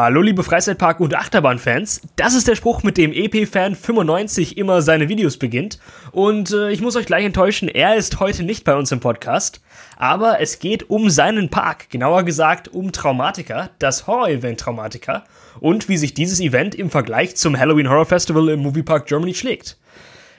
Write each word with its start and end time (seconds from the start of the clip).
Hallo 0.00 0.22
liebe 0.22 0.44
Freizeitpark- 0.44 1.00
und 1.00 1.16
Achterbahnfans, 1.16 2.02
das 2.14 2.36
ist 2.36 2.46
der 2.46 2.54
Spruch, 2.54 2.84
mit 2.84 2.96
dem 2.96 3.10
EP-Fan95 3.10 4.56
immer 4.56 4.80
seine 4.80 5.08
Videos 5.08 5.38
beginnt. 5.38 5.80
Und 6.12 6.52
äh, 6.52 6.70
ich 6.70 6.80
muss 6.80 6.94
euch 6.94 7.04
gleich 7.04 7.24
enttäuschen, 7.24 7.68
er 7.68 7.96
ist 7.96 8.20
heute 8.20 8.44
nicht 8.44 8.62
bei 8.62 8.76
uns 8.76 8.92
im 8.92 9.00
Podcast. 9.00 9.60
Aber 9.96 10.40
es 10.40 10.60
geht 10.60 10.88
um 10.88 11.10
seinen 11.10 11.48
Park, 11.48 11.90
genauer 11.90 12.22
gesagt 12.22 12.68
um 12.68 12.92
Traumatica, 12.92 13.70
das 13.80 14.06
Horror-Event 14.06 14.60
Traumatica 14.60 15.24
und 15.58 15.88
wie 15.88 15.96
sich 15.96 16.14
dieses 16.14 16.38
Event 16.38 16.76
im 16.76 16.90
Vergleich 16.90 17.34
zum 17.34 17.58
Halloween 17.58 17.90
Horror 17.90 18.06
Festival 18.06 18.50
im 18.50 18.60
Moviepark 18.60 19.06
Germany 19.06 19.34
schlägt. 19.34 19.78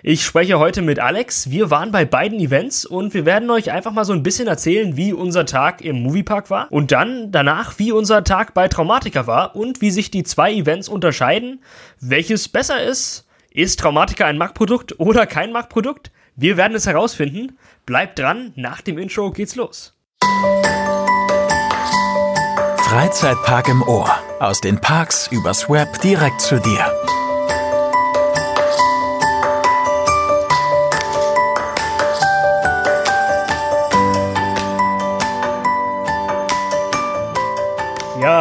Ich 0.01 0.23
spreche 0.23 0.59
heute 0.59 0.81
mit 0.81 0.99
Alex. 0.99 1.49
Wir 1.49 1.69
waren 1.71 1.91
bei 1.91 2.05
beiden 2.05 2.39
Events 2.39 2.85
und 2.85 3.13
wir 3.13 3.25
werden 3.25 3.49
euch 3.49 3.71
einfach 3.71 3.91
mal 3.91 4.05
so 4.05 4.13
ein 4.13 4.23
bisschen 4.23 4.47
erzählen, 4.47 4.95
wie 4.95 5.11
unser 5.11 5.45
Tag 5.45 5.81
im 5.81 6.03
Moviepark 6.03 6.49
war 6.49 6.71
und 6.71 6.93
dann 6.93 7.33
danach, 7.33 7.79
wie 7.79 7.91
unser 7.91 8.23
Tag 8.23 8.53
bei 8.53 8.69
Traumatica 8.69 9.27
war 9.27 9.57
und 9.57 9.81
wie 9.81 9.91
sich 9.91 10.09
die 10.09 10.23
zwei 10.23 10.53
Events 10.53 10.87
unterscheiden, 10.87 11.61
welches 11.99 12.47
besser 12.47 12.81
ist. 12.81 13.27
Ist 13.51 13.81
Traumatica 13.81 14.25
ein 14.25 14.37
Mac-Produkt 14.37 14.99
oder 14.99 15.25
kein 15.25 15.51
Mac-Produkt? 15.51 16.11
Wir 16.37 16.55
werden 16.55 16.75
es 16.75 16.87
herausfinden. 16.87 17.57
Bleibt 17.85 18.19
dran, 18.19 18.53
nach 18.55 18.79
dem 18.79 18.97
Intro 18.97 19.31
geht's 19.31 19.55
los. 19.55 19.97
Freizeitpark 22.77 23.67
im 23.67 23.81
Ohr. 23.81 24.09
Aus 24.39 24.61
den 24.61 24.79
Parks 24.79 25.27
übers 25.31 25.69
Web 25.69 25.99
direkt 26.01 26.39
zu 26.39 26.57
dir. 26.59 26.85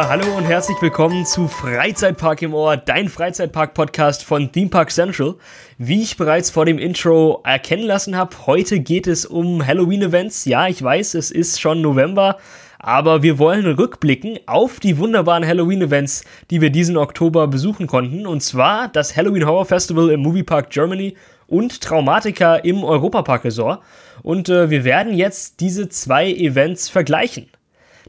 Hallo 0.09 0.35
und 0.35 0.45
herzlich 0.45 0.81
willkommen 0.81 1.23
zu 1.23 1.47
Freizeitpark 1.47 2.41
im 2.41 2.55
Ohr, 2.55 2.77
dein 2.77 3.09
Freizeitpark-Podcast 3.09 4.23
von 4.23 4.51
Theme 4.51 4.71
Park 4.71 4.89
Central. 4.89 5.35
Wie 5.77 6.01
ich 6.01 6.17
bereits 6.17 6.49
vor 6.49 6.65
dem 6.65 6.79
Intro 6.79 7.43
erkennen 7.45 7.83
lassen 7.83 8.17
habe, 8.17 8.35
heute 8.47 8.79
geht 8.79 9.05
es 9.05 9.27
um 9.27 9.63
Halloween-Events. 9.63 10.45
Ja, 10.45 10.67
ich 10.67 10.81
weiß, 10.81 11.13
es 11.13 11.29
ist 11.29 11.61
schon 11.61 11.83
November, 11.83 12.37
aber 12.79 13.21
wir 13.21 13.37
wollen 13.37 13.67
rückblicken 13.67 14.39
auf 14.47 14.79
die 14.79 14.97
wunderbaren 14.97 15.45
Halloween-Events, 15.45 16.23
die 16.49 16.59
wir 16.59 16.71
diesen 16.71 16.97
Oktober 16.97 17.47
besuchen 17.47 17.85
konnten. 17.85 18.25
Und 18.25 18.41
zwar 18.41 18.87
das 18.87 19.15
Halloween 19.15 19.45
Horror 19.45 19.65
Festival 19.65 20.09
im 20.09 20.21
Moviepark 20.21 20.71
Germany 20.71 21.17
und 21.45 21.81
Traumatica 21.81 22.55
im 22.55 22.83
Europapark 22.83 23.43
Resort. 23.43 23.83
Und 24.23 24.49
äh, 24.49 24.71
wir 24.71 24.83
werden 24.85 25.13
jetzt 25.13 25.59
diese 25.59 25.87
zwei 25.87 26.31
Events 26.31 26.89
vergleichen. 26.89 27.45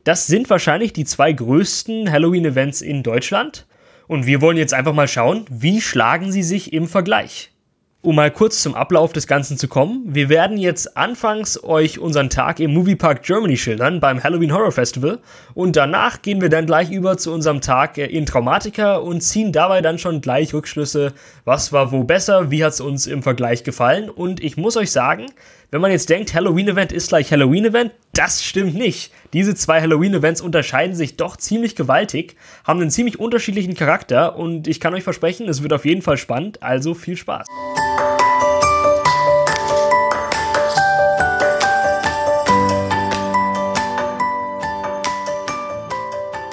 Das 0.05 0.27
sind 0.27 0.49
wahrscheinlich 0.49 0.93
die 0.93 1.05
zwei 1.05 1.33
größten 1.33 2.11
Halloween-Events 2.11 2.81
in 2.81 3.03
Deutschland. 3.03 3.67
Und 4.07 4.27
wir 4.27 4.41
wollen 4.41 4.57
jetzt 4.57 4.75
einfach 4.75 4.95
mal 4.95 5.09
schauen, 5.09 5.45
wie 5.51 5.81
schlagen 5.81 6.33
sie 6.33 6.43
sich 6.43 6.73
im 6.73 6.89
Vergleich. 6.89 7.51
Um 8.03 8.17
mal 8.17 8.31
kurz 8.31 8.63
zum 8.63 8.75
Ablauf 8.75 9.13
des 9.13 9.27
Ganzen 9.27 9.59
zu 9.59 9.69
kommen, 9.69 10.03
wir 10.07 10.31
werden 10.31 10.57
jetzt 10.57 10.97
anfangs 10.97 11.63
euch 11.63 11.99
unseren 11.99 12.31
Tag 12.31 12.59
im 12.59 12.73
Moviepark 12.73 13.23
Germany 13.23 13.59
schildern 13.59 14.01
beim 14.01 14.25
Halloween 14.25 14.55
Horror 14.55 14.73
Festival 14.73 15.19
und 15.53 15.77
danach 15.77 16.23
gehen 16.23 16.41
wir 16.41 16.49
dann 16.49 16.65
gleich 16.65 16.91
über 16.91 17.19
zu 17.19 17.31
unserem 17.31 17.61
Tag 17.61 17.99
in 17.99 18.25
Traumatica 18.25 18.97
und 18.97 19.21
ziehen 19.21 19.53
dabei 19.53 19.83
dann 19.83 19.99
schon 19.99 20.23
gleich 20.23 20.55
Rückschlüsse, 20.55 21.13
was 21.45 21.75
war 21.75 21.93
wo 21.93 22.03
besser, 22.03 22.51
wie 22.51 22.65
hat 22.65 22.73
es 22.73 22.81
uns 22.81 23.07
im 23.07 23.23
Vergleich 23.23 23.65
gefallen 23.65 24.09
und 24.09 24.43
ich 24.43 24.57
muss 24.57 24.79
euch 24.79 24.93
sagen, 24.93 25.27
wenn 25.73 25.81
man 25.81 25.93
jetzt 25.93 26.11
denkt, 26.11 26.35
Halloween-Event 26.35 26.93
ist 26.93 27.11
gleich 27.11 27.31
Halloween-Event, 27.31 27.93
das 28.13 28.43
stimmt 28.43 28.75
nicht. 28.75 29.13
Diese 29.33 29.55
zwei 29.55 29.81
Halloween-Events 29.81 30.41
unterscheiden 30.41 30.97
sich 30.97 31.17
doch 31.17 31.37
ziemlich 31.37 31.77
gewaltig, 31.77 32.35
haben 32.65 32.81
einen 32.81 32.91
ziemlich 32.91 33.21
unterschiedlichen 33.21 33.75
Charakter 33.75 34.37
und 34.37 34.67
ich 34.67 34.81
kann 34.81 34.95
euch 34.95 35.05
versprechen, 35.05 35.49
es 35.49 35.63
wird 35.63 35.73
auf 35.73 35.85
jeden 35.85 36.03
Fall 36.03 36.17
spannend, 36.17 36.61
also 36.61 36.95
viel 36.95 37.17
Spaß. 37.17 37.47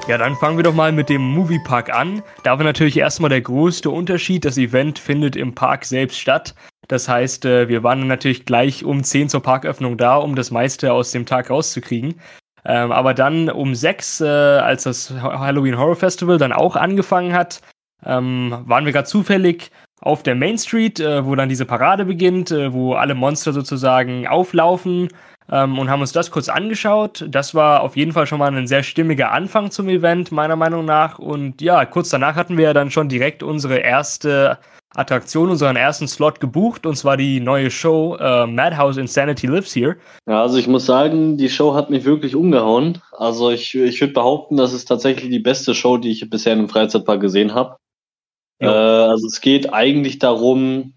Ja, 0.08 0.18
dann 0.18 0.36
fangen 0.36 0.58
wir 0.58 0.64
doch 0.64 0.74
mal 0.74 0.94
mit 0.94 1.10
dem 1.10 1.22
Moviepark 1.22 1.94
an. 1.94 2.24
Da 2.44 2.58
war 2.58 2.64
natürlich 2.64 2.96
erstmal 2.96 3.30
der 3.30 3.42
größte 3.42 3.90
Unterschied. 3.90 4.46
Das 4.46 4.58
Event 4.58 5.00
findet 5.00 5.36
im 5.36 5.54
Park 5.54 5.84
selbst 5.84 6.18
statt. 6.18 6.56
Das 6.88 7.10
heißt, 7.10 7.46
äh, 7.46 7.68
wir 7.68 7.84
waren 7.84 8.08
natürlich 8.08 8.46
gleich 8.46 8.84
um 8.86 9.04
10 9.04 9.30
zur 9.30 9.44
Parköffnung 9.44 9.98
da, 9.98 10.16
um 10.16 10.36
das 10.36 10.52
meiste 10.52 10.94
aus 10.94 11.12
dem 11.12 11.26
Tag 11.26 11.50
rauszukriegen. 11.50 12.16
Ähm, 12.66 12.92
aber 12.92 13.14
dann 13.14 13.50
um 13.50 13.76
6, 13.76 14.22
äh, 14.22 14.26
als 14.26 14.84
das 14.84 15.12
Halloween 15.12 15.78
Horror 15.78 15.96
Festival 15.96 16.38
dann 16.38 16.54
auch 16.54 16.76
angefangen 16.76 17.34
hat, 17.34 17.62
ähm, 18.06 18.64
waren 18.66 18.86
wir 18.86 18.94
gerade 18.94 19.08
zufällig 19.08 19.72
auf 20.00 20.24
der 20.24 20.36
Main 20.36 20.58
Street, 20.58 21.00
äh, 21.00 21.26
wo 21.26 21.36
dann 21.36 21.50
diese 21.50 21.66
Parade 21.66 22.06
beginnt, 22.06 22.52
wo 22.52 22.94
alle 22.94 23.16
Monster 23.16 23.52
sozusagen 23.52 24.28
auflaufen 24.28 25.10
ähm, 25.52 25.80
und 25.80 25.90
haben 25.90 26.02
uns 26.02 26.12
das 26.12 26.32
kurz 26.32 26.50
angeschaut. 26.50 27.26
Das 27.30 27.56
war 27.56 27.82
auf 27.82 27.96
jeden 27.96 28.12
Fall 28.12 28.28
schon 28.28 28.40
mal 28.40 28.54
ein 28.54 28.68
sehr 28.68 28.84
stimmiger 28.84 29.32
Anfang 29.32 29.72
zum 29.72 29.90
Event, 29.90 30.32
meiner 30.32 30.56
Meinung 30.56 30.86
nach. 30.86 31.20
Und 31.20 31.62
ja, 31.62 31.86
kurz 31.86 32.10
danach 32.10 32.36
hatten 32.36 32.58
wir 32.58 32.66
ja 32.66 32.74
dann 32.74 32.92
schon 32.92 33.10
direkt 33.10 33.44
unsere 33.44 33.78
erste 33.78 34.60
Attraktion, 34.96 35.50
unseren 35.50 35.76
ersten 35.76 36.08
Slot 36.08 36.40
gebucht, 36.40 36.86
und 36.86 36.96
zwar 36.96 37.18
die 37.18 37.40
neue 37.40 37.70
Show 37.70 38.16
äh, 38.20 38.48
Madhouse 38.48 38.98
Insanity 38.98 39.48
Lives 39.48 39.76
Here. 39.76 39.98
Ja, 40.28 40.42
also 40.42 40.58
ich 40.58 40.68
muss 40.68 40.86
sagen, 40.86 41.38
die 41.38 41.50
Show 41.50 41.74
hat 41.74 41.90
mich 41.90 42.06
wirklich 42.06 42.36
umgehauen. 42.36 43.02
Also 43.12 43.52
ich, 43.52 43.76
ich 43.76 44.00
würde 44.00 44.14
behaupten, 44.14 44.58
das 44.58 44.74
ist 44.74 44.86
tatsächlich 44.86 45.30
die 45.30 45.40
beste 45.40 45.76
Show, 45.76 45.98
die 45.98 46.12
ich 46.12 46.30
bisher 46.30 46.54
im 46.54 46.70
Freizeitpark 46.70 47.20
gesehen 47.20 47.54
habe. 47.54 47.78
Äh, 48.60 48.68
also 48.68 49.28
es 49.28 49.42
geht 49.42 49.74
eigentlich 49.74 50.20
darum, 50.20 50.94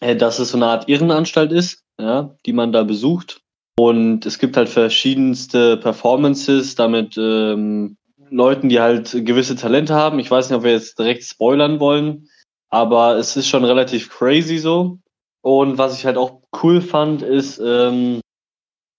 äh, 0.00 0.16
dass 0.16 0.38
es 0.38 0.50
so 0.50 0.58
eine 0.58 0.66
Art 0.66 0.88
Irrenanstalt 0.88 1.52
ist, 1.52 1.84
ja, 1.98 2.34
die 2.46 2.52
man 2.52 2.72
da 2.72 2.82
besucht. 2.82 3.40
Und 3.78 4.26
es 4.26 4.38
gibt 4.38 4.56
halt 4.56 4.68
verschiedenste 4.68 5.76
Performances, 5.76 6.74
damit 6.74 7.16
ähm, 7.16 7.96
Leuten, 8.30 8.68
die 8.68 8.80
halt 8.80 9.24
gewisse 9.24 9.54
Talente 9.54 9.94
haben. 9.94 10.18
Ich 10.18 10.30
weiß 10.30 10.50
nicht, 10.50 10.58
ob 10.58 10.64
wir 10.64 10.72
jetzt 10.72 10.98
direkt 10.98 11.22
spoilern 11.22 11.78
wollen. 11.80 12.28
Aber 12.70 13.16
es 13.16 13.36
ist 13.36 13.48
schon 13.48 13.64
relativ 13.64 14.10
crazy 14.10 14.58
so. 14.58 14.98
Und 15.42 15.78
was 15.78 15.96
ich 15.96 16.04
halt 16.04 16.16
auch 16.16 16.42
cool 16.62 16.80
fand, 16.80 17.22
ist, 17.22 17.58
ähm, 17.58 18.20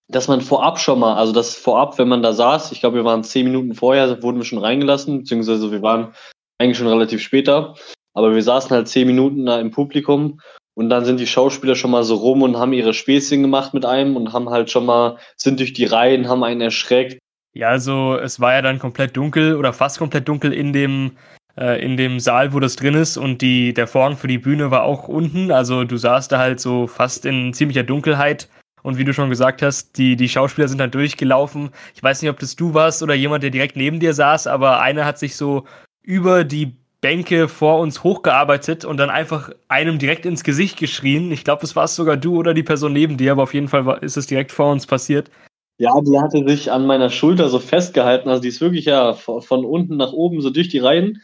dass 0.10 0.28
man 0.28 0.42
vorab 0.42 0.80
schon 0.80 1.00
mal, 1.00 1.16
also 1.16 1.32
das 1.32 1.56
vorab, 1.56 1.98
wenn 2.00 2.08
man 2.08 2.24
da 2.24 2.34
saß, 2.34 2.72
ich 2.72 2.80
glaube, 2.80 2.98
wir 2.98 3.06
waren 3.06 3.24
zehn 3.24 3.46
Minuten 3.46 3.76
vorher, 3.76 4.24
wurden 4.24 4.38
wir 4.38 4.46
schon 4.46 4.60
reingelassen, 4.60 5.20
beziehungsweise 5.20 5.72
wir 5.72 5.82
waren 5.82 6.16
eigentlich 6.58 6.78
schon 6.78 6.88
relativ 6.88 7.22
später, 7.22 7.76
aber 8.14 8.34
wir 8.34 8.42
saßen 8.42 8.72
halt 8.72 8.88
zehn 8.88 9.06
Minuten 9.06 9.46
da 9.46 9.60
im 9.60 9.72
Publikum 9.72 10.40
und 10.74 10.90
dann 10.90 11.06
sind 11.06 11.20
die 11.20 11.28
Schauspieler 11.28 11.76
schon 11.76 11.92
mal 11.92 12.04
so 12.04 12.16
rum 12.16 12.42
und 12.42 12.58
haben 12.58 12.74
ihre 12.74 12.94
Späßchen 12.94 13.42
gemacht 13.42 13.74
mit 13.74 13.86
einem 13.86 14.16
und 14.16 14.34
haben 14.34 14.50
halt 14.50 14.72
schon 14.72 14.86
mal, 14.86 15.18
sind 15.38 15.60
durch 15.60 15.74
die 15.74 15.86
Reihen, 15.86 16.28
haben 16.28 16.44
einen 16.44 16.62
erschreckt. 16.62 17.20
Ja, 17.54 17.70
also 17.70 18.18
es 18.18 18.40
war 18.40 18.54
ja 18.54 18.62
dann 18.62 18.80
komplett 18.80 19.16
dunkel 19.16 19.56
oder 19.56 19.74
fast 19.74 20.00
komplett 20.00 20.28
dunkel 20.28 20.54
in 20.54 20.74
dem 20.74 21.18
äh, 21.60 21.84
in 21.84 21.98
dem 21.98 22.20
Saal, 22.20 22.54
wo 22.54 22.60
das 22.60 22.76
drin 22.76 22.96
ist 22.96 23.18
und 23.18 23.42
die, 23.42 23.74
der 23.74 23.88
Vorhang 23.88 24.16
für 24.16 24.28
die 24.28 24.38
Bühne 24.38 24.72
war 24.72 24.84
auch 24.84 25.08
unten. 25.08 25.52
Also 25.52 25.84
du 25.84 25.98
saßt 25.98 26.32
da 26.32 26.40
halt 26.40 26.60
so 26.60 26.88
fast 26.88 27.26
in 27.26 27.54
ziemlicher 27.54 27.84
Dunkelheit. 27.84 28.50
Und 28.82 28.98
wie 28.98 29.04
du 29.04 29.14
schon 29.14 29.30
gesagt 29.30 29.62
hast, 29.62 29.98
die, 29.98 30.16
die 30.16 30.30
Schauspieler 30.30 30.70
sind 30.70 30.78
dann 30.78 30.92
durchgelaufen. 30.92 31.72
Ich 31.94 32.02
weiß 32.02 32.22
nicht, 32.22 32.32
ob 32.32 32.40
das 32.40 32.56
du 32.56 32.74
warst 32.74 33.04
oder 33.04 33.14
jemand, 33.14 33.44
der 33.44 33.50
direkt 33.50 33.76
neben 33.76 34.00
dir 34.00 34.14
saß, 34.14 34.48
aber 34.48 34.80
einer 34.80 35.04
hat 35.04 35.20
sich 35.20 35.36
so 35.36 35.66
über 36.02 36.46
die 36.46 36.78
Bänke 37.02 37.50
vor 37.50 37.80
uns 37.80 38.04
hochgearbeitet 38.04 38.86
und 38.86 38.98
dann 38.98 39.10
einfach 39.10 39.52
einem 39.68 40.00
direkt 40.00 40.26
ins 40.26 40.46
Gesicht 40.46 40.78
geschrien. 40.78 41.32
Ich 41.32 41.44
glaube, 41.44 41.62
das 41.62 41.76
war 41.76 41.88
sogar 41.88 42.16
du 42.16 42.38
oder 42.38 42.54
die 42.54 42.64
Person 42.64 42.94
neben 42.94 43.18
dir, 43.18 43.34
aber 43.34 43.44
auf 43.44 43.54
jeden 43.54 43.68
Fall 43.68 43.86
war, 43.86 44.02
ist 44.02 44.18
es 44.18 44.28
direkt 44.28 44.52
vor 44.52 44.72
uns 44.72 44.88
passiert. 44.88 45.30
Ja, 45.78 45.92
die 46.02 46.20
hatte 46.20 46.46
sich 46.46 46.72
an 46.72 46.86
meiner 46.86 47.10
Schulter 47.10 47.48
so 47.48 47.60
festgehalten. 47.60 48.28
Also 48.28 48.42
die 48.42 48.50
ist 48.50 48.60
wirklich 48.60 48.86
ja 48.86 49.14
von 49.14 49.64
unten 49.64 49.96
nach 49.96 50.12
oben 50.12 50.42
so 50.42 50.50
durch 50.50 50.68
die 50.68 50.80
Reihen. 50.80 51.22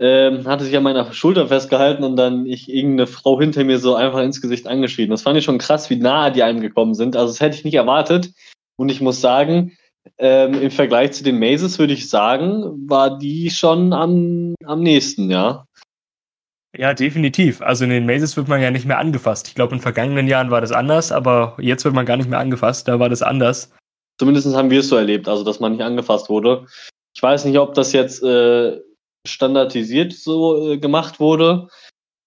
Ähm, 0.00 0.44
hatte 0.46 0.64
sich 0.64 0.76
an 0.76 0.82
meiner 0.82 1.12
Schulter 1.12 1.46
festgehalten 1.46 2.02
und 2.02 2.16
dann 2.16 2.46
ich 2.46 2.68
irgendeine 2.68 3.06
Frau 3.06 3.38
hinter 3.38 3.62
mir 3.62 3.78
so 3.78 3.94
einfach 3.94 4.20
ins 4.20 4.40
Gesicht 4.40 4.66
angeschrien. 4.66 5.10
Das 5.10 5.22
fand 5.22 5.38
ich 5.38 5.44
schon 5.44 5.58
krass, 5.58 5.88
wie 5.88 5.96
nahe 5.96 6.32
die 6.32 6.42
einem 6.42 6.60
gekommen 6.60 6.94
sind. 6.94 7.16
Also 7.16 7.28
das 7.28 7.40
hätte 7.40 7.56
ich 7.56 7.64
nicht 7.64 7.74
erwartet. 7.74 8.32
Und 8.76 8.88
ich 8.88 9.00
muss 9.00 9.20
sagen, 9.20 9.76
ähm, 10.18 10.60
im 10.60 10.70
Vergleich 10.70 11.12
zu 11.12 11.22
den 11.22 11.38
Mazes 11.38 11.78
würde 11.78 11.92
ich 11.92 12.08
sagen, 12.08 12.88
war 12.88 13.18
die 13.18 13.50
schon 13.50 13.92
am, 13.92 14.54
am 14.64 14.80
nächsten, 14.82 15.30
ja. 15.30 15.64
Ja, 16.76 16.92
definitiv. 16.92 17.62
Also 17.62 17.84
in 17.84 17.90
den 17.90 18.06
Mazes 18.06 18.36
wird 18.36 18.48
man 18.48 18.60
ja 18.60 18.70
nicht 18.70 18.84
mehr 18.84 18.98
angefasst. 18.98 19.46
Ich 19.46 19.54
glaube, 19.54 19.74
in 19.76 19.80
vergangenen 19.80 20.26
Jahren 20.26 20.50
war 20.50 20.60
das 20.60 20.72
anders, 20.72 21.12
aber 21.12 21.56
jetzt 21.60 21.84
wird 21.84 21.94
man 21.94 22.04
gar 22.04 22.16
nicht 22.16 22.28
mehr 22.28 22.40
angefasst. 22.40 22.88
Da 22.88 22.98
war 22.98 23.08
das 23.08 23.22
anders. 23.22 23.70
Zumindest 24.18 24.54
haben 24.56 24.70
wir 24.70 24.80
es 24.80 24.88
so 24.88 24.96
erlebt, 24.96 25.28
also 25.28 25.44
dass 25.44 25.60
man 25.60 25.72
nicht 25.72 25.82
angefasst 25.82 26.28
wurde. 26.28 26.66
Ich 27.14 27.22
weiß 27.22 27.44
nicht, 27.44 27.58
ob 27.58 27.74
das 27.74 27.92
jetzt 27.92 28.22
äh, 28.24 28.80
standardisiert 29.26 30.12
so 30.12 30.72
äh, 30.72 30.78
gemacht 30.78 31.20
wurde, 31.20 31.68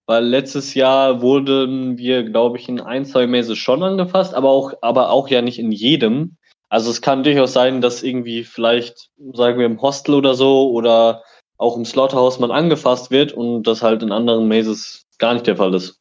weil 0.07 0.25
letztes 0.25 0.73
Jahr 0.73 1.21
wurden 1.21 1.97
wir, 1.97 2.23
glaube 2.23 2.57
ich, 2.57 2.69
in 2.69 2.79
ein, 2.79 3.05
zwei 3.05 3.27
Mäße 3.27 3.55
schon 3.55 3.83
angefasst, 3.83 4.33
aber 4.33 4.49
auch, 4.49 4.73
aber 4.81 5.09
auch 5.09 5.27
ja 5.27 5.41
nicht 5.41 5.59
in 5.59 5.71
jedem. 5.71 6.37
Also 6.69 6.89
es 6.89 7.01
kann 7.01 7.23
durchaus 7.23 7.53
sein, 7.53 7.81
dass 7.81 8.03
irgendwie 8.03 8.43
vielleicht, 8.43 9.09
sagen 9.33 9.59
wir 9.59 9.65
im 9.65 9.81
Hostel 9.81 10.15
oder 10.15 10.33
so 10.33 10.69
oder 10.71 11.23
auch 11.57 11.77
im 11.77 11.85
Slaughterhouse 11.85 12.39
man 12.39 12.51
angefasst 12.51 13.09
wird 13.11 13.33
und 13.33 13.63
das 13.63 13.81
halt 13.81 14.03
in 14.03 14.11
anderen 14.11 14.47
Mazes 14.47 15.05
gar 15.17 15.33
nicht 15.33 15.47
der 15.47 15.57
Fall 15.57 15.73
ist. 15.73 15.99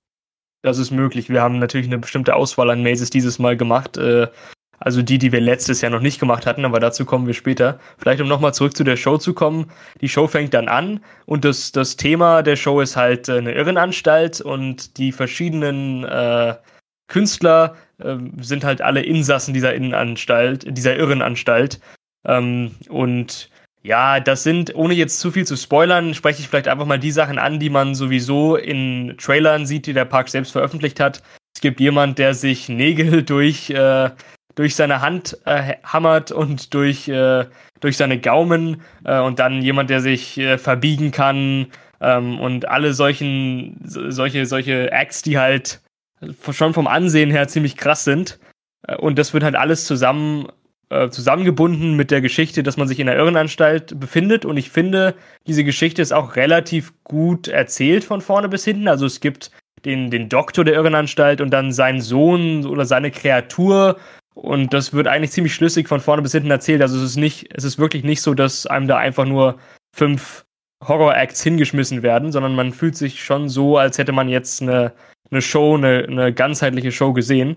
Das 0.63 0.79
ist 0.79 0.91
möglich. 0.91 1.29
Wir 1.29 1.43
haben 1.43 1.59
natürlich 1.59 1.87
eine 1.87 1.99
bestimmte 1.99 2.35
Auswahl 2.35 2.71
an 2.71 2.83
Mazes 2.83 3.11
dieses 3.11 3.39
Mal 3.39 3.57
gemacht. 3.57 3.97
Äh, 3.97 4.29
also 4.79 5.03
die, 5.03 5.19
die 5.19 5.33
wir 5.33 5.41
letztes 5.41 5.81
Jahr 5.81 5.91
noch 5.91 6.01
nicht 6.01 6.21
gemacht 6.21 6.47
hatten, 6.47 6.65
aber 6.65 6.81
dazu 6.81 7.05
kommen 7.05 7.27
wir 7.27 7.35
später. 7.35 7.79
Vielleicht 7.99 8.21
um 8.21 8.29
nochmal 8.29 8.55
zurück 8.55 8.77
zu 8.77 8.85
der 8.85 8.97
Show 8.97 9.19
zu 9.19 9.35
kommen. 9.35 9.71
Die 10.01 10.09
Show 10.09 10.27
fängt 10.27 10.55
dann 10.55 10.69
an 10.69 11.01
und 11.25 11.45
das, 11.45 11.73
das 11.73 11.97
Thema 11.97 12.43
der 12.43 12.57
Show 12.57 12.81
ist 12.81 12.97
halt 12.97 13.29
äh, 13.29 13.39
eine 13.39 13.53
Irrenanstalt 13.53 14.41
und 14.41 14.99
die 14.99 15.13
verschiedenen 15.13 16.05
äh, 16.05 16.55
Künstler 17.09 17.77
äh, 17.99 18.17
sind 18.41 18.65
halt 18.65 18.83
alle 18.83 19.03
Insassen 19.03 19.55
dieser 19.55 19.75
Innenanstalt, 19.75 20.67
dieser 20.77 20.97
Irrenanstalt. 20.97 21.81
Ähm, 22.27 22.73
und 22.89 23.51
ja, 23.83 24.19
das 24.19 24.43
sind, 24.43 24.75
ohne 24.75 24.95
jetzt 24.95 25.21
zu 25.21 25.31
viel 25.31 25.47
zu 25.47 25.57
spoilern, 25.57 26.13
spreche 26.13 26.41
ich 26.41 26.49
vielleicht 26.49 26.67
einfach 26.67 26.87
mal 26.87 26.99
die 26.99 27.13
Sachen 27.13 27.39
an, 27.39 27.61
die 27.61 27.71
man 27.71 27.95
sowieso 27.95 28.57
in 28.57 29.15
Trailern 29.17 29.65
sieht, 29.65 29.87
die 29.87 29.93
der 29.93 30.05
Park 30.05 30.29
selbst 30.29 30.51
veröffentlicht 30.51 30.99
hat. 30.99 31.23
Es 31.55 31.61
gibt 31.61 31.79
jemand, 31.79 32.19
der 32.19 32.35
sich 32.35 32.69
Nägel 32.69 33.23
durch, 33.25 33.71
äh, 33.71 34.11
durch 34.57 34.75
seine 34.75 35.01
Hand 35.01 35.39
äh, 35.45 35.75
hammert 35.85 36.33
und 36.33 36.75
durch, 36.75 37.09
äh, 37.09 37.45
durch 37.81 37.97
seine 37.97 38.19
Gaumen 38.19 38.83
äh, 39.05 39.21
und 39.21 39.39
dann 39.39 39.63
jemand, 39.63 39.91
der 39.91 40.01
sich 40.01 40.37
äh, 40.39 40.59
verbiegen 40.59 41.13
kann 41.13 41.69
ähm, 42.01 42.41
und 42.41 42.67
alle 42.67 42.93
solchen, 42.93 43.79
solche, 43.85 44.47
solche 44.47 44.91
Acts, 44.91 45.23
die 45.23 45.39
halt 45.39 45.81
schon 46.51 46.75
vom 46.75 46.87
Ansehen 46.87 47.31
her 47.31 47.47
ziemlich 47.49 47.77
krass 47.77 48.05
sind. 48.05 48.41
Äh, 48.87 48.97
und 48.97 49.19
das 49.19 49.33
wird 49.33 49.45
halt 49.45 49.57
alles 49.57 49.85
zusammen 49.85 50.49
äh, 50.89 51.11
zusammengebunden 51.11 51.95
mit 51.97 52.13
der 52.13 52.21
Geschichte, 52.21 52.63
dass 52.63 52.77
man 52.77 52.87
sich 52.87 53.01
in 53.01 53.07
der 53.07 53.17
Irrenanstalt 53.17 53.99
befindet. 53.99 54.45
Und 54.45 54.57
ich 54.57 54.71
finde, 54.71 55.15
diese 55.47 55.65
Geschichte 55.65 56.01
ist 56.01 56.13
auch 56.13 56.37
relativ 56.37 56.93
gut 57.03 57.49
erzählt 57.49 58.05
von 58.05 58.21
vorne 58.21 58.49
bis 58.49 58.65
hinten. 58.65 58.87
Also 58.87 59.05
es 59.05 59.21
gibt 59.21 59.51
den, 59.85 60.11
den 60.11 60.29
Doktor 60.29 60.65
der 60.65 60.75
Irrenanstalt 60.75 61.41
und 61.41 61.51
dann 61.51 61.73
seinen 61.73 62.01
Sohn 62.01 62.65
oder 62.67 62.87
seine 62.87 63.11
Kreatur. 63.11 63.99
Und 64.37 64.75
das 64.75 64.93
wird 64.93 65.07
eigentlich 65.07 65.31
ziemlich 65.31 65.55
schlüssig 65.55 65.89
von 65.89 66.01
vorne 66.01 66.21
bis 66.21 66.33
hinten 66.33 66.51
erzählt. 66.51 66.83
Also 66.83 66.99
es 66.99 67.03
ist 67.03 67.17
nicht, 67.17 67.49
es 67.55 67.65
ist 67.65 67.79
wirklich 67.79 68.05
nicht 68.05 68.21
so, 68.21 68.35
dass 68.35 68.67
einem 68.67 68.87
da 68.87 68.99
einfach 68.99 69.25
nur 69.25 69.59
fünf 69.95 70.45
Horror-Acts 70.87 71.43
hingeschmissen 71.43 72.03
werden, 72.03 72.33
sondern 72.33 72.55
man 72.55 72.75
fühlt 72.75 72.97
sich 72.97 73.25
schon 73.25 73.49
so, 73.49 73.79
als 73.79 73.97
hätte 73.97 74.13
man 74.13 74.29
jetzt 74.29 74.61
eine, 74.61 74.93
eine 75.31 75.41
Show, 75.41 75.75
eine, 75.75 76.05
eine 76.07 76.35
ganzheitliche 76.35 76.93
Show 76.93 77.15
gesehen. 77.15 77.57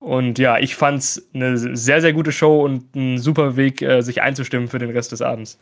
Und 0.00 0.40
ja, 0.40 0.58
ich 0.58 0.74
fand's 0.74 1.30
eine 1.34 1.56
sehr, 1.56 2.00
sehr 2.00 2.12
gute 2.12 2.32
Show 2.32 2.64
und 2.64 2.96
ein 2.96 3.18
super 3.18 3.56
Weg, 3.56 3.80
äh, 3.80 4.00
sich 4.00 4.20
einzustimmen 4.20 4.66
für 4.66 4.80
den 4.80 4.90
Rest 4.90 5.12
des 5.12 5.22
Abends. 5.22 5.60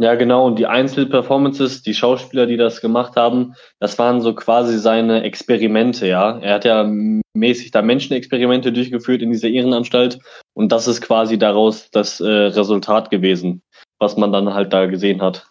Ja, 0.00 0.14
genau. 0.14 0.46
Und 0.46 0.60
die 0.60 0.68
Einzelperformances, 0.68 1.82
die 1.82 1.92
Schauspieler, 1.92 2.46
die 2.46 2.56
das 2.56 2.80
gemacht 2.80 3.16
haben, 3.16 3.54
das 3.80 3.98
waren 3.98 4.20
so 4.20 4.32
quasi 4.32 4.78
seine 4.78 5.24
Experimente, 5.24 6.06
ja. 6.06 6.38
Er 6.38 6.54
hat 6.54 6.64
ja 6.64 6.88
mäßig 7.34 7.72
da 7.72 7.82
Menschenexperimente 7.82 8.72
durchgeführt 8.72 9.22
in 9.22 9.32
dieser 9.32 9.48
Ehrenanstalt 9.48 10.20
und 10.54 10.70
das 10.70 10.86
ist 10.86 11.00
quasi 11.00 11.36
daraus 11.36 11.90
das 11.90 12.20
äh, 12.20 12.28
Resultat 12.28 13.10
gewesen, 13.10 13.62
was 13.98 14.16
man 14.16 14.32
dann 14.32 14.54
halt 14.54 14.72
da 14.72 14.86
gesehen 14.86 15.20
hat. 15.20 15.50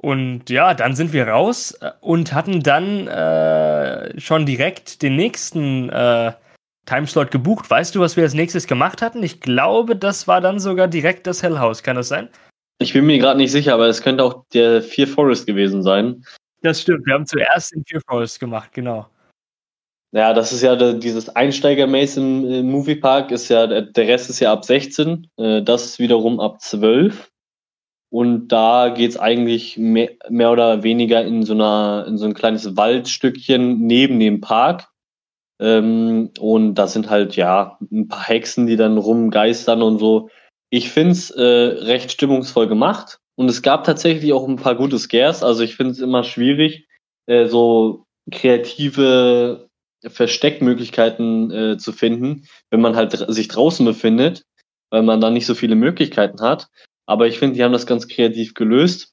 Und 0.00 0.48
ja, 0.48 0.72
dann 0.72 0.96
sind 0.96 1.12
wir 1.12 1.28
raus 1.28 1.72
äh, 1.82 1.90
und 2.00 2.32
hatten 2.32 2.62
dann 2.62 3.08
äh, 3.08 4.18
schon 4.18 4.46
direkt 4.46 5.02
den 5.02 5.16
nächsten 5.16 5.90
äh, 5.90 6.32
Timeslot 6.86 7.30
gebucht. 7.30 7.68
Weißt 7.68 7.94
du, 7.94 8.00
was 8.00 8.16
wir 8.16 8.24
als 8.24 8.32
nächstes 8.32 8.66
gemacht 8.66 9.02
hatten? 9.02 9.22
Ich 9.22 9.42
glaube, 9.42 9.96
das 9.96 10.26
war 10.26 10.40
dann 10.40 10.58
sogar 10.58 10.88
direkt 10.88 11.26
das 11.26 11.42
Hell 11.42 11.58
House. 11.58 11.82
Kann 11.82 11.96
das 11.96 12.08
sein? 12.08 12.30
Ich 12.82 12.94
bin 12.94 13.04
mir 13.04 13.18
gerade 13.18 13.36
nicht 13.36 13.52
sicher, 13.52 13.74
aber 13.74 13.88
es 13.88 14.00
könnte 14.00 14.24
auch 14.24 14.44
der 14.54 14.82
Fear 14.82 15.06
Forest 15.06 15.46
gewesen 15.46 15.82
sein. 15.82 16.24
Das 16.62 16.80
stimmt. 16.80 17.06
Wir 17.06 17.14
haben 17.14 17.26
zuerst 17.26 17.72
den 17.72 17.84
Fear 17.84 18.00
Forest 18.06 18.40
gemacht, 18.40 18.72
genau. 18.72 19.06
Ja, 20.12 20.32
das 20.32 20.52
ist 20.52 20.62
ja 20.62 20.92
dieses 20.94 21.28
Einsteiger-Maze 21.28 22.20
im 22.20 22.70
Moviepark, 22.70 23.30
ist 23.30 23.48
ja, 23.48 23.66
der 23.66 24.08
Rest 24.08 24.28
ist 24.28 24.40
ja 24.40 24.52
ab 24.52 24.64
16, 24.64 25.28
äh, 25.36 25.62
das 25.62 25.98
wiederum 25.98 26.40
ab 26.40 26.60
12. 26.60 27.30
Und 28.10 28.48
da 28.48 28.88
geht's 28.88 29.16
eigentlich 29.16 29.76
mehr, 29.78 30.10
mehr 30.28 30.50
oder 30.50 30.82
weniger 30.82 31.22
in 31.24 31.44
so 31.44 31.52
einer, 31.52 32.06
in 32.08 32.18
so 32.18 32.26
ein 32.26 32.34
kleines 32.34 32.76
Waldstückchen 32.76 33.86
neben 33.86 34.18
dem 34.18 34.40
Park. 34.40 34.88
Ähm, 35.60 36.30
und 36.40 36.74
da 36.74 36.88
sind 36.88 37.08
halt 37.08 37.36
ja 37.36 37.78
ein 37.92 38.08
paar 38.08 38.26
Hexen, 38.26 38.66
die 38.66 38.76
dann 38.76 38.98
rumgeistern 38.98 39.82
und 39.82 39.98
so. 39.98 40.28
Ich 40.70 40.90
find's 40.90 41.30
äh, 41.30 41.42
recht 41.42 42.12
stimmungsvoll 42.12 42.68
gemacht. 42.68 43.18
Und 43.36 43.48
es 43.48 43.62
gab 43.62 43.84
tatsächlich 43.84 44.32
auch 44.32 44.46
ein 44.46 44.56
paar 44.56 44.76
gute 44.76 44.98
Scares. 44.98 45.42
Also 45.42 45.62
ich 45.62 45.76
finde 45.76 45.92
es 45.92 45.98
immer 45.98 46.24
schwierig, 46.24 46.86
äh, 47.26 47.46
so 47.46 48.04
kreative 48.30 49.68
Versteckmöglichkeiten 50.06 51.50
äh, 51.50 51.78
zu 51.78 51.92
finden, 51.92 52.46
wenn 52.70 52.80
man 52.80 52.96
halt 52.96 53.12
sich 53.28 53.48
draußen 53.48 53.84
befindet, 53.84 54.44
weil 54.90 55.02
man 55.02 55.20
da 55.20 55.30
nicht 55.30 55.46
so 55.46 55.54
viele 55.54 55.74
Möglichkeiten 55.74 56.40
hat. 56.40 56.68
Aber 57.06 57.26
ich 57.26 57.38
finde, 57.38 57.56
die 57.56 57.64
haben 57.64 57.72
das 57.72 57.86
ganz 57.86 58.08
kreativ 58.08 58.54
gelöst. 58.54 59.12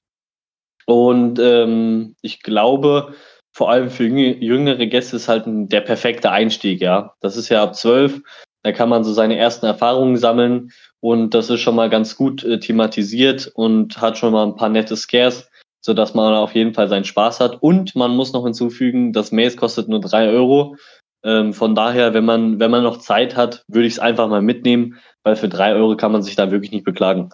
Und 0.85 1.39
ähm, 1.39 2.15
ich 2.21 2.41
glaube, 2.41 3.15
vor 3.51 3.71
allem 3.71 3.89
für 3.89 4.05
jüngere 4.05 4.85
Gäste 4.85 5.15
ist 5.15 5.27
halt 5.27 5.43
der 5.47 5.81
perfekte 5.81 6.31
Einstieg, 6.31 6.79
ja. 6.79 7.15
Das 7.19 7.35
ist 7.35 7.49
ja 7.49 7.63
ab 7.63 7.75
zwölf, 7.75 8.21
da 8.63 8.71
kann 8.71 8.89
man 8.89 9.03
so 9.03 9.13
seine 9.13 9.37
ersten 9.37 9.65
Erfahrungen 9.65 10.17
sammeln 10.17 10.71
und 10.99 11.33
das 11.33 11.49
ist 11.49 11.61
schon 11.61 11.75
mal 11.75 11.89
ganz 11.89 12.15
gut 12.15 12.43
äh, 12.43 12.59
thematisiert 12.59 13.51
und 13.53 13.99
hat 14.01 14.17
schon 14.17 14.33
mal 14.33 14.45
ein 14.45 14.55
paar 14.55 14.69
nette 14.69 14.95
Scares, 14.95 15.49
so 15.81 15.93
dass 15.93 16.13
man 16.13 16.33
auf 16.33 16.55
jeden 16.55 16.73
Fall 16.73 16.87
seinen 16.87 17.05
Spaß 17.05 17.39
hat. 17.39 17.61
Und 17.61 17.95
man 17.95 18.15
muss 18.15 18.33
noch 18.33 18.43
hinzufügen, 18.43 19.13
das 19.13 19.31
Maze 19.31 19.55
kostet 19.55 19.87
nur 19.87 20.01
drei 20.01 20.27
Euro. 20.29 20.75
Ähm, 21.23 21.53
von 21.53 21.75
daher, 21.75 22.13
wenn 22.13 22.25
man, 22.25 22.59
wenn 22.59 22.71
man 22.71 22.83
noch 22.83 22.97
Zeit 22.97 23.35
hat, 23.35 23.63
würde 23.67 23.87
ich 23.87 23.93
es 23.93 23.99
einfach 23.99 24.27
mal 24.27 24.41
mitnehmen, 24.41 24.97
weil 25.23 25.35
für 25.35 25.49
drei 25.49 25.73
Euro 25.73 25.95
kann 25.95 26.11
man 26.11 26.23
sich 26.23 26.35
da 26.35 26.51
wirklich 26.51 26.71
nicht 26.71 26.85
beklagen. 26.85 27.29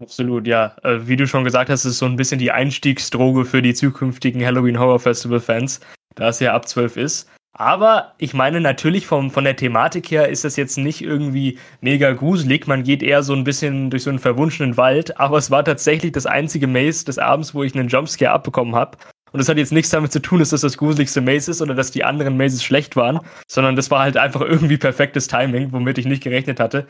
Absolut, 0.00 0.46
ja. 0.46 0.76
Äh, 0.82 1.06
wie 1.06 1.16
du 1.16 1.26
schon 1.26 1.44
gesagt 1.44 1.70
hast, 1.70 1.84
ist 1.84 1.98
so 1.98 2.06
ein 2.06 2.16
bisschen 2.16 2.38
die 2.38 2.50
Einstiegsdroge 2.50 3.44
für 3.44 3.62
die 3.62 3.74
zukünftigen 3.74 4.44
Halloween 4.44 4.78
Horror 4.78 4.98
Festival 4.98 5.40
Fans, 5.40 5.80
da 6.16 6.28
es 6.28 6.40
ja 6.40 6.52
ab 6.52 6.68
12 6.68 6.96
ist. 6.96 7.30
Aber 7.56 8.14
ich 8.18 8.34
meine, 8.34 8.60
natürlich 8.60 9.06
vom, 9.06 9.30
von 9.30 9.44
der 9.44 9.54
Thematik 9.54 10.10
her 10.10 10.28
ist 10.28 10.44
das 10.44 10.56
jetzt 10.56 10.76
nicht 10.76 11.02
irgendwie 11.02 11.58
mega 11.80 12.12
gruselig. 12.12 12.66
Man 12.66 12.82
geht 12.82 13.02
eher 13.02 13.22
so 13.22 13.32
ein 13.32 13.44
bisschen 13.44 13.90
durch 13.90 14.02
so 14.02 14.10
einen 14.10 14.18
verwunschenen 14.18 14.76
Wald. 14.76 15.18
Aber 15.20 15.38
es 15.38 15.52
war 15.52 15.64
tatsächlich 15.64 16.12
das 16.12 16.26
einzige 16.26 16.66
Maze 16.66 17.04
des 17.04 17.18
Abends, 17.18 17.54
wo 17.54 17.62
ich 17.62 17.74
einen 17.74 17.88
Jumpscare 17.88 18.32
abbekommen 18.32 18.74
habe. 18.74 18.98
Und 19.30 19.38
das 19.38 19.48
hat 19.48 19.56
jetzt 19.56 19.72
nichts 19.72 19.90
damit 19.90 20.12
zu 20.12 20.20
tun, 20.20 20.40
dass 20.40 20.50
das 20.50 20.60
das 20.60 20.76
gruseligste 20.76 21.20
Maze 21.20 21.52
ist 21.52 21.62
oder 21.62 21.74
dass 21.74 21.90
die 21.90 22.04
anderen 22.04 22.36
Mazes 22.36 22.62
schlecht 22.62 22.94
waren, 22.94 23.18
sondern 23.48 23.74
das 23.74 23.90
war 23.90 24.00
halt 24.00 24.16
einfach 24.16 24.40
irgendwie 24.40 24.76
perfektes 24.76 25.26
Timing, 25.26 25.72
womit 25.72 25.98
ich 25.98 26.06
nicht 26.06 26.22
gerechnet 26.22 26.60
hatte. 26.60 26.86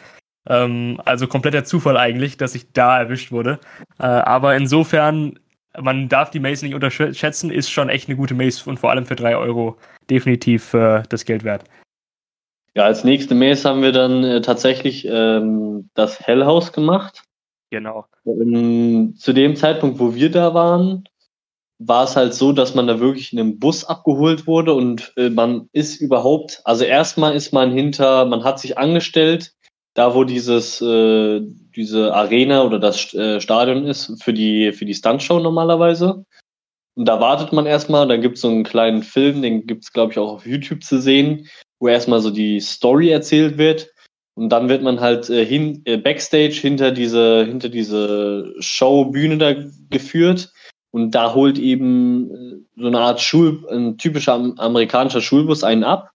Ähm, 0.46 1.00
also 1.06 1.26
kompletter 1.26 1.64
Zufall 1.64 1.96
eigentlich, 1.96 2.36
dass 2.36 2.54
ich 2.54 2.72
da 2.72 2.98
erwischt 2.98 3.32
wurde. 3.32 3.60
Äh, 3.98 4.04
aber 4.04 4.56
insofern, 4.56 5.38
man 5.80 6.10
darf 6.10 6.30
die 6.30 6.40
Maze 6.40 6.66
nicht 6.66 6.74
unterschätzen, 6.74 7.50
ist 7.50 7.70
schon 7.70 7.88
echt 7.88 8.08
eine 8.08 8.16
gute 8.16 8.34
Maze 8.34 8.68
und 8.68 8.78
vor 8.78 8.90
allem 8.90 9.06
für 9.06 9.16
drei 9.16 9.36
Euro 9.36 9.78
definitiv 10.10 10.74
äh, 10.74 11.02
das 11.08 11.24
Geld 11.24 11.44
wert. 11.44 11.64
Ja, 12.74 12.84
als 12.84 13.04
nächste 13.04 13.34
Maze 13.34 13.68
haben 13.68 13.82
wir 13.82 13.92
dann 13.92 14.24
äh, 14.24 14.40
tatsächlich 14.40 15.06
ähm, 15.08 15.90
das 15.94 16.20
Hellhaus 16.20 16.72
gemacht. 16.72 17.22
Genau. 17.70 18.06
Ähm, 18.26 19.14
zu 19.16 19.32
dem 19.32 19.56
Zeitpunkt, 19.56 19.98
wo 19.98 20.14
wir 20.14 20.30
da 20.30 20.54
waren, 20.54 21.04
war 21.78 22.04
es 22.04 22.16
halt 22.16 22.34
so, 22.34 22.52
dass 22.52 22.74
man 22.74 22.86
da 22.86 23.00
wirklich 23.00 23.32
in 23.32 23.38
einem 23.38 23.58
Bus 23.58 23.84
abgeholt 23.84 24.46
wurde 24.46 24.74
und 24.74 25.12
äh, 25.16 25.30
man 25.30 25.68
ist 25.72 26.00
überhaupt, 26.00 26.60
also 26.64 26.84
erstmal 26.84 27.34
ist 27.34 27.52
man 27.52 27.72
hinter, 27.72 28.24
man 28.24 28.44
hat 28.44 28.58
sich 28.58 28.78
angestellt 28.78 29.54
da 29.94 30.14
wo 30.14 30.24
dieses 30.24 30.80
äh, 30.82 31.40
diese 31.74 32.14
Arena 32.14 32.64
oder 32.64 32.78
das 32.78 33.14
äh, 33.14 33.40
Stadion 33.40 33.86
ist 33.86 34.22
für 34.22 34.32
die 34.32 34.72
für 34.72 34.84
die 34.84 34.94
Stuntshow 34.94 35.38
normalerweise. 35.38 36.26
Und 36.96 37.06
da 37.06 37.20
wartet 37.20 37.52
man 37.52 37.66
erstmal, 37.66 38.06
dann 38.06 38.20
gibt's 38.20 38.40
so 38.40 38.48
einen 38.48 38.64
kleinen 38.64 39.02
Film, 39.02 39.42
den 39.42 39.66
gibt's 39.66 39.92
glaube 39.92 40.12
ich 40.12 40.18
auch 40.18 40.32
auf 40.32 40.46
YouTube 40.46 40.84
zu 40.84 41.00
sehen, 41.00 41.48
wo 41.80 41.88
erstmal 41.88 42.20
so 42.20 42.30
die 42.30 42.60
Story 42.60 43.10
erzählt 43.10 43.58
wird. 43.58 43.90
Und 44.36 44.48
dann 44.48 44.68
wird 44.68 44.82
man 44.82 45.00
halt 45.00 45.30
äh, 45.30 45.44
hin 45.44 45.82
äh, 45.84 45.96
backstage 45.96 46.54
hinter 46.54 46.90
diese 46.90 47.44
hinter 47.44 47.68
diese 47.68 48.54
Showbühne 48.58 49.38
da 49.38 49.54
geführt. 49.90 50.52
Und 50.90 51.12
da 51.12 51.34
holt 51.34 51.58
eben 51.58 52.30
äh, 52.30 52.80
so 52.80 52.86
eine 52.86 53.00
Art 53.00 53.20
Schul 53.20 53.66
ein 53.70 53.98
typischer 53.98 54.34
amerikanischer 54.34 55.20
Schulbus 55.20 55.62
einen 55.62 55.84
ab. 55.84 56.10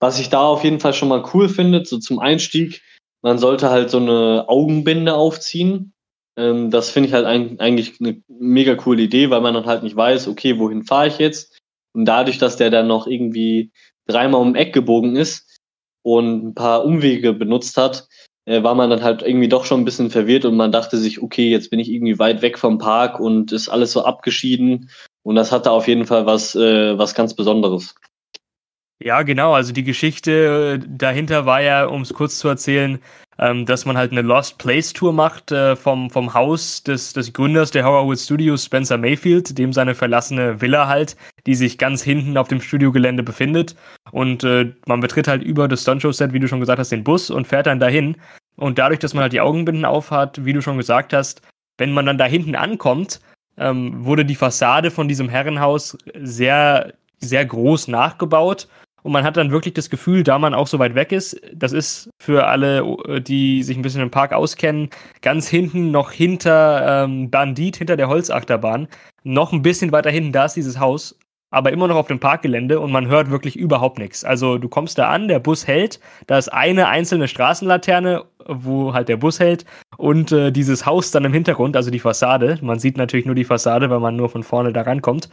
Was 0.00 0.18
ich 0.18 0.30
da 0.30 0.40
auf 0.40 0.64
jeden 0.64 0.80
Fall 0.80 0.94
schon 0.94 1.08
mal 1.08 1.24
cool 1.32 1.48
finde, 1.48 1.84
so 1.84 1.98
zum 1.98 2.18
Einstieg, 2.18 2.82
man 3.22 3.38
sollte 3.38 3.70
halt 3.70 3.88
so 3.88 3.98
eine 3.98 4.46
Augenbinde 4.48 5.14
aufziehen. 5.14 5.92
Ähm, 6.36 6.70
das 6.70 6.90
finde 6.90 7.08
ich 7.08 7.14
halt 7.14 7.26
ein, 7.26 7.60
eigentlich 7.60 8.00
eine 8.00 8.22
mega 8.28 8.74
coole 8.74 9.02
Idee, 9.02 9.30
weil 9.30 9.40
man 9.40 9.54
dann 9.54 9.66
halt 9.66 9.82
nicht 9.82 9.96
weiß, 9.96 10.28
okay, 10.28 10.58
wohin 10.58 10.84
fahre 10.84 11.08
ich 11.08 11.18
jetzt? 11.18 11.58
Und 11.94 12.06
dadurch, 12.06 12.38
dass 12.38 12.56
der 12.56 12.70
dann 12.70 12.86
noch 12.86 13.06
irgendwie 13.06 13.70
dreimal 14.06 14.40
um 14.40 14.54
Eck 14.54 14.72
gebogen 14.72 15.16
ist 15.16 15.60
und 16.02 16.44
ein 16.46 16.54
paar 16.54 16.84
Umwege 16.84 17.32
benutzt 17.32 17.76
hat, 17.76 18.08
äh, 18.46 18.62
war 18.62 18.74
man 18.74 18.90
dann 18.90 19.02
halt 19.02 19.22
irgendwie 19.22 19.48
doch 19.48 19.64
schon 19.64 19.80
ein 19.80 19.84
bisschen 19.84 20.10
verwirrt 20.10 20.44
und 20.44 20.56
man 20.56 20.72
dachte 20.72 20.96
sich, 20.96 21.22
okay, 21.22 21.50
jetzt 21.50 21.70
bin 21.70 21.78
ich 21.78 21.90
irgendwie 21.90 22.18
weit 22.18 22.42
weg 22.42 22.58
vom 22.58 22.78
Park 22.78 23.20
und 23.20 23.52
ist 23.52 23.68
alles 23.68 23.92
so 23.92 24.04
abgeschieden. 24.04 24.90
Und 25.22 25.36
das 25.36 25.52
hatte 25.52 25.70
auf 25.70 25.86
jeden 25.86 26.06
Fall 26.06 26.26
was, 26.26 26.54
äh, 26.54 26.98
was 26.98 27.14
ganz 27.14 27.34
Besonderes. 27.34 27.94
Ja, 29.00 29.22
genau. 29.22 29.52
Also 29.52 29.72
die 29.72 29.84
Geschichte 29.84 30.80
äh, 30.80 30.86
dahinter 30.88 31.46
war 31.46 31.60
ja, 31.60 31.86
um 31.86 32.02
es 32.02 32.12
kurz 32.12 32.38
zu 32.38 32.48
erzählen, 32.48 33.00
ähm, 33.38 33.66
dass 33.66 33.84
man 33.86 33.96
halt 33.96 34.12
eine 34.12 34.22
Lost 34.22 34.58
Place 34.58 34.92
Tour 34.92 35.12
macht 35.12 35.52
äh, 35.52 35.74
vom, 35.76 36.10
vom 36.10 36.34
Haus 36.34 36.82
des, 36.82 37.12
des 37.12 37.32
Gründers 37.32 37.70
der 37.70 37.84
Horrorwood 37.84 38.18
Studios, 38.18 38.64
Spencer 38.64 38.98
Mayfield, 38.98 39.56
dem 39.58 39.72
seine 39.72 39.94
verlassene 39.94 40.60
Villa 40.60 40.86
halt, 40.86 41.16
die 41.46 41.54
sich 41.54 41.78
ganz 41.78 42.02
hinten 42.02 42.36
auf 42.36 42.48
dem 42.48 42.60
Studiogelände 42.60 43.22
befindet. 43.22 43.74
Und 44.10 44.44
äh, 44.44 44.72
man 44.86 45.00
betritt 45.00 45.28
halt 45.28 45.42
über 45.42 45.68
das 45.68 45.82
Stuntshow-Set, 45.82 46.32
wie 46.32 46.40
du 46.40 46.48
schon 46.48 46.60
gesagt 46.60 46.78
hast, 46.78 46.92
den 46.92 47.04
Bus 47.04 47.30
und 47.30 47.46
fährt 47.46 47.66
dann 47.66 47.80
dahin. 47.80 48.16
Und 48.56 48.78
dadurch, 48.78 49.00
dass 49.00 49.14
man 49.14 49.22
halt 49.22 49.32
die 49.32 49.40
Augenbinden 49.40 49.84
aufhat, 49.84 50.44
wie 50.44 50.52
du 50.52 50.60
schon 50.60 50.76
gesagt 50.76 51.12
hast, 51.12 51.42
wenn 51.78 51.92
man 51.92 52.06
dann 52.06 52.18
da 52.18 52.26
hinten 52.26 52.54
ankommt, 52.54 53.20
ähm, 53.56 54.04
wurde 54.04 54.24
die 54.24 54.34
Fassade 54.34 54.90
von 54.90 55.08
diesem 55.08 55.28
Herrenhaus 55.28 55.96
sehr, 56.14 56.92
sehr 57.18 57.44
groß 57.44 57.88
nachgebaut 57.88 58.68
und 59.02 59.12
man 59.12 59.24
hat 59.24 59.36
dann 59.36 59.50
wirklich 59.50 59.74
das 59.74 59.90
Gefühl, 59.90 60.22
da 60.22 60.38
man 60.38 60.54
auch 60.54 60.66
so 60.66 60.78
weit 60.78 60.94
weg 60.94 61.12
ist, 61.12 61.40
das 61.52 61.72
ist 61.72 62.10
für 62.18 62.46
alle, 62.46 63.20
die 63.20 63.62
sich 63.62 63.76
ein 63.76 63.82
bisschen 63.82 64.02
im 64.02 64.10
Park 64.10 64.32
auskennen, 64.32 64.90
ganz 65.20 65.48
hinten 65.48 65.90
noch 65.90 66.12
hinter 66.12 67.04
ähm, 67.04 67.30
Bandit, 67.30 67.76
hinter 67.76 67.96
der 67.96 68.08
Holzachterbahn, 68.08 68.88
noch 69.24 69.52
ein 69.52 69.62
bisschen 69.62 69.92
weiter 69.92 70.10
hinten, 70.10 70.32
da 70.32 70.44
ist 70.44 70.56
dieses 70.56 70.78
Haus, 70.78 71.18
aber 71.50 71.72
immer 71.72 71.86
noch 71.86 71.96
auf 71.96 72.06
dem 72.06 72.18
Parkgelände 72.18 72.80
und 72.80 72.90
man 72.90 73.08
hört 73.08 73.30
wirklich 73.30 73.56
überhaupt 73.56 73.98
nichts. 73.98 74.24
Also 74.24 74.56
du 74.56 74.68
kommst 74.68 74.98
da 74.98 75.10
an, 75.10 75.28
der 75.28 75.38
Bus 75.38 75.66
hält, 75.66 76.00
da 76.26 76.38
ist 76.38 76.48
eine 76.48 76.88
einzelne 76.88 77.28
Straßenlaterne, 77.28 78.24
wo 78.46 78.94
halt 78.94 79.08
der 79.08 79.18
Bus 79.18 79.38
hält 79.38 79.66
und 79.96 80.32
äh, 80.32 80.50
dieses 80.50 80.86
Haus 80.86 81.10
dann 81.10 81.24
im 81.24 81.32
Hintergrund, 81.32 81.76
also 81.76 81.90
die 81.90 81.98
Fassade. 81.98 82.58
Man 82.62 82.78
sieht 82.78 82.96
natürlich 82.96 83.26
nur 83.26 83.34
die 83.34 83.44
Fassade, 83.44 83.90
weil 83.90 84.00
man 84.00 84.16
nur 84.16 84.30
von 84.30 84.42
vorne 84.42 84.72
da 84.72 84.82
rankommt. 84.82 85.28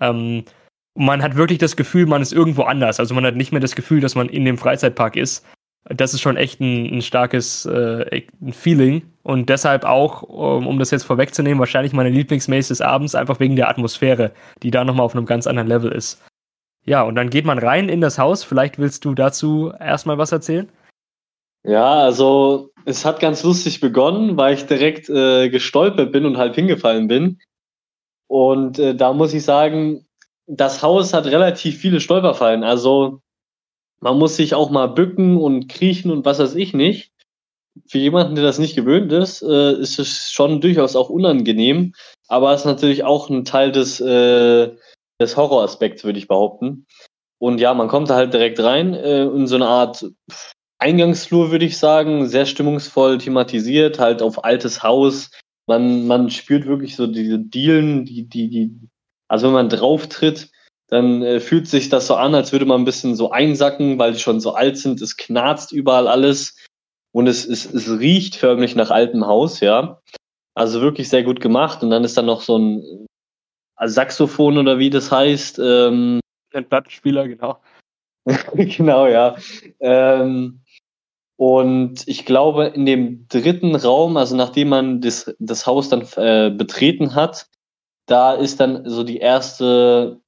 Ähm, 0.00 0.44
man 0.94 1.22
hat 1.22 1.36
wirklich 1.36 1.58
das 1.58 1.76
Gefühl, 1.76 2.06
man 2.06 2.22
ist 2.22 2.32
irgendwo 2.32 2.62
anders. 2.62 3.00
Also 3.00 3.14
man 3.14 3.26
hat 3.26 3.36
nicht 3.36 3.52
mehr 3.52 3.60
das 3.60 3.74
Gefühl, 3.74 4.00
dass 4.00 4.14
man 4.14 4.28
in 4.28 4.44
dem 4.44 4.58
Freizeitpark 4.58 5.16
ist. 5.16 5.44
Das 5.84 6.14
ist 6.14 6.22
schon 6.22 6.36
echt 6.36 6.60
ein, 6.60 6.96
ein 6.96 7.02
starkes 7.02 7.66
äh, 7.66 8.22
ein 8.40 8.52
Feeling. 8.52 9.02
Und 9.22 9.48
deshalb 9.48 9.84
auch, 9.84 10.22
um, 10.22 10.66
um 10.66 10.78
das 10.78 10.90
jetzt 10.90 11.04
vorwegzunehmen, 11.04 11.58
wahrscheinlich 11.58 11.92
meine 11.92 12.10
Lieblingsmaze 12.10 12.68
des 12.68 12.80
Abends, 12.80 13.14
einfach 13.14 13.40
wegen 13.40 13.56
der 13.56 13.68
Atmosphäre, 13.68 14.32
die 14.62 14.70
da 14.70 14.84
nochmal 14.84 15.04
auf 15.04 15.14
einem 15.14 15.26
ganz 15.26 15.46
anderen 15.46 15.68
Level 15.68 15.92
ist. 15.92 16.22
Ja, 16.86 17.02
und 17.02 17.14
dann 17.16 17.30
geht 17.30 17.44
man 17.44 17.58
rein 17.58 17.88
in 17.88 18.00
das 18.00 18.18
Haus. 18.18 18.44
Vielleicht 18.44 18.78
willst 18.78 19.04
du 19.04 19.14
dazu 19.14 19.72
erstmal 19.78 20.18
was 20.18 20.32
erzählen? 20.32 20.70
Ja, 21.66 22.00
also 22.00 22.70
es 22.84 23.04
hat 23.04 23.20
ganz 23.20 23.42
lustig 23.42 23.80
begonnen, 23.80 24.36
weil 24.36 24.54
ich 24.54 24.66
direkt 24.66 25.08
äh, 25.08 25.48
gestolpert 25.48 26.12
bin 26.12 26.26
und 26.26 26.36
halb 26.36 26.54
hingefallen 26.54 27.08
bin. 27.08 27.38
Und 28.28 28.78
äh, 28.78 28.94
da 28.94 29.12
muss 29.12 29.32
ich 29.32 29.44
sagen, 29.44 30.06
das 30.46 30.82
Haus 30.82 31.14
hat 31.14 31.26
relativ 31.26 31.78
viele 31.78 32.00
Stolperfallen. 32.00 32.64
Also 32.64 33.20
man 34.00 34.18
muss 34.18 34.36
sich 34.36 34.54
auch 34.54 34.70
mal 34.70 34.88
bücken 34.88 35.36
und 35.36 35.68
kriechen 35.68 36.10
und 36.10 36.24
was 36.24 36.38
weiß 36.38 36.54
ich 36.56 36.74
nicht. 36.74 37.12
Für 37.86 37.98
jemanden, 37.98 38.34
der 38.34 38.44
das 38.44 38.58
nicht 38.58 38.76
gewöhnt 38.76 39.10
ist, 39.12 39.42
äh, 39.42 39.72
ist 39.72 39.98
es 39.98 40.30
schon 40.30 40.60
durchaus 40.60 40.94
auch 40.94 41.10
unangenehm. 41.10 41.94
Aber 42.28 42.52
es 42.52 42.60
ist 42.60 42.66
natürlich 42.66 43.04
auch 43.04 43.30
ein 43.30 43.44
Teil 43.44 43.72
des, 43.72 44.00
äh, 44.00 44.70
des 45.20 45.36
Horroraspekts, 45.36 46.04
würde 46.04 46.18
ich 46.18 46.28
behaupten. 46.28 46.86
Und 47.38 47.60
ja, 47.60 47.74
man 47.74 47.88
kommt 47.88 48.10
da 48.10 48.14
halt 48.14 48.32
direkt 48.32 48.60
rein 48.60 48.94
äh, 48.94 49.24
in 49.24 49.46
so 49.46 49.56
eine 49.56 49.66
Art 49.66 50.06
Eingangsflur, 50.78 51.50
würde 51.50 51.64
ich 51.64 51.78
sagen, 51.78 52.28
sehr 52.28 52.46
stimmungsvoll 52.46 53.18
thematisiert, 53.18 53.98
halt 53.98 54.22
auf 54.22 54.44
altes 54.44 54.82
Haus. 54.82 55.30
Man, 55.66 56.06
man 56.06 56.30
spürt 56.30 56.66
wirklich 56.66 56.94
so 56.94 57.06
diese 57.06 57.38
Dielen, 57.38 58.04
die, 58.04 58.28
die, 58.28 58.48
die 58.48 58.78
also 59.34 59.48
wenn 59.48 59.54
man 59.54 59.68
drauf 59.68 60.06
tritt, 60.06 60.52
dann 60.86 61.20
äh, 61.22 61.40
fühlt 61.40 61.66
sich 61.66 61.88
das 61.88 62.06
so 62.06 62.14
an, 62.14 62.36
als 62.36 62.52
würde 62.52 62.66
man 62.66 62.82
ein 62.82 62.84
bisschen 62.84 63.16
so 63.16 63.32
einsacken, 63.32 63.98
weil 63.98 64.12
die 64.12 64.20
schon 64.20 64.38
so 64.38 64.54
alt 64.54 64.78
sind. 64.78 65.02
Es 65.02 65.16
knarzt 65.16 65.72
überall 65.72 66.06
alles 66.06 66.56
und 67.10 67.26
es, 67.26 67.44
es, 67.44 67.66
es 67.66 67.98
riecht 67.98 68.36
förmlich 68.36 68.76
nach 68.76 68.92
altem 68.92 69.26
Haus, 69.26 69.58
ja. 69.58 70.00
Also 70.54 70.80
wirklich 70.80 71.08
sehr 71.08 71.24
gut 71.24 71.40
gemacht. 71.40 71.82
Und 71.82 71.90
dann 71.90 72.04
ist 72.04 72.16
da 72.16 72.22
noch 72.22 72.42
so 72.42 72.56
ein 72.56 73.06
Saxophon 73.82 74.56
oder 74.56 74.78
wie 74.78 74.90
das 74.90 75.10
heißt. 75.10 75.58
Ähm, 75.58 76.20
ein 76.52 76.68
Plattenspieler, 76.68 77.26
genau. 77.26 77.58
genau, 78.54 79.08
ja. 79.08 79.34
Ähm, 79.80 80.60
und 81.34 82.06
ich 82.06 82.24
glaube, 82.24 82.66
in 82.66 82.86
dem 82.86 83.26
dritten 83.26 83.74
Raum, 83.74 84.16
also 84.16 84.36
nachdem 84.36 84.68
man 84.68 85.00
das, 85.00 85.34
das 85.40 85.66
Haus 85.66 85.88
dann 85.88 86.06
äh, 86.14 86.50
betreten 86.50 87.16
hat, 87.16 87.48
da 88.06 88.34
ist 88.34 88.60
dann 88.60 88.88
so 88.88 89.02
die 89.04 89.18
erste 89.18 90.20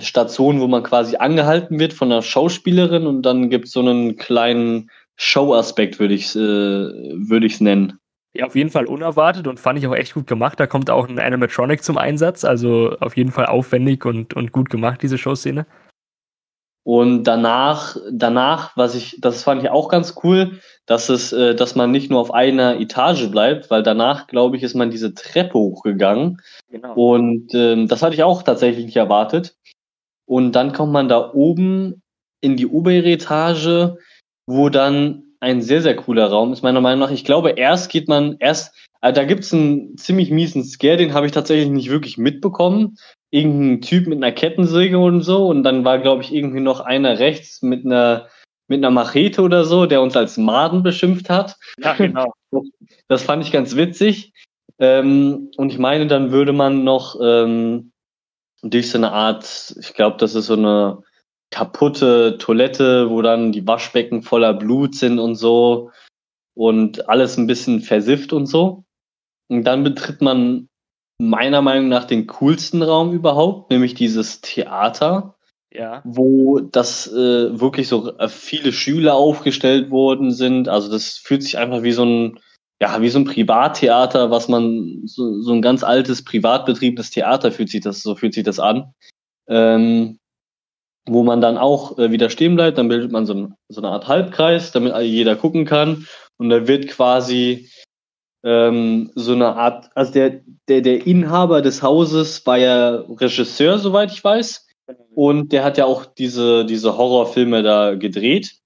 Station, 0.00 0.60
wo 0.60 0.68
man 0.68 0.82
quasi 0.82 1.16
angehalten 1.16 1.78
wird 1.80 1.92
von 1.92 2.12
einer 2.12 2.22
Schauspielerin 2.22 3.06
und 3.06 3.22
dann 3.22 3.50
gibt 3.50 3.66
es 3.66 3.72
so 3.72 3.80
einen 3.80 4.16
kleinen 4.16 4.90
Show-Aspekt, 5.16 5.98
würde 5.98 6.14
ich 6.14 6.26
es 6.26 6.36
äh, 6.36 6.40
würd 6.40 7.60
nennen. 7.60 7.98
Ja, 8.34 8.46
auf 8.46 8.54
jeden 8.54 8.70
Fall 8.70 8.86
unerwartet 8.86 9.48
und 9.48 9.58
fand 9.58 9.78
ich 9.78 9.86
auch 9.88 9.94
echt 9.94 10.14
gut 10.14 10.28
gemacht. 10.28 10.60
Da 10.60 10.66
kommt 10.68 10.90
auch 10.90 11.08
ein 11.08 11.18
Animatronic 11.18 11.82
zum 11.82 11.98
Einsatz, 11.98 12.44
also 12.44 12.96
auf 13.00 13.16
jeden 13.16 13.32
Fall 13.32 13.46
aufwendig 13.46 14.04
und, 14.04 14.34
und 14.34 14.52
gut 14.52 14.70
gemacht, 14.70 15.02
diese 15.02 15.18
Showszene. 15.18 15.66
Und 16.84 17.24
danach, 17.24 17.96
danach, 18.10 18.76
was 18.76 18.94
ich, 18.94 19.18
das 19.20 19.42
fand 19.42 19.62
ich 19.62 19.70
auch 19.70 19.88
ganz 19.88 20.14
cool, 20.22 20.60
dass 20.86 21.10
es, 21.10 21.32
äh, 21.32 21.54
dass 21.54 21.74
man 21.74 21.90
nicht 21.90 22.10
nur 22.10 22.20
auf 22.20 22.32
einer 22.32 22.80
Etage 22.80 23.30
bleibt, 23.30 23.70
weil 23.70 23.82
danach, 23.82 24.26
glaube 24.26 24.56
ich, 24.56 24.62
ist 24.62 24.74
man 24.74 24.90
diese 24.90 25.14
Treppe 25.14 25.58
hochgegangen. 25.58 26.40
Genau. 26.70 26.94
Und 26.94 27.54
ähm, 27.54 27.88
das 27.88 28.02
hatte 28.02 28.14
ich 28.14 28.22
auch 28.22 28.42
tatsächlich 28.42 28.86
nicht 28.86 28.96
erwartet. 28.96 29.54
Und 30.26 30.52
dann 30.52 30.72
kommt 30.72 30.92
man 30.92 31.08
da 31.08 31.32
oben 31.32 32.02
in 32.40 32.56
die 32.56 32.66
obere 32.66 33.10
Etage, 33.10 33.94
wo 34.46 34.68
dann 34.70 35.24
ein 35.40 35.62
sehr, 35.62 35.82
sehr 35.82 35.96
cooler 35.96 36.26
Raum 36.26 36.52
ist, 36.52 36.62
meiner 36.62 36.80
Meinung 36.80 37.00
nach. 37.00 37.10
Ich 37.10 37.24
glaube, 37.24 37.50
erst 37.50 37.90
geht 37.90 38.08
man, 38.08 38.36
erst, 38.40 38.74
äh, 39.02 39.12
da 39.12 39.24
gibt's 39.24 39.52
einen 39.52 39.96
ziemlich 39.96 40.30
miesen 40.30 40.64
Scare, 40.64 40.96
den 40.96 41.14
habe 41.14 41.26
ich 41.26 41.32
tatsächlich 41.32 41.68
nicht 41.68 41.90
wirklich 41.90 42.18
mitbekommen. 42.18 42.96
Irgendein 43.30 43.82
Typ 43.82 44.06
mit 44.06 44.18
einer 44.18 44.32
Kettensäge 44.32 44.98
und 44.98 45.22
so. 45.22 45.46
Und 45.46 45.62
dann 45.62 45.84
war, 45.84 45.98
glaube 45.98 46.22
ich, 46.22 46.32
irgendwie 46.32 46.60
noch 46.60 46.80
einer 46.80 47.18
rechts 47.18 47.62
mit 47.62 47.84
einer 47.84 48.28
mit 48.68 48.78
einer 48.78 48.90
Machete 48.90 49.42
oder 49.42 49.64
so, 49.64 49.86
der 49.86 50.02
uns 50.02 50.14
als 50.14 50.36
Maden 50.36 50.82
beschimpft 50.82 51.30
hat. 51.30 51.56
Ja, 51.82 51.94
genau. 51.94 52.34
Das 53.08 53.22
fand 53.22 53.42
ich 53.42 53.50
ganz 53.50 53.76
witzig. 53.76 54.32
Ähm, 54.78 55.50
und 55.56 55.72
ich 55.72 55.78
meine, 55.78 56.06
dann 56.06 56.30
würde 56.30 56.52
man 56.52 56.84
noch 56.84 57.18
ähm, 57.20 57.92
durch 58.62 58.90
so 58.90 58.98
eine 58.98 59.12
Art, 59.12 59.74
ich 59.80 59.94
glaube, 59.94 60.18
das 60.18 60.34
ist 60.34 60.46
so 60.46 60.54
eine 60.54 61.02
kaputte 61.50 62.36
Toilette, 62.38 63.10
wo 63.10 63.22
dann 63.22 63.52
die 63.52 63.66
Waschbecken 63.66 64.22
voller 64.22 64.52
Blut 64.52 64.94
sind 64.94 65.18
und 65.18 65.36
so 65.36 65.90
und 66.54 67.08
alles 67.08 67.38
ein 67.38 67.46
bisschen 67.46 67.80
versifft 67.80 68.32
und 68.32 68.46
so. 68.46 68.84
Und 69.48 69.64
dann 69.64 69.82
betritt 69.82 70.20
man 70.20 70.68
meiner 71.18 71.62
Meinung 71.62 71.88
nach 71.88 72.04
den 72.04 72.26
coolsten 72.26 72.82
Raum 72.82 73.12
überhaupt, 73.12 73.70
nämlich 73.70 73.94
dieses 73.94 74.40
Theater 74.40 75.34
ja. 75.72 76.02
wo 76.04 76.60
das 76.60 77.06
äh, 77.12 77.60
wirklich 77.60 77.88
so 77.88 78.16
äh, 78.18 78.28
viele 78.28 78.72
Schüler 78.72 79.14
aufgestellt 79.14 79.90
worden 79.90 80.32
sind. 80.32 80.68
Also 80.68 80.90
das 80.90 81.16
fühlt 81.18 81.42
sich 81.42 81.58
einfach 81.58 81.82
wie 81.82 81.92
so 81.92 82.04
ein, 82.04 82.40
ja, 82.80 83.00
wie 83.02 83.08
so 83.08 83.18
ein 83.18 83.24
Privattheater, 83.24 84.30
was 84.30 84.48
man, 84.48 85.02
so, 85.04 85.40
so 85.40 85.52
ein 85.52 85.62
ganz 85.62 85.82
altes, 85.82 86.24
privatbetriebenes 86.24 87.10
Theater 87.10 87.52
fühlt 87.52 87.70
sich 87.70 87.80
das, 87.80 88.02
so 88.02 88.14
fühlt 88.14 88.34
sich 88.34 88.44
das 88.44 88.60
an. 88.60 88.92
Ähm, 89.48 90.18
wo 91.06 91.22
man 91.22 91.40
dann 91.40 91.56
auch 91.56 91.98
äh, 91.98 92.10
wieder 92.12 92.28
stehen 92.28 92.54
bleibt, 92.54 92.76
dann 92.76 92.88
bildet 92.88 93.10
man 93.12 93.24
so, 93.24 93.34
ein, 93.34 93.54
so 93.68 93.80
eine 93.80 93.88
Art 93.90 94.08
Halbkreis, 94.08 94.72
damit 94.72 94.94
jeder 95.02 95.36
gucken 95.36 95.64
kann. 95.64 96.06
Und 96.36 96.50
da 96.50 96.68
wird 96.68 96.88
quasi 96.88 97.70
ähm, 98.44 99.10
so 99.14 99.32
eine 99.32 99.56
Art, 99.56 99.90
also 99.94 100.12
der, 100.12 100.40
der, 100.68 100.80
der 100.80 101.06
Inhaber 101.06 101.62
des 101.62 101.82
Hauses 101.82 102.44
war 102.46 102.58
ja 102.58 103.04
Regisseur, 103.08 103.78
soweit 103.78 104.12
ich 104.12 104.22
weiß. 104.22 104.66
Und 105.14 105.52
der 105.52 105.64
hat 105.64 105.76
ja 105.78 105.84
auch 105.84 106.06
diese, 106.06 106.64
diese 106.64 106.96
Horrorfilme 106.96 107.62
da 107.62 107.94
gedreht. 107.94 108.56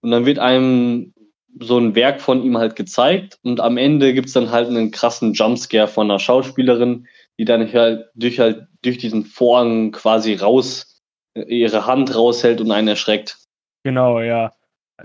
Und 0.00 0.10
dann 0.10 0.26
wird 0.26 0.38
einem 0.38 1.12
so 1.60 1.78
ein 1.78 1.94
Werk 1.94 2.20
von 2.20 2.42
ihm 2.42 2.56
halt 2.58 2.76
gezeigt. 2.76 3.38
Und 3.42 3.60
am 3.60 3.76
Ende 3.76 4.14
gibt's 4.14 4.32
dann 4.32 4.50
halt 4.50 4.68
einen 4.68 4.90
krassen 4.90 5.34
Jumpscare 5.34 5.88
von 5.88 6.10
einer 6.10 6.18
Schauspielerin, 6.18 7.06
die 7.38 7.44
dann 7.44 7.72
halt 7.72 8.06
durch, 8.14 8.40
halt 8.40 8.66
durch 8.82 8.98
diesen 8.98 9.24
Vorhang 9.24 9.92
quasi 9.92 10.34
raus, 10.34 11.00
ihre 11.34 11.86
Hand 11.86 12.14
raushält 12.14 12.60
und 12.60 12.70
einen 12.70 12.88
erschreckt. 12.88 13.38
Genau, 13.84 14.20
ja. 14.20 14.52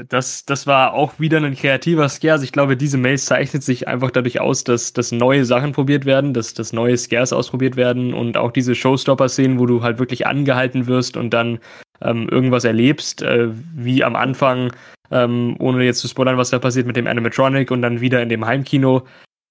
Das, 0.09 0.43
das 0.45 0.65
war 0.65 0.93
auch 0.93 1.19
wieder 1.19 1.37
ein 1.37 1.55
kreativer 1.55 2.09
Scare. 2.09 2.33
Also 2.33 2.45
ich 2.45 2.51
glaube, 2.51 2.75
diese 2.75 2.97
Maze 2.97 3.25
zeichnet 3.25 3.61
sich 3.61 3.87
einfach 3.87 4.09
dadurch 4.09 4.41
aus, 4.41 4.63
dass, 4.63 4.91
dass 4.93 5.11
neue 5.11 5.45
Sachen 5.45 5.71
probiert 5.71 6.05
werden, 6.05 6.33
dass, 6.33 6.55
dass 6.55 6.73
neue 6.73 6.97
Scares 6.97 7.31
ausprobiert 7.31 7.75
werden 7.75 8.11
und 8.11 8.35
auch 8.35 8.51
diese 8.51 8.73
Showstopper-Szenen, 8.73 9.59
wo 9.59 9.67
du 9.67 9.83
halt 9.83 9.99
wirklich 9.99 10.25
angehalten 10.25 10.87
wirst 10.87 11.15
und 11.15 11.29
dann 11.31 11.59
ähm, 12.01 12.27
irgendwas 12.27 12.63
erlebst, 12.63 13.21
äh, 13.21 13.49
wie 13.51 14.03
am 14.03 14.15
Anfang, 14.15 14.73
ähm, 15.11 15.55
ohne 15.59 15.83
jetzt 15.83 15.99
zu 15.99 16.07
spoilern, 16.07 16.37
was 16.37 16.49
da 16.49 16.57
passiert 16.57 16.87
mit 16.87 16.95
dem 16.95 17.05
Animatronic 17.05 17.69
und 17.69 17.83
dann 17.83 18.01
wieder 18.01 18.19
in 18.23 18.29
dem 18.29 18.47
Heimkino. 18.47 19.03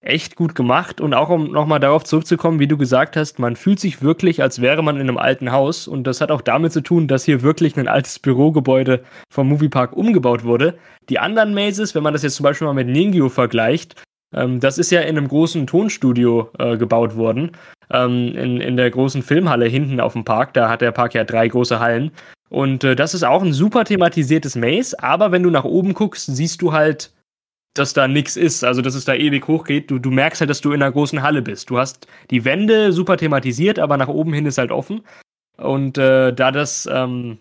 Echt 0.04 0.34
gut 0.34 0.56
gemacht 0.56 1.00
und 1.00 1.14
auch 1.14 1.28
um 1.28 1.52
nochmal 1.52 1.78
darauf 1.78 2.02
zurückzukommen, 2.02 2.58
wie 2.58 2.66
du 2.66 2.76
gesagt 2.76 3.16
hast, 3.16 3.38
man 3.38 3.54
fühlt 3.54 3.78
sich 3.78 4.02
wirklich, 4.02 4.42
als 4.42 4.60
wäre 4.60 4.82
man 4.82 4.96
in 4.96 5.02
einem 5.02 5.16
alten 5.16 5.52
Haus 5.52 5.86
und 5.86 6.08
das 6.08 6.20
hat 6.20 6.32
auch 6.32 6.40
damit 6.40 6.72
zu 6.72 6.80
tun, 6.80 7.06
dass 7.06 7.24
hier 7.24 7.42
wirklich 7.42 7.76
ein 7.76 7.86
altes 7.86 8.18
Bürogebäude 8.18 9.04
vom 9.30 9.48
Moviepark 9.48 9.92
umgebaut 9.96 10.42
wurde. 10.42 10.76
Die 11.08 11.20
anderen 11.20 11.54
Mazes, 11.54 11.94
wenn 11.94 12.02
man 12.02 12.14
das 12.14 12.24
jetzt 12.24 12.34
zum 12.34 12.42
Beispiel 12.42 12.66
mal 12.66 12.74
mit 12.74 12.88
Ningyo 12.88 13.28
vergleicht, 13.28 13.94
ähm, 14.34 14.58
das 14.58 14.76
ist 14.78 14.90
ja 14.90 15.02
in 15.02 15.16
einem 15.16 15.28
großen 15.28 15.68
Tonstudio 15.68 16.50
äh, 16.58 16.76
gebaut 16.76 17.14
worden, 17.14 17.52
ähm, 17.90 18.34
in, 18.34 18.60
in 18.60 18.76
der 18.76 18.90
großen 18.90 19.22
Filmhalle 19.22 19.66
hinten 19.66 20.00
auf 20.00 20.14
dem 20.14 20.24
Park. 20.24 20.52
Da 20.54 20.68
hat 20.68 20.80
der 20.80 20.90
Park 20.90 21.14
ja 21.14 21.22
drei 21.22 21.46
große 21.46 21.78
Hallen. 21.78 22.10
Und 22.48 22.82
äh, 22.82 22.96
das 22.96 23.14
ist 23.14 23.22
auch 23.22 23.42
ein 23.42 23.52
super 23.52 23.84
thematisiertes 23.84 24.56
Maze, 24.56 25.00
aber 25.00 25.30
wenn 25.30 25.44
du 25.44 25.50
nach 25.50 25.64
oben 25.64 25.94
guckst, 25.94 26.26
siehst 26.26 26.60
du 26.60 26.72
halt, 26.72 27.12
dass 27.74 27.94
da 27.94 28.06
nichts 28.06 28.36
ist, 28.36 28.64
also 28.64 28.82
dass 28.82 28.94
es 28.94 29.04
da 29.04 29.14
ewig 29.14 29.48
hochgeht. 29.48 29.90
Du, 29.90 29.98
du 29.98 30.10
merkst 30.10 30.40
halt, 30.40 30.50
dass 30.50 30.60
du 30.60 30.72
in 30.72 30.82
einer 30.82 30.92
großen 30.92 31.22
Halle 31.22 31.42
bist. 31.42 31.70
Du 31.70 31.78
hast 31.78 32.06
die 32.30 32.44
Wände 32.44 32.92
super 32.92 33.16
thematisiert, 33.16 33.78
aber 33.78 33.96
nach 33.96 34.08
oben 34.08 34.32
hin 34.32 34.46
ist 34.46 34.58
halt 34.58 34.70
offen. 34.70 35.02
Und 35.56 35.96
äh, 35.98 36.32
da 36.32 36.50
das 36.50 36.88
ähm, 36.90 37.38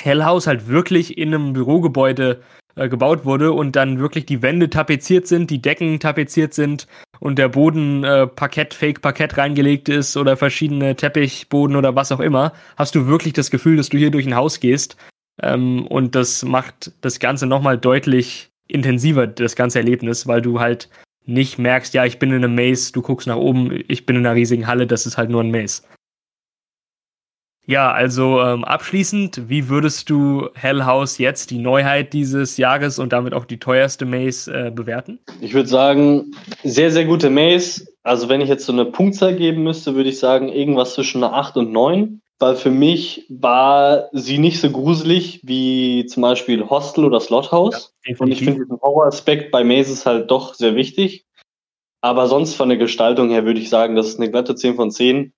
Hellhaus 0.00 0.46
halt 0.46 0.68
wirklich 0.68 1.18
in 1.18 1.34
einem 1.34 1.52
Bürogebäude 1.52 2.42
äh, 2.74 2.88
gebaut 2.88 3.24
wurde 3.24 3.52
und 3.52 3.76
dann 3.76 3.98
wirklich 3.98 4.26
die 4.26 4.42
Wände 4.42 4.70
tapeziert 4.70 5.26
sind, 5.26 5.50
die 5.50 5.60
Decken 5.60 6.00
tapeziert 6.00 6.54
sind 6.54 6.86
und 7.20 7.38
der 7.38 7.50
Boden 7.50 8.02
äh, 8.02 8.26
Parkett, 8.26 8.74
Fake-Parkett 8.74 9.36
reingelegt 9.36 9.88
ist 9.88 10.16
oder 10.16 10.36
verschiedene 10.36 10.96
Teppichboden 10.96 11.76
oder 11.76 11.94
was 11.94 12.10
auch 12.10 12.20
immer, 12.20 12.52
hast 12.76 12.94
du 12.94 13.06
wirklich 13.06 13.34
das 13.34 13.50
Gefühl, 13.50 13.76
dass 13.76 13.90
du 13.90 13.98
hier 13.98 14.10
durch 14.10 14.26
ein 14.26 14.34
Haus 14.36 14.58
gehst. 14.58 14.96
Ähm, 15.42 15.86
und 15.86 16.14
das 16.14 16.44
macht 16.44 16.92
das 17.00 17.20
Ganze 17.20 17.46
nochmal 17.46 17.78
deutlich 17.78 18.51
intensiver, 18.72 19.26
das 19.26 19.56
ganze 19.56 19.78
Erlebnis, 19.78 20.26
weil 20.26 20.42
du 20.42 20.60
halt 20.60 20.88
nicht 21.24 21.58
merkst, 21.58 21.94
ja, 21.94 22.04
ich 22.04 22.18
bin 22.18 22.30
in 22.30 22.44
einem 22.44 22.54
Maze, 22.54 22.92
du 22.92 23.02
guckst 23.02 23.28
nach 23.28 23.36
oben, 23.36 23.82
ich 23.88 24.06
bin 24.06 24.16
in 24.16 24.26
einer 24.26 24.34
riesigen 24.34 24.66
Halle, 24.66 24.86
das 24.86 25.06
ist 25.06 25.18
halt 25.18 25.30
nur 25.30 25.42
ein 25.42 25.50
Maze. 25.50 25.82
Ja, 27.64 27.92
also 27.92 28.40
ähm, 28.40 28.64
abschließend, 28.64 29.48
wie 29.48 29.68
würdest 29.68 30.10
du 30.10 30.48
Hell 30.54 30.84
House 30.84 31.18
jetzt, 31.18 31.52
die 31.52 31.58
Neuheit 31.58 32.12
dieses 32.12 32.56
Jahres 32.56 32.98
und 32.98 33.12
damit 33.12 33.34
auch 33.34 33.44
die 33.44 33.60
teuerste 33.60 34.04
Maze, 34.04 34.52
äh, 34.52 34.70
bewerten? 34.72 35.20
Ich 35.40 35.54
würde 35.54 35.68
sagen, 35.68 36.32
sehr, 36.64 36.90
sehr 36.90 37.04
gute 37.04 37.30
Maze. 37.30 37.86
Also 38.02 38.28
wenn 38.28 38.40
ich 38.40 38.48
jetzt 38.48 38.66
so 38.66 38.72
eine 38.72 38.84
Punktzahl 38.84 39.36
geben 39.36 39.62
müsste, 39.62 39.94
würde 39.94 40.08
ich 40.08 40.18
sagen, 40.18 40.48
irgendwas 40.48 40.94
zwischen 40.94 41.22
einer 41.22 41.34
8 41.34 41.56
und 41.56 41.72
9. 41.72 42.20
Weil 42.42 42.56
für 42.56 42.72
mich 42.72 43.24
war 43.28 44.08
sie 44.10 44.38
nicht 44.38 44.60
so 44.60 44.68
gruselig 44.68 45.38
wie 45.44 46.06
zum 46.06 46.22
Beispiel 46.22 46.68
Hostel 46.68 47.04
oder 47.04 47.20
Slothouse. 47.20 47.94
Ja, 48.04 48.16
und 48.18 48.32
ich 48.32 48.40
finde 48.40 48.64
diesen 48.64 48.80
Horror-Aspekt 48.80 49.52
bei 49.52 49.62
Mazes 49.62 50.06
halt 50.06 50.28
doch 50.28 50.54
sehr 50.54 50.74
wichtig. 50.74 51.24
Aber 52.00 52.26
sonst 52.26 52.56
von 52.56 52.68
der 52.68 52.78
Gestaltung 52.78 53.30
her 53.30 53.44
würde 53.44 53.60
ich 53.60 53.70
sagen, 53.70 53.94
das 53.94 54.08
ist 54.08 54.18
eine 54.18 54.28
glatte 54.28 54.56
10 54.56 54.74
von 54.74 54.90
10 54.90 55.32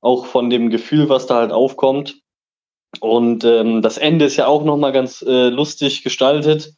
auch 0.00 0.26
von 0.26 0.50
dem 0.50 0.68
Gefühl, 0.68 1.08
was 1.08 1.28
da 1.28 1.36
halt 1.36 1.52
aufkommt. 1.52 2.22
Und 2.98 3.44
ähm, 3.44 3.80
das 3.80 3.96
Ende 3.96 4.24
ist 4.24 4.36
ja 4.36 4.48
auch 4.48 4.64
nochmal 4.64 4.90
ganz 4.90 5.22
äh, 5.22 5.50
lustig 5.50 6.02
gestaltet. 6.02 6.74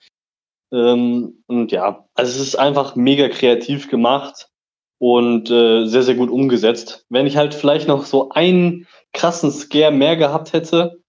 Ähm, 0.75 1.43
und 1.47 1.73
ja, 1.73 2.07
also 2.13 2.31
es 2.31 2.49
ist 2.49 2.57
einfach 2.57 2.97
mega 2.97 3.31
kreativ 3.31 3.89
gemacht 3.89 4.50
und 5.01 5.51
äh, 5.51 5.87
sehr, 5.87 6.03
sehr 6.03 6.15
gut 6.15 6.31
umgesetzt. 6.31 7.07
Wenn 7.09 7.27
ich 7.27 7.37
halt 7.37 7.55
vielleicht 7.55 7.89
noch 7.89 8.05
so 8.05 8.29
einen 8.31 8.87
krassen 9.13 9.51
Scare 9.51 9.93
mehr 9.93 10.17
gehabt 10.17 10.53
hätte, 10.53 11.01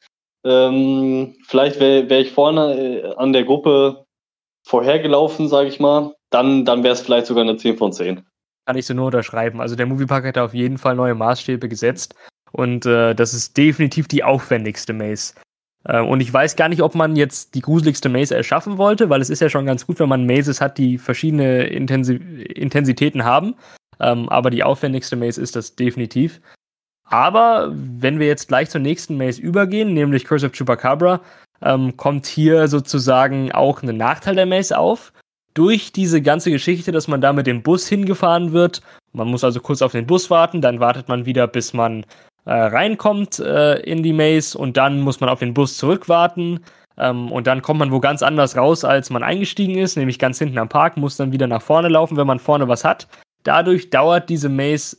ähm, 0.43 1.35
vielleicht 1.45 1.79
wäre 1.79 2.09
wär 2.09 2.21
ich 2.21 2.31
vorne 2.31 2.73
äh, 2.73 3.15
an 3.15 3.33
der 3.33 3.43
Gruppe 3.43 4.05
vorhergelaufen, 4.63 5.47
sage 5.47 5.67
ich 5.69 5.79
mal, 5.79 6.15
dann, 6.29 6.65
dann 6.65 6.83
wäre 6.83 6.93
es 6.93 7.01
vielleicht 7.01 7.27
sogar 7.27 7.43
eine 7.43 7.57
10 7.57 7.77
von 7.77 7.93
10 7.93 8.23
kann 8.65 8.77
ich 8.77 8.85
so 8.85 8.93
nur 8.93 9.07
unterschreiben. 9.07 9.59
Also 9.59 9.75
der 9.75 9.85
Moviepark 9.85 10.23
hat 10.23 10.37
auf 10.37 10.53
jeden 10.53 10.77
Fall 10.77 10.95
neue 10.95 11.15
Maßstäbe 11.15 11.67
gesetzt 11.67 12.15
und 12.51 12.85
äh, 12.85 13.13
das 13.13 13.33
ist 13.33 13.57
definitiv 13.57 14.07
die 14.07 14.23
aufwendigste 14.23 14.93
Maze. 14.93 15.33
Äh, 15.83 16.01
und 16.01 16.21
ich 16.21 16.31
weiß 16.31 16.55
gar 16.55 16.69
nicht, 16.69 16.81
ob 16.81 16.95
man 16.95 17.15
jetzt 17.15 17.55
die 17.55 17.61
gruseligste 17.61 18.09
Maze 18.09 18.35
erschaffen 18.35 18.77
wollte, 18.77 19.09
weil 19.09 19.19
es 19.19 19.29
ist 19.29 19.41
ja 19.41 19.49
schon 19.49 19.65
ganz 19.65 19.87
gut, 19.87 19.99
wenn 19.99 20.09
man 20.09 20.25
Mazes 20.25 20.61
hat, 20.61 20.77
die 20.77 20.97
verschiedene 20.97 21.63
Intensi 21.63 22.15
Intensitäten 22.15 23.25
haben. 23.25 23.55
Ähm, 24.01 24.27
aber 24.29 24.49
die 24.49 24.63
aufwendigste 24.63 25.15
Maze 25.15 25.39
ist 25.39 25.55
das 25.55 25.75
definitiv. 25.75 26.41
Aber 27.05 27.71
wenn 27.73 28.19
wir 28.19 28.27
jetzt 28.27 28.47
gleich 28.47 28.69
zur 28.69 28.81
nächsten 28.81 29.17
Maze 29.17 29.41
übergehen, 29.41 29.93
nämlich 29.93 30.25
Curse 30.25 30.47
of 30.47 30.53
Chupacabra, 30.53 31.21
ähm, 31.61 31.95
kommt 31.97 32.25
hier 32.25 32.67
sozusagen 32.67 33.51
auch 33.51 33.83
ein 33.83 33.97
Nachteil 33.97 34.35
der 34.35 34.45
Maze 34.45 34.77
auf 34.77 35.13
durch 35.53 35.91
diese 35.91 36.21
ganze 36.21 36.49
Geschichte, 36.49 36.91
dass 36.91 37.07
man 37.07 37.21
da 37.21 37.33
mit 37.33 37.47
dem 37.47 37.61
Bus 37.61 37.87
hingefahren 37.87 38.53
wird. 38.53 38.81
Man 39.13 39.27
muss 39.27 39.43
also 39.43 39.59
kurz 39.59 39.81
auf 39.81 39.91
den 39.91 40.07
Bus 40.07 40.29
warten, 40.29 40.61
dann 40.61 40.79
wartet 40.79 41.09
man 41.09 41.25
wieder, 41.25 41.47
bis 41.47 41.73
man 41.73 42.05
äh, 42.45 42.53
reinkommt 42.53 43.39
äh, 43.39 43.79
in 43.81 44.01
die 44.01 44.13
Maze 44.13 44.57
und 44.57 44.77
dann 44.77 45.01
muss 45.01 45.19
man 45.19 45.29
auf 45.29 45.39
den 45.39 45.53
Bus 45.53 45.77
zurückwarten. 45.77 46.61
Ähm, 46.97 47.31
und 47.31 47.45
dann 47.47 47.61
kommt 47.61 47.79
man 47.79 47.91
wo 47.91 47.99
ganz 47.99 48.23
anders 48.23 48.55
raus, 48.55 48.85
als 48.85 49.09
man 49.09 49.23
eingestiegen 49.23 49.77
ist, 49.77 49.97
nämlich 49.97 50.17
ganz 50.17 50.39
hinten 50.39 50.57
am 50.57 50.69
Park, 50.69 50.97
muss 50.97 51.17
dann 51.17 51.33
wieder 51.33 51.47
nach 51.47 51.61
vorne 51.61 51.89
laufen, 51.89 52.17
wenn 52.17 52.27
man 52.27 52.39
vorne 52.39 52.67
was 52.67 52.85
hat. 52.85 53.07
Dadurch 53.43 53.89
dauert 53.89 54.29
diese 54.29 54.49
Maze, 54.49 54.97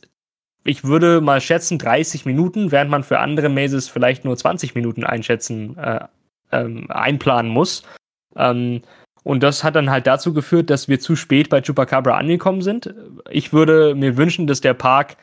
ich 0.63 0.83
würde 0.83 1.21
mal 1.21 1.41
schätzen, 1.41 1.77
30 1.77 2.25
Minuten, 2.25 2.71
während 2.71 2.89
man 2.89 3.03
für 3.03 3.19
andere 3.19 3.49
Mazes 3.49 3.89
vielleicht 3.89 4.25
nur 4.25 4.37
20 4.37 4.75
Minuten 4.75 5.03
einschätzen, 5.03 5.77
äh, 5.77 5.99
ähm, 6.51 6.89
einplanen 6.89 7.51
muss. 7.51 7.83
Ähm, 8.35 8.81
und 9.23 9.41
das 9.41 9.63
hat 9.63 9.75
dann 9.75 9.89
halt 9.89 10.07
dazu 10.07 10.33
geführt, 10.33 10.69
dass 10.69 10.87
wir 10.87 10.99
zu 10.99 11.15
spät 11.15 11.49
bei 11.49 11.61
Chupacabra 11.61 12.17
angekommen 12.17 12.61
sind. 12.61 12.93
Ich 13.29 13.53
würde 13.53 13.95
mir 13.95 14.17
wünschen, 14.17 14.47
dass 14.47 14.61
der 14.61 14.73
Park, 14.73 15.15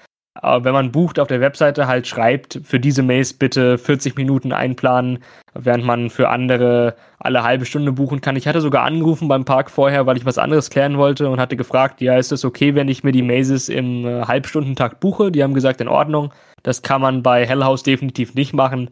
äh, 0.43 0.61
wenn 0.63 0.73
man 0.73 0.93
bucht 0.93 1.19
auf 1.19 1.29
der 1.29 1.41
Webseite, 1.41 1.87
halt 1.87 2.07
schreibt, 2.07 2.61
für 2.65 2.81
diese 2.81 3.03
Maze 3.03 3.35
bitte 3.39 3.79
40 3.79 4.17
Minuten 4.17 4.53
einplanen, 4.53 5.19
während 5.55 5.85
man 5.85 6.11
für 6.11 6.29
andere 6.29 6.95
alle 7.19 7.43
halbe 7.43 7.67
Stunde 7.67 7.93
buchen 7.93 8.21
kann. 8.21 8.37
Ich 8.37 8.47
hatte 8.47 8.61
sogar 8.61 8.85
angerufen 8.85 9.29
beim 9.29 9.45
Park 9.45 9.71
vorher, 9.71 10.07
weil 10.07 10.17
ich 10.17 10.25
was 10.25 10.39
anderes 10.39 10.71
klären 10.71 10.99
wollte 10.99 11.29
und 11.29 11.41
hatte 11.41 11.57
gefragt, 11.57 12.01
ja, 12.01 12.17
ist 12.17 12.33
es 12.33 12.45
okay, 12.45 12.75
wenn 12.75 12.89
ich 12.89 13.05
mir 13.05 13.13
die 13.13 13.23
Mazes 13.23 13.69
im 13.69 14.07
äh, 14.07 14.23
Halbstundentakt 14.23 15.01
buche? 15.01 15.31
Die 15.31 15.43
haben 15.43 15.55
gesagt, 15.55 15.81
in 15.81 15.89
Ordnung. 15.89 16.33
Das 16.63 16.83
kann 16.83 17.01
man 17.01 17.23
bei 17.23 17.47
Hell 17.47 17.65
House 17.65 17.83
definitiv 17.83 18.35
nicht 18.35 18.53
machen 18.53 18.91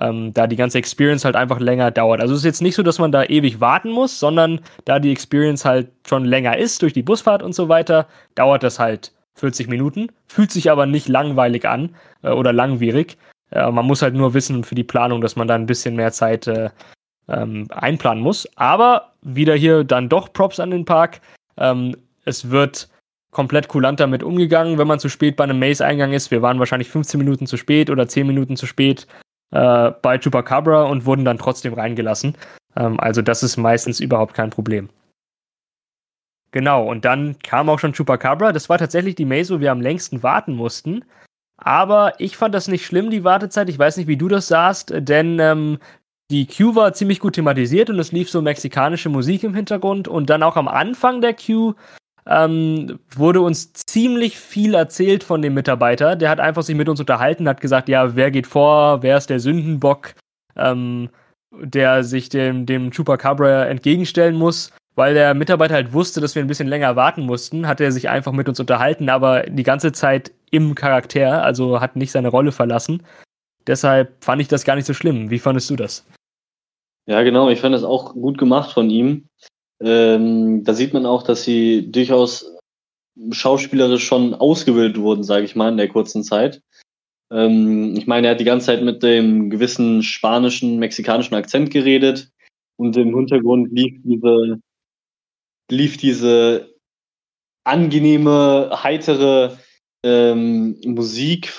ähm, 0.00 0.32
da 0.32 0.46
die 0.46 0.56
ganze 0.56 0.78
Experience 0.78 1.24
halt 1.24 1.36
einfach 1.36 1.60
länger 1.60 1.90
dauert. 1.90 2.20
Also 2.20 2.34
es 2.34 2.40
ist 2.40 2.44
jetzt 2.44 2.62
nicht 2.62 2.74
so, 2.74 2.82
dass 2.82 2.98
man 2.98 3.12
da 3.12 3.24
ewig 3.24 3.60
warten 3.60 3.90
muss, 3.90 4.18
sondern 4.18 4.60
da 4.84 4.98
die 4.98 5.12
Experience 5.12 5.64
halt 5.64 5.90
schon 6.06 6.24
länger 6.24 6.56
ist 6.56 6.82
durch 6.82 6.92
die 6.92 7.02
Busfahrt 7.02 7.42
und 7.42 7.54
so 7.54 7.68
weiter, 7.68 8.06
dauert 8.34 8.62
das 8.62 8.78
halt 8.78 9.12
40 9.38 9.68
Minuten, 9.68 10.08
fühlt 10.26 10.50
sich 10.50 10.70
aber 10.70 10.86
nicht 10.86 11.08
langweilig 11.08 11.66
an 11.66 11.94
äh, 12.22 12.30
oder 12.30 12.52
langwierig. 12.52 13.16
Äh, 13.50 13.70
man 13.70 13.86
muss 13.86 14.02
halt 14.02 14.14
nur 14.14 14.34
wissen 14.34 14.64
für 14.64 14.74
die 14.74 14.84
Planung, 14.84 15.20
dass 15.20 15.36
man 15.36 15.48
da 15.48 15.54
ein 15.54 15.66
bisschen 15.66 15.96
mehr 15.96 16.12
Zeit 16.12 16.46
äh, 16.46 16.70
ähm, 17.28 17.66
einplanen 17.70 18.22
muss. 18.22 18.48
Aber 18.56 19.12
wieder 19.22 19.54
hier 19.54 19.84
dann 19.84 20.08
doch 20.08 20.32
Props 20.32 20.60
an 20.60 20.70
den 20.70 20.84
Park. 20.84 21.20
Ähm, 21.56 21.96
es 22.24 22.50
wird 22.50 22.88
komplett 23.30 23.68
kulant 23.68 24.00
damit 24.00 24.22
umgegangen, 24.22 24.78
wenn 24.78 24.88
man 24.88 24.98
zu 24.98 25.08
spät 25.08 25.36
bei 25.36 25.44
einem 25.44 25.58
Maze-Eingang 25.58 26.12
ist. 26.12 26.30
Wir 26.30 26.42
waren 26.42 26.58
wahrscheinlich 26.58 26.88
15 26.88 27.18
Minuten 27.18 27.46
zu 27.46 27.56
spät 27.56 27.90
oder 27.90 28.08
10 28.08 28.26
Minuten 28.26 28.56
zu 28.56 28.66
spät 28.66 29.06
äh, 29.50 29.90
bei 30.02 30.18
Chupacabra 30.18 30.84
und 30.84 31.06
wurden 31.06 31.24
dann 31.24 31.38
trotzdem 31.38 31.74
reingelassen. 31.74 32.34
Ähm, 32.76 32.98
also 33.00 33.22
das 33.22 33.42
ist 33.42 33.56
meistens 33.56 34.00
überhaupt 34.00 34.34
kein 34.34 34.50
Problem. 34.50 34.88
Genau, 36.50 36.86
und 36.88 37.04
dann 37.04 37.38
kam 37.40 37.68
auch 37.68 37.78
schon 37.78 37.92
Chupacabra. 37.92 38.52
Das 38.52 38.68
war 38.68 38.78
tatsächlich 38.78 39.14
die 39.14 39.26
Maze, 39.26 39.54
wo 39.54 39.60
wir 39.60 39.70
am 39.70 39.80
längsten 39.80 40.22
warten 40.22 40.54
mussten. 40.54 41.04
Aber 41.58 42.14
ich 42.18 42.36
fand 42.36 42.54
das 42.54 42.68
nicht 42.68 42.86
schlimm, 42.86 43.10
die 43.10 43.24
Wartezeit. 43.24 43.68
Ich 43.68 43.78
weiß 43.78 43.96
nicht, 43.96 44.06
wie 44.06 44.16
du 44.16 44.28
das 44.28 44.48
sahst, 44.48 44.92
denn 44.94 45.38
ähm, 45.40 45.78
die 46.30 46.46
Queue 46.46 46.76
war 46.76 46.92
ziemlich 46.92 47.20
gut 47.20 47.34
thematisiert 47.34 47.90
und 47.90 47.98
es 47.98 48.12
lief 48.12 48.30
so 48.30 48.40
mexikanische 48.40 49.08
Musik 49.08 49.42
im 49.42 49.54
Hintergrund. 49.54 50.08
Und 50.08 50.30
dann 50.30 50.42
auch 50.42 50.56
am 50.56 50.68
Anfang 50.68 51.20
der 51.20 51.34
Queue 51.34 51.74
ähm, 52.26 52.98
wurde 53.14 53.40
uns 53.40 53.72
ziemlich 53.72 54.38
viel 54.38 54.74
erzählt 54.74 55.24
von 55.24 55.42
dem 55.42 55.54
Mitarbeiter. 55.54 56.16
Der 56.16 56.30
hat 56.30 56.40
einfach 56.40 56.62
sich 56.62 56.76
mit 56.76 56.88
uns 56.88 57.00
unterhalten, 57.00 57.48
hat 57.48 57.60
gesagt, 57.60 57.88
ja, 57.88 58.14
wer 58.14 58.30
geht 58.30 58.46
vor, 58.46 59.02
wer 59.02 59.16
ist 59.16 59.30
der 59.30 59.40
Sündenbock, 59.40 60.14
ähm, 60.56 61.08
der 61.52 62.04
sich 62.04 62.28
dem, 62.28 62.66
dem 62.66 62.90
Chupacabra 62.90 63.64
entgegenstellen 63.66 64.36
muss. 64.36 64.70
Weil 64.98 65.14
der 65.14 65.32
Mitarbeiter 65.32 65.74
halt 65.74 65.92
wusste, 65.92 66.20
dass 66.20 66.34
wir 66.34 66.42
ein 66.42 66.48
bisschen 66.48 66.66
länger 66.66 66.96
warten 66.96 67.22
mussten, 67.22 67.68
hat 67.68 67.80
er 67.80 67.92
sich 67.92 68.08
einfach 68.08 68.32
mit 68.32 68.48
uns 68.48 68.58
unterhalten, 68.58 69.08
aber 69.08 69.42
die 69.42 69.62
ganze 69.62 69.92
Zeit 69.92 70.32
im 70.50 70.74
Charakter, 70.74 71.44
also 71.44 71.80
hat 71.80 71.94
nicht 71.94 72.10
seine 72.10 72.30
Rolle 72.30 72.50
verlassen. 72.50 73.04
Deshalb 73.68 74.24
fand 74.24 74.42
ich 74.42 74.48
das 74.48 74.64
gar 74.64 74.74
nicht 74.74 74.86
so 74.86 74.94
schlimm. 74.94 75.30
Wie 75.30 75.38
fandest 75.38 75.70
du 75.70 75.76
das? 75.76 76.04
Ja, 77.06 77.22
genau, 77.22 77.48
ich 77.48 77.60
fand 77.60 77.76
das 77.76 77.84
auch 77.84 78.12
gut 78.14 78.38
gemacht 78.38 78.72
von 78.72 78.90
ihm. 78.90 79.28
Ähm, 79.80 80.64
da 80.64 80.74
sieht 80.74 80.92
man 80.94 81.06
auch, 81.06 81.22
dass 81.22 81.44
sie 81.44 81.92
durchaus 81.92 82.56
schauspielerisch 83.30 84.04
schon 84.04 84.34
ausgewählt 84.34 84.98
wurden, 84.98 85.22
sage 85.22 85.44
ich 85.44 85.54
mal, 85.54 85.68
in 85.68 85.76
der 85.76 85.86
kurzen 85.86 86.24
Zeit. 86.24 86.60
Ähm, 87.30 87.94
ich 87.96 88.08
meine, 88.08 88.26
er 88.26 88.30
hat 88.32 88.40
die 88.40 88.44
ganze 88.44 88.66
Zeit 88.66 88.82
mit 88.82 89.04
dem 89.04 89.48
gewissen 89.48 90.02
spanischen, 90.02 90.80
mexikanischen 90.80 91.36
Akzent 91.36 91.70
geredet 91.70 92.32
und 92.78 92.96
im 92.96 93.14
Hintergrund 93.14 93.70
lief 93.70 93.94
diese, 94.02 94.58
lief 95.70 95.96
diese 95.96 96.74
angenehme, 97.64 98.70
heitere 98.82 99.58
ähm, 100.02 100.80
Musik. 100.84 101.52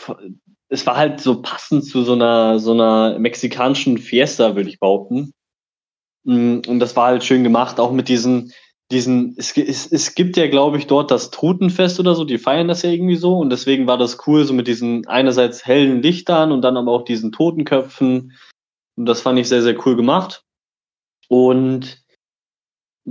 Es 0.70 0.86
war 0.86 0.98
halt 0.98 1.20
so 1.22 1.42
passend 1.42 1.86
zu 1.86 2.04
so 2.04 2.14
einer, 2.14 2.60
so 2.60 2.72
einer 2.72 3.20
mexikanischen 3.20 3.98
Fiesta, 3.98 4.56
würde 4.56 4.70
ich 4.70 4.80
behaupten. 4.80 5.34
Mm, 6.24 6.60
und 6.68 6.80
das 6.80 6.96
war 6.96 7.08
halt 7.08 7.24
schön 7.24 7.44
gemacht, 7.44 7.80
auch 7.80 7.92
mit 7.92 8.10
diesen, 8.10 8.52
diesen, 8.92 9.36
es, 9.38 9.56
es, 9.56 9.92
es 9.92 10.16
gibt 10.16 10.36
ja, 10.38 10.48
glaube 10.48 10.78
ich, 10.78 10.88
dort 10.88 11.12
das 11.12 11.32
Totenfest 11.32 12.00
oder 12.00 12.16
so, 12.16 12.26
die 12.26 12.40
feiern 12.40 12.68
das 12.68 12.82
ja 12.82 12.90
irgendwie 12.90 13.16
so 13.16 13.38
und 13.38 13.52
deswegen 13.52 13.88
war 13.88 13.98
das 13.98 14.18
cool, 14.28 14.46
so 14.46 14.54
mit 14.54 14.68
diesen 14.68 15.08
einerseits 15.08 15.66
hellen 15.66 16.02
Lichtern 16.02 16.52
und 16.52 16.62
dann 16.62 16.78
aber 16.78 16.92
auch 16.92 17.04
diesen 17.04 17.32
Totenköpfen. 17.32 18.34
Und 18.96 19.06
das 19.06 19.22
fand 19.22 19.40
ich 19.40 19.48
sehr, 19.48 19.62
sehr 19.62 19.78
cool 19.86 19.96
gemacht. 19.96 20.44
Und 21.28 22.04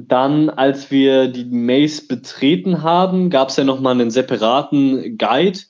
dann, 0.07 0.51
als 0.51 0.91
wir 0.91 1.29
die 1.29 1.45
Maze 1.45 2.07
betreten 2.07 2.83
haben, 2.83 3.31
gab 3.31 3.49
es 3.49 3.57
ja 3.57 3.65
nochmal 3.65 3.95
einen 3.95 4.11
separaten 4.11 5.19
Guide, 5.19 5.61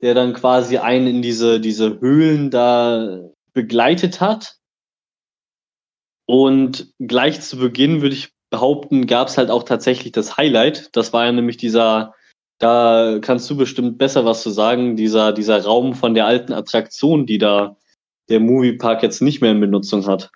der 0.00 0.14
dann 0.14 0.32
quasi 0.32 0.78
einen 0.78 1.06
in 1.06 1.22
diese, 1.22 1.60
diese 1.60 2.00
Höhlen 2.00 2.50
da 2.50 3.28
begleitet 3.52 4.20
hat. 4.20 4.56
Und 6.26 6.92
gleich 6.98 7.40
zu 7.40 7.58
Beginn 7.58 8.02
würde 8.02 8.14
ich 8.14 8.32
behaupten, 8.50 9.06
gab 9.06 9.28
es 9.28 9.38
halt 9.38 9.50
auch 9.50 9.62
tatsächlich 9.62 10.12
das 10.12 10.36
Highlight. 10.36 10.94
Das 10.96 11.12
war 11.12 11.24
ja 11.24 11.32
nämlich 11.32 11.56
dieser, 11.56 12.14
da 12.58 13.18
kannst 13.20 13.48
du 13.50 13.56
bestimmt 13.56 13.98
besser 13.98 14.24
was 14.24 14.42
zu 14.42 14.50
sagen, 14.50 14.96
dieser, 14.96 15.32
dieser 15.32 15.64
Raum 15.64 15.94
von 15.94 16.14
der 16.14 16.26
alten 16.26 16.52
Attraktion, 16.52 17.26
die 17.26 17.38
da 17.38 17.76
der 18.28 18.40
Moviepark 18.40 19.02
jetzt 19.02 19.22
nicht 19.22 19.40
mehr 19.40 19.52
in 19.52 19.60
Benutzung 19.60 20.06
hat. 20.06 20.30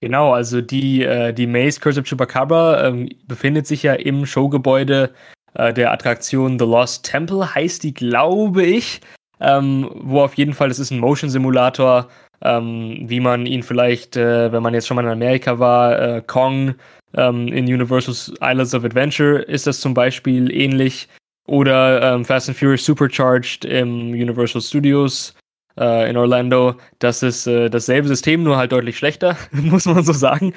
Genau, 0.00 0.32
also 0.32 0.62
die, 0.62 1.02
äh, 1.02 1.32
die 1.32 1.46
Maze 1.46 1.78
Curse 1.78 2.00
of 2.00 2.06
Chupacabra 2.06 2.86
ähm, 2.86 3.08
befindet 3.26 3.66
sich 3.66 3.82
ja 3.82 3.94
im 3.94 4.24
Showgebäude 4.24 5.12
äh, 5.54 5.74
der 5.74 5.92
Attraktion 5.92 6.58
The 6.58 6.64
Lost 6.64 7.04
Temple, 7.04 7.54
heißt 7.54 7.82
die, 7.82 7.92
glaube 7.92 8.64
ich. 8.64 9.00
Ähm, 9.40 9.90
wo 9.94 10.20
auf 10.22 10.34
jeden 10.34 10.52
Fall, 10.54 10.70
es 10.70 10.78
ist 10.78 10.90
ein 10.90 10.98
Motion 10.98 11.30
Simulator, 11.30 12.08
ähm, 12.42 12.98
wie 13.02 13.20
man 13.20 13.46
ihn 13.46 13.62
vielleicht, 13.62 14.16
äh, 14.16 14.52
wenn 14.52 14.62
man 14.62 14.74
jetzt 14.74 14.86
schon 14.86 14.96
mal 14.96 15.04
in 15.04 15.10
Amerika 15.10 15.58
war, 15.58 15.98
äh, 15.98 16.22
Kong 16.26 16.74
ähm, 17.14 17.48
in 17.48 17.64
Universal 17.64 18.14
Islands 18.40 18.74
of 18.74 18.84
Adventure 18.84 19.40
ist 19.40 19.66
das 19.66 19.80
zum 19.80 19.94
Beispiel 19.94 20.50
ähnlich. 20.52 21.08
Oder 21.46 22.14
ähm, 22.14 22.24
Fast 22.24 22.48
and 22.48 22.56
Furious 22.56 22.84
Supercharged 22.84 23.64
im 23.64 24.10
Universal 24.10 24.62
Studios 24.62 25.34
äh, 25.80 26.08
in 26.08 26.16
Orlando. 26.16 26.74
Das 26.98 27.22
ist 27.22 27.46
äh, 27.46 27.70
dasselbe 27.70 28.06
System, 28.06 28.42
nur 28.42 28.56
halt 28.56 28.72
deutlich 28.72 28.98
schlechter, 28.98 29.36
muss 29.50 29.86
man 29.86 30.04
so 30.04 30.12
sagen. 30.12 30.52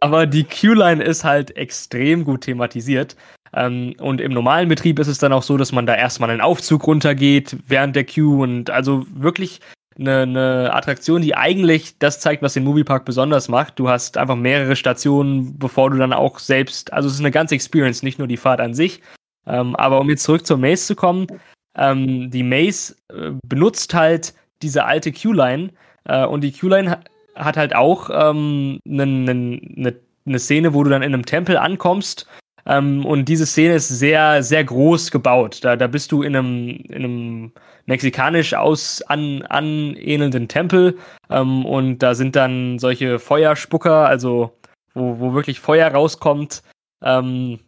Aber 0.00 0.26
die 0.26 0.44
Q-Line 0.44 1.02
ist 1.02 1.24
halt 1.24 1.56
extrem 1.56 2.24
gut 2.24 2.42
thematisiert. 2.42 3.16
Ähm, 3.54 3.94
und 3.98 4.20
im 4.20 4.32
normalen 4.32 4.68
Betrieb 4.68 4.98
ist 4.98 5.08
es 5.08 5.18
dann 5.18 5.32
auch 5.32 5.42
so, 5.42 5.56
dass 5.56 5.72
man 5.72 5.86
da 5.86 5.94
erstmal 5.94 6.30
einen 6.30 6.42
Aufzug 6.42 6.86
runtergeht 6.86 7.56
während 7.66 7.96
der 7.96 8.04
Queue 8.04 8.42
und 8.42 8.70
also 8.70 9.06
wirklich 9.10 9.60
eine, 9.98 10.22
eine 10.22 10.74
Attraktion, 10.74 11.22
die 11.22 11.34
eigentlich 11.34 11.98
das 11.98 12.20
zeigt, 12.20 12.42
was 12.42 12.54
den 12.54 12.64
Moviepark 12.64 13.04
besonders 13.04 13.48
macht. 13.48 13.78
Du 13.78 13.88
hast 13.88 14.16
einfach 14.16 14.36
mehrere 14.36 14.76
Stationen, 14.76 15.58
bevor 15.58 15.90
du 15.90 15.96
dann 15.96 16.12
auch 16.12 16.38
selbst, 16.38 16.92
also 16.92 17.08
es 17.08 17.14
ist 17.14 17.20
eine 17.20 17.30
ganze 17.30 17.54
Experience, 17.54 18.02
nicht 18.02 18.18
nur 18.18 18.28
die 18.28 18.36
Fahrt 18.36 18.60
an 18.60 18.74
sich. 18.74 19.00
Ähm, 19.46 19.74
aber 19.76 20.00
um 20.00 20.10
jetzt 20.10 20.24
zurück 20.24 20.46
zur 20.46 20.58
Maze 20.58 20.86
zu 20.86 20.94
kommen, 20.94 21.26
ähm, 21.74 22.30
die 22.30 22.42
Maze 22.42 22.96
äh, 23.08 23.32
benutzt 23.46 23.94
halt 23.94 24.34
diese 24.62 24.84
alte 24.84 25.12
Q-Line 25.12 25.70
äh, 26.04 26.24
und 26.24 26.42
die 26.42 26.52
Q-Line 26.52 26.90
ha 26.90 27.00
hat 27.34 27.56
halt 27.56 27.72
auch 27.72 28.10
ähm, 28.12 28.80
eine 28.84 29.06
ne, 29.06 29.94
ne 30.24 30.38
Szene, 30.40 30.74
wo 30.74 30.82
du 30.82 30.90
dann 30.90 31.02
in 31.02 31.14
einem 31.14 31.24
Tempel 31.24 31.56
ankommst 31.56 32.26
ähm, 32.68 33.06
und 33.06 33.24
diese 33.28 33.46
Szene 33.46 33.74
ist 33.74 33.88
sehr, 33.88 34.42
sehr 34.42 34.62
groß 34.62 35.10
gebaut. 35.10 35.64
Da, 35.64 35.74
da 35.74 35.86
bist 35.86 36.12
du 36.12 36.22
in 36.22 36.36
einem, 36.36 36.68
in 36.88 37.04
einem 37.04 37.52
mexikanisch 37.86 38.52
aus 38.54 39.00
an, 39.02 39.42
anähnelnden 39.42 40.48
Tempel 40.48 40.98
ähm, 41.30 41.64
und 41.64 42.00
da 42.00 42.14
sind 42.14 42.36
dann 42.36 42.78
solche 42.78 43.18
Feuerspucker, 43.18 44.06
also 44.06 44.52
wo, 44.92 45.18
wo 45.18 45.32
wirklich 45.32 45.60
Feuer 45.60 45.90
rauskommt. 45.90 46.62
Ähm, 47.02 47.60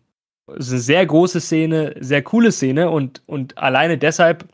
es 0.55 0.67
ist 0.67 0.73
eine 0.73 0.81
sehr 0.81 1.07
große 1.07 1.41
Szene, 1.41 1.95
sehr 2.01 2.23
coole 2.23 2.53
Szene 2.53 2.91
und, 2.91 3.23
und 3.27 3.57
alleine 3.57 3.97
deshalb 3.97 4.45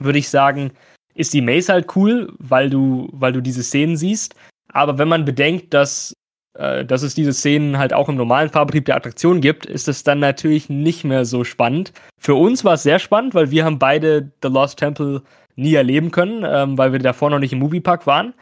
würde 0.00 0.18
ich 0.18 0.28
sagen, 0.28 0.72
ist 1.18 1.34
die 1.34 1.42
Maze 1.42 1.72
halt 1.72 1.96
cool, 1.96 2.32
weil 2.38 2.70
du, 2.70 3.08
weil 3.12 3.32
du 3.32 3.40
diese 3.40 3.62
Szenen 3.62 3.96
siehst. 3.96 4.34
Aber 4.72 4.98
wenn 4.98 5.08
man 5.08 5.24
bedenkt, 5.24 5.74
dass 5.74 6.14
äh, 6.58 6.84
dass 6.84 7.02
es 7.02 7.14
diese 7.14 7.32
Szenen 7.32 7.78
halt 7.78 7.92
auch 7.92 8.08
im 8.08 8.16
normalen 8.16 8.50
Fahrbetrieb 8.50 8.84
der 8.84 8.96
Attraktion 8.96 9.40
gibt, 9.40 9.64
ist 9.64 9.88
es 9.88 10.02
dann 10.02 10.18
natürlich 10.18 10.68
nicht 10.68 11.04
mehr 11.04 11.24
so 11.24 11.44
spannend. 11.44 11.92
Für 12.18 12.34
uns 12.34 12.64
war 12.64 12.74
es 12.74 12.82
sehr 12.82 12.98
spannend, 12.98 13.34
weil 13.34 13.50
wir 13.50 13.64
haben 13.64 13.78
beide 13.78 14.30
The 14.42 14.48
Lost 14.48 14.78
Temple 14.78 15.22
nie 15.56 15.74
erleben 15.74 16.10
können, 16.10 16.44
ähm, 16.46 16.76
weil 16.76 16.92
wir 16.92 16.98
davor 16.98 17.30
noch 17.30 17.38
nicht 17.38 17.52
im 17.52 17.60
Moviepark 17.60 18.06
waren. 18.06 18.34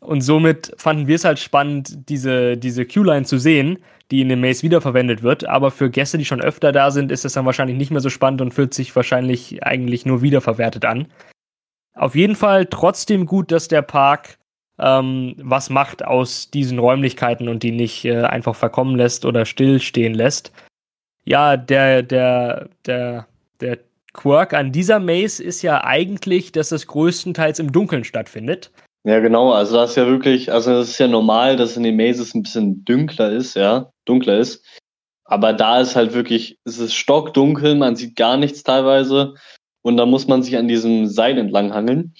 Und 0.00 0.20
somit 0.20 0.72
fanden 0.76 1.06
wir 1.06 1.16
es 1.16 1.24
halt 1.24 1.38
spannend, 1.38 2.08
diese, 2.08 2.56
diese 2.56 2.84
Q-Line 2.84 3.24
zu 3.24 3.38
sehen, 3.38 3.78
die 4.10 4.20
in 4.20 4.28
dem 4.28 4.42
Maze 4.42 4.62
wiederverwendet 4.62 5.22
wird. 5.22 5.46
Aber 5.46 5.70
für 5.70 5.90
Gäste, 5.90 6.18
die 6.18 6.26
schon 6.26 6.42
öfter 6.42 6.72
da 6.72 6.90
sind, 6.90 7.10
ist 7.10 7.24
es 7.24 7.32
dann 7.32 7.46
wahrscheinlich 7.46 7.78
nicht 7.78 7.90
mehr 7.90 8.00
so 8.02 8.10
spannend 8.10 8.42
und 8.42 8.52
fühlt 8.52 8.74
sich 8.74 8.94
wahrscheinlich 8.94 9.64
eigentlich 9.64 10.04
nur 10.04 10.20
wiederverwertet 10.20 10.84
an. 10.84 11.06
Auf 11.94 12.14
jeden 12.14 12.36
Fall 12.36 12.66
trotzdem 12.66 13.26
gut, 13.26 13.52
dass 13.52 13.68
der 13.68 13.82
Park 13.82 14.38
ähm, 14.78 15.36
was 15.38 15.70
macht 15.70 16.04
aus 16.04 16.50
diesen 16.50 16.78
Räumlichkeiten 16.78 17.48
und 17.48 17.62
die 17.62 17.70
nicht 17.70 18.04
äh, 18.04 18.22
einfach 18.22 18.56
verkommen 18.56 18.96
lässt 18.96 19.24
oder 19.24 19.46
stillstehen 19.46 20.14
lässt. 20.14 20.52
Ja, 21.24 21.56
der, 21.56 22.02
der, 22.02 22.68
der, 22.84 23.26
der 23.60 23.78
Quirk 24.12 24.52
an 24.52 24.72
dieser 24.72 25.00
Maze 25.00 25.42
ist 25.42 25.62
ja 25.62 25.84
eigentlich, 25.84 26.52
dass 26.52 26.68
das 26.68 26.86
größtenteils 26.86 27.58
im 27.58 27.72
Dunkeln 27.72 28.04
stattfindet. 28.04 28.70
Ja, 29.04 29.20
genau. 29.20 29.52
Also 29.52 29.76
das 29.76 29.90
ist 29.90 29.96
ja 29.96 30.06
wirklich, 30.06 30.50
also 30.50 30.72
es 30.72 30.90
ist 30.90 30.98
ja 30.98 31.08
normal, 31.08 31.56
dass 31.56 31.76
in 31.76 31.82
den 31.82 31.96
Mazes 31.96 32.34
ein 32.34 32.42
bisschen 32.42 32.84
dunkler 32.84 33.30
ist, 33.30 33.54
ja, 33.54 33.90
dunkler 34.06 34.38
ist. 34.38 34.64
Aber 35.24 35.52
da 35.52 35.80
ist 35.80 35.96
halt 35.96 36.14
wirklich, 36.14 36.58
es 36.64 36.78
ist 36.78 36.94
stockdunkel, 36.94 37.74
man 37.74 37.96
sieht 37.96 38.16
gar 38.16 38.36
nichts 38.36 38.62
teilweise. 38.62 39.34
Und 39.84 39.98
da 39.98 40.06
muss 40.06 40.26
man 40.26 40.42
sich 40.42 40.56
an 40.56 40.66
diesem 40.66 41.06
Seil 41.06 41.36
entlang 41.36 41.74
hangeln. 41.74 42.14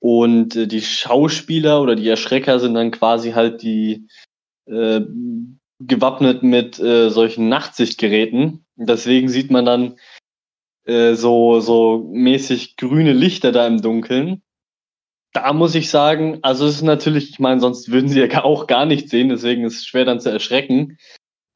Und 0.00 0.56
äh, 0.56 0.66
die 0.66 0.82
Schauspieler 0.82 1.80
oder 1.80 1.94
die 1.94 2.08
Erschrecker 2.08 2.58
sind 2.58 2.74
dann 2.74 2.90
quasi 2.90 3.30
halt 3.30 3.62
die 3.62 4.08
äh, 4.66 5.00
gewappnet 5.78 6.42
mit 6.42 6.80
äh, 6.80 7.10
solchen 7.10 7.48
Nachtsichtgeräten. 7.48 8.64
Deswegen 8.76 9.28
sieht 9.28 9.50
man 9.52 9.64
dann 9.64 9.98
äh, 10.84 11.14
so, 11.14 11.60
so 11.60 12.10
mäßig 12.12 12.76
grüne 12.76 13.12
Lichter 13.12 13.52
da 13.52 13.66
im 13.66 13.80
Dunkeln. 13.80 14.42
Da 15.32 15.52
muss 15.52 15.76
ich 15.76 15.90
sagen, 15.90 16.40
also 16.42 16.66
es 16.66 16.76
ist 16.76 16.82
natürlich, 16.82 17.30
ich 17.30 17.38
meine, 17.38 17.60
sonst 17.60 17.92
würden 17.92 18.08
sie 18.08 18.20
ja 18.20 18.42
auch 18.42 18.66
gar 18.66 18.84
nicht 18.84 19.08
sehen, 19.10 19.28
deswegen 19.28 19.64
ist 19.64 19.76
es 19.76 19.86
schwer 19.86 20.04
dann 20.04 20.20
zu 20.20 20.30
erschrecken. 20.30 20.98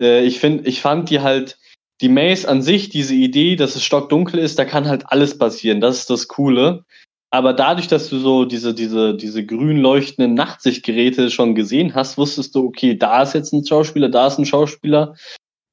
Äh, 0.01 0.25
ich 0.25 0.39
finde, 0.39 0.69
ich 0.69 0.81
fand 0.81 1.11
die 1.11 1.21
halt, 1.21 1.59
die 2.01 2.09
Maze 2.09 2.49
an 2.49 2.63
sich, 2.63 2.89
diese 2.89 3.15
Idee, 3.15 3.57
dass 3.57 3.77
es 3.77 3.85
stockdunkel 3.85 4.41
ist, 4.41 4.59
da 4.59 4.65
kann 4.65 4.89
halt 4.89 5.05
alles 5.07 5.39
passieren. 5.39 5.81
Das 5.81 5.99
ist 5.99 6.11
das 6.11 6.29
Coole. 6.29 6.85
Aber 7.31 7.53
dadurch, 7.53 7.89
dass 7.89 8.11
du 8.11 8.19
so 8.19 8.45
diese, 8.45 8.75
diese, 8.75 9.17
diese 9.17 9.45
grün 9.45 9.79
leuchtenden 9.79 10.35
Nachtsichtgeräte 10.35 11.31
schon 11.31 11.55
gesehen 11.55 11.95
hast, 11.95 12.17
wusstest 12.17 12.55
du, 12.55 12.67
okay, 12.67 12.97
da 12.97 13.23
ist 13.23 13.35
jetzt 13.35 13.53
ein 13.53 13.67
Schauspieler, 13.67 14.09
da 14.09 14.29
ist 14.29 14.39
ein 14.39 14.47
Schauspieler. 14.47 15.17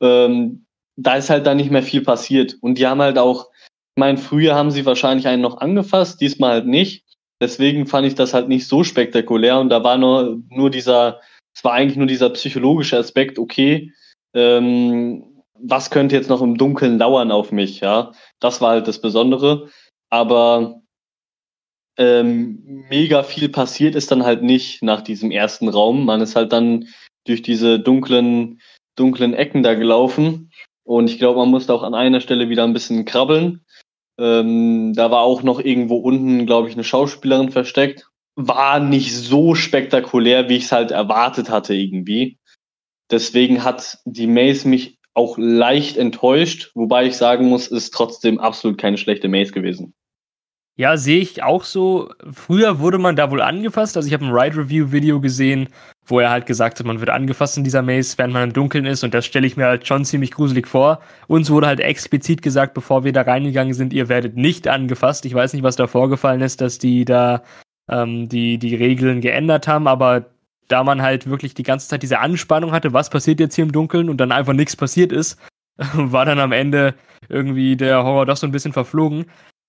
Ähm, 0.02 0.66
da 0.96 1.16
ist 1.16 1.30
halt 1.30 1.46
dann 1.46 1.58
nicht 1.58 1.72
mehr 1.72 1.84
viel 1.84 2.02
passiert. 2.02 2.58
Und 2.62 2.78
die 2.78 2.88
haben 2.88 3.02
halt 3.02 3.18
auch, 3.18 3.50
ich 3.96 4.00
meine, 4.00 4.18
früher 4.18 4.56
haben 4.56 4.72
sie 4.72 4.86
wahrscheinlich 4.86 5.28
einen 5.28 5.42
noch 5.42 5.58
angefasst, 5.58 6.22
diesmal 6.22 6.52
halt 6.52 6.68
nicht. 6.68 7.06
Deswegen 7.42 7.88
fand 7.88 8.08
ich 8.08 8.16
das 8.16 8.34
halt 8.34 8.48
nicht 8.48 8.68
so 8.68 8.84
spektakulär. 8.84 9.60
Und 9.60 9.70
da 9.70 9.84
war 9.84 9.98
nur, 9.98 10.42
nur 10.50 10.70
dieser, 10.70 11.20
es 11.56 11.64
war 11.64 11.74
eigentlich 11.74 11.98
nur 11.98 12.08
dieser 12.08 12.30
psychologische 12.32 12.98
Aspekt, 12.98 13.38
okay, 13.38 13.92
ähm, 14.34 15.26
was 15.64 15.90
könnte 15.90 16.16
jetzt 16.16 16.30
noch 16.30 16.42
im 16.42 16.58
Dunkeln 16.58 16.98
lauern 16.98 17.32
auf 17.32 17.52
mich, 17.52 17.80
ja. 17.80 18.12
Das 18.40 18.62
war 18.62 18.72
halt 18.72 18.88
das 18.88 19.02
Besondere. 19.02 19.70
Aber 20.10 20.82
ähm, 21.98 22.86
mega 22.90 23.24
viel 23.24 23.50
passiert 23.50 23.96
ist 23.96 24.12
dann 24.12 24.24
halt 24.24 24.44
nicht 24.44 24.82
nach 24.84 25.02
diesem 25.02 25.32
ersten 25.32 25.68
Raum. 25.70 26.06
Man 26.06 26.22
ist 26.22 26.36
halt 26.36 26.52
dann 26.52 26.88
durch 27.26 27.42
diese 27.42 27.80
dunklen, 27.80 28.62
dunklen 28.96 29.34
Ecken 29.34 29.64
da 29.64 29.76
gelaufen. 29.76 30.52
Und 30.84 31.10
ich 31.10 31.20
glaube, 31.20 31.40
man 31.40 31.50
musste 31.50 31.74
auch 31.74 31.84
an 31.84 31.94
einer 31.94 32.22
Stelle 32.22 32.50
wieder 32.50 32.64
ein 32.64 32.74
bisschen 32.74 33.06
krabbeln. 33.06 33.64
Ähm, 34.20 34.94
da 34.94 35.12
war 35.12 35.22
auch 35.22 35.44
noch 35.44 35.60
irgendwo 35.60 35.98
unten, 35.98 36.46
glaube 36.46 36.68
ich, 36.68 36.74
eine 36.74 36.84
Schauspielerin 36.84 37.52
versteckt. 37.52 38.10
War 38.36 38.80
nicht 38.80 39.16
so 39.16 39.56
spektakulär, 39.56 40.50
wie 40.50 40.58
ich 40.58 40.66
es 40.66 40.72
halt 40.72 40.92
erwartet 40.92 41.50
hatte 41.50 41.74
irgendwie. 41.74 42.38
Deswegen 43.12 43.64
hat 43.64 44.00
die 44.06 44.28
Maze 44.28 44.68
mich 44.68 44.98
auch 45.14 45.38
leicht 45.38 45.98
enttäuscht, 45.98 46.72
wobei 46.74 47.06
ich 47.06 47.18
sagen 47.18 47.46
muss, 47.46 47.68
ist 47.68 47.92
trotzdem 47.94 48.40
absolut 48.40 48.78
keine 48.78 48.98
schlechte 48.98 49.28
Maze 49.28 49.52
gewesen. 49.52 49.94
Ja, 50.78 50.96
sehe 50.96 51.20
ich 51.20 51.44
auch 51.44 51.66
so. 51.66 52.10
Früher 52.32 52.80
wurde 52.80 52.98
man 52.98 53.16
da 53.16 53.30
wohl 53.30 53.42
angefasst. 53.42 53.98
Also 53.98 54.08
ich 54.08 54.14
habe 54.14 54.26
ein 54.26 54.32
Ride-Review-Video 54.32 55.20
gesehen, 55.20 55.68
wo 56.06 56.20
er 56.20 56.30
halt 56.30 56.46
gesagt 56.46 56.80
hat, 56.80 56.88
man 56.88 57.00
wird 57.02 57.10
angefasst 57.10 57.58
in 57.58 57.64
dieser 57.64 57.82
Maze, 57.82 58.18
während 58.18 58.34
man 58.34 58.46
im 58.46 58.54
Dunkeln 58.54 58.86
ist. 58.86 59.04
Und 59.04 59.14
das 59.14 59.26
stelle 59.26 59.46
ich 59.46 59.58
mir 59.58 59.66
halt 59.66 59.86
schon 59.86 60.06
ziemlich 60.06 60.32
gruselig 60.32 60.68
vor. 60.68 61.02
Uns 61.28 61.52
wurde 61.52 61.68
halt 61.68 61.82
explizit 61.82 62.42
gesagt, 62.42 62.74
bevor 62.74 63.04
wir 63.04 63.12
da 63.12 63.22
reingegangen 63.22 63.74
sind, 63.74 63.92
ihr 63.92 64.08
werdet 64.08 64.38
nicht 64.38 64.68
angefasst. 64.68 65.26
Ich 65.26 65.34
weiß 65.34 65.54
nicht, 65.54 65.64
was 65.64 65.76
da 65.76 65.88
vorgefallen 65.88 66.42
ist, 66.42 66.62
dass 66.62 66.80
die 66.80 67.06
da 67.06 67.44
ähm, 67.90 68.30
die, 68.30 68.58
die 68.58 68.76
Regeln 68.76 69.22
geändert 69.22 69.68
haben, 69.68 69.88
aber 69.88 70.32
da 70.72 70.84
man 70.84 71.02
halt 71.02 71.30
wirklich 71.30 71.54
die 71.54 71.64
ganze 71.64 71.88
Zeit 71.88 72.04
diese 72.04 72.20
Anspannung 72.20 72.72
hatte, 72.72 72.94
was 72.94 73.10
passiert 73.10 73.40
jetzt 73.40 73.56
hier 73.56 73.66
im 73.66 73.72
Dunkeln 73.72 74.10
und 74.10 74.18
dann 74.18 74.32
einfach 74.32 74.54
nichts 74.54 74.76
passiert 74.76 75.12
ist, 75.12 75.40
war 75.94 76.26
dann 76.26 76.40
am 76.40 76.52
Ende 76.52 76.96
irgendwie 77.30 77.76
der 77.76 78.04
Horror 78.04 78.26
doch 78.26 78.38
so 78.38 78.48
ein 78.48 78.52
bisschen 78.52 78.74
verflogen. 78.74 79.26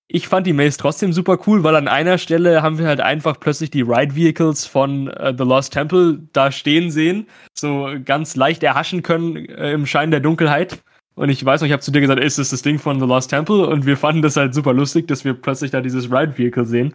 Ich 0.08 0.28
fand 0.28 0.46
die 0.46 0.52
Maze 0.52 0.76
trotzdem 0.76 1.12
super 1.12 1.38
cool, 1.46 1.64
weil 1.64 1.74
an 1.74 1.88
einer 1.88 2.18
Stelle 2.18 2.62
haben 2.62 2.78
wir 2.78 2.86
halt 2.86 3.00
einfach 3.00 3.40
plötzlich 3.40 3.70
die 3.70 3.80
Ride 3.80 4.14
Vehicles 4.14 4.66
von 4.66 5.08
uh, 5.08 5.32
The 5.36 5.44
Lost 5.44 5.72
Temple 5.72 6.20
da 6.32 6.52
stehen 6.52 6.90
sehen, 6.90 7.26
so 7.54 7.88
ganz 8.04 8.36
leicht 8.36 8.62
erhaschen 8.62 9.02
können 9.02 9.36
äh, 9.36 9.72
im 9.72 9.86
Schein 9.86 10.10
der 10.10 10.20
Dunkelheit. 10.20 10.82
Und 11.14 11.28
ich 11.28 11.44
weiß 11.44 11.60
noch, 11.60 11.66
ich 11.66 11.72
habe 11.72 11.82
zu 11.82 11.92
dir 11.92 12.00
gesagt, 12.00 12.20
ist 12.20 12.38
das 12.38 12.50
das 12.50 12.62
Ding 12.62 12.78
von 12.78 13.00
The 13.00 13.06
Lost 13.06 13.30
Temple? 13.30 13.66
Und 13.66 13.86
wir 13.86 13.96
fanden 13.96 14.22
das 14.22 14.36
halt 14.36 14.54
super 14.54 14.72
lustig, 14.72 15.08
dass 15.08 15.24
wir 15.24 15.34
plötzlich 15.34 15.70
da 15.70 15.80
dieses 15.80 16.10
Ride 16.10 16.36
Vehicle 16.36 16.66
sehen. 16.66 16.94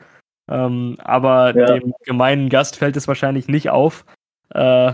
Ähm, 0.49 0.97
aber 0.99 1.55
ja. 1.55 1.77
dem 1.77 1.93
gemeinen 2.05 2.49
Gast 2.49 2.77
fällt 2.77 2.97
es 2.97 3.07
wahrscheinlich 3.07 3.47
nicht 3.47 3.69
auf. 3.69 4.05
Äh, 4.53 4.93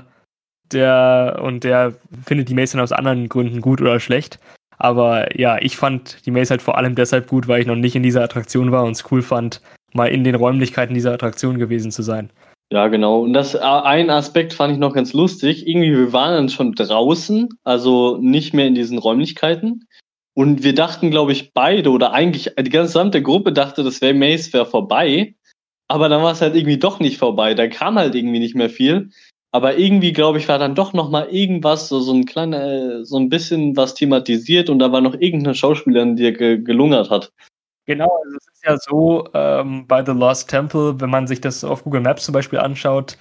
der, 0.72 1.40
und 1.44 1.64
der 1.64 1.94
findet 2.26 2.50
die 2.50 2.56
Maze 2.56 2.82
aus 2.82 2.92
anderen 2.92 3.30
Gründen 3.30 3.62
gut 3.62 3.82
oder 3.82 4.00
schlecht. 4.00 4.40
Aber 4.78 5.40
ja, 5.40 5.58
ich 5.62 5.78
fand 5.78 6.26
die 6.26 6.32
Maze 6.32 6.52
halt 6.52 6.62
vor 6.62 6.78
allem 6.78 6.96
deshalb 6.96 7.28
gut, 7.28 7.48
weil 7.48 7.62
ich 7.62 7.68
noch 7.68 7.76
nicht 7.76 7.96
in 7.96 8.04
dieser 8.04 8.24
Attraktion 8.24 8.72
war 8.72 8.84
und 8.84 8.92
es 8.92 9.12
cool 9.12 9.22
fand, 9.22 9.62
mal 9.94 10.08
in 10.08 10.24
den 10.24 10.36
Räumlichkeiten 10.36 10.94
dieser 10.94 11.14
Attraktion 11.14 11.60
gewesen 11.60 11.92
zu 11.92 12.02
sein. 12.02 12.32
Ja, 12.72 12.88
genau. 12.88 13.22
Und 13.22 13.34
das 13.34 13.54
äh, 13.54 13.60
ein 13.60 14.10
Aspekt 14.10 14.54
fand 14.54 14.74
ich 14.74 14.80
noch 14.80 14.94
ganz 14.94 15.14
lustig. 15.14 15.68
Irgendwie, 15.68 15.92
wir 15.92 16.12
waren 16.12 16.34
dann 16.34 16.50
schon 16.50 16.74
draußen, 16.74 17.50
also 17.64 18.18
nicht 18.18 18.54
mehr 18.54 18.66
in 18.66 18.76
diesen 18.76 18.98
Räumlichkeiten. 18.98 19.88
Und 20.34 20.64
wir 20.64 20.74
dachten, 20.74 21.12
glaube 21.12 21.32
ich, 21.32 21.54
beide 21.54 21.92
oder 21.92 22.14
eigentlich 22.14 22.52
die 22.60 22.70
gesamte 22.70 23.22
Gruppe 23.22 23.54
dachte, 23.54 23.84
das 23.84 24.02
wäre 24.02 24.16
Maze 24.16 24.52
wäre 24.54 24.66
vorbei. 24.66 25.36
Aber 25.94 26.10
dann 26.10 26.24
war 26.24 26.32
es 26.32 26.42
halt 26.42 26.56
irgendwie 26.56 26.80
doch 26.80 27.00
nicht 27.00 27.20
vorbei. 27.20 27.54
Da 27.54 27.68
kam 27.68 28.00
halt 28.00 28.16
irgendwie 28.16 28.40
nicht 28.40 28.56
mehr 28.56 28.72
viel. 28.72 29.12
Aber 29.52 29.78
irgendwie, 29.78 30.12
glaube 30.12 30.40
ich, 30.40 30.48
war 30.48 30.58
dann 30.58 30.74
doch 30.74 30.94
noch 30.94 31.12
mal 31.12 31.28
irgendwas, 31.30 31.88
so, 31.88 32.00
so 32.00 32.12
ein 32.12 32.26
kleiner, 32.26 33.06
so 33.06 33.18
ein 33.18 33.30
bisschen 33.30 33.78
was 33.78 33.94
thematisiert 33.94 34.72
und 34.72 34.80
da 34.80 34.92
war 34.92 35.02
noch 35.02 35.14
irgendeine 35.14 35.54
Schauspielerin, 35.54 36.16
die 36.16 36.34
ge 36.34 36.58
gelungert 36.58 37.12
hat. 37.12 37.32
Genau, 37.86 38.10
also 38.26 38.38
es 38.38 38.48
ist 38.56 38.66
ja 38.66 38.78
so 38.78 39.30
ähm, 39.36 39.86
bei 39.86 40.04
The 40.04 40.14
Lost 40.14 40.50
Temple, 40.50 41.00
wenn 41.00 41.12
man 41.12 41.28
sich 41.28 41.42
das 41.42 41.64
auf 41.64 41.84
Google 41.84 42.02
Maps 42.02 42.26
zum 42.26 42.34
Beispiel 42.34 42.58
anschaut, 42.58 43.20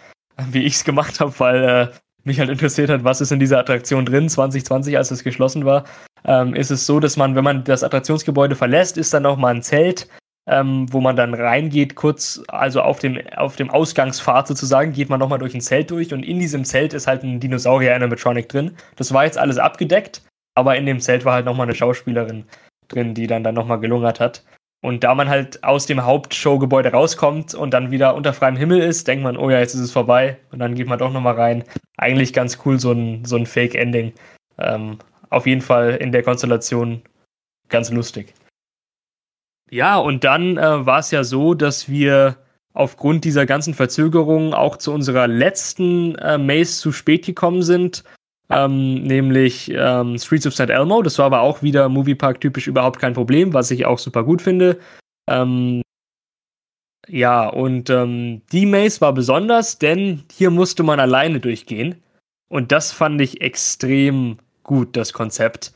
wie 0.50 0.62
ich 0.62 0.72
es 0.72 0.85
gemacht 0.85 1.20
habe, 1.20 1.38
weil 1.40 1.64
äh, 1.64 1.88
mich 2.24 2.40
halt 2.40 2.48
interessiert 2.48 2.88
hat, 2.88 3.04
was 3.04 3.20
ist 3.20 3.32
in 3.32 3.40
dieser 3.40 3.58
Attraktion 3.58 4.06
drin, 4.06 4.30
2020, 4.30 4.96
als 4.96 5.11
es 5.11 5.24
geschlossen 5.24 5.66
war, 5.66 5.85
ähm, 6.24 6.54
ist 6.54 6.70
es 6.70 6.87
so, 6.87 7.00
dass 7.00 7.18
man, 7.18 7.35
wenn 7.35 7.44
man 7.44 7.64
das 7.64 7.85
Attraktionsgebäude 7.85 8.54
verlässt, 8.56 8.96
ist 8.96 9.12
dann 9.12 9.24
noch 9.24 9.37
mal 9.37 9.54
ein 9.54 9.62
Zelt, 9.62 10.08
ähm, 10.46 10.92
wo 10.92 11.00
man 11.00 11.16
dann 11.16 11.35
reingeht, 11.35 11.94
kurz, 11.94 12.42
also 12.48 12.83
auf 12.83 12.98
dem, 12.98 13.20
auf 13.37 13.57
dem 13.57 13.70
Ausgangspfad 13.70 14.48
sozusagen, 14.48 14.92
geht 14.92 15.09
man 15.09 15.20
nochmal 15.20 15.38
durch 15.38 15.55
ein 15.55 15.61
Zelt 15.61 15.90
durch 15.90 16.12
und 16.12 16.24
in 16.24 16.38
diesem 16.38 16.64
Zelt 16.64 16.94
ist 16.94 17.07
halt 17.07 17.22
ein 17.22 17.40
Dinosaurier-Animatronic 17.40 18.48
drin. 18.48 18.72
Das 18.96 19.12
war 19.12 19.24
jetzt 19.24 19.38
alles 19.38 19.59
abgedeckt, 19.59 20.22
aber 20.55 20.76
in 20.76 20.87
dem 20.87 21.00
Zelt 21.00 21.24
war 21.24 21.35
halt 21.35 21.46
nochmal 21.46 21.66
eine 21.66 21.74
Schauspielerin 21.74 22.44
drin, 22.88 23.14
die 23.14 23.26
dann, 23.26 23.44
dann 23.44 23.55
nochmal 23.55 23.81
gelungert 23.81 24.20
hat. 24.20 24.44
Und 24.85 25.05
da 25.05 25.14
man 25.14 25.28
halt 25.28 25.62
aus 25.62 25.87
dem 25.87 26.05
Hauptshowgebäude 26.05 26.90
rauskommt 26.90 27.55
und 27.55 27.72
dann 27.72 27.92
wieder 27.92 28.16
unter 28.16 28.33
freiem 28.33 28.57
Himmel 28.57 28.81
ist, 28.81 29.07
denkt 29.07 29.22
man, 29.22 29.37
oh 29.37 29.48
ja, 29.48 29.61
jetzt 29.61 29.74
ist 29.74 29.81
es 29.81 29.92
vorbei. 29.92 30.38
Und 30.50 30.59
dann 30.59 30.74
geht 30.74 30.88
man 30.88 30.98
doch 30.98 31.12
nochmal 31.12 31.35
rein. 31.35 31.62
Eigentlich 31.98 32.33
ganz 32.33 32.59
cool, 32.66 32.81
so 32.81 32.90
ein, 32.90 33.24
so 33.24 33.37
ein 33.37 33.46
Fake-Ending. 33.46 34.12
Ähm, 34.59 34.98
auf 35.31 35.46
jeden 35.46 35.61
Fall 35.61 35.92
in 35.92 36.11
der 36.11 36.24
Konstellation 36.24 37.00
ganz 37.68 37.90
lustig. 37.92 38.35
Ja, 39.72 39.96
und 39.96 40.22
dann 40.22 40.58
äh, 40.58 40.85
war 40.85 40.98
es 40.98 41.11
ja 41.12 41.24
so, 41.24 41.54
dass 41.54 41.88
wir 41.88 42.37
aufgrund 42.74 43.24
dieser 43.24 43.46
ganzen 43.46 43.72
Verzögerungen 43.72 44.52
auch 44.52 44.76
zu 44.76 44.92
unserer 44.92 45.26
letzten 45.26 46.14
äh, 46.16 46.37
Maze 46.37 46.78
zu 46.78 46.92
spät 46.92 47.24
gekommen 47.24 47.62
sind, 47.62 48.04
ähm, 48.50 49.02
nämlich 49.02 49.72
ähm, 49.74 50.18
Streets 50.18 50.46
of 50.46 50.52
St. 50.52 50.68
Elmo. 50.68 51.00
Das 51.00 51.16
war 51.18 51.24
aber 51.24 51.40
auch 51.40 51.62
wieder 51.62 51.88
Moviepark 51.88 52.38
typisch 52.42 52.66
überhaupt 52.66 53.00
kein 53.00 53.14
Problem, 53.14 53.54
was 53.54 53.70
ich 53.70 53.87
auch 53.87 53.98
super 53.98 54.24
gut 54.24 54.42
finde. 54.42 54.78
Ähm, 55.26 55.80
ja, 57.08 57.48
und 57.48 57.88
ähm, 57.88 58.42
die 58.52 58.66
Maze 58.66 59.00
war 59.00 59.14
besonders, 59.14 59.78
denn 59.78 60.24
hier 60.30 60.50
musste 60.50 60.82
man 60.82 61.00
alleine 61.00 61.40
durchgehen. 61.40 62.02
Und 62.50 62.72
das 62.72 62.92
fand 62.92 63.22
ich 63.22 63.40
extrem 63.40 64.37
gut, 64.64 64.98
das 64.98 65.14
Konzept. 65.14 65.72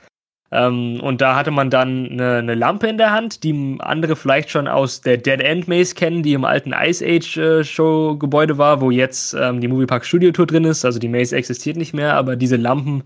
Ähm, 0.52 1.00
und 1.00 1.20
da 1.20 1.34
hatte 1.34 1.50
man 1.50 1.70
dann 1.70 2.08
eine, 2.10 2.36
eine, 2.36 2.54
Lampe 2.54 2.86
in 2.86 2.98
der 2.98 3.10
Hand, 3.10 3.42
die 3.42 3.76
andere 3.80 4.14
vielleicht 4.14 4.50
schon 4.50 4.68
aus 4.68 5.00
der 5.00 5.16
Dead 5.16 5.40
End 5.40 5.66
Maze 5.66 5.94
kennen, 5.94 6.22
die 6.22 6.34
im 6.34 6.44
alten 6.44 6.72
Ice 6.72 7.04
Age 7.04 7.36
äh, 7.36 7.64
Show 7.64 8.16
Gebäude 8.16 8.56
war, 8.56 8.80
wo 8.80 8.90
jetzt 8.90 9.34
ähm, 9.34 9.60
die 9.60 9.68
Moviepark 9.68 10.04
Studio 10.04 10.30
Tour 10.30 10.46
drin 10.46 10.64
ist. 10.64 10.84
Also 10.84 11.00
die 11.00 11.08
Maze 11.08 11.34
existiert 11.36 11.76
nicht 11.76 11.94
mehr, 11.94 12.14
aber 12.14 12.36
diese 12.36 12.56
Lampen 12.56 13.02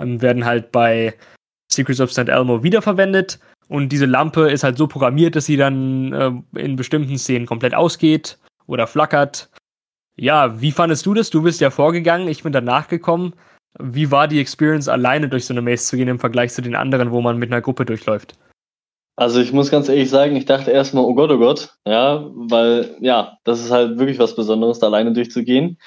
ähm, 0.00 0.20
werden 0.20 0.44
halt 0.44 0.70
bei 0.70 1.14
Secrets 1.72 2.00
of 2.00 2.12
St. 2.12 2.28
Elmo 2.28 2.62
wiederverwendet. 2.62 3.38
Und 3.68 3.88
diese 3.88 4.06
Lampe 4.06 4.50
ist 4.50 4.64
halt 4.64 4.76
so 4.76 4.86
programmiert, 4.86 5.34
dass 5.34 5.46
sie 5.46 5.56
dann 5.56 6.12
äh, 6.12 6.60
in 6.60 6.76
bestimmten 6.76 7.16
Szenen 7.16 7.46
komplett 7.46 7.74
ausgeht 7.74 8.38
oder 8.66 8.86
flackert. 8.86 9.48
Ja, 10.16 10.60
wie 10.60 10.72
fandest 10.72 11.06
du 11.06 11.14
das? 11.14 11.30
Du 11.30 11.42
bist 11.42 11.62
ja 11.62 11.70
vorgegangen, 11.70 12.28
ich 12.28 12.42
bin 12.42 12.52
danach 12.52 12.88
gekommen. 12.88 13.32
Wie 13.78 14.10
war 14.10 14.28
die 14.28 14.40
Experience, 14.40 14.88
alleine 14.88 15.28
durch 15.28 15.46
so 15.46 15.54
eine 15.54 15.62
Maze 15.62 15.86
zu 15.86 15.96
gehen 15.96 16.08
im 16.08 16.18
Vergleich 16.18 16.52
zu 16.52 16.62
den 16.62 16.74
anderen, 16.74 17.10
wo 17.10 17.20
man 17.20 17.38
mit 17.38 17.50
einer 17.50 17.62
Gruppe 17.62 17.84
durchläuft? 17.84 18.34
Also 19.16 19.40
ich 19.40 19.52
muss 19.52 19.70
ganz 19.70 19.88
ehrlich 19.88 20.10
sagen, 20.10 20.36
ich 20.36 20.46
dachte 20.46 20.70
erstmal, 20.70 21.04
oh 21.04 21.14
Gott, 21.14 21.30
oh 21.30 21.38
Gott, 21.38 21.74
ja, 21.86 22.30
weil 22.34 22.96
ja, 23.00 23.38
das 23.44 23.60
ist 23.60 23.70
halt 23.70 23.98
wirklich 23.98 24.18
was 24.18 24.34
Besonderes, 24.34 24.78
da 24.78 24.86
alleine 24.86 25.12
durchzugehen. 25.12 25.78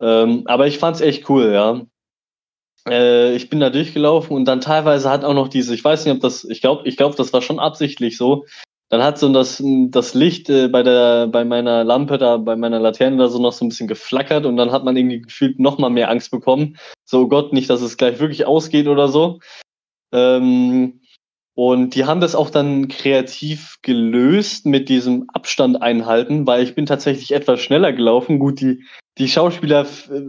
Ähm, 0.00 0.42
aber 0.46 0.66
ich 0.66 0.78
fand's 0.78 1.00
echt 1.00 1.28
cool, 1.28 1.52
ja. 1.52 1.82
Äh, 2.88 3.34
ich 3.34 3.50
bin 3.50 3.60
da 3.60 3.70
durchgelaufen 3.70 4.34
und 4.36 4.46
dann 4.46 4.60
teilweise 4.60 5.10
hat 5.10 5.24
auch 5.24 5.34
noch 5.34 5.48
diese, 5.48 5.74
ich 5.74 5.84
weiß 5.84 6.04
nicht, 6.04 6.14
ob 6.14 6.20
das, 6.20 6.44
ich 6.44 6.60
glaube, 6.60 6.86
ich 6.88 6.96
glaube, 6.96 7.16
das 7.16 7.32
war 7.32 7.42
schon 7.42 7.58
absichtlich 7.58 8.16
so, 8.16 8.46
dann 8.88 9.02
hat 9.02 9.18
so 9.18 9.32
das, 9.32 9.62
das 9.64 10.14
Licht 10.14 10.48
äh, 10.48 10.68
bei 10.68 10.82
der, 10.82 11.26
bei 11.26 11.44
meiner 11.44 11.82
Lampe 11.82 12.18
da, 12.18 12.36
bei 12.36 12.54
meiner 12.54 12.78
Laterne 12.78 13.16
da 13.16 13.28
so 13.28 13.40
noch 13.40 13.52
so 13.52 13.64
ein 13.64 13.68
bisschen 13.68 13.88
geflackert 13.88 14.46
und 14.46 14.56
dann 14.56 14.70
hat 14.70 14.84
man 14.84 14.96
irgendwie 14.96 15.22
gefühlt 15.22 15.58
noch 15.58 15.78
mal 15.78 15.90
mehr 15.90 16.10
Angst 16.10 16.30
bekommen. 16.30 16.76
So, 17.04 17.22
oh 17.22 17.28
Gott, 17.28 17.52
nicht, 17.52 17.68
dass 17.68 17.82
es 17.82 17.96
gleich 17.96 18.20
wirklich 18.20 18.46
ausgeht 18.46 18.86
oder 18.86 19.08
so. 19.08 19.40
Ähm, 20.12 21.00
und 21.54 21.94
die 21.94 22.04
haben 22.04 22.20
das 22.20 22.34
auch 22.34 22.50
dann 22.50 22.86
kreativ 22.88 23.78
gelöst 23.82 24.66
mit 24.66 24.88
diesem 24.88 25.24
Abstand 25.32 25.80
einhalten, 25.80 26.46
weil 26.46 26.62
ich 26.62 26.74
bin 26.74 26.86
tatsächlich 26.86 27.32
etwas 27.32 27.60
schneller 27.60 27.92
gelaufen. 27.92 28.38
Gut, 28.38 28.60
die, 28.60 28.84
die 29.18 29.28
Schauspieler 29.28 29.86
äh, 30.10 30.22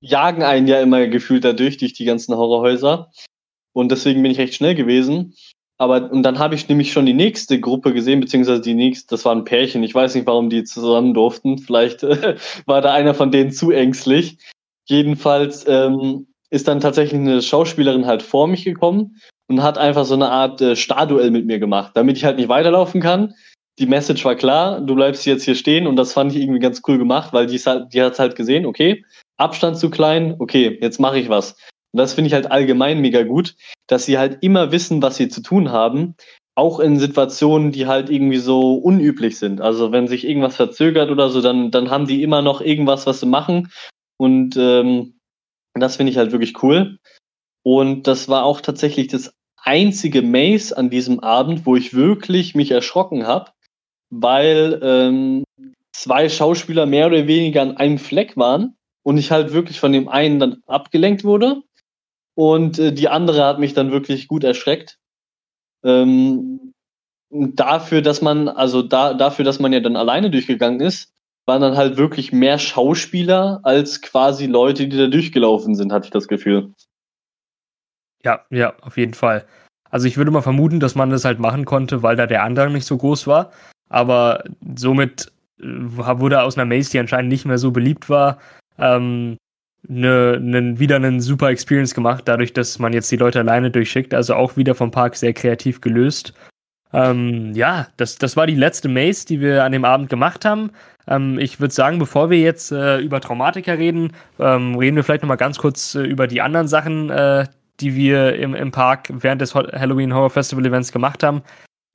jagen 0.00 0.44
einen 0.44 0.68
ja 0.68 0.80
immer 0.80 1.08
gefühlt 1.08 1.44
dadurch, 1.44 1.76
durch 1.78 1.92
die 1.92 2.04
ganzen 2.04 2.36
Horrorhäuser. 2.36 3.10
Und 3.72 3.90
deswegen 3.90 4.22
bin 4.22 4.32
ich 4.32 4.38
recht 4.38 4.54
schnell 4.54 4.74
gewesen. 4.74 5.34
Aber 5.82 6.12
und 6.12 6.22
dann 6.22 6.38
habe 6.38 6.54
ich 6.54 6.68
nämlich 6.68 6.92
schon 6.92 7.06
die 7.06 7.12
nächste 7.12 7.58
Gruppe 7.58 7.92
gesehen, 7.92 8.20
beziehungsweise 8.20 8.60
die 8.60 8.74
nächste, 8.74 9.08
das 9.08 9.24
war 9.24 9.34
ein 9.34 9.42
Pärchen. 9.42 9.82
Ich 9.82 9.92
weiß 9.92 10.14
nicht, 10.14 10.28
warum 10.28 10.48
die 10.48 10.62
zusammen 10.62 11.12
durften. 11.12 11.58
Vielleicht 11.58 12.02
äh, 12.04 12.36
war 12.66 12.80
da 12.80 12.94
einer 12.94 13.14
von 13.14 13.32
denen 13.32 13.50
zu 13.50 13.72
ängstlich. 13.72 14.38
Jedenfalls 14.84 15.66
ähm, 15.66 16.28
ist 16.50 16.68
dann 16.68 16.78
tatsächlich 16.78 17.20
eine 17.20 17.42
Schauspielerin 17.42 18.06
halt 18.06 18.22
vor 18.22 18.46
mich 18.46 18.64
gekommen 18.64 19.16
und 19.48 19.64
hat 19.64 19.76
einfach 19.76 20.04
so 20.04 20.14
eine 20.14 20.28
Art 20.28 20.60
äh, 20.60 20.76
Starduell 20.76 21.32
mit 21.32 21.46
mir 21.46 21.58
gemacht, 21.58 21.90
damit 21.94 22.16
ich 22.16 22.24
halt 22.24 22.36
nicht 22.36 22.48
weiterlaufen 22.48 23.00
kann. 23.00 23.34
Die 23.80 23.86
Message 23.86 24.24
war 24.24 24.36
klar, 24.36 24.80
du 24.80 24.94
bleibst 24.94 25.26
jetzt 25.26 25.42
hier 25.42 25.56
stehen 25.56 25.88
und 25.88 25.96
das 25.96 26.12
fand 26.12 26.30
ich 26.30 26.40
irgendwie 26.40 26.60
ganz 26.60 26.80
cool 26.86 26.96
gemacht, 26.98 27.32
weil 27.32 27.46
die, 27.46 27.58
halt, 27.58 27.92
die 27.92 28.00
hat 28.02 28.20
halt 28.20 28.36
gesehen, 28.36 28.66
okay, 28.66 29.04
Abstand 29.36 29.78
zu 29.78 29.90
klein, 29.90 30.36
okay, 30.38 30.78
jetzt 30.80 31.00
mache 31.00 31.18
ich 31.18 31.28
was. 31.28 31.56
Und 31.92 31.98
das 31.98 32.14
finde 32.14 32.28
ich 32.28 32.34
halt 32.34 32.52
allgemein 32.52 33.00
mega 33.00 33.24
gut, 33.24 33.56
dass 33.92 34.06
sie 34.06 34.16
halt 34.16 34.38
immer 34.40 34.72
wissen, 34.72 35.02
was 35.02 35.16
sie 35.16 35.28
zu 35.28 35.42
tun 35.42 35.70
haben, 35.70 36.14
auch 36.54 36.80
in 36.80 36.98
Situationen, 36.98 37.72
die 37.72 37.86
halt 37.86 38.08
irgendwie 38.08 38.38
so 38.38 38.74
unüblich 38.74 39.38
sind. 39.38 39.60
Also 39.60 39.92
wenn 39.92 40.08
sich 40.08 40.26
irgendwas 40.26 40.56
verzögert 40.56 41.10
oder 41.10 41.28
so, 41.28 41.42
dann, 41.42 41.70
dann 41.70 41.90
haben 41.90 42.06
die 42.06 42.22
immer 42.22 42.40
noch 42.40 42.62
irgendwas, 42.62 43.06
was 43.06 43.20
sie 43.20 43.26
machen. 43.26 43.70
Und 44.16 44.56
ähm, 44.56 45.18
das 45.74 45.96
finde 45.96 46.10
ich 46.10 46.16
halt 46.16 46.32
wirklich 46.32 46.62
cool. 46.62 46.98
Und 47.62 48.06
das 48.06 48.28
war 48.28 48.44
auch 48.44 48.62
tatsächlich 48.62 49.08
das 49.08 49.34
einzige 49.56 50.22
Maze 50.22 50.76
an 50.76 50.88
diesem 50.88 51.20
Abend, 51.20 51.66
wo 51.66 51.76
ich 51.76 51.94
wirklich 51.94 52.54
mich 52.54 52.70
erschrocken 52.70 53.26
habe, 53.26 53.52
weil 54.10 54.80
ähm, 54.82 55.44
zwei 55.92 56.30
Schauspieler 56.30 56.86
mehr 56.86 57.06
oder 57.08 57.26
weniger 57.26 57.60
an 57.60 57.76
einem 57.76 57.98
Fleck 57.98 58.36
waren 58.38 58.74
und 59.02 59.18
ich 59.18 59.30
halt 59.30 59.52
wirklich 59.52 59.78
von 59.78 59.92
dem 59.92 60.08
einen 60.08 60.38
dann 60.38 60.62
abgelenkt 60.66 61.24
wurde 61.24 61.62
und 62.34 62.78
äh, 62.78 62.92
die 62.92 63.08
andere 63.08 63.44
hat 63.44 63.58
mich 63.58 63.74
dann 63.74 63.92
wirklich 63.92 64.28
gut 64.28 64.44
erschreckt. 64.44 64.98
Ähm, 65.84 66.72
dafür, 67.30 68.02
dass 68.02 68.22
man, 68.22 68.48
also 68.48 68.82
da, 68.82 69.14
dafür, 69.14 69.44
dass 69.44 69.58
man 69.58 69.72
ja 69.72 69.80
dann 69.80 69.96
alleine 69.96 70.30
durchgegangen 70.30 70.80
ist, 70.80 71.12
waren 71.46 71.62
dann 71.62 71.76
halt 71.76 71.96
wirklich 71.96 72.32
mehr 72.32 72.58
Schauspieler 72.58 73.60
als 73.64 74.00
quasi 74.00 74.46
Leute, 74.46 74.86
die 74.86 74.96
da 74.96 75.06
durchgelaufen 75.08 75.74
sind, 75.74 75.92
hatte 75.92 76.06
ich 76.06 76.12
das 76.12 76.28
Gefühl. 76.28 76.72
Ja, 78.24 78.44
ja, 78.50 78.74
auf 78.82 78.96
jeden 78.96 79.14
Fall. 79.14 79.46
Also 79.90 80.06
ich 80.06 80.16
würde 80.16 80.30
mal 80.30 80.42
vermuten, 80.42 80.78
dass 80.78 80.94
man 80.94 81.10
das 81.10 81.24
halt 81.24 81.38
machen 81.38 81.64
konnte, 81.64 82.02
weil 82.02 82.16
da 82.16 82.26
der 82.26 82.44
Andrang 82.44 82.72
nicht 82.72 82.86
so 82.86 82.96
groß 82.96 83.26
war. 83.26 83.50
Aber 83.88 84.44
somit 84.76 85.32
äh, 85.58 85.64
wurde 85.64 86.42
aus 86.42 86.56
einer 86.56 86.64
Maze, 86.64 86.90
die 86.90 86.98
anscheinend 86.98 87.30
nicht 87.30 87.44
mehr 87.44 87.58
so 87.58 87.72
beliebt 87.72 88.08
war, 88.08 88.38
ähm, 88.78 89.36
ne, 89.88 90.38
ne, 90.40 90.78
wieder 90.78 90.96
einen 90.96 91.20
super 91.20 91.48
Experience 91.48 91.94
gemacht, 91.94 92.24
dadurch, 92.26 92.52
dass 92.52 92.78
man 92.78 92.92
jetzt 92.92 93.10
die 93.10 93.16
Leute 93.16 93.40
alleine 93.40 93.70
durchschickt. 93.70 94.14
Also 94.14 94.34
auch 94.34 94.56
wieder 94.56 94.74
vom 94.74 94.90
Park 94.90 95.16
sehr 95.16 95.32
kreativ 95.32 95.80
gelöst. 95.80 96.34
Ähm, 96.92 97.52
ja, 97.54 97.88
das, 97.96 98.16
das 98.16 98.36
war 98.36 98.46
die 98.46 98.54
letzte 98.54 98.88
Maze, 98.88 99.26
die 99.26 99.40
wir 99.40 99.64
an 99.64 99.72
dem 99.72 99.84
Abend 99.84 100.10
gemacht 100.10 100.44
haben. 100.44 100.70
Ähm, 101.08 101.38
ich 101.38 101.58
würde 101.58 101.72
sagen, 101.72 101.98
bevor 101.98 102.30
wir 102.30 102.38
jetzt 102.38 102.70
äh, 102.70 102.98
über 102.98 103.20
Traumatiker 103.20 103.78
reden, 103.78 104.12
ähm, 104.38 104.74
reden 104.76 104.96
wir 104.96 105.04
vielleicht 105.04 105.22
nochmal 105.22 105.38
ganz 105.38 105.58
kurz 105.58 105.94
äh, 105.94 106.02
über 106.02 106.26
die 106.26 106.42
anderen 106.42 106.68
Sachen, 106.68 107.10
äh, 107.10 107.46
die 107.80 107.94
wir 107.94 108.36
im, 108.36 108.54
im 108.54 108.70
Park 108.70 109.08
während 109.10 109.40
des 109.40 109.54
Halloween 109.54 110.14
Horror 110.14 110.30
Festival 110.30 110.66
Events 110.66 110.92
gemacht 110.92 111.22
haben. 111.22 111.42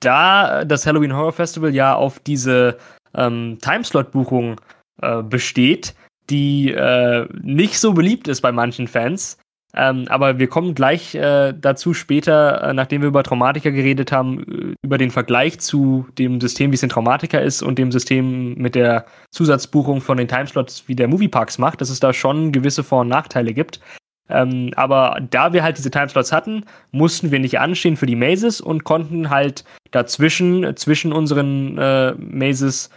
Da 0.00 0.64
das 0.64 0.86
Halloween 0.86 1.14
Horror 1.14 1.32
Festival 1.32 1.74
ja 1.74 1.94
auf 1.94 2.18
diese 2.18 2.76
ähm, 3.14 3.58
Timeslot-Buchung 3.60 4.60
äh, 5.00 5.22
besteht, 5.22 5.94
die 6.30 6.72
äh, 6.72 7.26
nicht 7.42 7.78
so 7.78 7.92
beliebt 7.92 8.28
ist 8.28 8.40
bei 8.40 8.52
manchen 8.52 8.88
Fans. 8.88 9.38
Ähm, 9.74 10.06
aber 10.08 10.38
wir 10.38 10.48
kommen 10.48 10.74
gleich 10.74 11.14
äh, 11.14 11.52
dazu 11.52 11.92
später, 11.92 12.62
äh, 12.62 12.72
nachdem 12.72 13.02
wir 13.02 13.08
über 13.08 13.22
Traumatiker 13.22 13.70
geredet 13.70 14.12
haben, 14.12 14.72
äh, 14.72 14.74
über 14.82 14.96
den 14.96 15.10
Vergleich 15.10 15.60
zu 15.60 16.06
dem 16.16 16.40
System, 16.40 16.70
wie 16.70 16.76
es 16.76 16.82
in 16.82 16.88
Traumatiker 16.88 17.42
ist 17.42 17.62
und 17.62 17.78
dem 17.78 17.92
System 17.92 18.54
mit 18.54 18.74
der 18.74 19.04
Zusatzbuchung 19.30 20.00
von 20.00 20.16
den 20.16 20.26
Timeslots, 20.26 20.88
wie 20.88 20.94
der 20.94 21.08
Movieparks 21.08 21.58
macht, 21.58 21.82
dass 21.82 21.90
es 21.90 22.00
da 22.00 22.14
schon 22.14 22.50
gewisse 22.50 22.82
Vor- 22.82 23.02
und 23.02 23.08
Nachteile 23.08 23.52
gibt. 23.52 23.80
Ähm, 24.30 24.72
aber 24.76 25.20
da 25.30 25.52
wir 25.52 25.62
halt 25.62 25.76
diese 25.76 25.90
Timeslots 25.90 26.32
hatten, 26.32 26.64
mussten 26.90 27.30
wir 27.30 27.38
nicht 27.38 27.58
anstehen 27.60 27.96
für 27.96 28.06
die 28.06 28.16
Mazes 28.16 28.62
und 28.62 28.84
konnten 28.84 29.28
halt 29.28 29.64
dazwischen, 29.90 30.76
zwischen 30.76 31.12
unseren 31.12 31.76
äh, 31.78 32.14
Mazes 32.14 32.90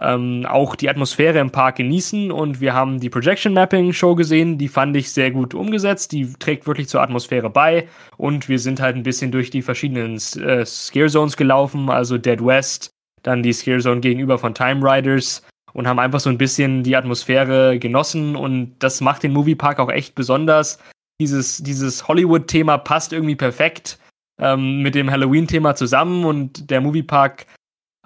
ähm, 0.00 0.44
auch 0.46 0.76
die 0.76 0.90
Atmosphäre 0.90 1.38
im 1.38 1.50
Park 1.50 1.76
genießen 1.76 2.30
und 2.30 2.60
wir 2.60 2.74
haben 2.74 3.00
die 3.00 3.08
Projection 3.08 3.54
Mapping 3.54 3.92
Show 3.92 4.14
gesehen, 4.14 4.58
die 4.58 4.68
fand 4.68 4.96
ich 4.96 5.10
sehr 5.10 5.30
gut 5.30 5.54
umgesetzt, 5.54 6.12
die 6.12 6.32
trägt 6.34 6.66
wirklich 6.66 6.88
zur 6.88 7.02
Atmosphäre 7.02 7.48
bei 7.48 7.88
und 8.18 8.48
wir 8.48 8.58
sind 8.58 8.80
halt 8.80 8.96
ein 8.96 9.02
bisschen 9.02 9.32
durch 9.32 9.50
die 9.50 9.62
verschiedenen 9.62 10.16
äh, 10.16 10.66
Scare 10.66 11.08
Zones 11.08 11.36
gelaufen, 11.36 11.88
also 11.88 12.18
Dead 12.18 12.44
West, 12.44 12.90
dann 13.22 13.42
die 13.42 13.52
Scare 13.52 13.80
Zone 13.80 14.00
gegenüber 14.00 14.38
von 14.38 14.54
Time 14.54 14.80
Riders 14.82 15.42
und 15.72 15.88
haben 15.88 15.98
einfach 15.98 16.20
so 16.20 16.30
ein 16.30 16.38
bisschen 16.38 16.82
die 16.82 16.96
Atmosphäre 16.96 17.78
genossen 17.78 18.36
und 18.36 18.74
das 18.78 19.00
macht 19.00 19.22
den 19.22 19.32
Moviepark 19.32 19.78
auch 19.78 19.90
echt 19.90 20.14
besonders. 20.14 20.78
Dieses, 21.20 21.62
dieses 21.62 22.06
Hollywood-Thema 22.06 22.76
passt 22.76 23.14
irgendwie 23.14 23.36
perfekt 23.36 23.98
ähm, 24.38 24.82
mit 24.82 24.94
dem 24.94 25.10
Halloween-Thema 25.10 25.74
zusammen 25.74 26.26
und 26.26 26.70
der 26.70 26.82
Moviepark 26.82 27.46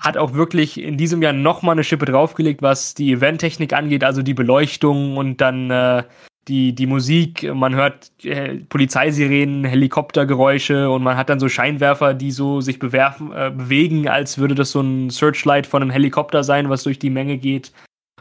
hat 0.01 0.17
auch 0.17 0.33
wirklich 0.33 0.81
in 0.81 0.97
diesem 0.97 1.23
Jahr 1.23 1.33
nochmal 1.33 1.75
eine 1.75 1.85
Schippe 1.85 2.07
draufgelegt, 2.07 2.63
was 2.63 2.95
die 2.95 3.13
Eventtechnik 3.13 3.73
angeht, 3.73 4.03
also 4.03 4.23
die 4.23 4.35
Beleuchtung 4.35 5.19
und 5.19 5.41
dann 5.41 5.71
äh, 5.71 6.05
die, 6.49 6.75
die 6.75 6.87
Musik. 6.87 7.43
Man 7.55 7.75
hört 7.75 8.11
äh, 8.25 8.57
Polizeisirenen, 8.57 9.65
Helikoptergeräusche 9.65 10.91
und 10.91 11.03
man 11.03 11.17
hat 11.17 11.29
dann 11.29 11.39
so 11.39 11.49
Scheinwerfer, 11.49 12.15
die 12.15 12.33
so 12.33 12.61
sich 12.63 12.79
bewerfen, 12.79 13.31
äh, 13.33 13.51
bewegen, 13.55 14.09
als 14.09 14.39
würde 14.39 14.55
das 14.55 14.71
so 14.71 14.81
ein 14.81 15.11
Searchlight 15.11 15.67
von 15.67 15.83
einem 15.83 15.91
Helikopter 15.91 16.43
sein, 16.45 16.71
was 16.71 16.83
durch 16.83 16.99
die 16.99 17.11
Menge 17.11 17.37
geht. 17.37 17.73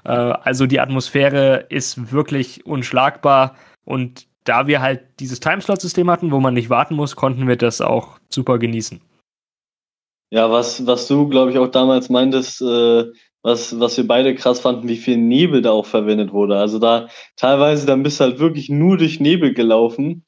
Äh, 0.03 0.09
also 0.09 0.67
die 0.67 0.81
Atmosphäre 0.81 1.65
ist 1.69 2.11
wirklich 2.11 2.65
unschlagbar 2.65 3.55
und 3.85 4.27
da 4.43 4.67
wir 4.67 4.81
halt 4.81 5.01
dieses 5.19 5.39
Timeslot-System 5.39 6.09
hatten, 6.09 6.31
wo 6.31 6.39
man 6.39 6.53
nicht 6.53 6.69
warten 6.69 6.95
muss, 6.95 7.15
konnten 7.15 7.47
wir 7.47 7.55
das 7.55 7.81
auch 7.81 8.19
super 8.29 8.57
genießen. 8.57 8.99
Ja, 10.31 10.51
was, 10.51 10.85
was 10.85 11.07
du, 11.07 11.27
glaube 11.27 11.51
ich, 11.51 11.57
auch 11.57 11.69
damals 11.69 12.09
meintest, 12.09 12.61
äh, 12.61 13.05
was, 13.41 13.79
was 13.79 13.97
wir 13.97 14.07
beide 14.07 14.35
krass 14.35 14.59
fanden, 14.59 14.87
wie 14.87 14.97
viel 14.97 15.17
Nebel 15.17 15.61
da 15.61 15.71
auch 15.71 15.85
verwendet 15.85 16.31
wurde. 16.33 16.57
Also 16.57 16.77
da 16.77 17.07
teilweise, 17.35 17.87
dann 17.87 18.03
bist 18.03 18.19
du 18.19 18.25
halt 18.25 18.39
wirklich 18.39 18.69
nur 18.69 18.97
durch 18.97 19.19
Nebel 19.19 19.53
gelaufen 19.53 20.25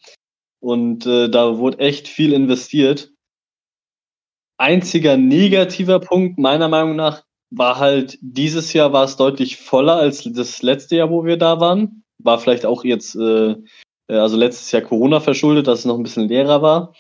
und 0.59 1.05
äh, 1.05 1.29
da 1.29 1.57
wurde 1.57 1.79
echt 1.79 2.07
viel 2.07 2.33
investiert. 2.33 3.11
Einziger 4.57 5.17
negativer 5.17 5.99
Punkt 5.99 6.39
meiner 6.39 6.67
Meinung 6.67 6.95
nach 6.95 7.23
war 7.51 7.77
halt, 7.79 8.17
dieses 8.21 8.73
Jahr 8.73 8.93
war 8.93 9.03
es 9.03 9.17
deutlich 9.17 9.57
voller 9.57 9.97
als 9.97 10.23
das 10.23 10.61
letzte 10.61 10.95
Jahr, 10.95 11.11
wo 11.11 11.25
wir 11.25 11.37
da 11.37 11.59
waren. 11.59 12.03
War 12.17 12.39
vielleicht 12.39 12.65
auch 12.65 12.83
jetzt, 12.83 13.15
äh, 13.15 13.55
also 14.07 14.37
letztes 14.37 14.71
Jahr 14.71 14.83
Corona 14.83 15.19
verschuldet, 15.19 15.67
dass 15.67 15.79
es 15.79 15.85
noch 15.85 15.97
ein 15.97 16.03
bisschen 16.03 16.27
leerer 16.27 16.61
war 16.61 16.93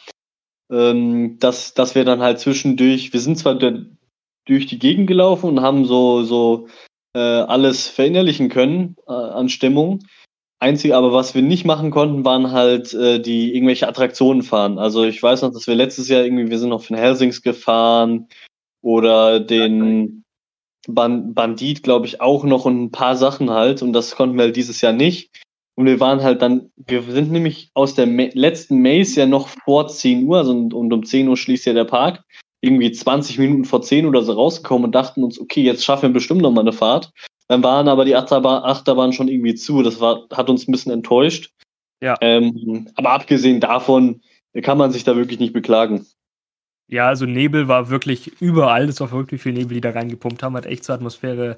ähm, 0.71 1.37
dass, 1.39 1.73
dass 1.73 1.95
wir 1.95 2.05
dann 2.05 2.21
halt 2.21 2.39
zwischendurch, 2.39 3.13
wir 3.13 3.19
sind 3.19 3.37
zwar 3.37 3.55
durch 3.55 4.65
die 4.65 4.79
Gegend 4.79 5.07
gelaufen 5.07 5.49
und 5.49 5.61
haben 5.61 5.85
so, 5.85 6.23
so 6.23 6.67
äh, 7.13 7.19
alles 7.19 7.87
verinnerlichen 7.87 8.49
können 8.49 8.95
äh, 9.07 9.11
an 9.11 9.49
Stimmung. 9.49 9.99
Einzig 10.59 10.93
aber, 10.93 11.11
was 11.11 11.33
wir 11.33 11.41
nicht 11.41 11.65
machen 11.65 11.91
konnten, 11.91 12.23
waren 12.23 12.51
halt 12.51 12.93
äh, 12.93 13.19
die 13.19 13.53
irgendwelche 13.53 13.87
Attraktionen 13.87 14.43
fahren. 14.43 14.77
Also 14.77 15.03
ich 15.03 15.21
weiß 15.21 15.41
noch, 15.41 15.51
dass 15.51 15.67
wir 15.67 15.75
letztes 15.75 16.07
Jahr 16.07 16.23
irgendwie, 16.23 16.49
wir 16.49 16.59
sind 16.59 16.69
noch 16.69 16.83
von 16.83 16.97
Helsings 16.97 17.41
gefahren 17.41 18.27
oder 18.81 19.39
den 19.39 20.23
Ban 20.87 21.33
Bandit, 21.33 21.83
glaube 21.83 22.05
ich, 22.05 22.21
auch 22.21 22.43
noch 22.43 22.65
und 22.65 22.81
ein 22.81 22.91
paar 22.91 23.15
Sachen 23.15 23.49
halt. 23.49 23.81
Und 23.81 23.93
das 23.93 24.15
konnten 24.15 24.37
wir 24.37 24.45
halt 24.45 24.55
dieses 24.55 24.81
Jahr 24.81 24.93
nicht. 24.93 25.31
Und 25.81 25.87
wir 25.87 25.99
waren 25.99 26.21
halt 26.21 26.43
dann, 26.43 26.69
wir 26.75 27.01
sind 27.01 27.31
nämlich 27.31 27.71
aus 27.73 27.95
der 27.95 28.05
Ma 28.05 28.25
letzten 28.33 28.83
Maze 28.83 29.21
ja 29.21 29.25
noch 29.25 29.47
vor 29.47 29.87
10 29.87 30.27
Uhr, 30.27 30.37
also 30.37 30.51
und 30.51 30.93
um 30.93 31.03
10 31.03 31.27
Uhr 31.27 31.35
schließt 31.35 31.65
ja 31.65 31.73
der 31.73 31.85
Park, 31.85 32.23
irgendwie 32.61 32.91
20 32.91 33.39
Minuten 33.39 33.65
vor 33.65 33.81
10 33.81 34.05
oder 34.05 34.21
so 34.21 34.33
rausgekommen 34.33 34.85
und 34.85 34.91
dachten 34.91 35.23
uns, 35.23 35.41
okay, 35.41 35.63
jetzt 35.63 35.83
schaffen 35.83 36.03
wir 36.03 36.13
bestimmt 36.13 36.43
noch 36.43 36.51
mal 36.51 36.61
eine 36.61 36.71
Fahrt. 36.71 37.11
Dann 37.47 37.63
waren 37.63 37.87
aber 37.87 38.05
die 38.05 38.15
Achterbahn, 38.15 38.61
Achterbahn 38.61 39.11
schon 39.11 39.27
irgendwie 39.27 39.55
zu. 39.55 39.81
Das 39.81 39.99
war, 39.99 40.27
hat 40.31 40.51
uns 40.51 40.67
ein 40.67 40.71
bisschen 40.71 40.91
enttäuscht. 40.91 41.51
Ja. 41.99 42.15
Ähm, 42.21 42.87
aber 42.93 43.13
abgesehen 43.13 43.59
davon 43.59 44.21
kann 44.61 44.77
man 44.77 44.91
sich 44.91 45.03
da 45.03 45.15
wirklich 45.15 45.39
nicht 45.39 45.51
beklagen. 45.53 46.05
Ja, 46.89 47.07
also 47.07 47.25
Nebel 47.25 47.67
war 47.67 47.89
wirklich 47.89 48.39
überall. 48.39 48.87
Es 48.87 49.01
war 49.01 49.11
wirklich 49.11 49.41
viel 49.41 49.53
Nebel, 49.53 49.73
die 49.73 49.81
da 49.81 49.89
reingepumpt 49.89 50.43
haben, 50.43 50.55
hat 50.55 50.67
echt 50.67 50.83
zur 50.83 50.93
Atmosphäre 50.93 51.57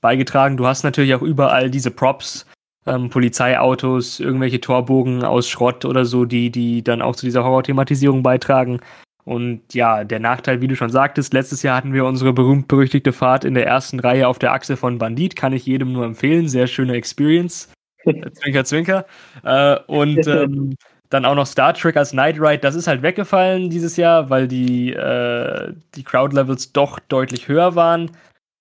beigetragen. 0.00 0.56
Du 0.56 0.66
hast 0.66 0.84
natürlich 0.84 1.14
auch 1.14 1.20
überall 1.20 1.70
diese 1.70 1.90
Props, 1.90 2.46
ähm, 2.88 3.10
Polizeiautos, 3.10 4.20
irgendwelche 4.20 4.60
Torbogen 4.60 5.24
aus 5.24 5.48
Schrott 5.48 5.84
oder 5.84 6.04
so, 6.04 6.24
die, 6.24 6.50
die 6.50 6.82
dann 6.82 7.02
auch 7.02 7.16
zu 7.16 7.26
dieser 7.26 7.44
Horror-Thematisierung 7.44 8.22
beitragen. 8.22 8.80
Und 9.24 9.74
ja, 9.74 10.04
der 10.04 10.20
Nachteil, 10.20 10.62
wie 10.62 10.68
du 10.68 10.74
schon 10.74 10.88
sagtest, 10.88 11.34
letztes 11.34 11.62
Jahr 11.62 11.76
hatten 11.76 11.92
wir 11.92 12.06
unsere 12.06 12.32
berühmt-berüchtigte 12.32 13.12
Fahrt 13.12 13.44
in 13.44 13.52
der 13.52 13.66
ersten 13.66 14.00
Reihe 14.00 14.26
auf 14.26 14.38
der 14.38 14.52
Achse 14.52 14.76
von 14.76 14.96
Bandit, 14.96 15.36
kann 15.36 15.52
ich 15.52 15.66
jedem 15.66 15.92
nur 15.92 16.06
empfehlen, 16.06 16.48
sehr 16.48 16.66
schöne 16.66 16.94
Experience. 16.94 17.70
zwinker, 18.32 18.64
zwinker. 18.64 19.04
Äh, 19.44 19.76
und 19.86 20.26
ähm, 20.26 20.76
dann 21.10 21.26
auch 21.26 21.34
noch 21.34 21.46
Star 21.46 21.74
Trek 21.74 21.96
als 21.96 22.14
Night 22.14 22.40
Ride, 22.40 22.58
das 22.58 22.74
ist 22.74 22.86
halt 22.86 23.02
weggefallen 23.02 23.70
dieses 23.70 23.96
Jahr, 23.96 24.30
weil 24.30 24.48
die, 24.48 24.92
äh, 24.92 25.74
die 25.94 26.04
Crowd-Levels 26.04 26.72
doch 26.72 26.98
deutlich 26.98 27.48
höher 27.48 27.74
waren. 27.74 28.10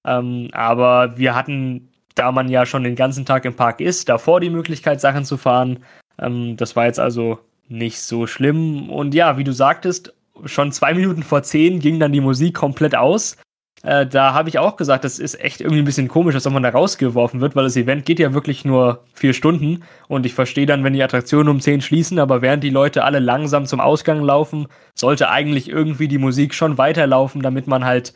Ähm, 0.06 0.50
aber 0.52 1.18
wir 1.18 1.36
hatten 1.36 1.90
da 2.18 2.32
man 2.32 2.50
ja 2.50 2.66
schon 2.66 2.84
den 2.84 2.96
ganzen 2.96 3.26
Tag 3.26 3.46
im 3.46 3.56
Park 3.56 3.80
ist, 3.80 4.10
davor 4.10 4.40
die 4.40 4.50
Möglichkeit, 4.50 5.02
Sachen 5.02 5.26
zu 5.26 5.38
fahren. 5.38 5.80
Ähm, 6.20 6.58
das 6.58 6.76
war 6.76 6.86
jetzt 6.86 7.00
also 7.00 7.40
nicht 7.68 8.02
so 8.02 8.28
schlimm. 8.28 8.90
Und 8.90 9.14
ja, 9.14 9.38
wie 9.38 9.44
du 9.44 9.54
sagtest, 9.54 10.14
schon 10.46 10.72
zwei 10.72 10.94
Minuten 10.94 11.24
vor 11.24 11.44
zehn 11.44 11.80
ging 11.80 12.00
dann 12.00 12.12
die 12.12 12.22
Musik 12.22 12.56
komplett 12.56 12.96
aus. 12.96 13.38
Äh, 13.84 14.08
da 14.08 14.34
habe 14.34 14.50
ich 14.50 14.58
auch 14.58 14.76
gesagt, 14.76 15.04
das 15.04 15.20
ist 15.20 15.40
echt 15.40 15.62
irgendwie 15.62 15.82
ein 15.82 15.86
bisschen 15.86 16.08
komisch, 16.08 16.34
dass 16.34 16.50
man 16.50 16.64
da 16.64 16.70
rausgeworfen 16.70 17.42
wird, 17.42 17.56
weil 17.56 17.64
das 17.64 17.78
Event 17.78 18.06
geht 18.06 18.20
ja 18.20 18.34
wirklich 18.34 18.66
nur 18.66 19.04
vier 19.14 19.34
Stunden. 19.34 19.84
Und 20.08 20.26
ich 20.26 20.34
verstehe 20.34 20.66
dann, 20.66 20.84
wenn 20.84 20.94
die 20.94 21.04
Attraktionen 21.04 21.50
um 21.50 21.62
zehn 21.62 21.82
schließen, 21.82 22.20
aber 22.20 22.42
während 22.42 22.64
die 22.64 22.72
Leute 22.72 23.04
alle 23.04 23.20
langsam 23.20 23.66
zum 23.66 23.80
Ausgang 23.80 24.22
laufen, 24.22 24.68
sollte 24.96 25.30
eigentlich 25.30 25.70
irgendwie 25.70 26.08
die 26.08 26.18
Musik 26.18 26.54
schon 26.54 26.78
weiterlaufen, 26.78 27.42
damit 27.42 27.68
man 27.68 27.86
halt 27.86 28.14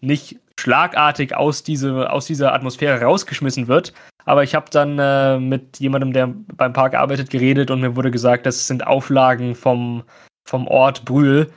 nicht 0.00 0.38
schlagartig 0.60 1.34
aus, 1.34 1.62
diese, 1.62 2.10
aus 2.10 2.26
dieser 2.26 2.52
Atmosphäre 2.52 3.02
rausgeschmissen 3.02 3.68
wird. 3.68 3.92
Aber 4.24 4.42
ich 4.42 4.54
habe 4.54 4.66
dann 4.70 4.98
äh, 4.98 5.38
mit 5.38 5.78
jemandem, 5.78 6.12
der 6.12 6.32
beim 6.54 6.72
Park 6.72 6.94
arbeitet, 6.94 7.30
geredet 7.30 7.70
und 7.70 7.80
mir 7.80 7.96
wurde 7.96 8.10
gesagt, 8.10 8.46
das 8.46 8.66
sind 8.66 8.86
Auflagen 8.86 9.54
vom, 9.54 10.04
vom 10.46 10.68
Ort 10.68 11.04
Brühl, 11.04 11.50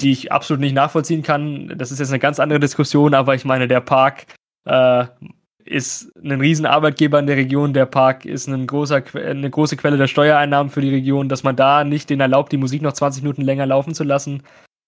die 0.00 0.12
ich 0.12 0.32
absolut 0.32 0.60
nicht 0.60 0.74
nachvollziehen 0.74 1.22
kann. 1.22 1.72
Das 1.76 1.92
ist 1.92 2.00
jetzt 2.00 2.10
eine 2.10 2.18
ganz 2.18 2.40
andere 2.40 2.60
Diskussion, 2.60 3.14
aber 3.14 3.34
ich 3.34 3.44
meine, 3.44 3.68
der 3.68 3.80
Park 3.80 4.26
äh, 4.64 5.06
ist 5.64 6.10
ein 6.22 6.40
Riesenarbeitgeber 6.40 7.18
in 7.18 7.26
der 7.26 7.36
Region. 7.36 7.72
Der 7.72 7.86
Park 7.86 8.24
ist 8.24 8.48
ein 8.48 8.66
großer, 8.66 9.02
eine 9.14 9.50
große 9.50 9.76
Quelle 9.76 9.96
der 9.96 10.06
Steuereinnahmen 10.06 10.70
für 10.70 10.80
die 10.80 10.90
Region. 10.90 11.28
Dass 11.28 11.42
man 11.44 11.56
da 11.56 11.84
nicht 11.84 12.10
den 12.10 12.20
erlaubt, 12.20 12.52
die 12.52 12.56
Musik 12.56 12.82
noch 12.82 12.92
20 12.92 13.22
Minuten 13.22 13.42
länger 13.42 13.66
laufen 13.66 13.94
zu 13.94 14.04
lassen, 14.04 14.42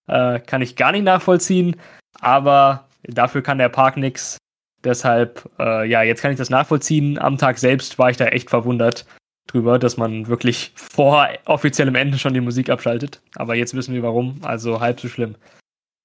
äh, 0.08 0.40
kann 0.40 0.62
ich 0.62 0.76
gar 0.76 0.92
nicht 0.92 1.04
nachvollziehen. 1.04 1.76
aber 2.20 2.89
dafür 3.05 3.42
kann 3.42 3.59
der 3.59 3.68
Park 3.68 3.96
nichts. 3.96 4.38
Deshalb, 4.82 5.48
äh, 5.59 5.88
ja, 5.88 6.03
jetzt 6.03 6.22
kann 6.22 6.32
ich 6.32 6.38
das 6.38 6.51
nachvollziehen. 6.51 7.18
Am 7.18 7.36
Tag 7.36 7.59
selbst 7.59 7.98
war 7.98 8.11
ich 8.11 8.16
da 8.16 8.26
echt 8.26 8.48
verwundert 8.51 9.05
drüber, 9.46 9.78
dass 9.78 9.96
man 9.96 10.28
wirklich 10.28 10.72
vor 10.74 11.28
offiziellem 11.44 11.94
Ende 11.94 12.18
schon 12.18 12.34
die 12.34 12.40
Musik 12.40 12.70
abschaltet. 12.70 13.20
Aber 13.36 13.55
jetzt 13.55 13.74
wissen 13.74 13.94
wir 13.94 14.03
warum, 14.03 14.38
also 14.42 14.80
halb 14.80 15.01
so 15.01 15.09
schlimm. 15.09 15.34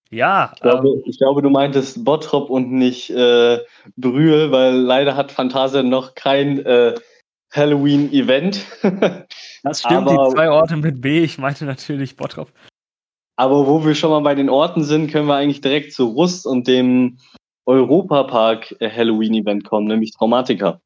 Ja. 0.09 0.51
Ich 0.55 0.61
glaube, 0.61 0.87
ähm, 0.89 1.03
ich 1.05 1.17
glaube 1.17 1.41
du 1.41 1.49
meintest 1.49 2.03
Bottrop 2.03 2.49
und 2.49 2.71
nicht 2.71 3.09
äh, 3.11 3.59
Brühl, 3.97 4.51
weil 4.51 4.75
leider 4.75 5.15
hat 5.15 5.31
Phantasia 5.31 5.83
noch 5.83 6.15
kein 6.15 6.65
äh, 6.65 6.95
Halloween-Event. 7.51 8.65
das 9.63 9.79
stimmt, 9.79 10.09
aber, 10.09 10.27
die 10.27 10.33
zwei 10.33 10.49
Orte 10.49 10.77
mit 10.77 11.01
B, 11.01 11.23
ich 11.23 11.37
meinte 11.37 11.65
natürlich 11.65 12.15
Bottrop. 12.15 12.51
Aber 13.37 13.67
wo 13.67 13.83
wir 13.85 13.95
schon 13.95 14.11
mal 14.11 14.21
bei 14.21 14.35
den 14.35 14.49
Orten 14.49 14.83
sind, 14.83 15.11
können 15.11 15.27
wir 15.27 15.35
eigentlich 15.35 15.61
direkt 15.61 15.93
zu 15.93 16.05
Rust 16.05 16.45
und 16.45 16.67
dem 16.67 17.17
Europapark 17.65 18.75
Halloween-Event 18.79 19.65
kommen, 19.65 19.87
nämlich 19.87 20.11
Traumatica. 20.11 20.79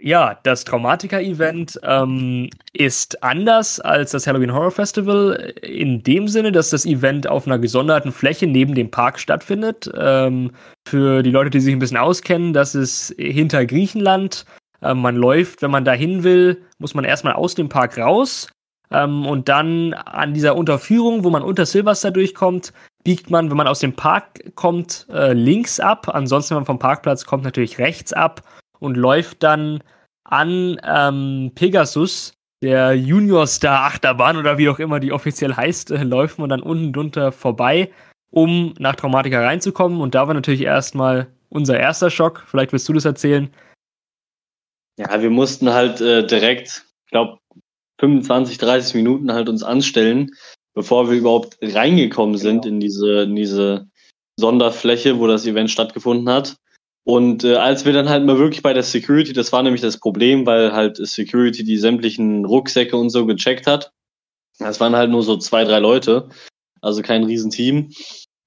Ja, 0.00 0.38
das 0.42 0.64
Traumatica-Event 0.64 1.78
ähm, 1.84 2.50
ist 2.72 3.22
anders 3.22 3.78
als 3.78 4.10
das 4.10 4.26
Halloween 4.26 4.52
Horror 4.52 4.72
Festival 4.72 5.54
in 5.62 6.02
dem 6.02 6.26
Sinne, 6.26 6.50
dass 6.50 6.70
das 6.70 6.84
Event 6.84 7.28
auf 7.28 7.46
einer 7.46 7.58
gesonderten 7.58 8.10
Fläche 8.10 8.46
neben 8.46 8.74
dem 8.74 8.90
Park 8.90 9.20
stattfindet. 9.20 9.90
Ähm, 9.96 10.50
für 10.86 11.22
die 11.22 11.30
Leute, 11.30 11.50
die 11.50 11.60
sich 11.60 11.72
ein 11.72 11.78
bisschen 11.78 11.96
auskennen, 11.96 12.52
das 12.52 12.74
ist 12.74 13.14
hinter 13.16 13.64
Griechenland. 13.64 14.44
Ähm, 14.82 14.98
man 14.98 15.16
läuft, 15.16 15.62
wenn 15.62 15.70
man 15.70 15.84
dahin 15.84 16.24
will, 16.24 16.62
muss 16.78 16.94
man 16.94 17.04
erstmal 17.04 17.34
aus 17.34 17.54
dem 17.54 17.68
Park 17.68 17.96
raus. 17.96 18.48
Ähm, 18.94 19.26
und 19.26 19.48
dann 19.48 19.92
an 19.92 20.34
dieser 20.34 20.56
Unterführung, 20.56 21.24
wo 21.24 21.30
man 21.30 21.42
unter 21.42 21.66
Silvester 21.66 22.10
durchkommt, 22.12 22.72
biegt 23.02 23.28
man, 23.28 23.50
wenn 23.50 23.56
man 23.56 23.66
aus 23.66 23.80
dem 23.80 23.94
Park 23.94 24.54
kommt, 24.54 25.06
äh, 25.10 25.32
links 25.32 25.80
ab. 25.80 26.08
Ansonsten, 26.08 26.50
wenn 26.50 26.58
man 26.58 26.66
vom 26.66 26.78
Parkplatz 26.78 27.24
kommt, 27.26 27.44
natürlich 27.44 27.78
rechts 27.78 28.12
ab 28.12 28.42
und 28.78 28.96
läuft 28.96 29.42
dann 29.42 29.82
an 30.24 30.80
ähm, 30.84 31.52
Pegasus, 31.54 32.34
der 32.62 32.94
Junior 32.94 33.46
Star 33.46 33.84
Achterbahn 33.84 34.36
oder 34.36 34.56
wie 34.56 34.68
auch 34.68 34.78
immer 34.78 35.00
die 35.00 35.12
offiziell 35.12 35.54
heißt, 35.54 35.90
äh, 35.90 36.04
läuft 36.04 36.38
man 36.38 36.48
dann 36.48 36.62
unten 36.62 36.92
drunter 36.92 37.32
vorbei, 37.32 37.90
um 38.30 38.74
nach 38.78 38.94
Traumatica 38.94 39.40
reinzukommen. 39.40 40.00
Und 40.00 40.14
da 40.14 40.26
war 40.26 40.34
natürlich 40.34 40.62
erstmal 40.62 41.26
unser 41.50 41.78
erster 41.78 42.10
Schock. 42.10 42.44
Vielleicht 42.46 42.72
willst 42.72 42.88
du 42.88 42.92
das 42.92 43.04
erzählen. 43.04 43.50
Ja, 44.96 45.20
wir 45.20 45.30
mussten 45.30 45.72
halt 45.72 46.00
äh, 46.00 46.24
direkt, 46.24 46.86
ich 47.04 47.10
glaube, 47.10 47.38
25, 48.04 48.58
30 48.58 48.94
Minuten 48.94 49.32
halt 49.32 49.48
uns 49.48 49.62
anstellen, 49.62 50.30
bevor 50.74 51.10
wir 51.10 51.16
überhaupt 51.16 51.56
reingekommen 51.62 52.36
sind 52.36 52.62
genau. 52.62 52.74
in 52.74 52.80
diese, 52.80 53.22
in 53.22 53.36
diese 53.36 53.86
Sonderfläche, 54.38 55.18
wo 55.18 55.26
das 55.26 55.46
Event 55.46 55.70
stattgefunden 55.70 56.28
hat. 56.28 56.56
Und 57.06 57.44
äh, 57.44 57.56
als 57.56 57.84
wir 57.84 57.92
dann 57.92 58.08
halt 58.08 58.24
mal 58.24 58.38
wirklich 58.38 58.62
bei 58.62 58.72
der 58.72 58.82
Security, 58.82 59.32
das 59.32 59.52
war 59.52 59.62
nämlich 59.62 59.82
das 59.82 59.98
Problem, 60.00 60.46
weil 60.46 60.72
halt 60.72 60.96
Security 60.96 61.62
die 61.62 61.76
sämtlichen 61.76 62.44
Rucksäcke 62.44 62.96
und 62.96 63.10
so 63.10 63.26
gecheckt 63.26 63.66
hat. 63.66 63.92
Das 64.58 64.80
waren 64.80 64.96
halt 64.96 65.10
nur 65.10 65.22
so 65.22 65.36
zwei, 65.36 65.64
drei 65.64 65.80
Leute, 65.80 66.28
also 66.80 67.02
kein 67.02 67.24
Riesenteam. 67.24 67.86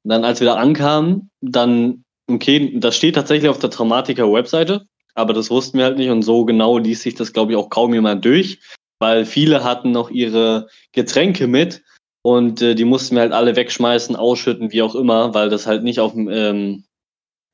Und 0.04 0.10
dann, 0.10 0.24
als 0.24 0.40
wir 0.40 0.48
da 0.48 0.56
ankamen, 0.56 1.30
dann, 1.42 2.04
okay, 2.30 2.80
das 2.80 2.96
steht 2.96 3.16
tatsächlich 3.16 3.50
auf 3.50 3.60
der 3.60 3.70
Traumatica-Webseite, 3.70 4.86
aber 5.14 5.34
das 5.34 5.50
wussten 5.50 5.78
wir 5.78 5.86
halt 5.86 5.98
nicht 5.98 6.10
und 6.10 6.24
so 6.24 6.46
genau 6.46 6.78
ließ 6.78 7.02
sich 7.02 7.16
das, 7.16 7.34
glaube 7.34 7.52
ich, 7.52 7.58
auch 7.58 7.70
kaum 7.70 7.94
jemand 7.94 8.26
durch, 8.26 8.60
weil 9.00 9.26
viele 9.26 9.64
hatten 9.64 9.92
noch 9.92 10.10
ihre 10.10 10.68
Getränke 10.92 11.48
mit 11.48 11.84
und 12.22 12.62
äh, 12.62 12.76
die 12.76 12.86
mussten 12.86 13.16
wir 13.16 13.22
halt 13.22 13.32
alle 13.32 13.56
wegschmeißen, 13.56 14.16
ausschütten, 14.16 14.72
wie 14.72 14.82
auch 14.82 14.96
immer, 14.96 15.34
weil 15.34 15.50
das 15.50 15.68
halt 15.68 15.84
nicht 15.84 16.00
auf 16.00 16.14
ähm, 16.16 16.84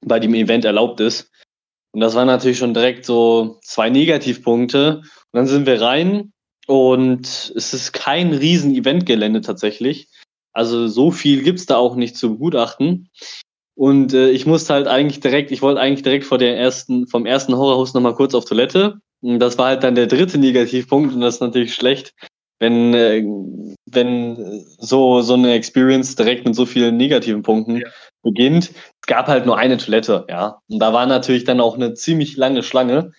bei 0.05 0.19
dem 0.19 0.33
Event 0.33 0.65
erlaubt 0.65 0.99
ist. 0.99 1.29
Und 1.93 2.01
das 2.01 2.15
waren 2.15 2.27
natürlich 2.27 2.57
schon 2.57 2.73
direkt 2.73 3.05
so 3.05 3.59
zwei 3.63 3.89
Negativpunkte. 3.89 4.97
Und 4.97 5.07
dann 5.31 5.47
sind 5.47 5.65
wir 5.65 5.79
rein 5.79 6.33
und 6.65 7.53
es 7.55 7.73
ist 7.73 7.93
kein 7.93 8.33
riesen 8.33 8.73
Eventgelände 8.73 9.41
tatsächlich. 9.41 10.07
Also 10.53 10.87
so 10.87 11.11
viel 11.11 11.43
gibt's 11.43 11.65
da 11.65 11.77
auch 11.77 11.95
nicht 11.95 12.17
zu 12.17 12.31
begutachten. 12.31 13.09
Und 13.75 14.13
äh, 14.13 14.29
ich 14.29 14.45
musste 14.45 14.73
halt 14.73 14.87
eigentlich 14.87 15.19
direkt, 15.19 15.51
ich 15.51 15.61
wollte 15.61 15.81
eigentlich 15.81 16.03
direkt 16.03 16.25
vor 16.25 16.37
der 16.37 16.57
ersten, 16.57 17.07
vom 17.07 17.25
ersten 17.25 17.55
Horrorhaus 17.55 17.93
nochmal 17.93 18.15
kurz 18.15 18.35
auf 18.35 18.45
Toilette. 18.45 18.99
Das 19.23 19.57
war 19.57 19.67
halt 19.67 19.83
dann 19.83 19.95
der 19.95 20.07
dritte 20.07 20.37
Negativpunkt 20.37 21.13
und 21.13 21.21
das 21.21 21.35
ist 21.35 21.41
natürlich 21.41 21.73
schlecht, 21.73 22.13
wenn, 22.59 22.93
äh, 22.93 23.23
wenn 23.85 24.65
so, 24.77 25.21
so 25.21 25.35
eine 25.35 25.53
Experience 25.53 26.15
direkt 26.15 26.45
mit 26.45 26.55
so 26.55 26.65
vielen 26.65 26.97
negativen 26.97 27.41
Punkten 27.41 27.77
ja. 27.77 27.87
beginnt. 28.21 28.71
Es 28.71 29.07
gab 29.07 29.27
halt 29.27 29.45
nur 29.45 29.57
eine 29.57 29.77
Toilette, 29.77 30.25
ja. 30.29 30.59
Und 30.67 30.79
da 30.79 30.91
war 30.91 31.05
natürlich 31.05 31.45
dann 31.45 31.61
auch 31.61 31.75
eine 31.75 31.93
ziemlich 31.93 32.35
lange 32.35 32.63
Schlange. 32.63 33.13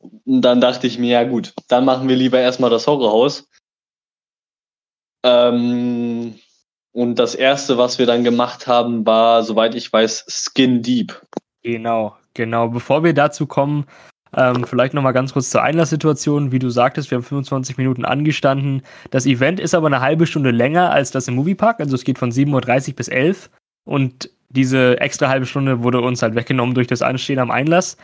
Und 0.00 0.42
dann 0.42 0.60
dachte 0.60 0.88
ich 0.88 0.98
mir, 0.98 1.10
ja 1.10 1.24
gut, 1.24 1.54
dann 1.68 1.84
machen 1.84 2.08
wir 2.08 2.16
lieber 2.16 2.40
erstmal 2.40 2.70
das 2.70 2.86
Horrorhaus. 2.88 3.48
Ähm, 5.24 6.34
und 6.92 7.18
das 7.20 7.36
erste, 7.36 7.78
was 7.78 7.98
wir 7.98 8.06
dann 8.06 8.24
gemacht 8.24 8.66
haben, 8.66 9.06
war, 9.06 9.44
soweit 9.44 9.76
ich 9.76 9.92
weiß, 9.92 10.26
Skin 10.28 10.82
Deep. 10.82 11.20
Genau, 11.62 12.16
genau. 12.34 12.68
Bevor 12.68 13.04
wir 13.04 13.14
dazu 13.14 13.46
kommen, 13.46 13.86
ähm, 14.36 14.64
vielleicht 14.64 14.94
nochmal 14.94 15.12
ganz 15.12 15.32
kurz 15.32 15.50
zur 15.50 15.62
Einlasssituation. 15.62 16.52
Wie 16.52 16.58
du 16.58 16.70
sagtest, 16.70 17.10
wir 17.10 17.16
haben 17.16 17.24
25 17.24 17.76
Minuten 17.76 18.04
angestanden. 18.04 18.82
Das 19.10 19.26
Event 19.26 19.60
ist 19.60 19.74
aber 19.74 19.86
eine 19.86 20.00
halbe 20.00 20.26
Stunde 20.26 20.50
länger 20.50 20.90
als 20.90 21.10
das 21.10 21.28
im 21.28 21.34
Moviepark. 21.34 21.80
Also 21.80 21.94
es 21.94 22.04
geht 22.04 22.18
von 22.18 22.30
7.30 22.30 22.88
Uhr 22.88 22.96
bis 22.96 23.08
11 23.08 23.50
und 23.84 24.30
diese 24.48 25.00
extra 25.00 25.28
halbe 25.28 25.46
Stunde 25.46 25.82
wurde 25.82 26.00
uns 26.00 26.22
halt 26.22 26.34
weggenommen 26.34 26.74
durch 26.74 26.86
das 26.86 27.02
Anstehen 27.02 27.38
am 27.38 27.50
Einlass. 27.50 27.96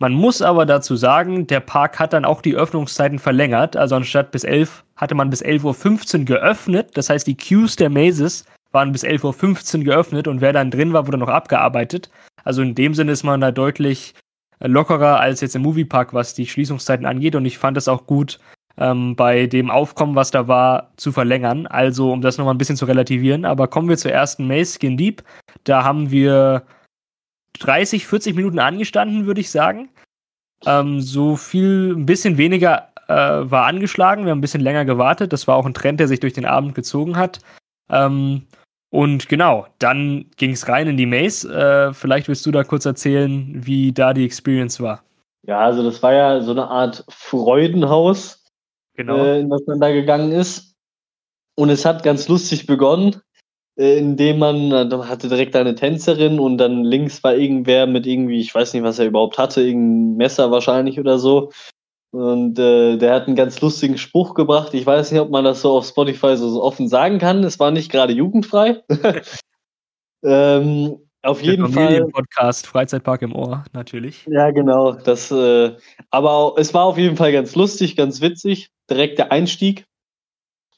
Man 0.00 0.12
muss 0.12 0.42
aber 0.42 0.64
dazu 0.64 0.94
sagen, 0.94 1.46
der 1.46 1.60
Park 1.60 1.98
hat 1.98 2.12
dann 2.12 2.24
auch 2.24 2.40
die 2.40 2.54
Öffnungszeiten 2.54 3.18
verlängert. 3.18 3.76
Also 3.76 3.96
anstatt 3.96 4.30
bis 4.30 4.44
11 4.44 4.84
hatte 4.96 5.14
man 5.14 5.28
bis 5.28 5.44
11.15 5.44 6.20
Uhr 6.20 6.24
geöffnet. 6.24 6.90
Das 6.94 7.10
heißt, 7.10 7.26
die 7.26 7.36
Queues 7.36 7.76
der 7.76 7.90
Mazes 7.90 8.44
waren 8.70 8.92
bis 8.92 9.04
11.15 9.04 9.78
Uhr 9.78 9.84
geöffnet 9.84 10.28
und 10.28 10.40
wer 10.40 10.52
dann 10.52 10.70
drin 10.70 10.92
war, 10.92 11.06
wurde 11.06 11.18
noch 11.18 11.28
abgearbeitet. 11.28 12.10
Also 12.44 12.62
in 12.62 12.74
dem 12.74 12.94
Sinne 12.94 13.12
ist 13.12 13.24
man 13.24 13.40
da 13.40 13.50
deutlich 13.50 14.14
lockerer 14.60 15.20
als 15.20 15.40
jetzt 15.40 15.56
im 15.56 15.62
Moviepark, 15.62 16.14
was 16.14 16.34
die 16.34 16.46
Schließungszeiten 16.46 17.06
angeht. 17.06 17.34
Und 17.34 17.44
ich 17.44 17.58
fand 17.58 17.76
es 17.76 17.88
auch 17.88 18.06
gut, 18.06 18.38
ähm, 18.78 19.16
bei 19.16 19.46
dem 19.46 19.70
Aufkommen, 19.70 20.14
was 20.14 20.30
da 20.30 20.48
war, 20.48 20.92
zu 20.96 21.12
verlängern. 21.12 21.66
Also, 21.66 22.12
um 22.12 22.20
das 22.20 22.38
nochmal 22.38 22.54
ein 22.54 22.58
bisschen 22.58 22.76
zu 22.76 22.84
relativieren. 22.84 23.44
Aber 23.44 23.68
kommen 23.68 23.88
wir 23.88 23.96
zur 23.96 24.12
ersten 24.12 24.46
Maze 24.46 24.78
Skin 24.78 24.96
Deep. 24.96 25.22
Da 25.64 25.84
haben 25.84 26.10
wir 26.10 26.62
30, 27.58 28.06
40 28.06 28.36
Minuten 28.36 28.58
angestanden, 28.58 29.26
würde 29.26 29.40
ich 29.40 29.50
sagen. 29.50 29.88
Ähm, 30.66 31.00
so 31.00 31.36
viel, 31.36 31.94
ein 31.96 32.06
bisschen 32.06 32.36
weniger 32.36 32.88
äh, 33.08 33.14
war 33.50 33.66
angeschlagen. 33.66 34.24
Wir 34.24 34.30
haben 34.30 34.38
ein 34.38 34.42
bisschen 34.42 34.60
länger 34.60 34.84
gewartet. 34.84 35.32
Das 35.32 35.48
war 35.48 35.56
auch 35.56 35.66
ein 35.66 35.74
Trend, 35.74 36.00
der 36.00 36.08
sich 36.08 36.20
durch 36.20 36.32
den 36.32 36.46
Abend 36.46 36.74
gezogen 36.74 37.16
hat. 37.16 37.40
Ähm, 37.90 38.46
und 38.90 39.28
genau, 39.28 39.66
dann 39.78 40.26
ging 40.36 40.52
es 40.52 40.68
rein 40.68 40.88
in 40.88 40.96
die 40.96 41.06
Maze. 41.06 41.52
Äh, 41.52 41.92
vielleicht 41.92 42.28
willst 42.28 42.46
du 42.46 42.50
da 42.50 42.64
kurz 42.64 42.86
erzählen, 42.86 43.52
wie 43.54 43.92
da 43.92 44.14
die 44.14 44.24
Experience 44.24 44.80
war. 44.80 45.02
Ja, 45.46 45.60
also 45.60 45.82
das 45.82 46.02
war 46.02 46.12
ja 46.12 46.40
so 46.40 46.52
eine 46.52 46.68
Art 46.68 47.04
Freudenhaus, 47.08 48.44
genau. 48.94 49.18
äh, 49.18 49.40
in 49.40 49.50
das 49.50 49.62
man 49.66 49.80
da 49.80 49.90
gegangen 49.92 50.32
ist. 50.32 50.74
Und 51.54 51.70
es 51.70 51.84
hat 51.84 52.02
ganz 52.02 52.28
lustig 52.28 52.66
begonnen, 52.66 53.20
äh, 53.78 53.98
indem 53.98 54.38
man, 54.38 54.70
da 54.70 55.08
hatte 55.08 55.28
direkt 55.28 55.54
eine 55.54 55.74
Tänzerin 55.74 56.38
und 56.38 56.58
dann 56.58 56.84
links 56.84 57.22
war 57.22 57.34
irgendwer 57.34 57.86
mit 57.86 58.06
irgendwie, 58.06 58.40
ich 58.40 58.54
weiß 58.54 58.72
nicht, 58.72 58.82
was 58.84 58.98
er 58.98 59.06
überhaupt 59.06 59.38
hatte, 59.38 59.62
irgendein 59.62 60.16
Messer 60.16 60.50
wahrscheinlich 60.50 60.98
oder 60.98 61.18
so. 61.18 61.50
Und 62.10 62.58
äh, 62.58 62.96
der 62.96 63.14
hat 63.14 63.26
einen 63.26 63.36
ganz 63.36 63.60
lustigen 63.60 63.98
Spruch 63.98 64.34
gebracht. 64.34 64.72
Ich 64.72 64.86
weiß 64.86 65.12
nicht, 65.12 65.20
ob 65.20 65.30
man 65.30 65.44
das 65.44 65.60
so 65.60 65.72
auf 65.76 65.86
Spotify 65.86 66.36
so, 66.36 66.48
so 66.48 66.62
offen 66.62 66.88
sagen 66.88 67.18
kann. 67.18 67.44
Es 67.44 67.58
war 67.58 67.70
nicht 67.70 67.92
gerade 67.92 68.14
jugendfrei. 68.14 68.82
ähm, 70.24 70.96
auf 71.22 71.42
jeden 71.42 71.70
Der 71.72 71.72
Fall. 71.72 72.06
Podcast 72.06 72.66
Freizeitpark 72.66 73.22
im 73.22 73.34
Ohr, 73.34 73.64
natürlich. 73.72 74.26
Ja, 74.30 74.50
genau. 74.50 74.92
Das, 74.92 75.30
äh, 75.30 75.76
aber 76.10 76.54
es 76.56 76.72
war 76.72 76.84
auf 76.84 76.96
jeden 76.96 77.16
Fall 77.16 77.32
ganz 77.32 77.54
lustig, 77.54 77.96
ganz 77.96 78.20
witzig. 78.20 78.70
Direkt 78.88 79.18
der 79.18 79.30
Einstieg. 79.30 79.84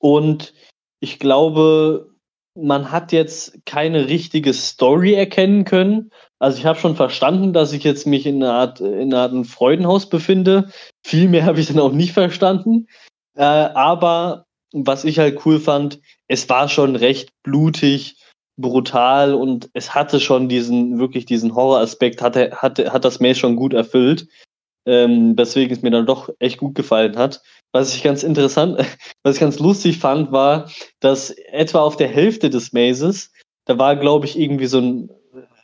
Und 0.01 0.53
ich 0.99 1.19
glaube, 1.19 2.11
man 2.55 2.91
hat 2.91 3.13
jetzt 3.13 3.65
keine 3.67 4.09
richtige 4.09 4.53
Story 4.53 5.15
erkennen 5.15 5.65
können. 5.65 6.11
Also 6.41 6.59
ich 6.59 6.65
habe 6.65 6.79
schon 6.79 6.97
verstanden, 6.97 7.53
dass 7.53 7.73
ich 7.73 7.85
jetzt 7.85 8.07
mich 8.07 8.25
in 8.25 8.43
einer 8.43 8.55
Art, 8.55 8.81
in 8.81 9.13
einer 9.13 9.35
Art 9.35 9.47
Freudenhaus 9.47 10.09
befinde. 10.09 10.71
Viel 11.07 11.29
mehr 11.29 11.45
habe 11.45 11.61
ich 11.61 11.67
dann 11.67 11.79
auch 11.79 11.93
nicht 11.93 12.13
verstanden. 12.13 12.87
Äh, 13.37 13.43
aber 13.43 14.47
was 14.73 15.05
ich 15.05 15.19
halt 15.19 15.45
cool 15.45 15.61
fand, 15.61 16.01
es 16.29 16.49
war 16.49 16.69
schon 16.69 16.97
recht 16.97 17.31
blutig, 17.43 18.17
brutal 18.57 19.35
und 19.35 19.69
es 19.75 19.95
hatte 19.95 20.19
schon 20.19 20.49
diesen, 20.49 20.99
wirklich 20.99 21.27
diesen 21.27 21.55
Horroraspekt, 21.55 22.23
hatte, 22.23 22.53
hatte, 22.53 22.93
hat 22.93 23.05
das 23.05 23.21
Mail 23.21 23.35
schon 23.35 23.57
gut 23.57 23.75
erfüllt. 23.75 24.27
Ähm, 24.87 25.37
weswegen 25.37 25.77
es 25.77 25.83
mir 25.83 25.91
dann 25.91 26.07
doch 26.07 26.31
echt 26.39 26.57
gut 26.57 26.75
gefallen 26.75 27.19
hat. 27.19 27.43
Was 27.71 27.95
ich 27.95 28.03
ganz 28.03 28.23
interessant, 28.23 28.79
was 29.23 29.35
ich 29.35 29.41
ganz 29.41 29.59
lustig 29.59 29.99
fand, 29.99 30.33
war, 30.33 30.71
dass 31.01 31.29
etwa 31.53 31.81
auf 31.81 31.99
der 31.99 32.09
Hälfte 32.09 32.49
des 32.49 32.73
Mazes, 32.73 33.31
da 33.67 33.77
war, 33.77 33.95
glaube 33.97 34.25
ich, 34.25 34.39
irgendwie 34.39 34.67
so 34.67 34.79
ein 34.79 35.11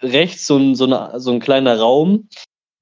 rechts 0.07 0.47
so 0.47 0.57
ein, 0.57 0.75
so, 0.75 0.85
eine, 0.85 1.21
so 1.21 1.31
ein 1.31 1.41
kleiner 1.41 1.79
Raum, 1.79 2.29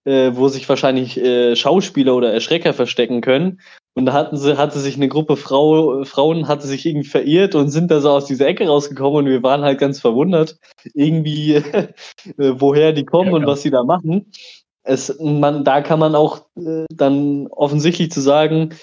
äh, 0.04 0.32
wo 0.34 0.48
sich 0.48 0.68
wahrscheinlich 0.68 1.18
äh, 1.18 1.56
Schauspieler 1.56 2.14
oder 2.14 2.32
Erschrecker 2.32 2.74
verstecken 2.74 3.20
können. 3.20 3.60
Und 3.94 4.06
da 4.06 4.12
hatten 4.12 4.36
sie, 4.36 4.58
hatte 4.58 4.80
sich 4.80 4.96
eine 4.96 5.08
Gruppe 5.08 5.36
Frau, 5.36 6.04
Frauen, 6.04 6.48
hatte 6.48 6.66
sich 6.66 6.84
irgendwie 6.84 7.08
verirrt 7.08 7.54
und 7.54 7.70
sind 7.70 7.90
da 7.90 8.00
so 8.00 8.10
aus 8.10 8.26
dieser 8.26 8.46
Ecke 8.46 8.66
rausgekommen 8.66 9.24
und 9.24 9.26
wir 9.26 9.42
waren 9.42 9.62
halt 9.62 9.78
ganz 9.78 10.00
verwundert, 10.00 10.58
irgendwie, 10.94 11.54
äh, 11.64 11.92
woher 12.36 12.92
die 12.92 13.04
kommen 13.04 13.30
ja, 13.30 13.36
und 13.36 13.46
was 13.46 13.62
sie 13.62 13.70
da 13.70 13.84
machen. 13.84 14.32
Es, 14.82 15.16
man, 15.20 15.64
da 15.64 15.80
kann 15.80 16.00
man 16.00 16.14
auch 16.14 16.40
äh, 16.56 16.84
dann 16.92 17.46
offensichtlich 17.46 18.10
zu 18.10 18.20
sagen, 18.20 18.74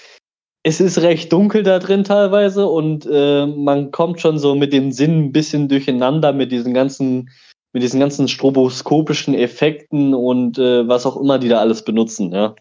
es 0.64 0.80
ist 0.80 1.02
recht 1.02 1.32
dunkel 1.32 1.62
da 1.62 1.78
drin 1.78 2.04
teilweise 2.04 2.66
und 2.66 3.06
äh, 3.10 3.46
man 3.46 3.90
kommt 3.90 4.20
schon 4.20 4.38
so 4.38 4.54
mit 4.54 4.72
den 4.72 4.92
Sinnen 4.92 5.26
ein 5.26 5.32
bisschen 5.32 5.68
durcheinander 5.68 6.32
mit 6.32 6.52
diesen 6.52 6.72
ganzen 6.72 7.30
mit 7.72 7.82
diesen 7.82 8.00
ganzen 8.00 8.28
stroboskopischen 8.28 9.34
Effekten 9.34 10.14
und 10.14 10.58
äh, 10.58 10.86
was 10.86 11.06
auch 11.06 11.16
immer 11.16 11.38
die 11.38 11.48
da 11.48 11.60
alles 11.60 11.84
benutzen, 11.84 12.32
ja. 12.32 12.54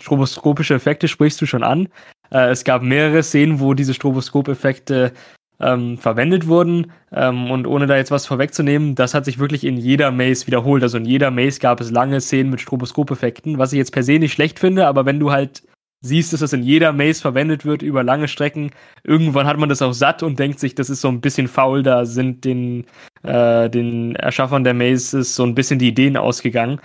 Stroboskopische 0.00 0.74
Effekte 0.74 1.08
sprichst 1.08 1.40
du 1.40 1.46
schon 1.46 1.62
an. 1.62 1.88
Äh, 2.30 2.50
es 2.50 2.64
gab 2.64 2.82
mehrere 2.82 3.22
Szenen, 3.22 3.60
wo 3.60 3.74
diese 3.74 3.94
Stroboskopeffekte 3.94 5.12
ähm, 5.60 5.98
verwendet 5.98 6.46
wurden. 6.46 6.92
Ähm, 7.12 7.50
und 7.50 7.66
ohne 7.66 7.86
da 7.86 7.96
jetzt 7.96 8.10
was 8.10 8.26
vorwegzunehmen, 8.26 8.94
das 8.94 9.14
hat 9.14 9.24
sich 9.24 9.38
wirklich 9.38 9.64
in 9.64 9.76
jeder 9.76 10.10
Maze 10.10 10.46
wiederholt. 10.46 10.82
Also 10.82 10.98
in 10.98 11.04
jeder 11.04 11.30
Maze 11.30 11.60
gab 11.60 11.80
es 11.80 11.90
lange 11.90 12.20
Szenen 12.20 12.50
mit 12.50 12.60
Stroboskopeffekten, 12.60 13.58
was 13.58 13.72
ich 13.72 13.78
jetzt 13.78 13.92
per 13.92 14.02
se 14.02 14.18
nicht 14.18 14.32
schlecht 14.32 14.58
finde, 14.58 14.86
aber 14.86 15.04
wenn 15.04 15.20
du 15.20 15.30
halt 15.30 15.62
siehst, 16.06 16.32
dass 16.32 16.40
das 16.40 16.52
in 16.52 16.62
jeder 16.62 16.92
Maze 16.92 17.20
verwendet 17.20 17.64
wird 17.64 17.82
über 17.82 18.02
lange 18.02 18.28
Strecken. 18.28 18.70
Irgendwann 19.04 19.46
hat 19.46 19.58
man 19.58 19.68
das 19.68 19.82
auch 19.82 19.92
satt 19.92 20.22
und 20.22 20.38
denkt 20.38 20.60
sich, 20.60 20.74
das 20.74 20.90
ist 20.90 21.00
so 21.00 21.08
ein 21.08 21.20
bisschen 21.20 21.48
faul. 21.48 21.82
Da 21.82 22.04
sind 22.04 22.44
den, 22.44 22.84
äh, 23.22 23.68
den 23.68 24.16
Erschaffern 24.16 24.64
der 24.64 24.74
Mazes 24.74 25.34
so 25.34 25.44
ein 25.44 25.54
bisschen 25.54 25.78
die 25.78 25.88
Ideen 25.88 26.16
ausgegangen. 26.16 26.80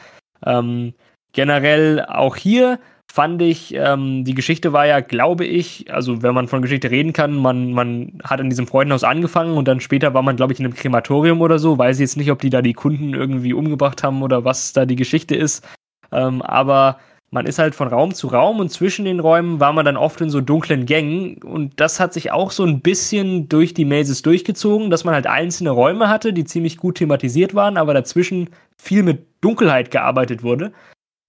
Ähm, 0.45 0.93
generell 1.33 2.05
auch 2.05 2.35
hier 2.35 2.79
fand 3.11 3.41
ich, 3.41 3.73
ähm, 3.75 4.23
die 4.23 4.33
Geschichte 4.33 4.71
war 4.71 4.85
ja, 4.85 5.01
glaube 5.01 5.45
ich, 5.45 5.93
also 5.93 6.23
wenn 6.23 6.33
man 6.33 6.47
von 6.47 6.61
Geschichte 6.61 6.89
reden 6.89 7.11
kann, 7.11 7.35
man, 7.35 7.73
man 7.73 8.19
hat 8.23 8.39
in 8.39 8.49
diesem 8.49 8.67
Freudenhaus 8.67 9.03
angefangen 9.03 9.57
und 9.57 9.67
dann 9.67 9.81
später 9.81 10.13
war 10.13 10.21
man, 10.21 10.37
glaube 10.37 10.53
ich, 10.53 10.59
in 10.59 10.65
einem 10.65 10.75
Krematorium 10.75 11.41
oder 11.41 11.59
so. 11.59 11.77
Weiß 11.77 11.99
jetzt 11.99 12.15
nicht, 12.15 12.31
ob 12.31 12.39
die 12.39 12.49
da 12.49 12.61
die 12.61 12.73
Kunden 12.73 13.13
irgendwie 13.13 13.53
umgebracht 13.53 14.01
haben 14.01 14.23
oder 14.23 14.45
was 14.45 14.71
da 14.71 14.85
die 14.85 14.95
Geschichte 14.95 15.35
ist. 15.35 15.67
Ähm, 16.13 16.41
aber 16.41 16.99
man 17.33 17.45
ist 17.45 17.59
halt 17.59 17.75
von 17.75 17.87
Raum 17.87 18.13
zu 18.13 18.27
Raum 18.27 18.59
und 18.59 18.69
zwischen 18.69 19.05
den 19.05 19.21
Räumen 19.21 19.61
war 19.61 19.71
man 19.71 19.85
dann 19.85 19.95
oft 19.95 20.19
in 20.19 20.29
so 20.29 20.41
dunklen 20.41 20.85
Gängen 20.85 21.41
und 21.43 21.79
das 21.79 21.99
hat 21.99 22.13
sich 22.13 22.31
auch 22.31 22.51
so 22.51 22.63
ein 22.63 22.81
bisschen 22.81 23.47
durch 23.47 23.73
die 23.73 23.85
Mazes 23.85 24.21
durchgezogen, 24.21 24.89
dass 24.89 25.05
man 25.05 25.13
halt 25.13 25.27
einzelne 25.27 25.69
Räume 25.69 26.09
hatte, 26.09 26.33
die 26.33 26.43
ziemlich 26.43 26.77
gut 26.77 26.97
thematisiert 26.97 27.55
waren, 27.55 27.77
aber 27.77 27.93
dazwischen 27.93 28.49
viel 28.77 29.03
mit 29.03 29.25
Dunkelheit 29.39 29.91
gearbeitet 29.91 30.43
wurde. 30.43 30.73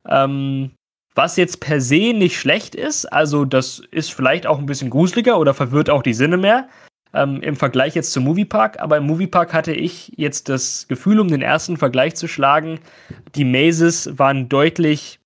Ähm, 0.09 0.73
was 1.15 1.37
jetzt 1.37 1.61
per 1.61 1.81
se 1.81 2.13
nicht 2.13 2.37
schlecht 2.37 2.75
ist, 2.75 3.07
also 3.07 3.45
das 3.45 3.81
ist 3.93 4.13
vielleicht 4.13 4.47
auch 4.47 4.59
ein 4.59 4.67
bisschen 4.67 4.91
gruseliger 4.91 5.39
oder 5.39 5.55
verwirrt 5.55 5.89
auch 5.89 6.03
die 6.03 6.15
Sinne 6.15 6.37
mehr 6.37 6.69
ähm, 7.15 7.41
im 7.43 7.55
Vergleich 7.55 7.95
jetzt 7.95 8.13
zum 8.13 8.25
Moviepark, 8.25 8.81
aber 8.81 8.97
im 8.97 9.07
Moviepark 9.07 9.53
hatte 9.53 9.73
ich 9.73 10.13
jetzt 10.17 10.49
das 10.49 10.89
Gefühl, 10.89 11.21
um 11.21 11.29
den 11.29 11.43
ersten 11.43 11.77
Vergleich 11.77 12.17
zu 12.17 12.27
schlagen, 12.27 12.81
die 13.35 13.45
Mazes 13.45 14.19
waren 14.19 14.49
deutlich 14.49 15.21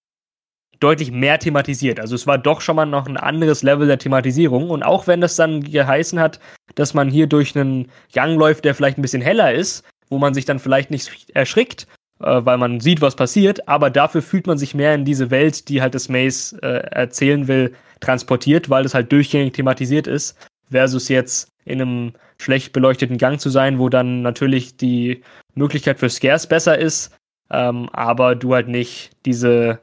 deutlich 0.80 1.10
mehr 1.10 1.38
thematisiert. 1.38 2.00
Also 2.00 2.14
es 2.14 2.26
war 2.26 2.38
doch 2.38 2.60
schon 2.60 2.76
mal 2.76 2.86
noch 2.86 3.06
ein 3.06 3.16
anderes 3.16 3.62
Level 3.62 3.86
der 3.86 3.98
Thematisierung. 3.98 4.70
Und 4.70 4.82
auch 4.82 5.06
wenn 5.06 5.20
das 5.20 5.36
dann 5.36 5.62
geheißen 5.62 6.18
hat, 6.20 6.40
dass 6.74 6.94
man 6.94 7.10
hier 7.10 7.26
durch 7.26 7.56
einen 7.56 7.90
Gang 8.12 8.38
läuft, 8.38 8.64
der 8.64 8.74
vielleicht 8.74 8.98
ein 8.98 9.02
bisschen 9.02 9.22
heller 9.22 9.52
ist, 9.52 9.84
wo 10.08 10.18
man 10.18 10.34
sich 10.34 10.44
dann 10.44 10.58
vielleicht 10.58 10.90
nicht 10.90 11.30
erschrickt, 11.30 11.86
äh, 12.20 12.44
weil 12.44 12.58
man 12.58 12.80
sieht, 12.80 13.00
was 13.00 13.16
passiert, 13.16 13.68
aber 13.68 13.90
dafür 13.90 14.22
fühlt 14.22 14.46
man 14.46 14.58
sich 14.58 14.74
mehr 14.74 14.94
in 14.94 15.04
diese 15.04 15.30
Welt, 15.30 15.68
die 15.68 15.82
halt 15.82 15.94
das 15.94 16.08
Maze 16.08 16.56
äh, 16.62 16.86
erzählen 16.90 17.48
will, 17.48 17.74
transportiert, 18.00 18.70
weil 18.70 18.84
es 18.84 18.94
halt 18.94 19.10
durchgängig 19.12 19.54
thematisiert 19.54 20.06
ist, 20.06 20.36
versus 20.70 21.08
jetzt 21.08 21.48
in 21.64 21.80
einem 21.80 22.12
schlecht 22.38 22.72
beleuchteten 22.72 23.18
Gang 23.18 23.40
zu 23.40 23.50
sein, 23.50 23.78
wo 23.78 23.88
dann 23.88 24.22
natürlich 24.22 24.76
die 24.76 25.22
Möglichkeit 25.54 25.98
für 25.98 26.10
Scares 26.10 26.46
besser 26.46 26.78
ist, 26.78 27.16
ähm, 27.50 27.88
aber 27.92 28.34
du 28.34 28.54
halt 28.54 28.68
nicht 28.68 29.10
diese 29.24 29.80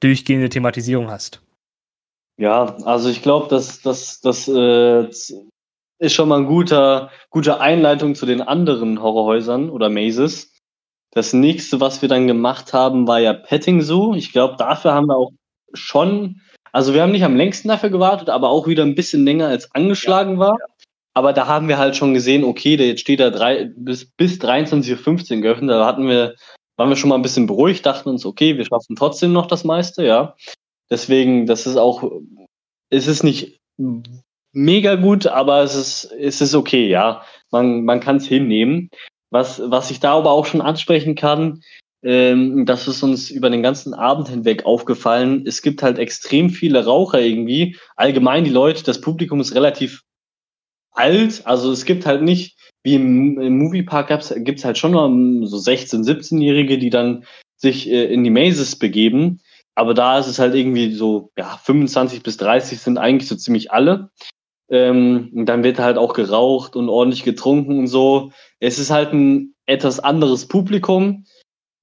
durchgehende 0.00 0.48
Thematisierung 0.48 1.10
hast. 1.10 1.42
Ja, 2.38 2.76
also 2.84 3.10
ich 3.10 3.22
glaube, 3.22 3.48
dass 3.48 3.82
das, 3.82 4.20
das 4.20 4.48
äh, 4.48 5.06
ist 5.98 6.14
schon 6.14 6.28
mal 6.28 6.38
ein 6.38 6.46
guter, 6.46 7.10
gute 7.28 7.60
Einleitung 7.60 8.14
zu 8.14 8.24
den 8.24 8.40
anderen 8.40 9.02
Horrorhäusern 9.02 9.68
oder 9.68 9.90
Mazes. 9.90 10.54
Das 11.12 11.32
nächste, 11.32 11.80
was 11.80 12.00
wir 12.02 12.08
dann 12.08 12.26
gemacht 12.26 12.72
haben, 12.72 13.06
war 13.06 13.20
ja 13.20 13.34
Petting 13.34 13.82
Zoo. 13.82 14.14
Ich 14.14 14.32
glaube, 14.32 14.56
dafür 14.56 14.94
haben 14.94 15.06
wir 15.06 15.16
auch 15.16 15.32
schon, 15.74 16.40
also 16.72 16.94
wir 16.94 17.02
haben 17.02 17.12
nicht 17.12 17.24
am 17.24 17.36
längsten 17.36 17.68
dafür 17.68 17.90
gewartet, 17.90 18.30
aber 18.30 18.48
auch 18.48 18.66
wieder 18.66 18.84
ein 18.84 18.94
bisschen 18.94 19.24
länger 19.24 19.48
als 19.48 19.74
angeschlagen 19.74 20.34
ja, 20.34 20.38
war. 20.38 20.56
Ja. 20.58 20.66
Aber 21.12 21.32
da 21.32 21.46
haben 21.46 21.68
wir 21.68 21.76
halt 21.76 21.96
schon 21.96 22.14
gesehen, 22.14 22.44
okay, 22.44 22.76
jetzt 22.76 23.00
steht 23.00 23.20
da 23.20 23.30
drei, 23.30 23.70
bis, 23.76 24.06
bis 24.06 24.40
23.15 24.40 25.36
Uhr 25.36 25.42
geöffnet. 25.42 25.70
Da 25.70 25.84
hatten 25.84 26.06
wir 26.06 26.36
waren 26.80 26.88
wir 26.88 26.96
schon 26.96 27.10
mal 27.10 27.16
ein 27.16 27.22
bisschen 27.22 27.46
beruhigt, 27.46 27.84
dachten 27.84 28.08
uns, 28.08 28.24
okay, 28.24 28.56
wir 28.56 28.64
schaffen 28.64 28.96
trotzdem 28.96 29.34
noch 29.34 29.44
das 29.44 29.64
meiste, 29.64 30.02
ja. 30.02 30.34
Deswegen, 30.88 31.44
das 31.44 31.66
ist 31.66 31.76
auch, 31.76 32.10
es 32.88 33.06
ist 33.06 33.22
nicht 33.22 33.60
mega 34.52 34.94
gut, 34.94 35.26
aber 35.26 35.62
es 35.62 35.74
ist, 35.74 36.04
es 36.18 36.40
ist 36.40 36.54
okay, 36.54 36.88
ja. 36.88 37.22
Man, 37.50 37.84
man 37.84 38.00
kann 38.00 38.16
es 38.16 38.26
hinnehmen. 38.26 38.88
Was, 39.28 39.60
was 39.62 39.90
ich 39.90 40.00
da 40.00 40.14
aber 40.14 40.30
auch 40.30 40.46
schon 40.46 40.62
ansprechen 40.62 41.16
kann, 41.16 41.60
ähm, 42.02 42.64
das 42.64 42.88
ist 42.88 43.02
uns 43.02 43.28
über 43.28 43.50
den 43.50 43.62
ganzen 43.62 43.92
Abend 43.92 44.30
hinweg 44.30 44.64
aufgefallen. 44.64 45.44
Es 45.46 45.60
gibt 45.60 45.82
halt 45.82 45.98
extrem 45.98 46.48
viele 46.48 46.86
Raucher 46.86 47.20
irgendwie. 47.20 47.76
Allgemein 47.94 48.44
die 48.44 48.50
Leute, 48.50 48.84
das 48.84 49.02
Publikum 49.02 49.38
ist 49.40 49.54
relativ 49.54 50.00
alt. 50.92 51.42
Also 51.44 51.72
es 51.72 51.84
gibt 51.84 52.06
halt 52.06 52.22
nicht 52.22 52.69
wie 52.82 52.94
im, 52.94 53.40
im 53.40 53.58
Moviepark 53.58 54.08
gibt 54.36 54.58
es 54.58 54.64
halt 54.64 54.78
schon 54.78 54.92
noch 54.92 55.08
so 55.46 55.56
16-, 55.58 56.04
17-Jährige, 56.04 56.78
die 56.78 56.90
dann 56.90 57.24
sich 57.56 57.88
äh, 57.90 58.04
in 58.04 58.24
die 58.24 58.30
Mazes 58.30 58.76
begeben. 58.76 59.40
Aber 59.74 59.94
da 59.94 60.18
ist 60.18 60.26
es 60.26 60.38
halt 60.38 60.54
irgendwie 60.54 60.92
so, 60.92 61.30
ja, 61.36 61.58
25 61.62 62.22
bis 62.22 62.36
30 62.38 62.80
sind 62.80 62.98
eigentlich 62.98 63.28
so 63.28 63.36
ziemlich 63.36 63.70
alle. 63.70 64.10
Ähm, 64.70 65.30
und 65.34 65.46
dann 65.46 65.62
wird 65.62 65.78
halt 65.78 65.98
auch 65.98 66.14
geraucht 66.14 66.76
und 66.76 66.88
ordentlich 66.88 67.24
getrunken 67.24 67.78
und 67.78 67.86
so. 67.86 68.32
Es 68.60 68.78
ist 68.78 68.90
halt 68.90 69.12
ein 69.12 69.54
etwas 69.66 70.00
anderes 70.00 70.46
Publikum. 70.46 71.24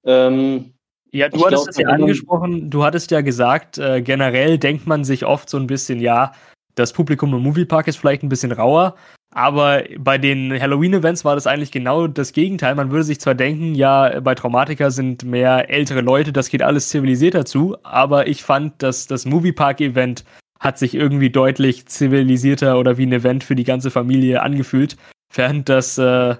Ähm, 0.04 0.74
ja, 1.12 1.28
du 1.28 1.44
hattest 1.44 1.68
es 1.70 1.78
ja 1.78 1.88
angesprochen, 1.88 2.70
du 2.70 2.84
hattest 2.84 3.10
ja 3.10 3.22
gesagt, 3.22 3.78
äh, 3.78 4.02
generell 4.02 4.58
denkt 4.58 4.86
man 4.86 5.04
sich 5.04 5.24
oft 5.24 5.48
so 5.48 5.56
ein 5.56 5.66
bisschen, 5.66 6.00
ja, 6.00 6.32
das 6.74 6.92
Publikum 6.92 7.34
im 7.34 7.42
Moviepark 7.42 7.88
ist 7.88 7.96
vielleicht 7.96 8.22
ein 8.22 8.28
bisschen 8.28 8.52
rauer, 8.52 8.94
aber 9.30 9.84
bei 9.98 10.16
den 10.16 10.58
Halloween-Events 10.58 11.24
war 11.24 11.34
das 11.34 11.46
eigentlich 11.46 11.70
genau 11.70 12.06
das 12.06 12.32
Gegenteil. 12.32 12.74
Man 12.74 12.90
würde 12.90 13.04
sich 13.04 13.20
zwar 13.20 13.34
denken, 13.34 13.74
ja, 13.74 14.20
bei 14.20 14.34
Traumatika 14.34 14.90
sind 14.90 15.22
mehr 15.22 15.70
ältere 15.70 16.00
Leute, 16.00 16.32
das 16.32 16.48
geht 16.48 16.62
alles 16.62 16.88
zivilisierter 16.88 17.44
zu, 17.44 17.76
aber 17.82 18.26
ich 18.26 18.42
fand, 18.42 18.82
dass 18.82 19.06
das 19.06 19.26
Moviepark-Event 19.26 20.24
hat 20.60 20.78
sich 20.78 20.94
irgendwie 20.94 21.30
deutlich 21.30 21.86
zivilisierter 21.86 22.78
oder 22.78 22.96
wie 22.98 23.06
ein 23.06 23.12
Event 23.12 23.44
für 23.44 23.54
die 23.54 23.64
ganze 23.64 23.90
Familie 23.90 24.42
angefühlt, 24.42 24.96
während 25.32 25.68
das, 25.68 25.98
äh, 25.98 26.34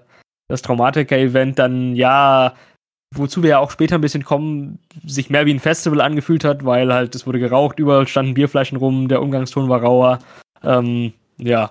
das 0.48 0.62
Traumatika-Event 0.62 1.58
dann, 1.58 1.94
ja, 1.94 2.54
wozu 3.14 3.42
wir 3.42 3.50
ja 3.50 3.58
auch 3.58 3.70
später 3.70 3.96
ein 3.96 4.00
bisschen 4.00 4.24
kommen, 4.24 4.78
sich 5.04 5.30
mehr 5.30 5.46
wie 5.46 5.54
ein 5.54 5.60
Festival 5.60 6.00
angefühlt 6.00 6.44
hat, 6.44 6.64
weil 6.64 6.92
halt 6.92 7.14
es 7.14 7.26
wurde 7.26 7.38
geraucht, 7.38 7.78
überall 7.78 8.08
standen 8.08 8.34
Bierflaschen 8.34 8.78
rum, 8.78 9.08
der 9.08 9.22
Umgangston 9.22 9.68
war 9.68 9.82
rauer. 9.82 10.18
Ähm, 10.64 11.12
ja, 11.38 11.70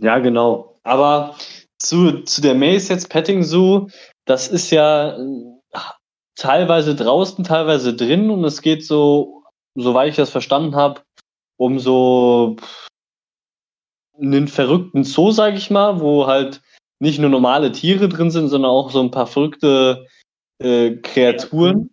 ja, 0.00 0.18
genau. 0.18 0.78
Aber 0.82 1.36
zu, 1.78 2.22
zu 2.22 2.40
der 2.40 2.54
Maze 2.54 2.92
jetzt 2.92 3.08
Petting 3.10 3.42
Zoo, 3.42 3.88
das 4.24 4.48
ist 4.48 4.70
ja 4.70 5.16
äh, 5.16 5.78
teilweise 6.36 6.94
draußen, 6.94 7.44
teilweise 7.44 7.94
drin 7.94 8.30
und 8.30 8.44
es 8.44 8.62
geht 8.62 8.84
so, 8.84 9.44
soweit 9.74 10.10
ich 10.10 10.16
das 10.16 10.30
verstanden 10.30 10.76
habe, 10.76 11.02
um 11.56 11.78
so 11.78 12.56
einen 14.18 14.48
verrückten 14.48 15.04
Zoo, 15.04 15.30
sag 15.30 15.54
ich 15.54 15.70
mal, 15.70 16.00
wo 16.00 16.26
halt 16.26 16.60
nicht 17.00 17.18
nur 17.18 17.30
normale 17.30 17.72
Tiere 17.72 18.08
drin 18.08 18.30
sind, 18.30 18.48
sondern 18.48 18.70
auch 18.70 18.90
so 18.90 19.00
ein 19.00 19.10
paar 19.10 19.26
verrückte 19.26 20.06
äh, 20.58 20.96
Kreaturen. 20.96 21.90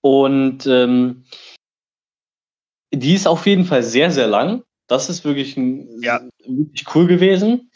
Und 0.00 0.66
ähm, 0.66 1.24
die 2.94 3.14
ist 3.14 3.26
auf 3.26 3.46
jeden 3.46 3.64
Fall 3.64 3.82
sehr, 3.82 4.10
sehr 4.10 4.28
lang. 4.28 4.62
Das 4.86 5.08
ist 5.08 5.24
wirklich, 5.24 5.56
ein, 5.56 5.88
ja. 6.02 6.20
wirklich 6.46 6.84
cool 6.94 7.06
gewesen. 7.06 7.70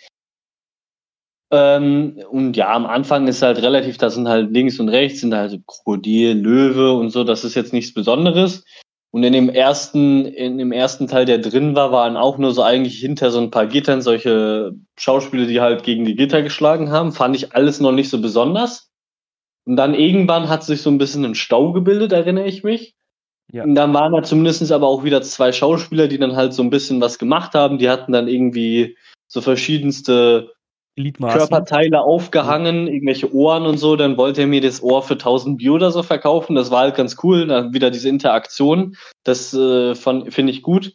Ähm, 1.53 2.23
und 2.31 2.57
ja, 2.57 2.73
am 2.73 2.87
Anfang 2.87 3.27
ist 3.27 3.43
halt 3.43 3.61
relativ, 3.61 3.99
da 3.99 4.11
sind 4.11 4.29
halt 4.29 4.53
links 4.53 4.79
und 4.79 4.89
rechts 4.89 5.21
sind 5.21 5.35
halt 5.35 5.61
Krokodil, 5.67 6.33
Löwe 6.33 6.93
und 6.93 7.11
so, 7.11 7.25
das 7.25 7.43
ist 7.45 7.57
jetzt 7.57 7.73
nichts 7.73 7.93
Besonderes. 7.93 8.65
Und 9.13 9.25
in 9.25 9.33
dem 9.33 9.49
ersten, 9.49 10.25
in 10.25 10.59
dem 10.59 10.71
ersten 10.71 11.09
Teil, 11.09 11.25
der 11.25 11.39
drin 11.39 11.75
war, 11.75 11.91
waren 11.91 12.17
auch 12.17 12.39
nur 12.39 12.53
so 12.53 12.63
eigentlich 12.63 13.01
hinter 13.01 13.33
so 13.33 13.41
ein 13.41 13.51
paar 13.51 13.67
Gittern 13.67 14.03
solche 14.03 14.73
Schauspieler, 14.97 15.47
die 15.47 15.61
halt 15.61 15.83
gegen 15.83 16.05
die 16.05 16.15
Gitter 16.15 16.43
geschlagen 16.43 16.93
haben. 16.93 17.11
Fand 17.11 17.35
ich 17.35 17.53
alles 17.53 17.81
noch 17.81 17.91
nicht 17.91 18.09
so 18.09 18.21
besonders. 18.21 18.93
Und 19.65 19.75
dann 19.75 19.95
irgendwann 19.95 20.49
hat 20.49 20.63
sich 20.63 20.81
so 20.83 20.91
ein 20.91 20.99
bisschen 20.99 21.25
ein 21.25 21.35
Stau 21.35 21.73
gebildet, 21.73 22.13
erinnere 22.13 22.47
ich 22.47 22.63
mich. 22.63 22.95
Ja. 23.53 23.65
Und 23.65 23.75
dann 23.75 23.93
waren 23.95 24.13
da 24.13 24.23
zumindest 24.23 24.71
aber 24.71 24.87
auch 24.87 25.05
wieder 25.05 25.23
zwei 25.23 25.53
Schauspieler, 25.53 26.09
die 26.09 26.19
dann 26.19 26.37
halt 26.37 26.55
so 26.55 26.63
ein 26.63 26.71
bisschen 26.71 27.01
was 27.01 27.19
gemacht 27.19 27.55
haben. 27.55 27.79
Die 27.79 27.91
hatten 27.91 28.13
dann 28.13 28.29
irgendwie 28.29 28.97
so 29.27 29.41
verschiedenste 29.41 30.53
Körperteile 31.21 32.01
aufgehangen, 32.03 32.87
ja. 32.87 32.93
irgendwelche 32.93 33.35
Ohren 33.35 33.67
und 33.67 33.79
so. 33.79 33.97
Dann 33.97 34.17
wollte 34.17 34.43
er 34.43 34.47
mir 34.47 34.61
das 34.61 34.83
Ohr 34.83 35.03
für 35.03 35.15
1000 35.15 35.59
Bier 35.59 35.73
oder 35.73 35.91
so 35.91 36.03
verkaufen. 36.03 36.55
Das 36.55 36.71
war 36.71 36.81
halt 36.81 36.95
ganz 36.95 37.17
cool. 37.23 37.47
Dann 37.47 37.73
wieder 37.73 37.91
diese 37.91 38.09
Interaktion. 38.09 38.97
Das 39.25 39.55
äh, 39.55 39.95
finde 39.95 40.51
ich 40.51 40.63
gut. 40.63 40.95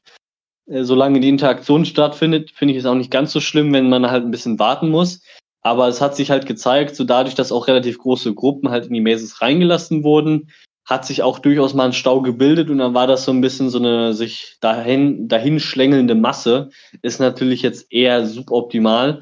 Äh, 0.67 0.83
solange 0.83 1.19
die 1.19 1.29
Interaktion 1.29 1.85
stattfindet, 1.85 2.51
finde 2.51 2.73
ich 2.73 2.79
es 2.79 2.85
auch 2.85 2.95
nicht 2.95 3.11
ganz 3.11 3.31
so 3.31 3.39
schlimm, 3.39 3.73
wenn 3.73 3.89
man 3.89 4.09
halt 4.09 4.23
ein 4.23 4.31
bisschen 4.31 4.59
warten 4.59 4.89
muss. 4.89 5.21
Aber 5.61 5.87
es 5.87 5.99
hat 5.99 6.15
sich 6.15 6.29
halt 6.29 6.45
gezeigt, 6.45 6.95
so 6.95 7.03
dadurch, 7.03 7.33
dass 7.33 7.51
auch 7.51 7.67
relativ 7.67 7.97
große 7.97 8.35
Gruppen 8.35 8.69
halt 8.69 8.85
in 8.85 8.93
die 8.93 9.01
Mases 9.01 9.41
reingelassen 9.41 10.03
wurden, 10.03 10.51
hat 10.85 11.05
sich 11.05 11.23
auch 11.23 11.39
durchaus 11.39 11.73
mal 11.73 11.85
ein 11.85 11.93
Stau 11.93 12.21
gebildet 12.21 12.69
und 12.69 12.77
dann 12.77 12.93
war 12.93 13.07
das 13.07 13.25
so 13.25 13.31
ein 13.31 13.41
bisschen 13.41 13.69
so 13.69 13.79
eine 13.79 14.13
sich 14.13 14.57
dahin, 14.61 15.27
dahin 15.27 15.59
schlängelnde 15.59 16.15
Masse. 16.15 16.69
Ist 17.01 17.19
natürlich 17.19 17.63
jetzt 17.63 17.91
eher 17.91 18.25
suboptimal. 18.25 19.21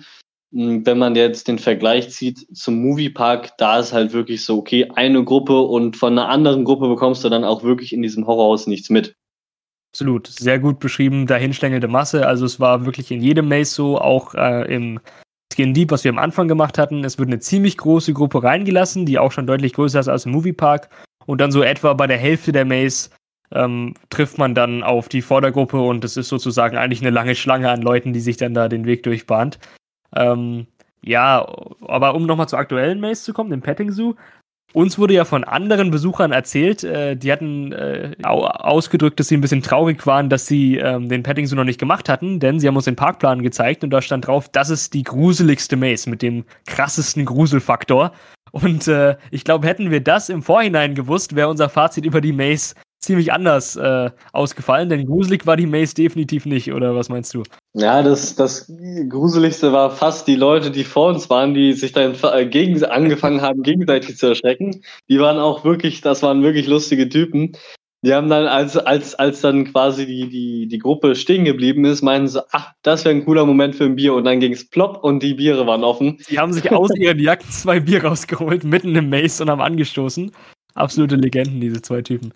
Hm, 0.53 0.85
wenn 0.85 0.97
man 0.97 1.15
jetzt 1.15 1.47
den 1.47 1.59
Vergleich 1.59 2.09
zieht 2.09 2.45
zum 2.55 2.81
Moviepark, 2.81 3.57
da 3.57 3.79
ist 3.79 3.93
halt 3.93 4.13
wirklich 4.13 4.43
so, 4.43 4.57
okay, 4.57 4.89
eine 4.95 5.23
Gruppe 5.23 5.61
und 5.61 5.95
von 5.95 6.13
einer 6.13 6.29
anderen 6.29 6.65
Gruppe 6.65 6.87
bekommst 6.89 7.23
du 7.23 7.29
dann 7.29 7.45
auch 7.45 7.63
wirklich 7.63 7.93
in 7.93 8.01
diesem 8.01 8.27
Horrorhaus 8.27 8.67
nichts 8.67 8.89
mit. 8.89 9.15
Absolut, 9.93 10.27
sehr 10.27 10.59
gut 10.59 10.79
beschrieben, 10.79 11.27
dahinschlängelnde 11.27 11.87
Masse. 11.87 12.27
Also 12.27 12.45
es 12.45 12.59
war 12.59 12.85
wirklich 12.85 13.11
in 13.11 13.21
jedem 13.21 13.47
Maze 13.47 13.71
so, 13.71 13.99
auch 13.99 14.33
äh, 14.33 14.73
im 14.73 14.99
Skin 15.53 15.73
Deep, 15.73 15.91
was 15.91 16.03
wir 16.03 16.09
am 16.09 16.17
Anfang 16.17 16.47
gemacht 16.47 16.77
hatten. 16.77 17.03
Es 17.03 17.19
wird 17.19 17.29
eine 17.29 17.39
ziemlich 17.39 17.77
große 17.77 18.11
Gruppe 18.13 18.41
reingelassen, 18.41 19.05
die 19.05 19.19
auch 19.19 19.31
schon 19.31 19.45
deutlich 19.45 19.73
größer 19.73 19.99
ist 19.99 20.07
als 20.07 20.25
im 20.25 20.31
Moviepark. 20.31 20.89
Und 21.25 21.41
dann 21.41 21.51
so 21.51 21.63
etwa 21.63 21.93
bei 21.93 22.07
der 22.07 22.17
Hälfte 22.17 22.51
der 22.51 22.65
Maze 22.65 23.09
ähm, 23.51 23.93
trifft 24.09 24.37
man 24.37 24.55
dann 24.55 24.83
auf 24.83 25.09
die 25.09 25.21
Vordergruppe 25.21 25.79
und 25.79 26.03
es 26.03 26.17
ist 26.17 26.29
sozusagen 26.29 26.77
eigentlich 26.77 27.01
eine 27.01 27.11
lange 27.11 27.35
Schlange 27.35 27.69
an 27.69 27.81
Leuten, 27.81 28.13
die 28.13 28.19
sich 28.19 28.37
dann 28.37 28.53
da 28.53 28.67
den 28.67 28.85
Weg 28.85 29.03
durchbahnt. 29.03 29.59
Ähm, 30.15 30.67
ja, 31.03 31.45
aber 31.81 32.15
um 32.15 32.25
nochmal 32.25 32.47
zur 32.47 32.59
aktuellen 32.59 32.99
Maze 32.99 33.23
zu 33.23 33.33
kommen, 33.33 33.51
dem 33.51 33.61
Petting 33.61 33.91
Zoo, 33.91 34.15
uns 34.73 34.97
wurde 34.97 35.13
ja 35.13 35.23
von 35.23 35.43
anderen 35.43 35.91
Besuchern 35.91 36.31
erzählt, 36.31 36.83
äh, 36.83 37.15
die 37.15 37.31
hatten 37.31 37.71
äh, 37.73 38.15
ausgedrückt, 38.23 39.19
dass 39.19 39.27
sie 39.27 39.37
ein 39.37 39.41
bisschen 39.41 39.61
traurig 39.61 40.05
waren, 40.07 40.29
dass 40.29 40.47
sie 40.47 40.77
ähm, 40.77 41.09
den 41.09 41.21
Petting 41.21 41.45
Zoo 41.45 41.55
noch 41.55 41.63
nicht 41.63 41.79
gemacht 41.79 42.09
hatten, 42.09 42.39
denn 42.39 42.59
sie 42.59 42.67
haben 42.67 42.75
uns 42.75 42.85
den 42.85 42.95
Parkplan 42.95 43.43
gezeigt 43.43 43.83
und 43.83 43.91
da 43.91 44.01
stand 44.01 44.25
drauf, 44.25 44.49
das 44.49 44.71
ist 44.71 44.95
die 44.95 45.03
gruseligste 45.03 45.75
Maze 45.75 46.09
mit 46.09 46.23
dem 46.23 46.43
krassesten 46.65 47.25
Gruselfaktor. 47.25 48.13
Und 48.53 48.87
äh, 48.87 49.17
ich 49.31 49.43
glaube, 49.43 49.67
hätten 49.67 49.89
wir 49.89 49.99
das 49.99 50.29
im 50.29 50.43
Vorhinein 50.43 50.93
gewusst, 50.93 51.35
wäre 51.35 51.49
unser 51.49 51.69
Fazit 51.69 52.05
über 52.05 52.21
die 52.21 52.33
Maze 52.33 52.75
ziemlich 52.99 53.33
anders 53.33 53.75
äh, 53.75 54.11
ausgefallen, 54.31 54.89
denn 54.89 55.05
gruselig 55.05 55.45
war 55.45 55.57
die 55.57 55.65
Maze 55.65 55.95
definitiv 55.95 56.45
nicht, 56.45 56.71
oder 56.71 56.95
was 56.95 57.09
meinst 57.09 57.33
du? 57.33 57.43
Ja, 57.73 58.01
das, 58.01 58.35
das 58.35 58.71
Gruseligste 59.09 59.73
war 59.73 59.89
fast 59.89 60.27
die 60.27 60.35
Leute, 60.35 60.71
die 60.71 60.83
vor 60.83 61.09
uns 61.09 61.29
waren, 61.29 61.53
die 61.53 61.73
sich 61.73 61.91
dann 61.91 62.15
äh, 62.21 62.45
gegen, 62.45 62.81
angefangen 62.85 63.41
haben, 63.41 63.63
gegenseitig 63.63 64.17
zu 64.17 64.27
erschrecken. 64.27 64.81
Die 65.09 65.19
waren 65.19 65.39
auch 65.39 65.65
wirklich, 65.65 66.01
das 66.01 66.21
waren 66.21 66.43
wirklich 66.43 66.67
lustige 66.67 67.09
Typen. 67.09 67.53
Die 68.03 68.13
haben 68.13 68.29
dann, 68.29 68.47
als, 68.47 68.75
als, 68.75 69.15
als 69.15 69.39
dann 69.39 69.63
quasi 69.71 70.05
die, 70.05 70.27
die, 70.27 70.67
die 70.67 70.77
Gruppe 70.77 71.15
stehen 71.15 71.45
geblieben 71.45 71.85
ist, 71.85 72.01
meinen 72.01 72.27
sie, 72.27 72.43
ach, 72.51 72.73
das 72.81 73.05
wäre 73.05 73.15
ein 73.15 73.23
cooler 73.23 73.45
Moment 73.45 73.75
für 73.75 73.85
ein 73.85 73.95
Bier. 73.95 74.13
Und 74.13 74.25
dann 74.25 74.41
ging 74.41 74.51
es 74.51 74.69
plopp 74.69 75.01
und 75.05 75.23
die 75.23 75.35
Biere 75.35 75.65
waren 75.65 75.85
offen. 75.85 76.19
Die 76.29 76.37
haben 76.37 76.51
sich 76.51 76.69
aus 76.69 76.93
ihren 76.97 77.17
Jacken 77.17 77.49
zwei 77.49 77.79
Bier 77.79 78.03
rausgeholt, 78.03 78.65
mitten 78.65 78.93
im 78.93 79.09
Maze 79.09 79.43
und 79.43 79.49
haben 79.49 79.61
angestoßen. 79.61 80.31
Absolute 80.75 81.15
Legenden, 81.15 81.61
diese 81.61 81.81
zwei 81.81 82.01
Typen. 82.01 82.33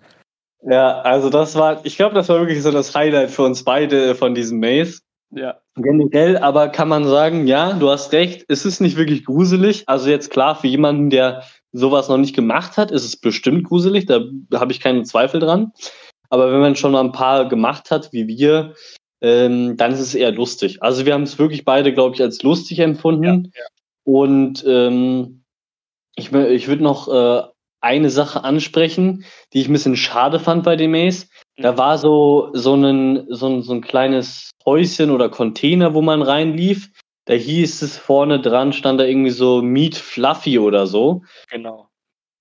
Ja, 0.62 1.00
also 1.02 1.28
das 1.28 1.54
war, 1.54 1.84
ich 1.84 1.96
glaube, 1.96 2.14
das 2.14 2.30
war 2.30 2.40
wirklich 2.40 2.62
so 2.62 2.72
das 2.72 2.94
Highlight 2.94 3.30
für 3.30 3.42
uns 3.42 3.62
beide 3.62 4.14
von 4.14 4.34
diesem 4.34 4.60
Maze. 4.60 5.00
Ja. 5.30 5.58
Generell, 5.76 6.38
aber 6.38 6.68
kann 6.68 6.88
man 6.88 7.04
sagen, 7.04 7.46
ja, 7.46 7.74
du 7.74 7.90
hast 7.90 8.12
recht, 8.12 8.46
es 8.48 8.64
ist 8.64 8.80
nicht 8.80 8.96
wirklich 8.96 9.26
gruselig. 9.26 9.84
Also 9.86 10.08
jetzt 10.08 10.30
klar, 10.30 10.56
für 10.56 10.66
jemanden, 10.66 11.10
der 11.10 11.42
sowas 11.72 12.08
noch 12.08 12.16
nicht 12.16 12.34
gemacht 12.34 12.76
hat, 12.76 12.90
ist 12.90 13.04
es 13.04 13.16
bestimmt 13.16 13.64
gruselig, 13.64 14.06
da 14.06 14.20
habe 14.54 14.72
ich 14.72 14.80
keinen 14.80 15.04
Zweifel 15.04 15.40
dran. 15.40 15.72
Aber 16.30 16.52
wenn 16.52 16.60
man 16.60 16.76
schon 16.76 16.92
mal 16.92 17.00
ein 17.00 17.12
paar 17.12 17.48
gemacht 17.48 17.90
hat, 17.90 18.12
wie 18.12 18.26
wir, 18.26 18.74
ähm, 19.20 19.76
dann 19.76 19.92
ist 19.92 20.00
es 20.00 20.14
eher 20.14 20.32
lustig. 20.32 20.82
Also 20.82 21.06
wir 21.06 21.14
haben 21.14 21.22
es 21.22 21.38
wirklich 21.38 21.64
beide, 21.64 21.92
glaube 21.92 22.14
ich, 22.14 22.22
als 22.22 22.42
lustig 22.42 22.78
empfunden. 22.78 23.50
Ja, 23.54 23.60
ja. 23.60 23.66
Und 24.04 24.64
ähm, 24.66 25.42
ich, 26.16 26.32
ich 26.32 26.68
würde 26.68 26.82
noch 26.82 27.08
äh, 27.08 27.42
eine 27.80 28.10
Sache 28.10 28.44
ansprechen, 28.44 29.24
die 29.52 29.60
ich 29.60 29.68
ein 29.68 29.72
bisschen 29.72 29.96
schade 29.96 30.40
fand 30.40 30.64
bei 30.64 30.76
dem 30.76 30.92
Maze. 30.92 31.26
Da 31.56 31.72
mhm. 31.72 31.78
war 31.78 31.98
so, 31.98 32.50
so, 32.52 32.74
ein, 32.74 33.26
so, 33.28 33.48
ein, 33.48 33.62
so 33.62 33.72
ein 33.72 33.80
kleines 33.80 34.50
Häuschen 34.64 35.10
oder 35.10 35.28
Container, 35.28 35.94
wo 35.94 36.02
man 36.02 36.22
reinlief. 36.22 36.90
Da 37.28 37.34
hieß 37.34 37.82
es 37.82 37.98
vorne 37.98 38.40
dran, 38.40 38.72
stand 38.72 38.98
da 38.98 39.04
irgendwie 39.04 39.28
so 39.28 39.60
Meat 39.60 39.96
Fluffy 39.96 40.58
oder 40.58 40.86
so. 40.86 41.24
Genau. 41.50 41.90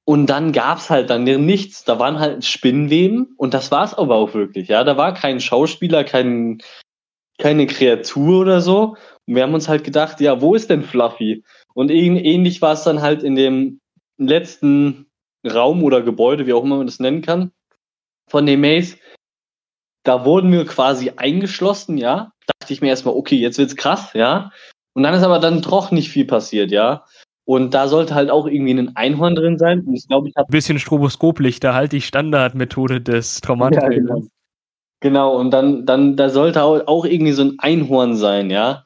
Und 0.06 0.28
dann 0.28 0.54
gab's 0.54 0.90
halt 0.90 1.10
dann 1.10 1.26
nichts. 1.26 1.84
Da 1.84 2.00
waren 2.00 2.20
halt 2.20 2.46
Spinnweben 2.46 3.36
und 3.36 3.54
das 3.54 3.70
war's 3.70 3.94
aber 3.94 4.16
auch 4.16 4.34
wirklich. 4.34 4.70
Ja, 4.70 4.86
da 4.86 4.96
war 4.96 5.14
kein 5.14 5.42
Schauspieler, 5.42 6.06
kein, 6.06 6.60
keine 7.38 7.68
Kreatur 7.68 8.40
oder 8.40 8.62
so. 8.62 8.96
Und 9.26 9.36
wir 9.36 9.44
haben 9.44 9.54
uns 9.54 9.68
halt 9.68 9.84
gedacht, 9.84 10.22
ja, 10.22 10.40
wo 10.40 10.56
ist 10.56 10.70
denn 10.70 10.84
Fluffy? 10.84 11.44
Und 11.74 11.92
ähnlich 11.92 12.62
war 12.62 12.72
es 12.72 12.84
dann 12.84 13.02
halt 13.02 13.24
in 13.24 13.36
dem 13.36 13.82
letzten 14.18 15.08
Raum 15.46 15.84
oder 15.84 16.02
Gebäude, 16.02 16.48
wie 16.48 16.54
auch 16.54 16.64
immer 16.64 16.78
man 16.78 16.88
das 16.88 17.02
nennen 17.02 17.22
kann, 17.22 17.52
von 18.30 18.46
dem 18.46 18.62
Maze. 18.62 18.96
Da 20.04 20.24
wurden 20.24 20.50
wir 20.54 20.66
quasi 20.66 21.12
eingeschlossen, 21.18 21.98
ja. 21.98 22.32
Dachte 22.46 22.72
ich 22.72 22.80
mir 22.80 22.88
erstmal, 22.88 23.16
okay, 23.16 23.36
jetzt 23.36 23.58
wird's 23.58 23.76
krass, 23.76 24.14
ja. 24.14 24.52
Und 24.98 25.04
dann 25.04 25.14
ist 25.14 25.22
aber 25.22 25.38
dann 25.38 25.62
doch 25.62 25.92
nicht 25.92 26.10
viel 26.10 26.26
passiert, 26.26 26.72
ja. 26.72 27.06
Und 27.46 27.76
da 27.76 27.88
sollte 27.88 28.16
halt 28.16 28.32
auch 28.32 28.48
irgendwie 28.48 28.74
ein 28.74 28.96
Einhorn 28.96 29.36
drin 29.36 29.60
sein. 29.60 29.82
Und 29.82 29.94
ich 29.94 30.08
glaube, 30.08 30.28
ich 30.28 30.36
habe. 30.36 30.48
Ein 30.48 30.52
bisschen 30.52 30.80
Stroboskoplichter, 30.80 31.76
halt 31.76 31.92
die 31.92 32.02
Standardmethode 32.02 33.00
des 33.00 33.40
Traumatikers. 33.42 33.84
Ja, 33.84 33.90
genau. 33.90 34.24
genau, 35.00 35.38
und 35.38 35.52
dann, 35.52 35.86
dann, 35.86 36.16
da 36.16 36.30
sollte 36.30 36.64
auch 36.64 37.06
irgendwie 37.06 37.34
so 37.34 37.44
ein 37.44 37.58
Einhorn 37.60 38.16
sein, 38.16 38.50
ja. 38.50 38.86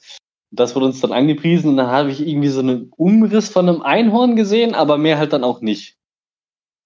Das 0.51 0.75
wurde 0.75 0.87
uns 0.87 0.99
dann 0.99 1.13
angepriesen 1.13 1.69
und 1.69 1.77
dann 1.77 1.87
habe 1.87 2.11
ich 2.11 2.27
irgendwie 2.27 2.49
so 2.49 2.59
einen 2.59 2.91
Umriss 2.97 3.47
von 3.47 3.69
einem 3.69 3.81
Einhorn 3.81 4.35
gesehen, 4.35 4.75
aber 4.75 4.97
mehr 4.97 5.17
halt 5.17 5.31
dann 5.31 5.45
auch 5.45 5.61
nicht. 5.61 5.95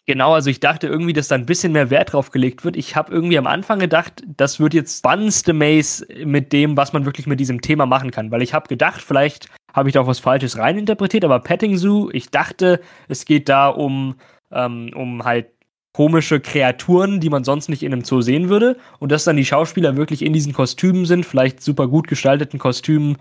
Genau, 0.08 0.34
also 0.34 0.52
ich 0.52 0.60
dachte 0.60 0.86
irgendwie, 0.86 1.14
dass 1.14 1.30
da 1.30 1.36
ein 1.36 1.48
bisschen 1.48 1.72
mehr 1.72 1.90
Wert 1.90 2.14
drauf 2.14 2.30
gelegt 2.30 2.64
wird. 2.64 2.78
Ich 2.78 2.96
habe 2.96 3.12
irgendwie 3.12 3.40
am 3.40 3.48
Anfang 3.48 3.80
gedacht, 3.80 4.22
das 4.38 4.60
wird 4.60 4.76
jetzt 4.76 5.00
spannendste 5.00 5.52
Maze 5.52 6.06
mit 6.26 6.54
dem, 6.54 6.78
was 6.78 6.94
man 6.94 7.06
wirklich 7.06 7.26
mit 7.26 7.40
diesem 7.40 7.62
Thema 7.62 7.88
machen 7.88 8.12
kann. 8.12 8.30
Weil 8.30 8.44
ich 8.44 8.54
habe 8.54 8.68
gedacht, 8.68 9.02
vielleicht 9.02 9.50
habe 9.74 9.90
ich 9.90 9.94
da 9.94 10.02
auch 10.02 10.08
was 10.08 10.20
Falsches 10.20 10.58
reininterpretiert, 10.58 11.26
aber 11.26 11.40
Petting 11.40 11.78
Zoo, 11.78 12.10
ich 12.14 12.30
dachte, 12.30 12.82
es 13.08 13.26
geht 13.26 13.50
da 13.50 13.68
um, 13.68 14.16
ähm, 14.52 14.92
um 14.94 15.24
halt 15.24 15.48
komische 15.92 16.40
Kreaturen, 16.40 17.20
die 17.20 17.30
man 17.32 17.44
sonst 17.44 17.70
nicht 17.70 17.82
in 17.82 17.92
einem 17.92 18.04
Zoo 18.04 18.22
sehen 18.22 18.48
würde. 18.50 18.78
Und 19.00 19.12
dass 19.12 19.24
dann 19.24 19.38
die 19.38 19.46
Schauspieler 19.46 19.96
wirklich 19.96 20.24
in 20.24 20.34
diesen 20.34 20.54
Kostümen 20.54 21.06
sind, 21.06 21.26
vielleicht 21.26 21.64
super 21.64 21.88
gut 21.88 22.08
gestalteten 22.08 22.60
Kostümen. 22.60 23.18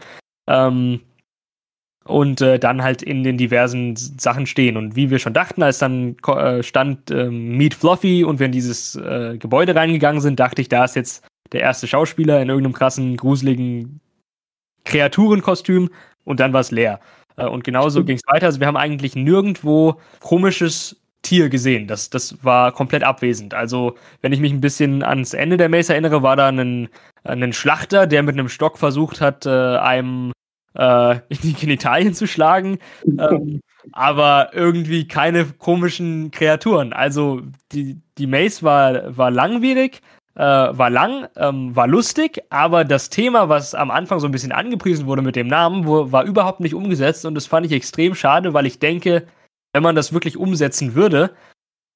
Ähm, 0.47 1.01
und 2.05 2.41
äh, 2.41 2.59
dann 2.59 2.83
halt 2.83 3.03
in 3.03 3.23
den 3.23 3.39
diversen 3.39 3.97
Sachen 3.97 4.47
stehen. 4.47 4.77
Und 4.77 4.95
wie 4.95 5.11
wir 5.11 5.19
schon 5.19 5.33
dachten, 5.33 5.63
als 5.63 5.79
dann 5.79 6.17
äh, 6.27 6.63
stand 6.63 7.11
äh, 7.11 7.31
Meet 7.31 7.75
Fluffy 7.75 8.25
und 8.25 8.39
wir 8.39 8.47
in 8.47 8.53
dieses 8.53 8.95
äh, 8.97 9.37
Gebäude 9.39 9.75
reingegangen 9.75 10.21
sind, 10.21 10.39
dachte 10.39 10.61
ich, 10.61 10.69
da 10.69 10.85
ist 10.85 10.97
jetzt 10.97 11.27
der 11.53 11.61
erste 11.61 11.87
Schauspieler 11.87 12.43
in 12.43 12.49
irgendeinem 12.49 12.75
krassen, 12.75 13.17
gruseligen 13.17 14.01
Kreaturenkostüm 14.85 15.91
und 16.25 16.41
dann 16.41 16.53
war 16.53 16.61
es 16.61 16.71
leer. 16.71 17.01
Äh, 17.37 17.47
und 17.47 17.65
genauso 17.65 18.05
ging 18.05 18.17
es 18.17 18.27
weiter. 18.27 18.47
Also 18.47 18.61
wir 18.61 18.67
haben 18.67 18.77
eigentlich 18.77 19.17
nirgendwo 19.17 19.99
komisches 20.21 21.01
Tier 21.23 21.49
gesehen. 21.49 21.87
Das, 21.87 22.11
das 22.11 22.45
war 22.45 22.71
komplett 22.73 23.03
abwesend. 23.03 23.55
Also, 23.55 23.97
wenn 24.21 24.33
ich 24.33 24.41
mich 24.41 24.53
ein 24.53 24.61
bisschen 24.61 25.03
ans 25.03 25.33
Ende 25.33 25.57
der 25.57 25.71
Maze 25.71 25.95
erinnere, 25.95 26.23
war 26.23 26.37
da 26.37 26.49
ein, 26.49 26.89
ein 27.25 27.53
Schlachter, 27.55 28.07
der 28.07 28.23
mit 28.23 28.35
einem 28.35 28.51
Stock 28.51 28.77
versucht 28.77 29.23
hat, 29.23 29.47
äh, 29.47 29.79
einem 29.79 30.33
äh, 30.75 31.15
in 31.29 31.39
die 31.43 31.55
Genitalien 31.55 32.15
zu 32.15 32.27
schlagen. 32.27 32.79
ähm, 33.07 33.61
aber 33.93 34.51
irgendwie 34.53 35.07
keine 35.07 35.45
komischen 35.45 36.31
Kreaturen. 36.31 36.93
Also 36.93 37.43
die, 37.73 38.01
die 38.19 38.27
Maze 38.27 38.63
war, 38.63 39.17
war 39.17 39.31
langwierig, 39.31 40.01
äh, 40.37 40.41
war 40.41 40.91
lang, 40.91 41.29
ähm, 41.37 41.77
war 41.77 41.87
lustig, 41.87 42.43
aber 42.51 42.85
das 42.85 43.11
Thema, 43.11 43.49
was 43.49 43.75
am 43.75 43.91
Anfang 43.91 44.21
so 44.21 44.27
ein 44.27 44.33
bisschen 44.33 44.53
angepriesen 44.53 45.07
wurde 45.07 45.23
mit 45.23 45.37
dem 45.37 45.49
Namen, 45.49 45.87
wo, 45.87 46.11
war 46.13 46.25
überhaupt 46.25 46.61
nicht 46.61 46.75
umgesetzt 46.75 47.25
und 47.25 47.35
das 47.35 47.47
fand 47.47 47.67
ich 47.67 47.73
extrem 47.73 48.15
schade, 48.15 48.55
weil 48.55 48.67
ich 48.67 48.79
denke, 48.79 49.27
wenn 49.73 49.83
man 49.83 49.97
das 49.97 50.13
wirklich 50.13 50.37
umsetzen 50.37 50.95
würde, 50.95 51.31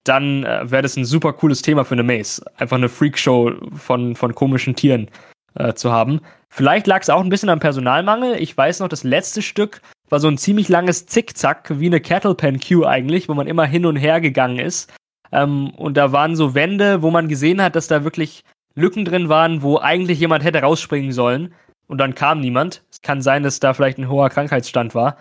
dann 0.05 0.45
äh, 0.45 0.71
wäre 0.71 0.83
das 0.83 0.97
ein 0.97 1.05
super 1.05 1.33
cooles 1.33 1.63
Thema 1.63 1.85
für 1.85 1.95
eine 1.95 2.03
Maze. 2.03 2.43
Einfach 2.57 2.77
eine 2.77 2.89
Freakshow 2.89 3.53
von, 3.77 4.15
von 4.15 4.35
komischen 4.35 4.75
Tieren 4.75 5.11
äh, 5.55 5.75
zu 5.75 5.93
haben. 5.93 6.21
Vielleicht 6.51 6.87
lag 6.87 7.03
es 7.03 7.11
auch 7.11 7.21
ein 7.21 7.29
bisschen 7.29 7.51
am 7.51 7.61
Personalmangel. 7.61 8.37
Ich 8.41 8.57
weiß 8.57 8.81
noch, 8.81 8.89
das 8.89 9.05
letzte 9.05 9.43
Stück 9.43 9.83
war 10.09 10.21
so 10.21 10.29
ein 10.29 10.39
ziemlich 10.39 10.69
langes 10.69 11.07
Zickzack, 11.07 11.79
wie 11.79 11.87
eine 11.87 12.01
Cattle 12.01 12.35
Pen 12.35 12.59
Queue 12.61 12.89
eigentlich, 12.89 13.29
wo 13.29 13.35
man 13.35 13.47
immer 13.47 13.67
hin 13.67 13.87
und 13.87 13.97
her 13.97 14.21
gegangen 14.21 14.59
ist. 14.59 14.93
Ähm, 15.31 15.71
und 15.71 15.97
da 15.97 16.13
waren 16.13 16.37
so 16.37 16.55
Wände, 16.55 17.03
wo 17.03 17.11
man 17.11 17.29
gesehen 17.29 17.63
hat, 17.63 17.77
dass 17.77 17.89
da 17.89 18.05
wirklich 18.05 18.45
Lücken 18.75 19.05
drin 19.05 19.29
waren, 19.29 19.63
wo 19.63 19.79
eigentlich 19.79 20.21
jemand 20.21 20.45
hätte 20.45 20.63
rausspringen 20.63 21.13
sollen. 21.13 21.55
Und 21.87 21.99
dann 21.99 22.15
kam 22.15 22.41
niemand. 22.41 22.83
Es 22.91 23.03
kann 23.03 23.23
sein, 23.23 23.43
dass 23.43 23.61
da 23.61 23.75
vielleicht 23.75 23.99
ein 23.99 24.09
hoher 24.09 24.31
Krankheitsstand 24.31 24.95
war. 24.95 25.17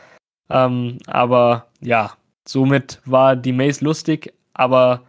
Ähm, 0.49 0.99
aber 1.07 1.67
ja, 1.81 2.13
somit 2.47 3.01
war 3.05 3.35
die 3.35 3.53
Maze 3.53 3.83
lustig, 3.83 4.33
aber 4.53 5.03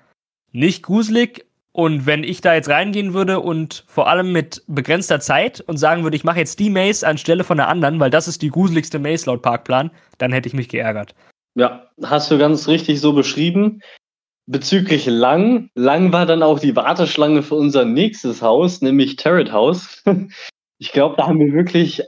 nicht 0.52 0.82
gruselig. 0.82 1.46
Und 1.78 2.06
wenn 2.06 2.24
ich 2.24 2.40
da 2.40 2.54
jetzt 2.54 2.68
reingehen 2.68 3.14
würde 3.14 3.38
und 3.38 3.84
vor 3.86 4.08
allem 4.08 4.32
mit 4.32 4.64
begrenzter 4.66 5.20
Zeit 5.20 5.60
und 5.60 5.76
sagen 5.76 6.02
würde, 6.02 6.16
ich 6.16 6.24
mache 6.24 6.40
jetzt 6.40 6.58
die 6.58 6.70
Maze 6.70 7.06
anstelle 7.06 7.44
von 7.44 7.56
der 7.56 7.68
anderen, 7.68 8.00
weil 8.00 8.10
das 8.10 8.26
ist 8.26 8.42
die 8.42 8.50
gruseligste 8.50 8.98
Maze 8.98 9.26
laut 9.26 9.42
Parkplan, 9.42 9.92
dann 10.18 10.32
hätte 10.32 10.48
ich 10.48 10.54
mich 10.54 10.68
geärgert. 10.68 11.14
Ja, 11.54 11.88
hast 12.02 12.32
du 12.32 12.38
ganz 12.38 12.66
richtig 12.66 13.00
so 13.00 13.12
beschrieben. 13.12 13.80
Bezüglich 14.46 15.06
lang, 15.06 15.70
lang 15.76 16.12
war 16.12 16.26
dann 16.26 16.42
auch 16.42 16.58
die 16.58 16.74
Warteschlange 16.74 17.44
für 17.44 17.54
unser 17.54 17.84
nächstes 17.84 18.42
Haus, 18.42 18.82
nämlich 18.82 19.14
Terrat 19.14 19.52
House. 19.52 20.02
Ich 20.80 20.92
glaube, 20.92 21.16
da 21.16 21.26
haben 21.26 21.40
wir 21.40 21.52
wirklich 21.52 22.02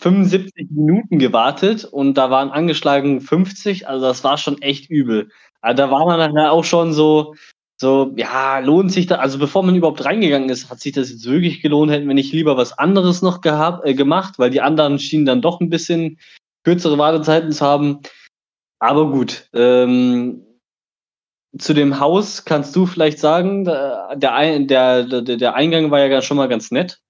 75 0.00 0.68
Minuten 0.70 1.20
gewartet 1.20 1.84
und 1.84 2.14
da 2.14 2.28
waren 2.28 2.50
angeschlagen 2.50 3.20
50, 3.20 3.88
also 3.88 4.06
das 4.06 4.24
war 4.24 4.36
schon 4.36 4.60
echt 4.62 4.90
übel. 4.90 5.30
Also 5.60 5.76
da 5.76 5.90
war 5.90 6.04
man 6.06 6.18
dann 6.18 6.36
auch 6.46 6.64
schon 6.64 6.92
so, 6.92 7.34
so, 7.80 8.12
ja, 8.16 8.58
lohnt 8.58 8.90
sich 8.90 9.06
da, 9.06 9.16
also 9.16 9.38
bevor 9.38 9.62
man 9.62 9.76
überhaupt 9.76 10.04
reingegangen 10.04 10.48
ist, 10.48 10.68
hat 10.68 10.80
sich 10.80 10.92
das 10.92 11.10
jetzt 11.10 11.26
wirklich 11.26 11.62
gelohnt, 11.62 11.92
hätten 11.92 12.08
wir 12.08 12.14
nicht 12.14 12.32
lieber 12.32 12.56
was 12.56 12.76
anderes 12.76 13.22
noch 13.22 13.40
gehabt, 13.40 13.86
äh, 13.86 13.94
gemacht, 13.94 14.38
weil 14.38 14.50
die 14.50 14.60
anderen 14.60 14.98
schienen 14.98 15.26
dann 15.26 15.42
doch 15.42 15.60
ein 15.60 15.70
bisschen 15.70 16.18
kürzere 16.64 16.98
Wartezeiten 16.98 17.52
zu 17.52 17.64
haben. 17.64 18.00
Aber 18.80 19.10
gut, 19.10 19.48
ähm, 19.54 20.44
zu 21.56 21.72
dem 21.72 22.00
Haus 22.00 22.44
kannst 22.44 22.74
du 22.74 22.84
vielleicht 22.84 23.20
sagen, 23.20 23.64
der, 23.64 24.16
der, 24.16 25.04
der, 25.04 25.22
der 25.22 25.54
Eingang 25.54 25.90
war 25.90 26.00
ja 26.00 26.20
schon 26.20 26.36
mal 26.36 26.48
ganz 26.48 26.70
nett. 26.72 27.00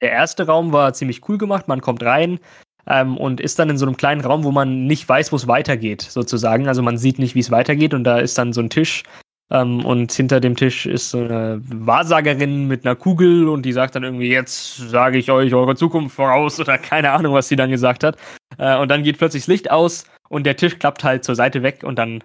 Der 0.00 0.10
erste 0.10 0.46
Raum 0.46 0.72
war 0.72 0.94
ziemlich 0.94 1.28
cool 1.28 1.38
gemacht, 1.38 1.68
man 1.68 1.80
kommt 1.80 2.02
rein, 2.02 2.40
ähm, 2.86 3.16
und 3.16 3.40
ist 3.40 3.58
dann 3.58 3.70
in 3.70 3.78
so 3.78 3.86
einem 3.86 3.96
kleinen 3.96 4.20
Raum, 4.20 4.44
wo 4.44 4.50
man 4.50 4.86
nicht 4.86 5.08
weiß, 5.08 5.32
wo 5.32 5.36
es 5.36 5.48
weitergeht, 5.48 6.02
sozusagen. 6.02 6.68
Also 6.68 6.82
man 6.82 6.98
sieht 6.98 7.18
nicht, 7.18 7.34
wie 7.34 7.40
es 7.40 7.50
weitergeht 7.50 7.94
und 7.94 8.04
da 8.04 8.18
ist 8.18 8.36
dann 8.38 8.52
so 8.52 8.60
ein 8.60 8.70
Tisch 8.70 9.02
ähm, 9.50 9.84
und 9.84 10.12
hinter 10.12 10.40
dem 10.40 10.56
Tisch 10.56 10.86
ist 10.86 11.10
so 11.10 11.18
eine 11.18 11.60
Wahrsagerin 11.64 12.66
mit 12.66 12.84
einer 12.84 12.96
Kugel 12.96 13.48
und 13.48 13.62
die 13.62 13.72
sagt 13.72 13.94
dann 13.94 14.04
irgendwie, 14.04 14.30
jetzt 14.30 14.76
sage 14.88 15.18
ich 15.18 15.30
euch 15.30 15.52
eure 15.54 15.76
Zukunft 15.76 16.16
voraus 16.16 16.58
oder 16.60 16.78
keine 16.78 17.10
Ahnung, 17.10 17.34
was 17.34 17.48
sie 17.48 17.56
dann 17.56 17.70
gesagt 17.70 18.04
hat. 18.04 18.16
Äh, 18.58 18.78
und 18.78 18.88
dann 18.88 19.02
geht 19.02 19.18
plötzlich 19.18 19.42
das 19.42 19.48
Licht 19.48 19.70
aus 19.70 20.04
und 20.28 20.44
der 20.44 20.56
Tisch 20.56 20.78
klappt 20.78 21.04
halt 21.04 21.24
zur 21.24 21.34
Seite 21.34 21.62
weg 21.62 21.82
und 21.84 21.96
dann 21.98 22.24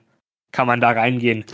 kann 0.52 0.66
man 0.66 0.82
da 0.82 0.90
reingehen, 0.92 1.46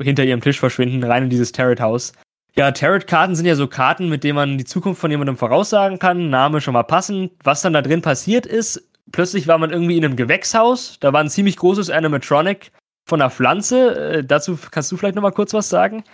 hinter 0.00 0.24
ihrem 0.24 0.40
Tisch 0.40 0.60
verschwinden, 0.60 1.02
rein 1.02 1.24
in 1.24 1.30
dieses 1.30 1.52
Tarot-Haus. 1.52 2.12
Ja, 2.56 2.70
Tarot-Karten 2.70 3.34
sind 3.34 3.46
ja 3.46 3.56
so 3.56 3.66
Karten, 3.66 4.08
mit 4.08 4.22
denen 4.22 4.36
man 4.36 4.58
die 4.58 4.64
Zukunft 4.64 5.00
von 5.00 5.10
jemandem 5.10 5.36
voraussagen 5.36 5.98
kann. 5.98 6.30
Name 6.30 6.60
schon 6.60 6.74
mal 6.74 6.84
passend. 6.84 7.32
Was 7.42 7.62
dann 7.62 7.72
da 7.72 7.82
drin 7.82 8.00
passiert 8.00 8.46
ist, 8.46 8.80
plötzlich 9.10 9.48
war 9.48 9.58
man 9.58 9.70
irgendwie 9.70 9.96
in 9.96 10.04
einem 10.04 10.14
Gewächshaus. 10.14 10.98
Da 11.00 11.12
war 11.12 11.20
ein 11.20 11.30
ziemlich 11.30 11.56
großes 11.56 11.90
Animatronic 11.90 12.70
von 13.04 13.20
einer 13.20 13.30
Pflanze. 13.30 13.96
Äh, 13.96 14.24
dazu 14.24 14.58
kannst 14.70 14.90
du 14.92 14.96
vielleicht 14.96 15.14
noch 15.14 15.22
mal 15.22 15.30
kurz 15.30 15.52
was 15.54 15.68
sagen? 15.68 16.04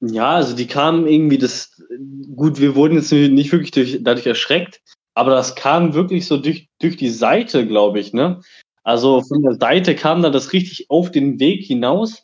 Ja, 0.00 0.32
also 0.32 0.54
die 0.54 0.66
kamen 0.66 1.06
irgendwie 1.06 1.38
das. 1.38 1.80
Gut, 2.34 2.60
wir 2.60 2.74
wurden 2.74 2.96
jetzt 2.96 3.12
nicht 3.12 3.52
wirklich 3.52 3.70
durch, 3.70 3.98
dadurch 4.02 4.26
erschreckt, 4.26 4.80
aber 5.14 5.30
das 5.30 5.54
kam 5.54 5.94
wirklich 5.94 6.26
so 6.26 6.36
durch, 6.36 6.68
durch 6.80 6.96
die 6.96 7.08
Seite, 7.08 7.66
glaube 7.66 7.98
ich, 7.98 8.12
ne? 8.12 8.40
Also 8.84 9.22
von 9.22 9.42
der 9.42 9.54
Seite 9.54 9.96
kam 9.96 10.22
da 10.22 10.30
das 10.30 10.52
richtig 10.52 10.90
auf 10.90 11.10
den 11.10 11.40
Weg 11.40 11.64
hinaus. 11.64 12.22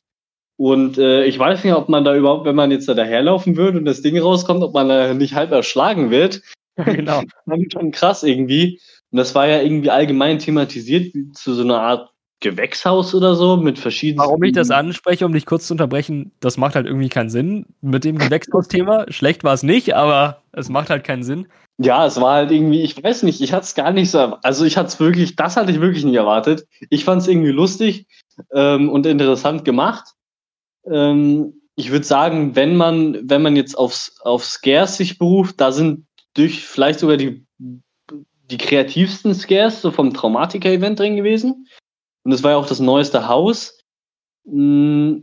Und 0.56 0.96
äh, 0.96 1.24
ich 1.24 1.36
weiß 1.36 1.64
nicht, 1.64 1.74
ob 1.74 1.88
man 1.88 2.04
da 2.04 2.14
überhaupt, 2.14 2.44
wenn 2.44 2.54
man 2.54 2.70
jetzt 2.70 2.88
da 2.88 2.94
daherlaufen 2.94 3.56
würde 3.56 3.78
und 3.78 3.84
das 3.84 4.02
Ding 4.02 4.16
rauskommt, 4.16 4.62
ob 4.62 4.74
man 4.74 4.88
da 4.88 5.12
nicht 5.12 5.34
halb 5.34 5.50
erschlagen 5.50 6.10
wird. 6.10 6.42
genau. 6.76 7.22
das 7.46 7.58
ist 7.58 7.72
schon 7.72 7.90
krass 7.90 8.22
irgendwie. 8.22 8.80
Und 9.10 9.16
das 9.18 9.34
war 9.34 9.48
ja 9.48 9.60
irgendwie 9.60 9.90
allgemein 9.90 10.38
thematisiert 10.38 11.12
zu 11.34 11.54
so 11.54 11.62
einer 11.62 11.80
Art 11.80 12.11
Gewächshaus 12.43 13.14
oder 13.14 13.34
so 13.34 13.57
mit 13.57 13.78
verschiedenen. 13.78 14.26
Warum 14.26 14.43
ich 14.43 14.53
das 14.53 14.70
anspreche, 14.70 15.24
um 15.24 15.32
dich 15.32 15.47
kurz 15.47 15.66
zu 15.66 15.74
unterbrechen, 15.74 16.32
das 16.40 16.59
macht 16.59 16.74
halt 16.74 16.86
irgendwie 16.86 17.09
keinen 17.09 17.30
Sinn 17.30 17.66
mit 17.80 18.05
dem 18.05 18.18
Gewächshaus-Thema. 18.18 19.07
Schlecht 19.11 19.45
war 19.45 19.55
es 19.55 19.62
nicht, 19.62 19.95
aber 19.95 20.43
es 20.53 20.68
macht 20.68 20.90
halt 20.90 21.05
keinen 21.05 21.22
Sinn. 21.22 21.47
Ja, 21.78 22.05
es 22.07 22.20
war 22.20 22.34
halt 22.34 22.51
irgendwie, 22.51 22.82
ich 22.82 23.03
weiß 23.03 23.22
nicht, 23.22 23.40
ich 23.40 23.53
hatte 23.53 23.64
es 23.64 23.74
gar 23.74 23.93
nicht 23.93 24.11
so, 24.11 24.18
also 24.43 24.64
ich 24.64 24.76
hatte 24.76 24.88
es 24.88 25.01
wirklich, 25.01 25.36
das 25.36 25.57
hatte 25.57 25.72
ich 25.72 25.80
wirklich 25.80 26.05
nicht 26.05 26.16
erwartet. 26.16 26.66
Ich 26.90 27.05
fand 27.05 27.22
es 27.22 27.28
irgendwie 27.28 27.51
lustig 27.51 28.07
ähm, 28.53 28.90
und 28.90 29.07
interessant 29.07 29.64
gemacht. 29.64 30.05
Ähm, 30.84 31.55
ich 31.74 31.90
würde 31.90 32.05
sagen, 32.05 32.55
wenn 32.55 32.76
man, 32.76 33.18
wenn 33.28 33.43
man 33.43 33.57
jetzt 33.57 33.76
aufs, 33.78 34.20
auf 34.20 34.45
Scares 34.45 34.97
sich 34.97 35.18
beruft, 35.18 35.61
da 35.61 35.72
sind 35.72 36.07
durch 36.34 36.64
vielleicht 36.64 37.01
sogar 37.01 37.16
die, 37.16 37.47
die 37.59 38.59
kreativsten 38.59 39.34
Scares 39.34 39.80
so 39.80 39.90
vom 39.90 40.12
Traumatiker-Event 40.12 40.99
drin 40.99 41.16
gewesen. 41.16 41.66
Und 42.24 42.32
es 42.32 42.42
war 42.42 42.52
ja 42.52 42.56
auch 42.56 42.66
das 42.66 42.80
neueste 42.80 43.28
Haus. 43.28 43.78
Mm, 44.44 45.18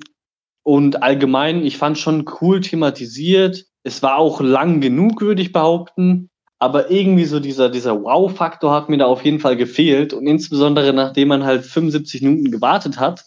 und 0.63 1.03
allgemein, 1.03 1.65
ich 1.65 1.77
fand 1.77 1.97
schon 1.97 2.25
cool 2.41 2.61
thematisiert. 2.61 3.65
Es 3.83 4.03
war 4.03 4.17
auch 4.17 4.41
lang 4.41 4.81
genug, 4.81 5.21
würde 5.21 5.41
ich 5.41 5.51
behaupten. 5.51 6.29
Aber 6.59 6.91
irgendwie 6.91 7.25
so 7.25 7.39
dieser, 7.39 7.69
dieser 7.69 8.03
Wow-Faktor 8.03 8.73
hat 8.73 8.89
mir 8.89 8.97
da 8.97 9.05
auf 9.05 9.23
jeden 9.23 9.39
Fall 9.39 9.55
gefehlt. 9.55 10.13
Und 10.13 10.27
insbesondere 10.27 10.93
nachdem 10.93 11.29
man 11.29 11.45
halt 11.45 11.65
75 11.65 12.21
Minuten 12.21 12.51
gewartet 12.51 12.99
hat, 12.99 13.23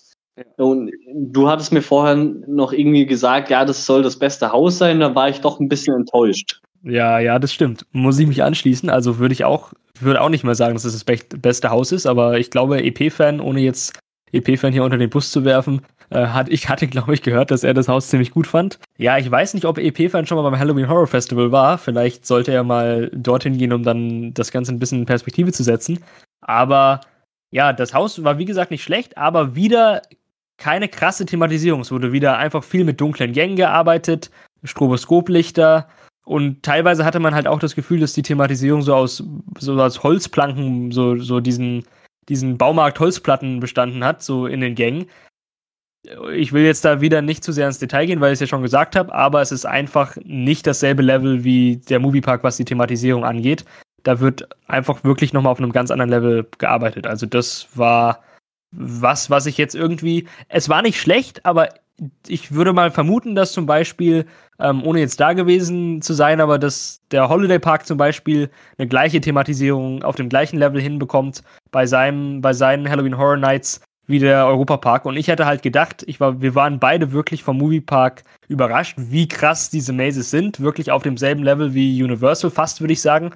und 0.56 0.90
du 1.14 1.48
hattest 1.48 1.72
mir 1.72 1.82
vorher 1.82 2.16
noch 2.16 2.72
irgendwie 2.72 3.06
gesagt, 3.06 3.50
ja, 3.50 3.64
das 3.64 3.84
soll 3.84 4.02
das 4.02 4.18
beste 4.18 4.52
Haus 4.52 4.78
sein, 4.78 5.00
da 5.00 5.14
war 5.14 5.28
ich 5.28 5.40
doch 5.40 5.60
ein 5.60 5.68
bisschen 5.68 5.94
enttäuscht. 5.94 6.60
Ja, 6.82 7.18
ja, 7.18 7.38
das 7.38 7.52
stimmt. 7.52 7.86
Muss 7.92 8.18
ich 8.18 8.26
mich 8.26 8.42
anschließen. 8.42 8.90
Also 8.90 9.18
würde 9.18 9.34
ich 9.34 9.44
auch, 9.44 9.72
würde 10.02 10.20
auch 10.20 10.28
nicht 10.28 10.44
mal 10.44 10.54
sagen, 10.54 10.74
dass 10.74 10.84
es 10.84 11.04
das 11.04 11.04
beste 11.04 11.70
Haus 11.70 11.92
ist, 11.92 12.06
aber 12.06 12.38
ich 12.38 12.50
glaube, 12.50 12.82
EP-Fan, 12.82 13.40
ohne 13.40 13.60
jetzt 13.60 13.98
EP-Fan 14.32 14.72
hier 14.72 14.84
unter 14.84 14.98
den 14.98 15.10
Bus 15.10 15.30
zu 15.30 15.44
werfen, 15.44 15.82
äh, 16.10 16.26
hat, 16.26 16.48
ich 16.48 16.68
hatte, 16.68 16.86
glaube 16.88 17.14
ich, 17.14 17.22
gehört, 17.22 17.50
dass 17.50 17.64
er 17.64 17.74
das 17.74 17.88
Haus 17.88 18.08
ziemlich 18.08 18.30
gut 18.30 18.46
fand. 18.46 18.78
Ja, 18.98 19.18
ich 19.18 19.30
weiß 19.30 19.54
nicht, 19.54 19.64
ob 19.64 19.78
EP-Fan 19.78 20.26
schon 20.26 20.36
mal 20.36 20.48
beim 20.48 20.58
Halloween 20.58 20.88
Horror 20.88 21.06
Festival 21.06 21.52
war. 21.52 21.78
Vielleicht 21.78 22.26
sollte 22.26 22.52
er 22.52 22.64
mal 22.64 23.10
dorthin 23.14 23.58
gehen, 23.58 23.72
um 23.72 23.82
dann 23.82 24.34
das 24.34 24.50
Ganze 24.50 24.72
ein 24.72 24.78
bisschen 24.78 25.00
in 25.00 25.06
Perspektive 25.06 25.52
zu 25.52 25.62
setzen. 25.62 26.00
Aber 26.40 27.00
ja, 27.50 27.72
das 27.72 27.94
Haus 27.94 28.22
war 28.24 28.38
wie 28.38 28.44
gesagt 28.44 28.70
nicht 28.70 28.82
schlecht, 28.82 29.16
aber 29.16 29.54
wieder 29.54 30.02
keine 30.56 30.88
krasse 30.88 31.26
Thematisierung. 31.26 31.80
Es 31.80 31.90
wurde 31.90 32.12
wieder 32.12 32.38
einfach 32.38 32.64
viel 32.64 32.84
mit 32.84 33.00
dunklen 33.00 33.32
Gängen 33.32 33.56
gearbeitet, 33.56 34.30
Stroboskoplichter 34.64 35.88
und 36.24 36.62
teilweise 36.62 37.04
hatte 37.04 37.20
man 37.20 37.34
halt 37.34 37.46
auch 37.46 37.58
das 37.58 37.74
Gefühl, 37.74 38.00
dass 38.00 38.12
die 38.12 38.22
Thematisierung 38.22 38.82
so 38.82 38.94
aus, 38.94 39.24
so 39.58 39.80
aus 39.80 40.02
Holzplanken, 40.02 40.92
so, 40.92 41.18
so 41.18 41.40
diesen, 41.40 41.84
diesen 42.28 42.58
Baumarkt-Holzplatten 42.58 43.60
bestanden 43.60 44.04
hat, 44.04 44.22
so 44.22 44.46
in 44.46 44.60
den 44.60 44.74
Gängen. 44.74 45.06
Ich 46.32 46.52
will 46.52 46.64
jetzt 46.64 46.84
da 46.84 47.00
wieder 47.00 47.22
nicht 47.22 47.44
zu 47.44 47.52
sehr 47.52 47.66
ins 47.66 47.78
Detail 47.78 48.06
gehen, 48.06 48.20
weil 48.20 48.32
ich 48.32 48.36
es 48.36 48.40
ja 48.40 48.46
schon 48.46 48.62
gesagt 48.62 48.96
habe, 48.96 49.14
aber 49.14 49.40
es 49.40 49.52
ist 49.52 49.64
einfach 49.64 50.16
nicht 50.24 50.66
dasselbe 50.66 51.02
Level 51.02 51.44
wie 51.44 51.76
der 51.76 52.00
Moviepark, 52.00 52.42
was 52.42 52.56
die 52.56 52.64
Thematisierung 52.64 53.24
angeht. 53.24 53.64
Da 54.02 54.18
wird 54.18 54.48
einfach 54.66 55.04
wirklich 55.04 55.32
nochmal 55.32 55.52
auf 55.52 55.58
einem 55.58 55.72
ganz 55.72 55.92
anderen 55.92 56.10
Level 56.10 56.48
gearbeitet. 56.58 57.06
Also 57.06 57.26
das 57.26 57.68
war 57.76 58.22
was, 58.72 59.30
was 59.30 59.46
ich 59.46 59.58
jetzt 59.58 59.74
irgendwie. 59.74 60.26
Es 60.48 60.68
war 60.68 60.82
nicht 60.82 61.00
schlecht, 61.00 61.44
aber 61.46 61.68
ich 62.26 62.52
würde 62.52 62.72
mal 62.72 62.90
vermuten, 62.90 63.34
dass 63.34 63.52
zum 63.52 63.66
Beispiel, 63.66 64.26
ähm, 64.58 64.82
ohne 64.84 65.00
jetzt 65.00 65.20
da 65.20 65.34
gewesen 65.34 66.02
zu 66.02 66.14
sein, 66.14 66.40
aber 66.40 66.58
dass 66.58 67.00
der 67.10 67.28
Holiday 67.28 67.58
Park 67.58 67.86
zum 67.86 67.98
Beispiel 67.98 68.50
eine 68.78 68.88
gleiche 68.88 69.20
Thematisierung 69.20 70.02
auf 70.02 70.16
dem 70.16 70.28
gleichen 70.28 70.58
Level 70.58 70.80
hinbekommt 70.80 71.42
bei 71.70 71.86
seinem, 71.86 72.40
bei 72.40 72.52
seinen 72.52 72.88
Halloween 72.88 73.18
Horror 73.18 73.36
Nights 73.36 73.82
wie 74.06 74.18
der 74.18 74.46
Europa 74.46 74.78
Park. 74.78 75.04
Und 75.04 75.16
ich 75.16 75.28
hätte 75.28 75.46
halt 75.46 75.62
gedacht, 75.62 76.02
ich 76.06 76.18
war, 76.18 76.40
wir 76.40 76.54
waren 76.54 76.80
beide 76.80 77.12
wirklich 77.12 77.42
vom 77.44 77.58
Movie 77.58 77.80
Park 77.80 78.24
überrascht, 78.48 78.96
wie 78.98 79.28
krass 79.28 79.70
diese 79.70 79.92
Mazes 79.92 80.30
sind. 80.30 80.60
Wirklich 80.60 80.90
auf 80.90 81.02
demselben 81.02 81.44
Level 81.44 81.72
wie 81.72 82.02
Universal, 82.02 82.50
fast 82.50 82.80
würde 82.80 82.94
ich 82.94 83.00
sagen. 83.00 83.30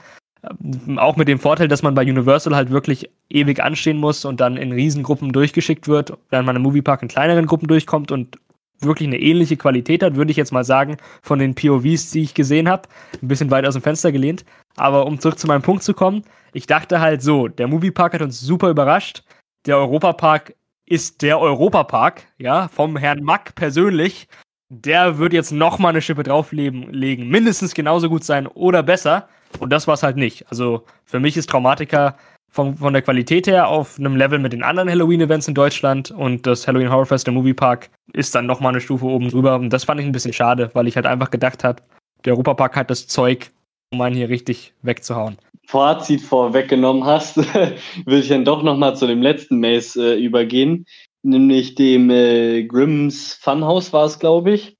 Ähm, 0.48 0.98
auch 0.98 1.16
mit 1.16 1.28
dem 1.28 1.38
Vorteil, 1.38 1.68
dass 1.68 1.82
man 1.82 1.94
bei 1.94 2.02
Universal 2.02 2.54
halt 2.54 2.70
wirklich 2.70 3.10
ewig 3.28 3.62
anstehen 3.62 3.98
muss 3.98 4.24
und 4.24 4.40
dann 4.40 4.56
in 4.56 4.72
Riesengruppen 4.72 5.32
durchgeschickt 5.32 5.88
wird, 5.88 6.16
während 6.30 6.46
man 6.46 6.56
im 6.56 6.62
Moviepark 6.62 7.02
in 7.02 7.08
kleineren 7.08 7.46
Gruppen 7.46 7.68
durchkommt 7.68 8.12
und 8.12 8.38
wirklich 8.80 9.08
eine 9.08 9.18
ähnliche 9.18 9.56
Qualität 9.56 10.02
hat, 10.02 10.16
würde 10.16 10.30
ich 10.30 10.36
jetzt 10.36 10.52
mal 10.52 10.64
sagen, 10.64 10.98
von 11.22 11.38
den 11.38 11.54
POVs, 11.54 12.10
die 12.10 12.22
ich 12.22 12.34
gesehen 12.34 12.68
habe. 12.68 12.88
Ein 13.22 13.28
bisschen 13.28 13.50
weit 13.50 13.66
aus 13.66 13.74
dem 13.74 13.82
Fenster 13.82 14.12
gelehnt. 14.12 14.44
Aber 14.76 15.06
um 15.06 15.18
zurück 15.18 15.38
zu 15.38 15.46
meinem 15.46 15.62
Punkt 15.62 15.82
zu 15.82 15.94
kommen, 15.94 16.22
ich 16.52 16.66
dachte 16.66 17.00
halt 17.00 17.22
so, 17.22 17.48
der 17.48 17.68
Moviepark 17.68 18.14
hat 18.14 18.22
uns 18.22 18.40
super 18.40 18.68
überrascht. 18.68 19.22
Der 19.64 19.78
Europapark 19.78 20.54
ist 20.84 21.22
der 21.22 21.40
Europapark, 21.40 22.22
ja, 22.38 22.68
vom 22.68 22.96
Herrn 22.96 23.22
Mack 23.22 23.54
persönlich. 23.54 24.28
Der 24.68 25.18
wird 25.18 25.32
jetzt 25.32 25.52
nochmal 25.52 25.90
eine 25.90 26.02
Schippe 26.02 26.22
drauflegen, 26.22 26.90
mindestens 27.28 27.74
genauso 27.74 28.08
gut 28.08 28.24
sein 28.24 28.46
oder 28.46 28.82
besser. 28.82 29.28
Und 29.58 29.70
das 29.72 29.86
war 29.86 29.94
es 29.94 30.02
halt 30.02 30.16
nicht. 30.16 30.44
Also 30.50 30.84
für 31.04 31.20
mich 31.20 31.36
ist 31.36 31.48
Traumatica 31.48 32.16
von, 32.48 32.76
von 32.76 32.92
der 32.92 33.02
Qualität 33.02 33.46
her 33.46 33.68
auf 33.68 33.98
einem 33.98 34.16
Level 34.16 34.38
mit 34.38 34.52
den 34.52 34.62
anderen 34.62 34.88
Halloween-Events 34.88 35.48
in 35.48 35.54
Deutschland 35.54 36.10
und 36.10 36.46
das 36.46 36.66
Halloween 36.66 36.90
Horror 36.90 37.06
Fest, 37.06 37.26
der 37.26 37.34
Moviepark, 37.34 37.90
ist 38.12 38.34
dann 38.34 38.46
nochmal 38.46 38.72
eine 38.72 38.80
Stufe 38.80 39.04
oben 39.04 39.28
drüber. 39.28 39.56
Und 39.56 39.70
das 39.70 39.84
fand 39.84 40.00
ich 40.00 40.06
ein 40.06 40.12
bisschen 40.12 40.32
schade, 40.32 40.70
weil 40.72 40.88
ich 40.88 40.96
halt 40.96 41.06
einfach 41.06 41.30
gedacht 41.30 41.64
habe, 41.64 41.82
der 42.24 42.32
Europapark 42.32 42.76
hat 42.76 42.90
das 42.90 43.06
Zeug, 43.06 43.50
um 43.92 44.00
einen 44.00 44.16
hier 44.16 44.28
richtig 44.28 44.72
wegzuhauen. 44.82 45.36
Fazit 45.66 46.22
vorweggenommen 46.22 47.04
hast, 47.04 47.36
will 48.06 48.20
ich 48.20 48.28
dann 48.28 48.44
doch 48.44 48.62
nochmal 48.62 48.96
zu 48.96 49.06
dem 49.06 49.20
letzten 49.20 49.60
Maze 49.60 50.14
äh, 50.14 50.18
übergehen, 50.18 50.86
nämlich 51.22 51.74
dem 51.74 52.08
äh, 52.10 52.64
Grimms 52.64 53.34
Funhouse 53.34 53.92
war 53.92 54.06
es, 54.06 54.18
glaube 54.18 54.52
ich. 54.52 54.76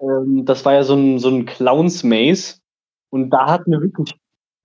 Ähm, 0.00 0.44
das 0.44 0.64
war 0.64 0.74
ja 0.74 0.82
so 0.84 0.94
ein, 0.94 1.18
so 1.18 1.28
ein 1.28 1.46
Clowns-Maze. 1.46 2.58
Und 3.10 3.30
da 3.30 3.46
hatten 3.46 3.70
wir 3.70 3.80
wirklich 3.80 4.14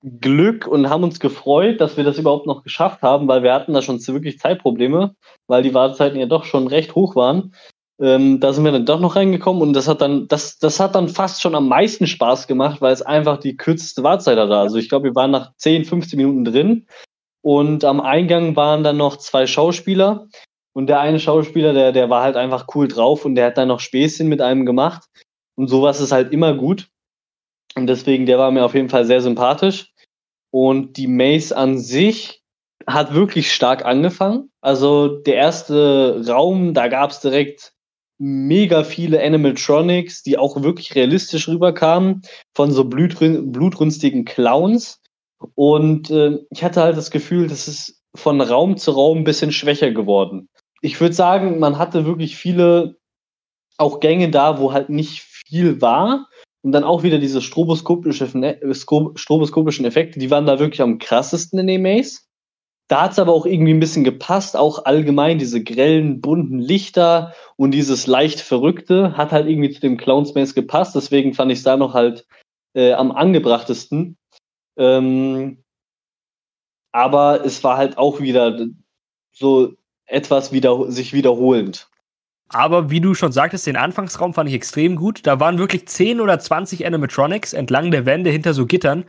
Glück 0.03 0.67
und 0.67 0.89
haben 0.89 1.03
uns 1.03 1.19
gefreut, 1.19 1.79
dass 1.79 1.95
wir 1.95 2.03
das 2.03 2.17
überhaupt 2.17 2.45
noch 2.45 2.63
geschafft 2.63 3.01
haben, 3.01 3.27
weil 3.27 3.41
wir 3.41 3.53
hatten 3.53 3.73
da 3.73 3.81
schon 3.81 4.05
wirklich 4.05 4.37
Zeitprobleme, 4.37 5.15
weil 5.47 5.63
die 5.63 5.73
Wartezeiten 5.73 6.19
ja 6.19 6.25
doch 6.25 6.43
schon 6.43 6.67
recht 6.67 6.93
hoch 6.93 7.15
waren. 7.15 7.53
Ähm, 8.01 8.41
da 8.41 8.51
sind 8.51 8.65
wir 8.65 8.71
dann 8.73 8.85
doch 8.85 8.99
noch 8.99 9.15
reingekommen 9.15 9.61
und 9.61 9.73
das 9.73 9.87
hat 9.87 10.01
dann, 10.01 10.27
das, 10.27 10.57
das 10.57 10.79
hat 10.79 10.95
dann 10.95 11.07
fast 11.07 11.41
schon 11.41 11.55
am 11.55 11.69
meisten 11.69 12.05
Spaß 12.05 12.47
gemacht, 12.47 12.81
weil 12.81 12.91
es 12.91 13.01
einfach 13.01 13.37
die 13.37 13.55
kürzeste 13.55 14.03
Wartezeit 14.03 14.37
hatte. 14.37 14.57
Also 14.57 14.77
ich 14.77 14.89
glaube, 14.89 15.05
wir 15.05 15.15
waren 15.15 15.31
nach 15.31 15.53
10, 15.57 15.85
15 15.85 16.17
Minuten 16.17 16.43
drin 16.43 16.87
und 17.41 17.85
am 17.85 18.01
Eingang 18.01 18.55
waren 18.57 18.83
dann 18.83 18.97
noch 18.97 19.17
zwei 19.17 19.47
Schauspieler 19.47 20.27
und 20.73 20.87
der 20.87 20.99
eine 20.99 21.19
Schauspieler, 21.19 21.71
der, 21.71 21.91
der 21.93 22.09
war 22.09 22.23
halt 22.23 22.35
einfach 22.35 22.67
cool 22.75 22.89
drauf 22.89 23.23
und 23.25 23.35
der 23.35 23.47
hat 23.47 23.57
dann 23.57 23.69
noch 23.69 23.79
Späßchen 23.79 24.27
mit 24.27 24.41
einem 24.41 24.65
gemacht 24.65 25.03
und 25.55 25.67
sowas 25.67 26.01
ist 26.01 26.11
halt 26.11 26.33
immer 26.33 26.55
gut. 26.55 26.89
Und 27.75 27.87
deswegen, 27.87 28.25
der 28.25 28.37
war 28.37 28.51
mir 28.51 28.63
auf 28.63 28.75
jeden 28.75 28.89
Fall 28.89 29.05
sehr 29.05 29.21
sympathisch. 29.21 29.91
Und 30.51 30.97
die 30.97 31.07
Maze 31.07 31.55
an 31.55 31.79
sich 31.79 32.43
hat 32.85 33.13
wirklich 33.13 33.53
stark 33.53 33.85
angefangen. 33.85 34.51
Also 34.61 35.07
der 35.07 35.35
erste 35.35 36.23
Raum, 36.27 36.73
da 36.73 36.87
gab 36.87 37.11
es 37.11 37.19
direkt 37.19 37.73
mega 38.19 38.83
viele 38.83 39.21
Animatronics, 39.21 40.23
die 40.23 40.37
auch 40.37 40.61
wirklich 40.61 40.95
realistisch 40.95 41.47
rüberkamen, 41.47 42.21
von 42.53 42.71
so 42.71 42.85
blutrün 42.85 43.51
blutrünstigen 43.51 44.25
Clowns. 44.25 45.01
Und 45.55 46.09
äh, 46.11 46.39
ich 46.51 46.63
hatte 46.63 46.81
halt 46.81 46.97
das 46.97 47.11
Gefühl, 47.11 47.47
das 47.47 47.67
ist 47.67 48.01
von 48.15 48.39
Raum 48.39 48.77
zu 48.77 48.91
Raum 48.91 49.19
ein 49.19 49.23
bisschen 49.23 49.51
schwächer 49.51 49.91
geworden. 49.91 50.49
Ich 50.81 51.01
würde 51.01 51.15
sagen, 51.15 51.59
man 51.59 51.77
hatte 51.77 52.05
wirklich 52.05 52.37
viele 52.37 52.97
auch 53.77 53.99
Gänge 53.99 54.29
da, 54.29 54.59
wo 54.59 54.71
halt 54.71 54.89
nicht 54.89 55.21
viel 55.21 55.81
war, 55.81 56.27
und 56.63 56.71
dann 56.71 56.83
auch 56.85 57.03
wieder 57.03 57.19
diese 57.19 57.41
stroboskopische, 57.41 58.27
stroboskopischen 58.73 59.85
Effekte, 59.85 60.17
die 60.17 60.31
waren 60.31 60.45
da 60.45 60.59
wirklich 60.59 60.81
am 60.81 60.97
krassesten 60.97 61.59
in 61.59 61.67
den 61.67 61.81
Maze. 61.81 62.21
Da 62.87 63.03
hat 63.03 63.11
es 63.13 63.19
aber 63.19 63.33
auch 63.33 63.45
irgendwie 63.45 63.73
ein 63.73 63.79
bisschen 63.79 64.03
gepasst, 64.03 64.55
auch 64.55 64.85
allgemein 64.85 65.39
diese 65.39 65.63
grellen, 65.63 66.21
bunten 66.21 66.59
Lichter 66.59 67.33
und 67.55 67.71
dieses 67.71 68.07
leicht 68.07 68.39
Verrückte 68.39 69.17
hat 69.17 69.31
halt 69.31 69.47
irgendwie 69.47 69.71
zu 69.71 69.81
dem 69.81 69.97
Clowns 69.97 70.35
Maze 70.35 70.53
gepasst. 70.53 70.95
Deswegen 70.95 71.33
fand 71.33 71.51
ich 71.51 71.59
es 71.59 71.63
da 71.63 71.77
noch 71.77 71.93
halt 71.93 72.25
äh, 72.73 72.93
am 72.93 73.11
angebrachtesten. 73.11 74.17
Ähm, 74.77 75.63
aber 76.91 77.45
es 77.45 77.63
war 77.63 77.77
halt 77.77 77.97
auch 77.97 78.21
wieder 78.21 78.67
so 79.33 79.73
etwas 80.05 80.51
wieder, 80.51 80.91
sich 80.91 81.13
wiederholend. 81.13 81.89
Aber 82.53 82.91
wie 82.91 83.01
du 83.01 83.15
schon 83.15 83.31
sagtest, 83.31 83.65
den 83.65 83.75
Anfangsraum 83.75 84.33
fand 84.33 84.47
ich 84.47 84.55
extrem 84.55 84.95
gut. 84.95 85.25
Da 85.25 85.39
waren 85.39 85.57
wirklich 85.57 85.87
10 85.87 86.21
oder 86.21 86.39
20 86.39 86.85
Animatronics 86.85 87.53
entlang 87.53 87.89
der 87.89 88.05
Wände 88.05 88.29
hinter 88.29 88.53
so 88.53 88.67
Gittern, 88.67 89.05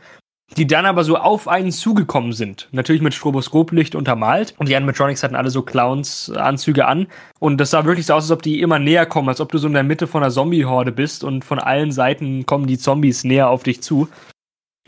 die 0.57 0.65
dann 0.65 0.87
aber 0.87 1.03
so 1.03 1.17
auf 1.17 1.47
einen 1.47 1.71
zugekommen 1.71 2.33
sind. 2.33 2.67
Natürlich 2.71 3.03
mit 3.03 3.13
Stroboskoplicht 3.13 3.93
untermalt. 3.93 4.55
Und 4.57 4.67
die 4.67 4.75
Animatronics 4.75 5.21
hatten 5.21 5.35
alle 5.35 5.51
so 5.51 5.61
Clowns-Anzüge 5.61 6.87
an. 6.87 7.05
Und 7.39 7.57
das 7.57 7.69
sah 7.69 7.85
wirklich 7.85 8.07
so 8.07 8.15
aus, 8.15 8.23
als 8.23 8.31
ob 8.31 8.41
die 8.41 8.61
immer 8.61 8.79
näher 8.79 9.05
kommen, 9.05 9.29
als 9.29 9.41
ob 9.41 9.51
du 9.51 9.59
so 9.59 9.67
in 9.67 9.73
der 9.73 9.83
Mitte 9.83 10.07
von 10.07 10.23
einer 10.23 10.31
Zombie-Horde 10.31 10.91
bist 10.91 11.23
und 11.23 11.45
von 11.45 11.59
allen 11.59 11.91
Seiten 11.91 12.47
kommen 12.47 12.65
die 12.65 12.79
Zombies 12.79 13.23
näher 13.23 13.49
auf 13.49 13.61
dich 13.61 13.83
zu. 13.83 14.09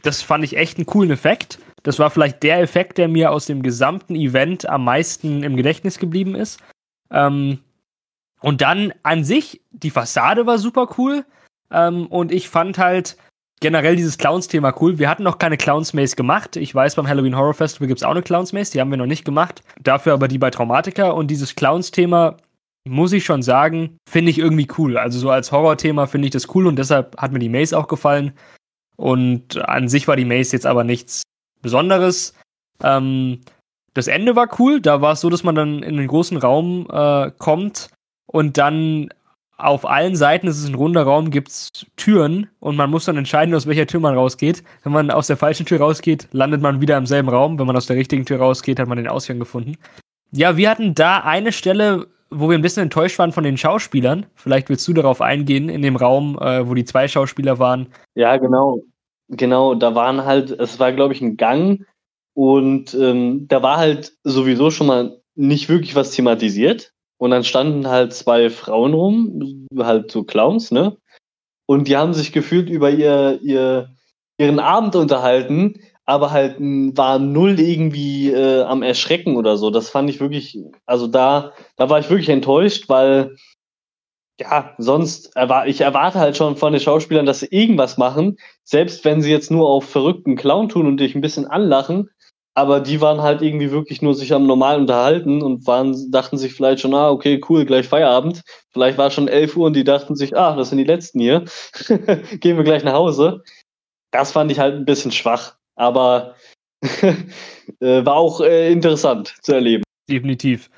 Das 0.02 0.24
fand 0.24 0.44
ich 0.44 0.58
echt 0.58 0.78
einen 0.78 0.88
coolen 0.88 1.12
Effekt. 1.12 1.60
Das 1.84 2.00
war 2.00 2.10
vielleicht 2.10 2.42
der 2.42 2.60
Effekt, 2.60 2.98
der 2.98 3.08
mir 3.08 3.32
aus 3.32 3.46
dem 3.46 3.62
gesamten 3.62 4.16
Event 4.16 4.68
am 4.68 4.84
meisten 4.84 5.44
im 5.44 5.56
Gedächtnis 5.56 6.00
geblieben 6.00 6.34
ist. 6.34 6.60
Ähm, 7.12 7.60
und 8.42 8.62
dann 8.62 8.94
an 9.04 9.24
sich, 9.24 9.62
die 9.72 9.90
Fassade 9.90 10.46
war 10.46 10.58
super 10.58 10.90
cool. 10.98 11.26
Ähm, 11.72 12.08
und 12.08 12.32
ich 12.32 12.50
fand 12.50 12.78
halt 12.78 13.18
generell 13.60 13.96
dieses 13.96 14.18
Clowns-Thema 14.18 14.74
cool. 14.80 15.00
Wir 15.00 15.10
hatten 15.10 15.24
noch 15.24 15.40
keine 15.40 15.58
Clowns-Maze 15.58 16.16
gemacht. 16.16 16.56
Ich 16.56 16.74
weiß, 16.74 16.96
beim 16.96 17.08
Halloween 17.08 17.36
Horror 17.36 17.56
Festival 17.56 17.88
gibt 17.88 18.00
es 18.00 18.04
auch 18.04 18.12
eine 18.12 18.22
Clowns-Maze, 18.22 18.72
die 18.72 18.80
haben 18.80 18.92
wir 18.92 18.98
noch 18.98 19.08
nicht 19.08 19.26
gemacht. 19.26 19.64
Dafür 19.82 20.14
aber 20.14 20.28
die 20.28 20.38
bei 20.38 20.52
Traumatica. 20.52 21.10
Und 21.10 21.32
dieses 21.32 21.56
Clowns-Thema, 21.56 22.38
muss 22.88 23.12
ich 23.12 23.26
schon 23.26 23.42
sagen, 23.42 23.98
finde 24.08 24.32
ich 24.32 24.38
irgendwie 24.38 24.68
cool. 24.78 24.98
Also 24.98 25.20
so 25.20 25.30
als 25.30 25.52
Horror-Thema 25.52 26.08
finde 26.08 26.28
ich 26.28 26.32
das 26.32 26.56
cool 26.56 26.68
und 26.68 26.78
deshalb 26.78 27.18
hat 27.18 27.32
mir 27.32 27.40
die 27.40 27.50
Maze 27.50 27.78
auch 27.78 27.88
gefallen. 27.88 28.34
Und 28.96 29.58
an 29.58 29.90
sich 29.90 30.08
war 30.08 30.16
die 30.16 30.26
Maze 30.26 30.54
jetzt 30.56 30.66
aber 30.66 30.84
nichts 30.84 31.24
Besonderes. 31.62 32.34
Ähm, 32.82 33.42
das 33.94 34.08
Ende 34.08 34.36
war 34.36 34.48
cool. 34.60 34.80
Da 34.80 35.02
war 35.02 35.14
es 35.14 35.22
so, 35.22 35.30
dass 35.30 35.44
man 35.44 35.56
dann 35.56 35.84
in 35.84 35.98
den 35.98 36.08
großen 36.08 36.38
Raum 36.38 36.88
äh, 36.90 37.32
kommt 37.38 37.90
und 38.28 38.58
dann 38.58 39.10
auf 39.58 39.90
allen 39.90 40.16
Seiten, 40.16 40.48
es 40.48 40.60
ist 40.60 40.70
ein 40.70 40.76
runder 40.76 41.04
Raum, 41.04 41.32
gibt 41.32 41.50
es 41.50 41.72
Türen 41.96 42.48
und 42.60 42.76
man 42.76 42.92
muss 42.92 43.06
dann 43.06 43.18
entscheiden, 43.18 43.56
aus 43.56 43.66
welcher 43.66 43.88
Tür 43.88 44.00
man 44.00 44.16
rausgeht. 44.16 44.64
Wenn 44.84 44.94
man 44.94 45.10
aus 45.10 45.28
der 45.28 45.38
falschen 45.38 45.66
Tür 45.66 45.80
rausgeht, 45.80 46.28
landet 46.32 46.62
man 46.62 46.80
wieder 46.80 46.96
im 46.98 47.08
selben 47.08 47.30
Raum. 47.30 47.58
Wenn 47.58 47.66
man 47.66 47.76
aus 47.76 47.88
der 47.88 47.96
richtigen 47.96 48.26
Tür 48.26 48.38
rausgeht, 48.38 48.80
hat 48.80 48.88
man 48.88 48.98
den 48.98 49.08
Ausgang 49.08 49.40
gefunden. 49.40 49.78
Ja, 50.32 50.58
wir 50.58 50.70
hatten 50.70 50.94
da 50.94 51.22
eine 51.22 51.52
Stelle, 51.52 52.06
wo 52.30 52.50
wir 52.50 52.58
ein 52.58 52.62
bisschen 52.62 52.84
enttäuscht 52.84 53.18
waren 53.18 53.32
von 53.32 53.44
den 53.44 53.58
Schauspielern. 53.58 54.28
Vielleicht 54.36 54.70
willst 54.70 54.88
du 54.88 54.94
darauf 54.94 55.22
eingehen, 55.22 55.70
in 55.70 55.82
dem 55.82 55.96
Raum, 55.96 56.38
äh, 56.40 56.68
wo 56.68 56.76
die 56.76 56.86
zwei 56.86 57.08
Schauspieler 57.08 57.58
waren. 57.58 57.88
Ja, 58.14 58.38
genau. 58.38 58.84
Genau, 59.30 59.76
da 59.76 59.96
waren 59.96 60.24
halt, 60.24 60.52
es 60.52 60.80
war, 60.80 60.94
glaube 60.94 61.14
ich, 61.14 61.22
ein 61.22 61.36
Gang 61.36 61.86
und 62.34 62.94
ähm, 62.94 63.48
da 63.48 63.62
war 63.62 63.78
halt 63.78 64.14
sowieso 64.24 64.72
schon 64.72 64.88
mal 64.88 65.20
nicht 65.36 65.68
wirklich 65.68 65.96
was 65.96 66.12
thematisiert. 66.12 66.94
Und 67.18 67.32
dann 67.32 67.44
standen 67.44 67.88
halt 67.88 68.14
zwei 68.14 68.50
Frauen 68.50 68.94
rum, 68.94 69.68
halt 69.78 70.12
so 70.12 70.24
Clowns, 70.24 70.72
ne? 70.72 70.98
Und 71.66 71.88
die 71.88 71.98
haben 71.98 72.14
sich 72.14 72.32
gefühlt 72.32 72.70
über 72.70 72.90
ihr, 72.90 73.40
ihr, 73.42 73.96
ihren 74.38 74.60
Abend 74.60 74.96
unterhalten, 74.96 75.82
aber 76.06 76.32
halt 76.32 76.56
war 76.60 77.20
null 77.20 77.60
irgendwie 77.60 78.32
äh, 78.32 78.64
am 78.64 78.82
Erschrecken 78.82 79.36
oder 79.36 79.58
so. 79.58 79.70
Das 79.70 79.90
fand 79.90 80.10
ich 80.10 80.22
wirklich, 80.22 80.58
also 80.86 81.08
da, 81.08 81.52
da 81.76 81.90
war 81.90 82.00
ich 82.00 82.10
wirklich 82.10 82.30
enttäuscht, 82.30 82.88
weil 82.88 83.36
ja, 84.40 84.76
sonst 84.78 85.36
erwar 85.36 85.68
ich 85.68 85.82
erwarte 85.82 86.20
halt 86.20 86.38
schon 86.38 86.56
von 86.56 86.72
den 86.72 86.80
Schauspielern, 86.80 87.26
dass 87.26 87.40
sie 87.40 87.48
irgendwas 87.48 87.98
machen, 87.98 88.38
selbst 88.64 89.04
wenn 89.04 89.22
sie 89.22 89.32
jetzt 89.32 89.52
nur 89.52 89.68
auf 89.68 89.90
verrückten 89.90 90.36
Clown 90.36 90.70
tun 90.70 90.88
und 90.88 91.00
dich 91.00 91.16
ein 91.16 91.22
bisschen 91.22 91.48
anlachen, 91.48 92.10
aber 92.58 92.80
die 92.80 93.02
waren 93.02 93.22
halt 93.22 93.44
irgendwie 93.44 93.70
wirklich 93.70 94.02
nur 94.02 94.16
sich 94.16 94.34
am 94.34 94.48
normal 94.48 94.80
unterhalten 94.80 95.44
und 95.44 95.68
waren, 95.68 96.10
dachten 96.10 96.40
sich 96.40 96.56
vielleicht 96.56 96.82
schon, 96.82 96.96
ah, 96.96 97.12
okay, 97.12 97.40
cool, 97.48 97.66
gleich 97.66 97.88
Feierabend. 97.88 98.42
Vielleicht 98.72 98.98
war 98.98 99.08
es 99.08 99.14
schon 99.14 99.28
11 99.28 99.56
Uhr 99.58 99.68
und 99.68 99.76
die 99.76 99.84
dachten 99.84 100.16
sich, 100.16 100.36
ah, 100.36 100.56
das 100.56 100.70
sind 100.70 100.80
die 100.80 100.84
letzten 100.84 101.20
hier. 101.20 101.46
Gehen 102.40 102.58
wir 102.58 102.64
gleich 102.64 102.84
nach 102.84 102.94
Hause. 102.94 103.44
Das 104.10 104.32
fand 104.32 104.52
ich 104.52 104.58
halt 104.58 104.74
ein 104.74 104.86
bisschen 104.86 105.12
schwach, 105.12 105.56
aber 105.76 106.34
äh, 106.82 107.16
war 107.80 108.16
auch 108.16 108.42
äh, 108.42 108.72
interessant 108.72 109.36
zu 109.44 109.54
erleben. 109.54 109.84
Definitiv. 110.10 110.72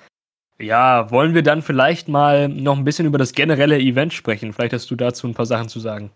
Ja, 0.60 1.10
wollen 1.12 1.34
wir 1.34 1.44
dann 1.44 1.62
vielleicht 1.62 2.10
mal 2.10 2.50
noch 2.50 2.78
ein 2.78 2.84
bisschen 2.84 3.06
über 3.06 3.18
das 3.18 3.32
generelle 3.32 3.80
Event 3.80 4.12
sprechen? 4.12 4.52
Vielleicht 4.52 4.74
hast 4.74 4.92
du 4.92 4.98
dazu 4.98 5.28
ein 5.28 5.34
paar 5.34 5.46
Sachen 5.46 5.70
zu 5.70 5.80
sagen. 5.80 6.12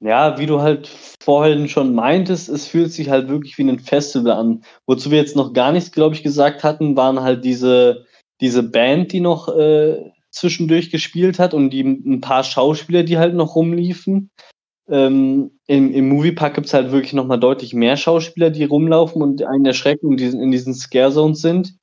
Ja, 0.00 0.38
wie 0.38 0.46
du 0.46 0.60
halt 0.60 0.88
vorhin 1.22 1.68
schon 1.68 1.94
meintest, 1.94 2.50
es 2.50 2.66
fühlt 2.66 2.92
sich 2.92 3.08
halt 3.08 3.28
wirklich 3.28 3.56
wie 3.56 3.62
ein 3.62 3.78
Festival 3.78 4.32
an. 4.32 4.62
Wozu 4.86 5.10
wir 5.10 5.18
jetzt 5.18 5.36
noch 5.36 5.54
gar 5.54 5.72
nichts, 5.72 5.90
glaube 5.90 6.14
ich, 6.14 6.22
gesagt 6.22 6.64
hatten, 6.64 6.96
waren 6.96 7.20
halt 7.20 7.44
diese, 7.44 8.04
diese 8.40 8.62
Band, 8.62 9.12
die 9.12 9.20
noch 9.20 9.48
äh, 9.48 10.12
zwischendurch 10.30 10.90
gespielt 10.90 11.38
hat 11.38 11.54
und 11.54 11.70
die 11.70 11.82
ein 11.82 12.20
paar 12.20 12.44
Schauspieler, 12.44 13.04
die 13.04 13.16
halt 13.16 13.34
noch 13.34 13.56
rumliefen. 13.56 14.30
Ähm, 14.88 15.58
im, 15.66 15.92
Im 15.92 16.08
Moviepark 16.10 16.54
gibt's 16.54 16.74
halt 16.74 16.92
wirklich 16.92 17.14
nochmal 17.14 17.40
deutlich 17.40 17.72
mehr 17.72 17.96
Schauspieler, 17.96 18.50
die 18.50 18.64
rumlaufen 18.64 19.22
und 19.22 19.42
einen 19.42 19.64
erschrecken 19.64 20.08
und 20.08 20.20
in 20.20 20.50
diesen 20.50 20.74
Scare 20.74 21.10
Zones 21.10 21.40
sind. 21.40 21.76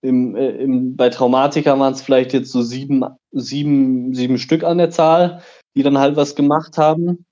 Im, 0.00 0.34
äh, 0.36 0.50
im, 0.50 0.96
bei 0.96 1.10
Traumatika 1.10 1.78
waren 1.78 1.92
es 1.92 2.02
vielleicht 2.02 2.32
jetzt 2.32 2.50
so 2.50 2.62
sieben, 2.62 3.04
sieben, 3.30 4.14
sieben 4.14 4.38
Stück 4.38 4.64
an 4.64 4.78
der 4.78 4.90
Zahl, 4.90 5.42
die 5.76 5.82
dann 5.82 5.98
halt 5.98 6.16
was 6.16 6.34
gemacht 6.34 6.78
haben. 6.78 7.26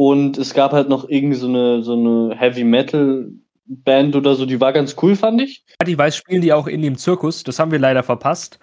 Und 0.00 0.38
es 0.38 0.54
gab 0.54 0.72
halt 0.72 0.88
noch 0.88 1.10
irgendwie 1.10 1.36
so 1.36 1.46
eine, 1.46 1.82
so 1.82 1.92
eine 1.92 2.34
Heavy 2.34 2.64
Metal 2.64 3.32
Band 3.66 4.16
oder 4.16 4.34
so, 4.34 4.46
die 4.46 4.58
war 4.58 4.72
ganz 4.72 4.96
cool, 5.02 5.14
fand 5.14 5.42
ich. 5.42 5.62
Ja, 5.78 5.84
die 5.84 5.98
weiß, 5.98 6.16
spielen 6.16 6.40
die 6.40 6.54
auch 6.54 6.66
in 6.66 6.80
dem 6.80 6.96
Zirkus. 6.96 7.44
Das 7.44 7.58
haben 7.58 7.70
wir 7.70 7.78
leider 7.78 8.02
verpasst. 8.02 8.60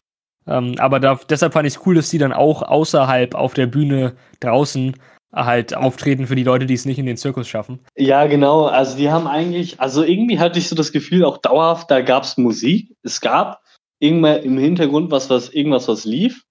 Ähm, 0.47 0.73
aber 0.79 0.99
da, 0.99 1.19
deshalb 1.29 1.53
fand 1.53 1.67
ich 1.67 1.75
es 1.75 1.85
cool, 1.85 1.93
dass 1.93 2.09
die 2.09 2.17
dann 2.17 2.33
auch 2.33 2.63
außerhalb 2.63 3.35
auf 3.35 3.53
der 3.53 3.67
Bühne 3.67 4.15
draußen 4.39 4.95
halt 5.31 5.77
auftreten 5.77 6.25
für 6.25 6.35
die 6.35 6.43
Leute, 6.43 6.65
die 6.65 6.73
es 6.73 6.85
nicht 6.85 6.97
in 6.97 7.05
den 7.05 7.17
Zirkus 7.17 7.47
schaffen. 7.47 7.81
Ja, 7.95 8.25
genau. 8.25 8.65
Also 8.65 8.97
die 8.97 9.11
haben 9.11 9.27
eigentlich, 9.27 9.79
also 9.79 10.01
irgendwie 10.01 10.39
hatte 10.39 10.57
ich 10.57 10.67
so 10.67 10.75
das 10.75 10.91
Gefühl, 10.91 11.23
auch 11.23 11.37
dauerhaft, 11.37 11.91
da 11.91 12.01
gab 12.01 12.23
es 12.23 12.37
Musik. 12.37 12.95
Es 13.03 13.21
gab 13.21 13.61
irgendwann 13.99 14.41
im 14.41 14.57
Hintergrund 14.57 15.11
was, 15.11 15.29
was 15.29 15.49
irgendwas, 15.49 15.87
was 15.87 16.03
lief. 16.03 16.46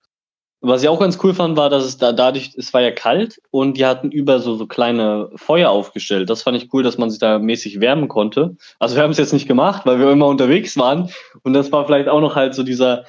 Was 0.68 0.82
ich 0.82 0.88
auch 0.88 0.98
ganz 0.98 1.22
cool 1.22 1.32
fand, 1.32 1.56
war, 1.56 1.70
dass 1.70 1.84
es 1.84 1.96
da 1.96 2.12
dadurch, 2.12 2.50
es 2.56 2.74
war 2.74 2.80
ja 2.80 2.90
kalt 2.90 3.40
und 3.52 3.76
die 3.76 3.86
hatten 3.86 4.10
über 4.10 4.40
so, 4.40 4.56
so 4.56 4.66
kleine 4.66 5.30
Feuer 5.36 5.70
aufgestellt. 5.70 6.28
Das 6.28 6.42
fand 6.42 6.56
ich 6.56 6.72
cool, 6.72 6.82
dass 6.82 6.98
man 6.98 7.08
sich 7.08 7.20
da 7.20 7.38
mäßig 7.38 7.78
wärmen 7.78 8.08
konnte. 8.08 8.56
Also 8.80 8.96
wir 8.96 9.04
haben 9.04 9.12
es 9.12 9.18
jetzt 9.18 9.32
nicht 9.32 9.46
gemacht, 9.46 9.86
weil 9.86 10.00
wir 10.00 10.10
immer 10.10 10.26
unterwegs 10.26 10.76
waren. 10.76 11.10
Und 11.44 11.52
das 11.52 11.70
war 11.70 11.86
vielleicht 11.86 12.08
auch 12.08 12.20
noch 12.20 12.34
halt 12.34 12.56
so 12.56 12.64
dieser, 12.64 13.04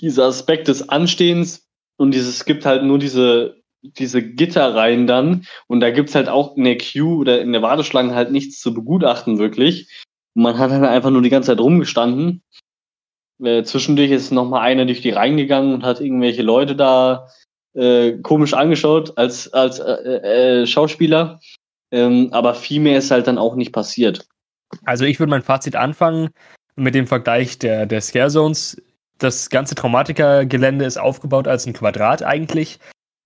dieser 0.00 0.26
Aspekt 0.26 0.68
des 0.68 0.88
Anstehens 0.88 1.66
und 1.96 2.14
dieses, 2.14 2.36
es 2.36 2.44
gibt 2.44 2.64
halt 2.64 2.84
nur 2.84 3.00
diese, 3.00 3.56
diese 3.82 4.22
Gitterreihen 4.22 5.08
dann 5.08 5.46
und 5.66 5.80
da 5.80 5.90
gibt's 5.90 6.14
halt 6.14 6.28
auch 6.28 6.56
in 6.56 6.62
der 6.62 6.78
Queue 6.78 7.16
oder 7.16 7.40
in 7.40 7.50
der 7.50 7.62
Warteschlange 7.62 8.14
halt 8.14 8.30
nichts 8.30 8.60
zu 8.60 8.72
begutachten 8.72 9.40
wirklich. 9.40 9.88
Man 10.34 10.56
hat 10.56 10.70
halt 10.70 10.84
einfach 10.84 11.10
nur 11.10 11.22
die 11.22 11.30
ganze 11.30 11.48
Zeit 11.48 11.58
rumgestanden. 11.58 12.42
Äh, 13.42 13.64
zwischendurch 13.64 14.10
ist 14.10 14.30
nochmal 14.30 14.62
einer 14.62 14.86
durch 14.86 15.00
die 15.00 15.10
Reihen 15.10 15.36
gegangen 15.36 15.74
und 15.74 15.84
hat 15.84 16.00
irgendwelche 16.00 16.42
Leute 16.42 16.76
da 16.76 17.28
äh, 17.74 18.12
komisch 18.18 18.54
angeschaut 18.54 19.16
als, 19.16 19.52
als 19.52 19.78
äh, 19.78 20.62
äh, 20.62 20.66
Schauspieler. 20.66 21.40
Ähm, 21.92 22.28
aber 22.32 22.54
viel 22.54 22.80
mehr 22.80 22.98
ist 22.98 23.10
halt 23.10 23.26
dann 23.26 23.38
auch 23.38 23.56
nicht 23.56 23.72
passiert. 23.72 24.26
Also 24.84 25.04
ich 25.04 25.18
würde 25.18 25.30
mein 25.30 25.42
Fazit 25.42 25.76
anfangen 25.76 26.30
mit 26.76 26.94
dem 26.94 27.06
Vergleich 27.06 27.58
der, 27.58 27.86
der 27.86 28.00
Scare 28.00 28.30
Zones 28.30 28.80
das 29.18 29.50
ganze 29.50 29.74
Traumatiker-Gelände 29.74 30.84
ist 30.84 30.98
aufgebaut 30.98 31.46
als 31.46 31.66
ein 31.66 31.74
Quadrat 31.74 32.22
eigentlich. 32.22 32.80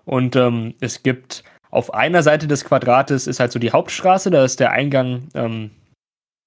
Und 0.05 0.37
ähm, 0.37 0.75
es 0.81 1.03
gibt 1.03 1.45
auf 1.71 1.95
einer 1.95 2.23
Seite 2.23 2.47
des 2.47 2.65
Quadrates 2.65 3.27
ist 3.27 3.41
halt 3.41 3.53
so 3.53 3.59
die 3.59 3.73
Hauptstraße, 3.73 4.31
da 4.31 4.45
ist 4.45 4.61
der 4.61 4.73
Eingang 4.73 5.29
ähm, 5.35 5.71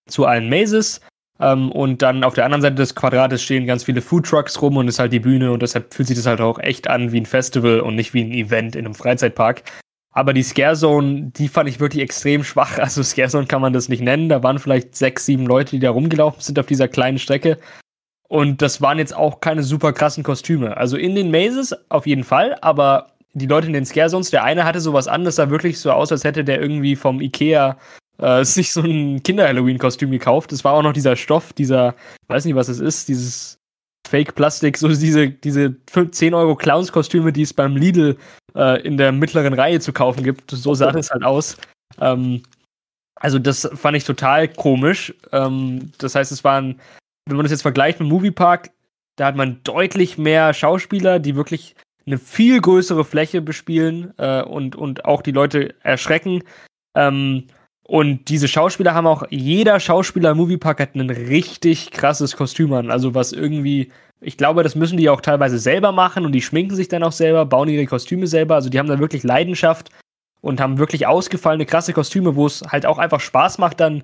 zu 0.07 0.25
allen 0.25 0.49
Mazes. 0.49 1.01
Ähm, 1.39 1.71
und 1.71 2.01
dann 2.01 2.23
auf 2.23 2.33
der 2.33 2.45
anderen 2.45 2.61
Seite 2.61 2.75
des 2.75 2.95
Quadrates 2.95 3.43
stehen 3.43 3.67
ganz 3.67 3.83
viele 3.83 4.01
Food 4.01 4.25
Trucks 4.25 4.61
rum 4.61 4.77
und 4.77 4.87
ist 4.87 4.99
halt 4.99 5.13
die 5.13 5.19
Bühne 5.19 5.51
und 5.51 5.61
deshalb 5.61 5.93
fühlt 5.93 6.07
sich 6.07 6.17
das 6.17 6.25
halt 6.25 6.41
auch 6.41 6.59
echt 6.59 6.89
an 6.89 7.11
wie 7.11 7.19
ein 7.19 7.25
Festival 7.25 7.79
und 7.79 7.95
nicht 7.95 8.13
wie 8.13 8.23
ein 8.23 8.31
Event 8.31 8.75
in 8.75 8.85
einem 8.85 8.95
Freizeitpark. 8.95 9.63
Aber 10.11 10.33
die 10.33 10.41
Scare 10.41 10.75
Zone, 10.75 11.31
die 11.35 11.47
fand 11.47 11.69
ich 11.69 11.79
wirklich 11.79 12.01
extrem 12.01 12.43
schwach. 12.43 12.77
Also 12.79 13.03
Scare 13.03 13.29
Zone 13.29 13.45
kann 13.45 13.61
man 13.61 13.73
das 13.73 13.87
nicht 13.87 14.01
nennen. 14.01 14.29
Da 14.29 14.41
waren 14.41 14.57
vielleicht 14.57 14.95
sechs, 14.95 15.25
sieben 15.25 15.45
Leute, 15.45 15.71
die 15.71 15.79
da 15.79 15.91
rumgelaufen 15.91 16.41
sind 16.41 16.57
auf 16.57 16.65
dieser 16.65 16.87
kleinen 16.87 17.19
Strecke. 17.19 17.59
Und 18.27 18.61
das 18.61 18.81
waren 18.81 18.97
jetzt 18.97 19.15
auch 19.15 19.39
keine 19.41 19.63
super 19.63 19.93
krassen 19.93 20.23
Kostüme. 20.23 20.75
Also 20.75 20.97
in 20.97 21.15
den 21.15 21.31
Mazes 21.31 21.75
auf 21.89 22.07
jeden 22.07 22.23
Fall, 22.23 22.57
aber 22.61 23.11
die 23.33 23.45
Leute 23.45 23.67
in 23.67 23.73
den 23.73 23.85
Scare 23.85 24.09
Zones, 24.09 24.31
der 24.31 24.43
eine 24.43 24.65
hatte 24.65 24.81
sowas 24.81 25.07
an, 25.07 25.23
das 25.23 25.35
sah 25.35 25.49
wirklich 25.49 25.79
so 25.79 25.91
aus, 25.91 26.11
als 26.11 26.23
hätte 26.23 26.43
der 26.43 26.59
irgendwie 26.59 26.95
vom 26.95 27.21
Ikea 27.21 27.77
äh, 28.19 28.43
sich 28.43 28.71
so 28.71 28.81
ein 28.81 29.21
Kinder-Halloween-Kostüm 29.23 30.11
gekauft. 30.11 30.51
Es 30.51 30.63
war 30.63 30.73
auch 30.73 30.83
noch 30.83 30.93
dieser 30.93 31.15
Stoff, 31.15 31.53
dieser, 31.53 31.95
weiß 32.27 32.45
nicht, 32.45 32.55
was 32.55 32.67
es 32.67 32.79
ist, 32.79 33.07
dieses 33.07 33.59
Fake-Plastik, 34.07 34.77
so 34.77 34.87
diese, 34.87 35.29
diese 35.29 35.75
10 35.85 36.33
Euro 36.33 36.55
Clowns-Kostüme, 36.55 37.33
die 37.33 37.41
es 37.41 37.53
beim 37.53 37.75
Lidl 37.75 38.17
äh, 38.55 38.81
in 38.81 38.97
der 38.97 39.11
mittleren 39.11 39.53
Reihe 39.53 39.79
zu 39.79 39.93
kaufen 39.93 40.23
gibt. 40.23 40.51
So 40.51 40.73
sah 40.73 40.91
das 40.91 41.09
halt 41.09 41.23
aus. 41.23 41.57
Ähm, 41.99 42.43
also 43.15 43.39
das 43.39 43.69
fand 43.73 43.97
ich 43.97 44.03
total 44.03 44.47
komisch. 44.47 45.13
Ähm, 45.31 45.91
das 45.97 46.15
heißt, 46.15 46.31
es 46.31 46.43
waren 46.43 46.79
wenn 47.27 47.37
man 47.37 47.43
das 47.43 47.51
jetzt 47.51 47.61
vergleicht 47.61 47.99
mit 47.99 48.09
Moviepark, 48.09 48.71
da 49.17 49.25
hat 49.25 49.35
man 49.35 49.61
deutlich 49.63 50.17
mehr 50.17 50.53
Schauspieler, 50.53 51.19
die 51.19 51.35
wirklich 51.35 51.75
eine 52.05 52.17
viel 52.17 52.61
größere 52.61 53.03
Fläche 53.03 53.41
bespielen 53.41 54.13
äh, 54.17 54.41
und, 54.41 54.75
und 54.75 55.05
auch 55.05 55.21
die 55.21 55.31
Leute 55.31 55.75
erschrecken. 55.83 56.43
Ähm, 56.95 57.47
und 57.87 58.27
diese 58.27 58.49
Schauspieler 58.49 58.93
haben 58.93 59.07
auch, 59.07 59.23
jeder 59.29 59.79
Schauspieler 59.79 60.31
im 60.31 60.37
Moviepark 60.37 60.81
hat 60.81 60.95
ein 60.95 61.09
richtig 61.09 61.91
krasses 61.91 62.35
Kostüm 62.35 62.73
an. 62.73 62.91
Also 62.91 63.15
was 63.15 63.31
irgendwie, 63.31 63.93
ich 64.19 64.35
glaube, 64.35 64.61
das 64.61 64.75
müssen 64.75 64.97
die 64.97 65.09
auch 65.09 65.21
teilweise 65.21 65.57
selber 65.57 65.93
machen 65.93 66.25
und 66.25 66.33
die 66.33 66.41
schminken 66.41 66.75
sich 66.75 66.89
dann 66.89 67.01
auch 67.03 67.13
selber, 67.13 67.45
bauen 67.45 67.69
ihre 67.69 67.85
Kostüme 67.85 68.27
selber. 68.27 68.55
Also 68.55 68.69
die 68.69 68.77
haben 68.77 68.89
da 68.89 68.99
wirklich 68.99 69.23
Leidenschaft 69.23 69.89
und 70.41 70.59
haben 70.59 70.79
wirklich 70.79 71.07
ausgefallene, 71.07 71.65
krasse 71.65 71.93
Kostüme, 71.93 72.35
wo 72.35 72.45
es 72.45 72.61
halt 72.69 72.85
auch 72.85 72.97
einfach 72.97 73.21
Spaß 73.21 73.57
macht, 73.57 73.79
dann 73.79 74.03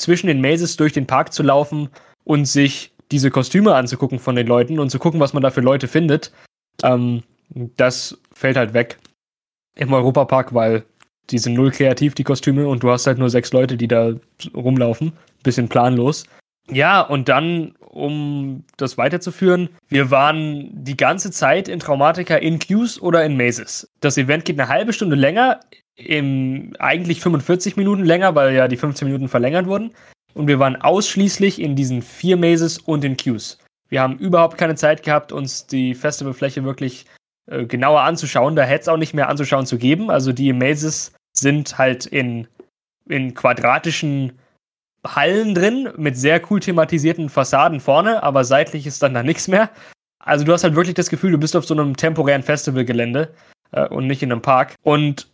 zwischen 0.00 0.28
den 0.28 0.40
Mazes 0.40 0.76
durch 0.76 0.92
den 0.92 1.08
Park 1.08 1.32
zu 1.32 1.42
laufen 1.42 1.88
und 2.22 2.44
sich 2.44 2.92
diese 3.10 3.32
Kostüme 3.32 3.74
anzugucken 3.74 4.20
von 4.20 4.36
den 4.36 4.46
Leuten 4.46 4.78
und 4.78 4.90
zu 4.90 5.00
gucken, 5.00 5.18
was 5.18 5.32
man 5.32 5.42
da 5.42 5.50
für 5.50 5.60
Leute 5.60 5.88
findet, 5.88 6.30
ähm, 6.84 7.24
das 7.48 8.16
fällt 8.32 8.56
halt 8.56 8.74
weg 8.74 8.98
im 9.74 9.92
Europapark, 9.92 10.54
weil 10.54 10.84
die 11.30 11.38
sind 11.38 11.54
null 11.54 11.70
kreativ, 11.70 12.14
die 12.14 12.24
Kostüme, 12.24 12.66
und 12.68 12.82
du 12.82 12.90
hast 12.90 13.06
halt 13.06 13.18
nur 13.18 13.30
sechs 13.30 13.52
Leute, 13.52 13.76
die 13.76 13.88
da 13.88 14.12
rumlaufen. 14.54 15.12
Bisschen 15.42 15.68
planlos. 15.68 16.24
Ja, 16.70 17.00
und 17.00 17.28
dann, 17.28 17.74
um 17.80 18.64
das 18.76 18.98
weiterzuführen, 18.98 19.70
wir 19.88 20.10
waren 20.10 20.68
die 20.72 20.96
ganze 20.96 21.30
Zeit 21.30 21.68
in 21.68 21.80
Traumatica 21.80 22.36
in 22.36 22.58
Queues 22.58 23.00
oder 23.00 23.24
in 23.24 23.36
Mazes. 23.36 23.90
Das 24.00 24.18
Event 24.18 24.44
geht 24.44 24.60
eine 24.60 24.68
halbe 24.68 24.92
Stunde 24.92 25.16
länger, 25.16 25.60
im, 25.96 26.74
eigentlich 26.78 27.20
45 27.20 27.76
Minuten 27.76 28.04
länger, 28.04 28.34
weil 28.34 28.54
ja 28.54 28.68
die 28.68 28.76
15 28.76 29.08
Minuten 29.08 29.28
verlängert 29.28 29.66
wurden 29.66 29.92
und 30.34 30.46
wir 30.46 30.58
waren 30.58 30.76
ausschließlich 30.76 31.60
in 31.60 31.74
diesen 31.74 32.02
vier 32.02 32.36
Mazes 32.36 32.78
und 32.78 33.04
in 33.04 33.16
Queues. 33.16 33.58
Wir 33.88 34.02
haben 34.02 34.18
überhaupt 34.18 34.58
keine 34.58 34.76
Zeit 34.76 35.02
gehabt, 35.02 35.32
uns 35.32 35.66
die 35.66 35.94
Festivalfläche 35.94 36.62
wirklich 36.62 37.06
äh, 37.50 37.64
genauer 37.64 38.02
anzuschauen. 38.02 38.54
Da 38.54 38.62
hätte 38.62 38.82
es 38.82 38.88
auch 38.88 38.98
nicht 38.98 39.14
mehr 39.14 39.28
anzuschauen 39.28 39.66
zu 39.66 39.78
geben. 39.78 40.10
Also 40.10 40.32
die 40.32 40.52
Mazes 40.52 41.12
sind 41.40 41.78
halt 41.78 42.06
in, 42.06 42.46
in 43.08 43.34
quadratischen 43.34 44.38
Hallen 45.06 45.54
drin 45.54 45.90
mit 45.96 46.16
sehr 46.16 46.40
cool 46.50 46.60
thematisierten 46.60 47.28
Fassaden 47.28 47.80
vorne, 47.80 48.22
aber 48.22 48.44
seitlich 48.44 48.86
ist 48.86 49.02
dann 49.02 49.14
da 49.14 49.22
nichts 49.22 49.48
mehr. 49.48 49.70
Also 50.18 50.44
du 50.44 50.52
hast 50.52 50.64
halt 50.64 50.74
wirklich 50.74 50.94
das 50.94 51.08
Gefühl, 51.08 51.32
du 51.32 51.38
bist 51.38 51.56
auf 51.56 51.64
so 51.64 51.74
einem 51.74 51.96
temporären 51.96 52.42
Festivalgelände 52.42 53.32
äh, 53.72 53.86
und 53.88 54.06
nicht 54.06 54.22
in 54.22 54.32
einem 54.32 54.42
Park. 54.42 54.74
Und 54.82 55.28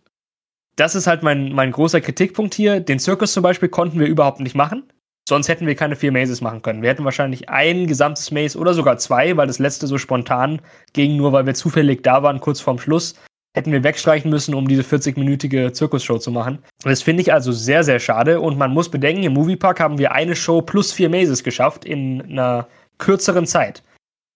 das 0.76 0.94
ist 0.94 1.06
halt 1.06 1.22
mein, 1.22 1.52
mein 1.52 1.72
großer 1.72 2.00
Kritikpunkt 2.00 2.54
hier. 2.54 2.80
Den 2.80 2.98
Zirkus 2.98 3.32
zum 3.32 3.42
Beispiel 3.42 3.68
konnten 3.68 3.98
wir 3.98 4.06
überhaupt 4.06 4.40
nicht 4.40 4.54
machen. 4.54 4.84
Sonst 5.26 5.48
hätten 5.48 5.66
wir 5.66 5.74
keine 5.74 5.96
vier 5.96 6.12
Mazes 6.12 6.42
machen 6.42 6.60
können. 6.60 6.82
Wir 6.82 6.90
hätten 6.90 7.04
wahrscheinlich 7.04 7.48
ein 7.48 7.86
gesamtes 7.86 8.30
Maze 8.30 8.58
oder 8.58 8.74
sogar 8.74 8.98
zwei, 8.98 9.36
weil 9.36 9.46
das 9.46 9.58
letzte 9.58 9.86
so 9.86 9.96
spontan 9.96 10.60
ging, 10.92 11.16
nur 11.16 11.32
weil 11.32 11.46
wir 11.46 11.54
zufällig 11.54 12.02
da 12.02 12.22
waren, 12.22 12.40
kurz 12.40 12.60
vorm 12.60 12.78
Schluss. 12.78 13.14
Hätten 13.54 13.72
wir 13.72 13.84
wegstreichen 13.84 14.30
müssen, 14.30 14.54
um 14.54 14.66
diese 14.66 14.82
40-minütige 14.82 15.72
Zirkusshow 15.72 16.18
zu 16.18 16.32
machen. 16.32 16.58
Das 16.82 17.02
finde 17.02 17.22
ich 17.22 17.32
also 17.32 17.52
sehr, 17.52 17.84
sehr 17.84 18.00
schade. 18.00 18.40
Und 18.40 18.58
man 18.58 18.72
muss 18.72 18.90
bedenken, 18.90 19.22
im 19.22 19.34
Moviepark 19.34 19.78
haben 19.78 19.98
wir 19.98 20.12
eine 20.12 20.34
Show 20.34 20.60
plus 20.60 20.92
vier 20.92 21.08
Mazes 21.08 21.44
geschafft 21.44 21.84
in 21.84 22.22
einer 22.22 22.66
kürzeren 22.98 23.46
Zeit. 23.46 23.82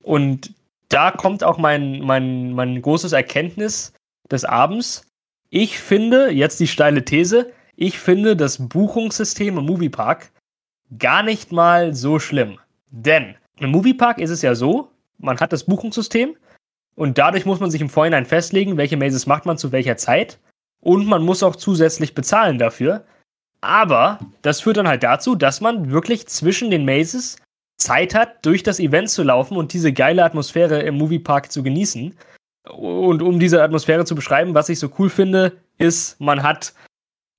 Und 0.04 0.54
da 0.88 1.10
kommt 1.10 1.42
auch 1.42 1.58
mein, 1.58 2.00
mein, 2.00 2.52
mein 2.52 2.80
großes 2.80 3.12
Erkenntnis 3.12 3.92
des 4.30 4.44
Abends. 4.44 5.02
Ich 5.50 5.78
finde, 5.78 6.30
jetzt 6.30 6.60
die 6.60 6.68
steile 6.68 7.04
These, 7.04 7.52
ich 7.76 7.98
finde 7.98 8.36
das 8.36 8.68
Buchungssystem 8.68 9.58
im 9.58 9.66
Moviepark 9.66 10.30
gar 10.98 11.22
nicht 11.22 11.52
mal 11.52 11.94
so 11.94 12.18
schlimm. 12.18 12.58
Denn 12.90 13.34
im 13.58 13.70
Moviepark 13.70 14.18
ist 14.18 14.30
es 14.30 14.42
ja 14.42 14.54
so, 14.54 14.90
man 15.18 15.38
hat 15.40 15.52
das 15.52 15.64
Buchungssystem 15.64 16.36
und 16.98 17.16
dadurch 17.16 17.46
muss 17.46 17.60
man 17.60 17.70
sich 17.70 17.80
im 17.80 17.88
Vorhinein 17.88 18.26
festlegen, 18.26 18.76
welche 18.76 18.96
Mazes 18.96 19.26
macht 19.26 19.46
man 19.46 19.56
zu 19.56 19.70
welcher 19.70 19.96
Zeit 19.96 20.40
und 20.80 21.06
man 21.06 21.22
muss 21.22 21.44
auch 21.44 21.54
zusätzlich 21.54 22.12
bezahlen 22.12 22.58
dafür. 22.58 23.04
Aber 23.60 24.18
das 24.42 24.60
führt 24.60 24.78
dann 24.78 24.88
halt 24.88 25.04
dazu, 25.04 25.36
dass 25.36 25.60
man 25.60 25.92
wirklich 25.92 26.26
zwischen 26.26 26.72
den 26.72 26.84
Mazes 26.84 27.36
Zeit 27.76 28.16
hat, 28.16 28.44
durch 28.44 28.64
das 28.64 28.80
Event 28.80 29.10
zu 29.10 29.22
laufen 29.22 29.56
und 29.56 29.72
diese 29.72 29.92
geile 29.92 30.24
Atmosphäre 30.24 30.82
im 30.82 30.96
Moviepark 30.96 31.52
zu 31.52 31.62
genießen. 31.62 32.16
Und 32.68 33.22
um 33.22 33.38
diese 33.38 33.62
Atmosphäre 33.62 34.04
zu 34.04 34.16
beschreiben, 34.16 34.54
was 34.54 34.68
ich 34.68 34.80
so 34.80 34.90
cool 34.98 35.08
finde, 35.08 35.52
ist, 35.78 36.20
man 36.20 36.42
hat 36.42 36.74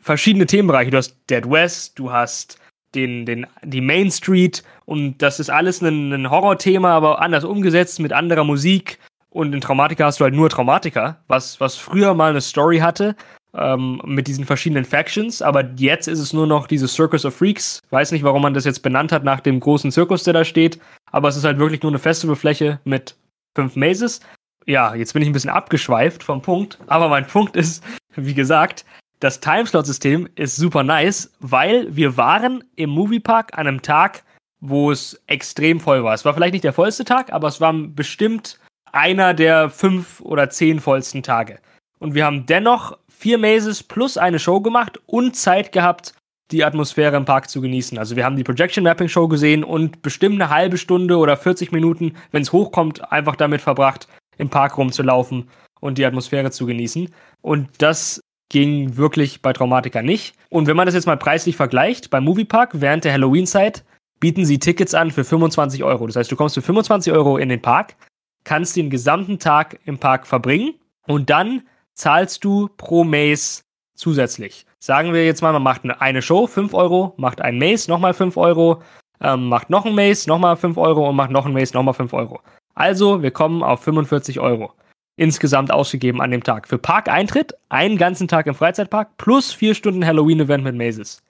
verschiedene 0.01 0.45
Themenbereiche. 0.45 0.91
Du 0.91 0.97
hast 0.97 1.17
Dead 1.29 1.49
West, 1.49 1.99
du 1.99 2.13
hast 2.13 2.59
den, 2.95 3.25
den, 3.25 3.45
die 3.63 3.81
Main 3.81 4.09
Street 4.09 4.63
und 4.85 5.17
das 5.17 5.41
ist 5.41 5.49
alles 5.49 5.81
ein, 5.81 6.13
ein 6.13 6.29
Horrorthema, 6.29 6.95
aber 6.95 7.21
anders 7.21 7.43
umgesetzt 7.43 7.99
mit 7.99 8.13
anderer 8.13 8.45
Musik. 8.45 8.99
Und 9.31 9.53
in 9.53 9.61
Traumatica 9.61 10.05
hast 10.05 10.19
du 10.19 10.23
halt 10.23 10.33
nur 10.33 10.49
Traumatica, 10.49 11.17
was, 11.27 11.59
was 11.59 11.75
früher 11.75 12.13
mal 12.13 12.31
eine 12.31 12.41
Story 12.41 12.79
hatte, 12.79 13.15
ähm, 13.53 14.01
mit 14.05 14.27
diesen 14.27 14.45
verschiedenen 14.45 14.85
Factions, 14.85 15.41
aber 15.41 15.65
jetzt 15.75 16.07
ist 16.07 16.19
es 16.19 16.33
nur 16.33 16.47
noch 16.47 16.67
dieses 16.67 16.93
Circus 16.93 17.25
of 17.25 17.35
Freaks. 17.35 17.81
Weiß 17.89 18.11
nicht, 18.11 18.23
warum 18.23 18.41
man 18.41 18.53
das 18.53 18.65
jetzt 18.65 18.81
benannt 18.81 19.11
hat 19.11 19.23
nach 19.23 19.39
dem 19.39 19.59
großen 19.59 19.91
Zirkus, 19.91 20.23
der 20.23 20.33
da 20.33 20.45
steht, 20.45 20.79
aber 21.11 21.29
es 21.29 21.35
ist 21.35 21.45
halt 21.45 21.59
wirklich 21.59 21.81
nur 21.81 21.91
eine 21.91 21.99
Festivalfläche 21.99 22.79
mit 22.83 23.15
fünf 23.55 23.75
Mazes. 23.75 24.21
Ja, 24.65 24.93
jetzt 24.93 25.13
bin 25.13 25.21
ich 25.23 25.29
ein 25.29 25.33
bisschen 25.33 25.49
abgeschweift 25.49 26.23
vom 26.23 26.41
Punkt, 26.41 26.79
aber 26.87 27.09
mein 27.09 27.25
Punkt 27.25 27.55
ist, 27.55 27.83
wie 28.15 28.35
gesagt, 28.35 28.85
das 29.19 29.39
Timeslot-System 29.39 30.29
ist 30.35 30.55
super 30.55 30.83
nice, 30.83 31.31
weil 31.39 31.93
wir 31.95 32.17
waren 32.17 32.63
im 32.75 32.91
Moviepark 32.91 33.57
an 33.57 33.67
einem 33.67 33.81
Tag, 33.81 34.23
wo 34.61 34.91
es 34.91 35.21
extrem 35.27 35.79
voll 35.79 36.03
war. 36.03 36.13
Es 36.13 36.23
war 36.23 36.33
vielleicht 36.33 36.53
nicht 36.53 36.63
der 36.63 36.73
vollste 36.73 37.03
Tag, 37.03 37.33
aber 37.33 37.47
es 37.47 37.59
war 37.59 37.73
bestimmt 37.73 38.59
einer 38.93 39.33
der 39.33 39.69
fünf 39.69 40.21
oder 40.21 40.49
zehn 40.49 40.79
vollsten 40.79 41.23
Tage. 41.23 41.59
Und 41.99 42.15
wir 42.15 42.25
haben 42.25 42.45
dennoch 42.45 42.97
vier 43.09 43.37
Mazes 43.37 43.83
plus 43.83 44.17
eine 44.17 44.39
Show 44.39 44.61
gemacht 44.61 44.99
und 45.05 45.35
Zeit 45.35 45.71
gehabt, 45.71 46.13
die 46.51 46.63
Atmosphäre 46.63 47.17
im 47.17 47.25
Park 47.25 47.49
zu 47.49 47.61
genießen. 47.61 47.97
Also 47.97 48.15
wir 48.15 48.25
haben 48.25 48.35
die 48.35 48.43
Projection 48.43 48.83
Mapping 48.83 49.09
Show 49.09 49.27
gesehen 49.27 49.63
und 49.63 50.01
bestimmt 50.01 50.41
eine 50.41 50.49
halbe 50.49 50.77
Stunde 50.77 51.17
oder 51.17 51.37
40 51.37 51.71
Minuten, 51.71 52.15
wenn 52.31 52.41
es 52.41 52.51
hochkommt, 52.51 53.11
einfach 53.11 53.35
damit 53.35 53.61
verbracht, 53.61 54.07
im 54.37 54.49
Park 54.49 54.77
rumzulaufen 54.77 55.49
und 55.79 55.97
die 55.97 56.05
Atmosphäre 56.05 56.49
zu 56.49 56.65
genießen. 56.65 57.13
Und 57.41 57.69
das 57.77 58.21
ging 58.49 58.97
wirklich 58.97 59.41
bei 59.41 59.53
Traumatica 59.53 60.01
nicht. 60.01 60.33
Und 60.49 60.67
wenn 60.67 60.75
man 60.75 60.87
das 60.87 60.95
jetzt 60.95 61.05
mal 61.05 61.17
preislich 61.17 61.55
vergleicht, 61.55 62.09
beim 62.09 62.23
Moviepark 62.23 62.81
während 62.81 63.03
der 63.03 63.13
Halloween-Zeit 63.13 63.83
bieten 64.19 64.45
sie 64.45 64.59
Tickets 64.59 64.93
an 64.93 65.11
für 65.11 65.23
25 65.23 65.83
Euro. 65.83 66.07
Das 66.07 66.15
heißt, 66.15 66.31
du 66.31 66.35
kommst 66.35 66.55
für 66.55 66.61
25 66.61 67.13
Euro 67.13 67.37
in 67.37 67.49
den 67.49 67.61
Park, 67.61 67.95
kannst 68.43 68.75
den 68.75 68.89
gesamten 68.89 69.39
Tag 69.39 69.79
im 69.85 69.97
Park 69.97 70.27
verbringen 70.27 70.73
und 71.07 71.29
dann 71.29 71.63
zahlst 71.93 72.43
du 72.43 72.69
pro 72.77 73.03
Maze 73.03 73.63
zusätzlich. 73.95 74.65
Sagen 74.79 75.13
wir 75.13 75.25
jetzt 75.25 75.41
mal, 75.41 75.51
man 75.51 75.63
macht 75.63 75.83
eine 75.83 76.21
Show, 76.21 76.47
5 76.47 76.73
Euro, 76.73 77.13
macht 77.17 77.41
ein 77.41 77.57
Maze, 77.57 77.89
nochmal 77.89 78.13
5 78.13 78.37
Euro, 78.37 78.81
ähm, 79.21 79.49
macht 79.49 79.69
noch 79.69 79.85
ein 79.85 79.95
Maze, 79.95 80.29
nochmal 80.29 80.55
5 80.55 80.77
Euro 80.77 81.09
und 81.09 81.15
macht 81.15 81.31
noch 81.31 81.45
ein 81.45 81.53
Maze, 81.53 81.73
nochmal 81.73 81.93
5 81.93 82.13
Euro. 82.13 82.39
Also, 82.75 83.21
wir 83.21 83.31
kommen 83.31 83.61
auf 83.61 83.83
45 83.83 84.39
Euro 84.39 84.73
insgesamt 85.19 85.71
ausgegeben 85.71 86.21
an 86.21 86.31
dem 86.31 86.43
Tag. 86.43 86.65
Für 86.65 86.77
Parkeintritt, 86.77 87.53
einen 87.67 87.97
ganzen 87.97 88.29
Tag 88.29 88.47
im 88.47 88.55
Freizeitpark 88.55 89.17
plus 89.17 89.51
4 89.51 89.75
Stunden 89.75 90.05
Halloween-Event 90.05 90.63
mit 90.63 90.75
Mazes. 90.75 91.21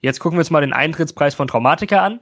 Jetzt 0.00 0.18
gucken 0.18 0.36
wir 0.36 0.40
uns 0.40 0.50
mal 0.50 0.62
den 0.62 0.72
Eintrittspreis 0.72 1.36
von 1.36 1.46
Traumatica 1.46 2.04
an. 2.04 2.20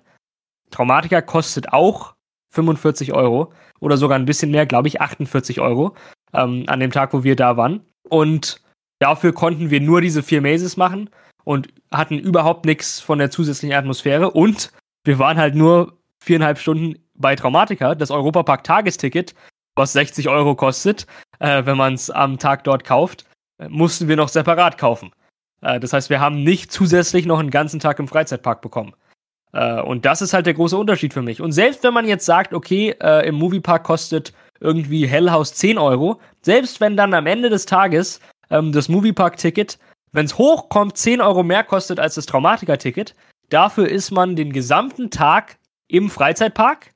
Traumatica 0.70 1.22
kostet 1.22 1.72
auch 1.72 2.14
45 2.50 3.12
Euro 3.12 3.52
oder 3.80 3.96
sogar 3.96 4.18
ein 4.18 4.24
bisschen 4.24 4.50
mehr, 4.50 4.66
glaube 4.66 4.88
ich, 4.88 5.00
48 5.00 5.60
Euro 5.60 5.94
ähm, 6.32 6.64
an 6.66 6.80
dem 6.80 6.90
Tag, 6.90 7.12
wo 7.12 7.24
wir 7.24 7.36
da 7.36 7.56
waren. 7.56 7.80
Und 8.08 8.60
dafür 8.98 9.32
konnten 9.32 9.70
wir 9.70 9.80
nur 9.80 10.00
diese 10.00 10.22
vier 10.22 10.40
Mazes 10.40 10.76
machen 10.76 11.10
und 11.44 11.68
hatten 11.92 12.18
überhaupt 12.18 12.64
nichts 12.64 13.00
von 13.00 13.18
der 13.18 13.30
zusätzlichen 13.30 13.76
Atmosphäre. 13.76 14.30
Und 14.30 14.72
wir 15.04 15.18
waren 15.18 15.38
halt 15.38 15.54
nur 15.54 15.98
viereinhalb 16.20 16.58
Stunden 16.58 16.98
bei 17.14 17.36
Traumatica. 17.36 17.94
Das 17.94 18.10
Europapark 18.10 18.64
Tagesticket, 18.64 19.34
was 19.76 19.92
60 19.92 20.28
Euro 20.28 20.54
kostet, 20.54 21.06
äh, 21.38 21.64
wenn 21.64 21.76
man 21.76 21.94
es 21.94 22.10
am 22.10 22.38
Tag 22.38 22.64
dort 22.64 22.84
kauft, 22.84 23.24
äh, 23.58 23.68
mussten 23.68 24.08
wir 24.08 24.16
noch 24.16 24.28
separat 24.28 24.78
kaufen. 24.78 25.12
Äh, 25.62 25.80
das 25.80 25.92
heißt, 25.92 26.10
wir 26.10 26.20
haben 26.20 26.42
nicht 26.42 26.72
zusätzlich 26.72 27.26
noch 27.26 27.38
einen 27.38 27.50
ganzen 27.50 27.80
Tag 27.80 27.98
im 27.98 28.08
Freizeitpark 28.08 28.60
bekommen. 28.60 28.94
Äh, 29.52 29.80
und 29.80 30.04
das 30.04 30.22
ist 30.22 30.32
halt 30.32 30.46
der 30.46 30.54
große 30.54 30.76
Unterschied 30.76 31.14
für 31.14 31.22
mich. 31.22 31.40
Und 31.40 31.52
selbst 31.52 31.82
wenn 31.84 31.94
man 31.94 32.06
jetzt 32.06 32.26
sagt, 32.26 32.52
okay, 32.52 32.94
äh, 33.00 33.26
im 33.26 33.36
Moviepark 33.36 33.84
kostet 33.84 34.32
irgendwie 34.60 35.06
Hellhouse 35.06 35.54
10 35.54 35.78
Euro, 35.78 36.20
selbst 36.42 36.80
wenn 36.80 36.96
dann 36.96 37.14
am 37.14 37.26
Ende 37.26 37.48
des 37.48 37.66
Tages 37.66 38.20
ähm, 38.50 38.72
das 38.72 38.88
Moviepark-Ticket, 38.88 39.78
wenn 40.12 40.26
es 40.26 40.38
hochkommt, 40.38 40.96
10 40.96 41.20
Euro 41.20 41.42
mehr 41.42 41.64
kostet 41.64 42.00
als 42.00 42.14
das 42.14 42.26
Traumatiker-Ticket, 42.26 43.14
dafür 43.50 43.88
ist 43.88 44.10
man 44.10 44.36
den 44.36 44.52
gesamten 44.52 45.10
Tag 45.10 45.58
im 45.88 46.10
Freizeitpark, 46.10 46.92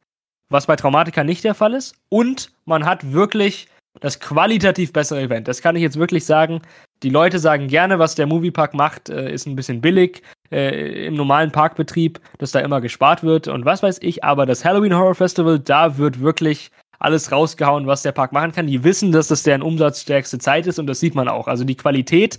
was 0.48 0.66
bei 0.66 0.76
Traumatica 0.76 1.24
nicht 1.24 1.44
der 1.44 1.54
Fall 1.54 1.74
ist, 1.74 1.94
und 2.08 2.52
man 2.64 2.84
hat 2.84 3.12
wirklich 3.12 3.68
das 4.00 4.20
qualitativ 4.20 4.92
bessere 4.92 5.20
Event. 5.20 5.48
Das 5.48 5.60
kann 5.60 5.76
ich 5.76 5.82
jetzt 5.82 5.98
wirklich 5.98 6.24
sagen. 6.24 6.62
Die 7.02 7.10
Leute 7.10 7.38
sagen 7.38 7.68
gerne, 7.68 7.98
was 7.98 8.14
der 8.14 8.26
Moviepark 8.26 8.74
macht, 8.74 9.10
äh, 9.10 9.32
ist 9.32 9.46
ein 9.46 9.56
bisschen 9.56 9.80
billig 9.80 10.22
äh, 10.52 11.06
im 11.06 11.14
normalen 11.14 11.50
Parkbetrieb, 11.50 12.20
dass 12.38 12.52
da 12.52 12.60
immer 12.60 12.80
gespart 12.80 13.22
wird 13.22 13.48
und 13.48 13.64
was 13.64 13.82
weiß 13.82 13.98
ich. 14.02 14.22
Aber 14.22 14.46
das 14.46 14.64
Halloween 14.64 14.94
Horror 14.94 15.14
Festival, 15.14 15.58
da 15.58 15.98
wird 15.98 16.20
wirklich 16.20 16.70
alles 16.98 17.32
rausgehauen, 17.32 17.86
was 17.86 18.02
der 18.02 18.12
Park 18.12 18.32
machen 18.32 18.52
kann. 18.52 18.66
Die 18.66 18.84
wissen, 18.84 19.10
dass 19.10 19.28
das 19.28 19.42
deren 19.42 19.62
umsatzstärkste 19.62 20.38
Zeit 20.38 20.66
ist 20.66 20.78
und 20.78 20.86
das 20.86 21.00
sieht 21.00 21.14
man 21.14 21.28
auch. 21.28 21.48
Also 21.48 21.64
die 21.64 21.76
Qualität, 21.76 22.38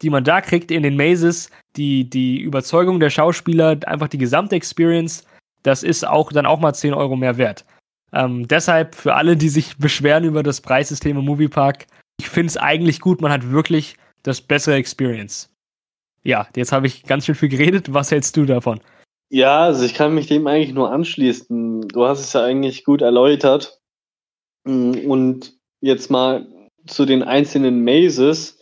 die 0.00 0.10
man 0.10 0.24
da 0.24 0.40
kriegt 0.40 0.70
in 0.70 0.82
den 0.82 0.96
Mazes, 0.96 1.50
die, 1.76 2.08
die 2.08 2.40
Überzeugung 2.40 3.00
der 3.00 3.10
Schauspieler, 3.10 3.76
einfach 3.86 4.08
die 4.08 4.18
gesamte 4.18 4.56
Experience, 4.56 5.24
das 5.62 5.82
ist 5.82 6.06
auch 6.06 6.32
dann 6.32 6.46
auch 6.46 6.60
mal 6.60 6.72
10 6.72 6.94
Euro 6.94 7.16
mehr 7.16 7.36
wert. 7.36 7.64
Ähm, 8.12 8.48
deshalb 8.48 8.94
für 8.94 9.14
alle, 9.14 9.36
die 9.36 9.50
sich 9.50 9.76
beschweren 9.76 10.24
über 10.24 10.42
das 10.42 10.60
Preissystem 10.60 11.18
im 11.18 11.24
Moviepark, 11.24 11.86
ich 12.18 12.28
finde 12.28 12.48
es 12.48 12.56
eigentlich 12.56 13.00
gut, 13.00 13.20
man 13.20 13.30
hat 13.30 13.50
wirklich 13.50 13.96
das 14.22 14.40
bessere 14.40 14.76
Experience. 14.76 15.50
Ja, 16.22 16.48
jetzt 16.56 16.72
habe 16.72 16.86
ich 16.86 17.04
ganz 17.04 17.26
schön 17.26 17.34
viel 17.34 17.48
geredet. 17.48 17.92
Was 17.92 18.10
hältst 18.10 18.36
du 18.36 18.44
davon? 18.44 18.80
Ja, 19.30 19.64
also 19.64 19.84
ich 19.84 19.94
kann 19.94 20.14
mich 20.14 20.26
dem 20.26 20.46
eigentlich 20.46 20.72
nur 20.72 20.90
anschließen. 20.90 21.88
Du 21.88 22.04
hast 22.06 22.20
es 22.20 22.32
ja 22.32 22.42
eigentlich 22.42 22.84
gut 22.84 23.02
erläutert. 23.02 23.80
Mm, 24.64 24.92
und 25.08 25.54
jetzt 25.80 26.10
mal 26.10 26.46
zu 26.86 27.04
den 27.04 27.22
einzelnen 27.22 27.84
Mazes. 27.84 28.58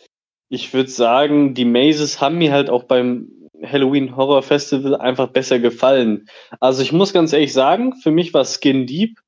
Ich 0.48 0.72
würde 0.74 0.90
sagen, 0.90 1.54
die 1.54 1.64
Mazes 1.64 2.20
haben 2.20 2.38
mir 2.38 2.52
halt 2.52 2.70
auch 2.70 2.84
beim 2.84 3.30
Halloween 3.62 4.16
Horror 4.16 4.42
Festival 4.42 4.96
einfach 4.96 5.28
besser 5.28 5.58
gefallen. 5.58 6.28
Also 6.60 6.82
ich 6.82 6.92
muss 6.92 7.12
ganz 7.12 7.32
ehrlich 7.32 7.52
sagen, 7.52 7.94
für 7.94 8.10
mich 8.10 8.34
war 8.34 8.44
Skin 8.44 8.86
Deep 8.86 9.18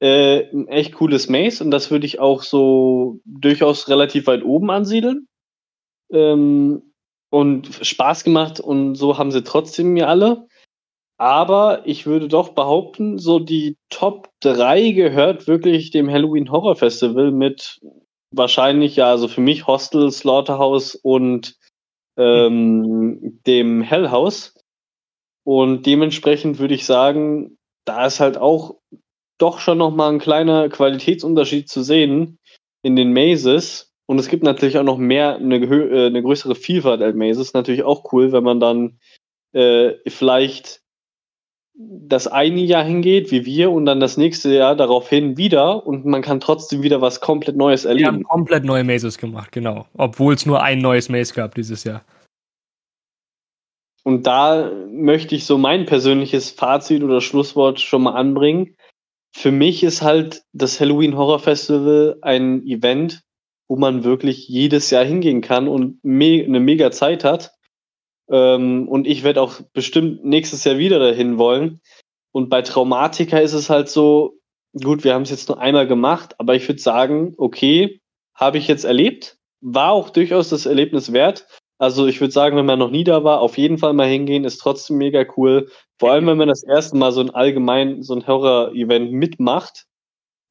äh, 0.00 0.50
ein 0.52 0.68
echt 0.68 0.94
cooles 0.94 1.28
Maze 1.28 1.62
und 1.62 1.70
das 1.70 1.90
würde 1.90 2.06
ich 2.06 2.20
auch 2.20 2.42
so 2.42 3.20
durchaus 3.24 3.88
relativ 3.88 4.26
weit 4.26 4.42
oben 4.42 4.70
ansiedeln. 4.70 5.28
Ähm, 6.12 6.89
und 7.30 7.68
Spaß 7.80 8.24
gemacht 8.24 8.60
und 8.60 8.96
so 8.96 9.18
haben 9.18 9.30
sie 9.30 9.42
trotzdem 9.42 9.92
mir 9.94 10.08
alle. 10.08 10.46
Aber 11.18 11.82
ich 11.84 12.06
würde 12.06 12.28
doch 12.28 12.50
behaupten, 12.50 13.18
so 13.18 13.38
die 13.38 13.76
Top 13.90 14.30
3 14.40 14.92
gehört 14.92 15.46
wirklich 15.46 15.90
dem 15.90 16.10
Halloween 16.10 16.50
Horror 16.50 16.76
Festival 16.76 17.30
mit 17.30 17.78
wahrscheinlich 18.32 18.96
ja, 18.96 19.10
also 19.10 19.28
für 19.28 19.40
mich 19.40 19.66
Hostel, 19.66 20.10
Slaughterhouse 20.10 20.94
und 20.94 21.56
ähm, 22.16 23.40
dem 23.46 23.82
Hell 23.82 24.10
House. 24.10 24.54
Und 25.44 25.84
dementsprechend 25.86 26.58
würde 26.58 26.74
ich 26.74 26.86
sagen, 26.86 27.58
da 27.84 28.06
ist 28.06 28.20
halt 28.20 28.38
auch 28.38 28.76
doch 29.38 29.58
schon 29.58 29.78
nochmal 29.78 30.12
ein 30.12 30.18
kleiner 30.18 30.68
Qualitätsunterschied 30.68 31.68
zu 31.68 31.82
sehen 31.82 32.38
in 32.82 32.96
den 32.96 33.12
Mazes. 33.12 33.89
Und 34.10 34.18
es 34.18 34.26
gibt 34.26 34.42
natürlich 34.42 34.76
auch 34.76 34.82
noch 34.82 34.98
mehr, 34.98 35.36
eine, 35.36 35.58
äh, 35.58 36.06
eine 36.06 36.20
größere 36.20 36.56
Vielfalt 36.56 37.00
als 37.00 37.14
Mazes. 37.14 37.54
Natürlich 37.54 37.84
auch 37.84 38.12
cool, 38.12 38.32
wenn 38.32 38.42
man 38.42 38.58
dann 38.58 38.98
äh, 39.52 39.92
vielleicht 40.08 40.82
das 41.74 42.26
eine 42.26 42.60
Jahr 42.60 42.82
hingeht, 42.82 43.30
wie 43.30 43.46
wir, 43.46 43.70
und 43.70 43.86
dann 43.86 44.00
das 44.00 44.16
nächste 44.16 44.52
Jahr 44.52 44.74
daraufhin 44.74 45.36
wieder 45.36 45.86
und 45.86 46.06
man 46.06 46.22
kann 46.22 46.40
trotzdem 46.40 46.82
wieder 46.82 47.00
was 47.00 47.20
komplett 47.20 47.54
Neues 47.54 47.84
erleben. 47.84 48.04
Wir 48.04 48.12
haben 48.14 48.24
komplett 48.24 48.64
neue 48.64 48.82
Mazes 48.82 49.16
gemacht, 49.16 49.52
genau. 49.52 49.86
Obwohl 49.96 50.34
es 50.34 50.44
nur 50.44 50.60
ein 50.60 50.80
neues 50.80 51.08
Maze 51.08 51.32
gab 51.32 51.54
dieses 51.54 51.84
Jahr. 51.84 52.04
Und 54.02 54.26
da 54.26 54.72
möchte 54.90 55.36
ich 55.36 55.44
so 55.44 55.56
mein 55.56 55.86
persönliches 55.86 56.50
Fazit 56.50 57.04
oder 57.04 57.20
Schlusswort 57.20 57.78
schon 57.80 58.02
mal 58.02 58.16
anbringen 58.16 58.74
für 59.32 59.52
mich 59.52 59.82
ist 59.82 60.02
halt 60.02 60.42
das 60.52 60.80
Halloween 60.80 61.16
Horror 61.16 61.38
Festival 61.38 62.18
ein 62.22 62.66
Event, 62.66 63.22
wo 63.70 63.76
man 63.76 64.02
wirklich 64.02 64.48
jedes 64.48 64.90
Jahr 64.90 65.04
hingehen 65.04 65.42
kann 65.42 65.68
und 65.68 66.02
me 66.02 66.42
eine 66.44 66.58
mega 66.58 66.90
Zeit 66.90 67.22
hat. 67.22 67.52
Ähm, 68.28 68.88
und 68.88 69.06
ich 69.06 69.22
werde 69.22 69.40
auch 69.40 69.60
bestimmt 69.72 70.24
nächstes 70.24 70.64
Jahr 70.64 70.76
wieder 70.76 70.98
dahin 70.98 71.38
wollen. 71.38 71.80
Und 72.32 72.48
bei 72.48 72.62
Traumatika 72.62 73.38
ist 73.38 73.52
es 73.52 73.70
halt 73.70 73.88
so, 73.88 74.40
gut, 74.72 75.04
wir 75.04 75.14
haben 75.14 75.22
es 75.22 75.30
jetzt 75.30 75.48
nur 75.48 75.60
einmal 75.60 75.86
gemacht, 75.86 76.34
aber 76.38 76.56
ich 76.56 76.66
würde 76.68 76.82
sagen, 76.82 77.34
okay, 77.38 78.00
habe 78.34 78.58
ich 78.58 78.66
jetzt 78.66 78.82
erlebt, 78.82 79.38
war 79.60 79.92
auch 79.92 80.10
durchaus 80.10 80.48
das 80.48 80.66
Erlebnis 80.66 81.12
wert. 81.12 81.46
Also 81.78 82.08
ich 82.08 82.20
würde 82.20 82.32
sagen, 82.32 82.56
wenn 82.56 82.66
man 82.66 82.80
noch 82.80 82.90
nie 82.90 83.04
da 83.04 83.22
war, 83.22 83.40
auf 83.40 83.56
jeden 83.56 83.78
Fall 83.78 83.92
mal 83.92 84.08
hingehen, 84.08 84.42
ist 84.42 84.58
trotzdem 84.58 84.96
mega 84.96 85.24
cool. 85.36 85.68
Vor 86.00 86.10
allem, 86.10 86.26
wenn 86.26 86.38
man 86.38 86.48
das 86.48 86.64
erste 86.64 86.96
Mal 86.96 87.12
so 87.12 87.20
ein 87.20 87.30
allgemein, 87.30 88.02
so 88.02 88.14
ein 88.14 88.26
Horror-Event 88.26 89.12
mitmacht. 89.12 89.86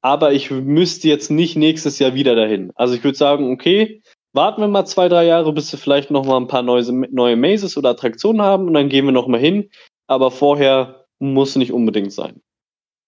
Aber 0.02 0.32
ich 0.32 0.50
müsste 0.50 1.08
jetzt 1.08 1.30
nicht 1.30 1.56
nächstes 1.56 2.00
Jahr 2.00 2.14
wieder 2.14 2.36
dahin. 2.36 2.72
Also 2.76 2.94
ich 2.94 3.04
würde 3.04 3.18
sagen, 3.18 3.52
okay, 3.52 4.02
warten 4.34 4.62
wir 4.62 4.68
mal 4.68 4.86
zwei, 4.86 5.10
drei 5.10 5.26
Jahre, 5.26 5.52
bis 5.54 5.72
wir 5.72 5.80
vielleicht 5.80 6.12
noch 6.12 6.26
mal 6.26 6.38
ein 6.38 6.48
paar 6.48 6.62
neue, 6.62 6.84
neue 7.12 7.36
Mazes 7.36 7.78
oder 7.78 7.90
Attraktionen 7.90 8.42
haben 8.42 8.68
und 8.68 8.74
dann 8.74 8.90
gehen 8.90 9.06
wir 9.06 9.12
noch 9.12 9.28
mal 9.28 9.40
hin. 9.40 9.70
Aber 10.08 10.32
vorher 10.32 11.06
muss 11.20 11.56
nicht 11.56 11.74
unbedingt 11.74 12.14
sein. 12.14 12.42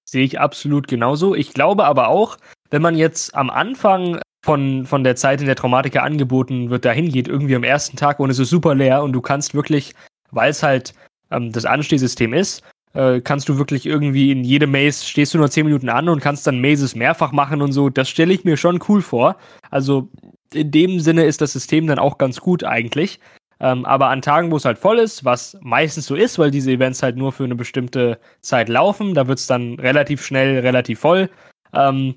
Sehe 0.05 0.23
ich 0.23 0.39
absolut 0.39 0.87
genauso. 0.87 1.35
Ich 1.35 1.53
glaube 1.53 1.85
aber 1.85 2.09
auch, 2.09 2.37
wenn 2.69 2.81
man 2.81 2.97
jetzt 2.97 3.33
am 3.35 3.49
Anfang 3.49 4.19
von, 4.43 4.85
von 4.85 5.03
der 5.03 5.15
Zeit, 5.15 5.39
in 5.39 5.47
der 5.47 5.55
Traumatiker 5.55 6.03
angeboten 6.03 6.69
wird, 6.69 6.83
dahin 6.83 7.11
geht, 7.11 7.27
irgendwie 7.27 7.55
am 7.55 7.63
ersten 7.63 7.95
Tag 7.95 8.19
und 8.19 8.29
es 8.29 8.39
ist 8.39 8.49
super 8.49 8.75
leer 8.75 9.03
und 9.03 9.13
du 9.13 9.21
kannst 9.21 9.53
wirklich, 9.53 9.93
weil 10.31 10.49
es 10.49 10.63
halt 10.63 10.93
ähm, 11.29 11.51
das 11.51 11.65
Anstehsystem 11.65 12.33
ist, 12.33 12.63
äh, 12.93 13.21
kannst 13.21 13.49
du 13.49 13.57
wirklich 13.57 13.85
irgendwie 13.85 14.31
in 14.31 14.43
jedem 14.43 14.71
Maze 14.71 15.05
stehst 15.05 15.33
du 15.33 15.37
nur 15.37 15.49
10 15.49 15.65
Minuten 15.65 15.89
an 15.89 16.09
und 16.09 16.21
kannst 16.21 16.45
dann 16.47 16.61
Mazes 16.61 16.95
mehrfach 16.95 17.31
machen 17.31 17.61
und 17.61 17.71
so. 17.71 17.89
Das 17.89 18.09
stelle 18.09 18.33
ich 18.33 18.43
mir 18.43 18.57
schon 18.57 18.79
cool 18.87 19.01
vor. 19.01 19.37
Also 19.69 20.09
in 20.53 20.71
dem 20.71 20.99
Sinne 20.99 21.25
ist 21.25 21.41
das 21.41 21.53
System 21.53 21.87
dann 21.87 21.99
auch 21.99 22.17
ganz 22.17 22.41
gut 22.41 22.63
eigentlich. 22.63 23.19
Ähm, 23.59 23.85
aber 23.85 24.09
an 24.09 24.23
Tagen, 24.23 24.51
wo 24.51 24.57
es 24.57 24.65
halt 24.65 24.79
voll 24.79 24.97
ist, 24.97 25.23
was 25.23 25.55
meistens 25.61 26.07
so 26.07 26.15
ist, 26.15 26.39
weil 26.39 26.49
diese 26.49 26.71
Events 26.71 27.03
halt 27.03 27.15
nur 27.15 27.31
für 27.31 27.43
eine 27.43 27.55
bestimmte 27.55 28.19
Zeit 28.41 28.69
laufen, 28.69 29.13
da 29.13 29.27
wird 29.27 29.37
es 29.37 29.45
dann 29.45 29.75
relativ 29.75 30.25
schnell 30.25 30.59
relativ 30.59 30.99
voll. 30.99 31.29
Ähm, 31.73 32.15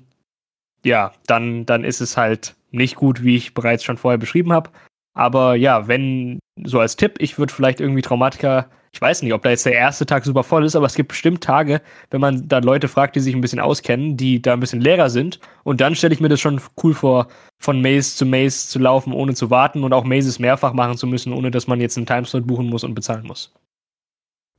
ja, 0.83 1.13
dann, 1.27 1.65
dann 1.65 1.83
ist 1.83 2.01
es 2.01 2.17
halt 2.17 2.55
nicht 2.71 2.95
gut, 2.95 3.23
wie 3.23 3.35
ich 3.35 3.53
bereits 3.53 3.83
schon 3.83 3.97
vorher 3.97 4.17
beschrieben 4.17 4.51
habe. 4.51 4.71
Aber 5.15 5.55
ja, 5.55 5.87
wenn, 5.87 6.39
so 6.63 6.79
als 6.79 6.97
Tipp, 6.97 7.15
ich 7.19 7.39
würde 7.39 7.53
vielleicht 7.53 7.79
irgendwie 7.79 8.01
Traumatiker, 8.01 8.69
ich 8.91 9.01
weiß 9.01 9.23
nicht, 9.23 9.33
ob 9.33 9.41
da 9.43 9.49
jetzt 9.49 9.65
der 9.65 9.73
erste 9.73 10.05
Tag 10.05 10.23
super 10.23 10.43
voll 10.43 10.65
ist, 10.65 10.75
aber 10.75 10.85
es 10.85 10.95
gibt 10.95 11.09
bestimmt 11.09 11.41
Tage, 11.43 11.81
wenn 12.11 12.21
man 12.21 12.47
da 12.47 12.59
Leute 12.59 12.87
fragt, 12.87 13.15
die 13.15 13.21
sich 13.21 13.33
ein 13.33 13.41
bisschen 13.41 13.59
auskennen, 13.59 14.17
die 14.17 14.41
da 14.41 14.53
ein 14.53 14.59
bisschen 14.59 14.81
leerer 14.81 15.09
sind. 15.09 15.39
Und 15.63 15.81
dann 15.81 15.95
stelle 15.95 16.13
ich 16.13 16.19
mir 16.19 16.29
das 16.29 16.39
schon 16.39 16.61
cool 16.83 16.93
vor, 16.93 17.27
von 17.59 17.81
Maze 17.81 18.15
zu 18.15 18.25
Maze 18.25 18.67
zu 18.67 18.77
laufen, 18.79 19.13
ohne 19.13 19.33
zu 19.33 19.49
warten 19.49 19.83
und 19.83 19.93
auch 19.93 20.03
Mazes 20.03 20.39
mehrfach 20.39 20.73
machen 20.73 20.97
zu 20.97 21.07
müssen, 21.07 21.33
ohne 21.33 21.49
dass 21.49 21.67
man 21.67 21.81
jetzt 21.81 21.97
einen 21.97 22.05
Timeslot 22.05 22.45
buchen 22.45 22.67
muss 22.67 22.83
und 22.83 22.93
bezahlen 22.93 23.25
muss. 23.25 23.53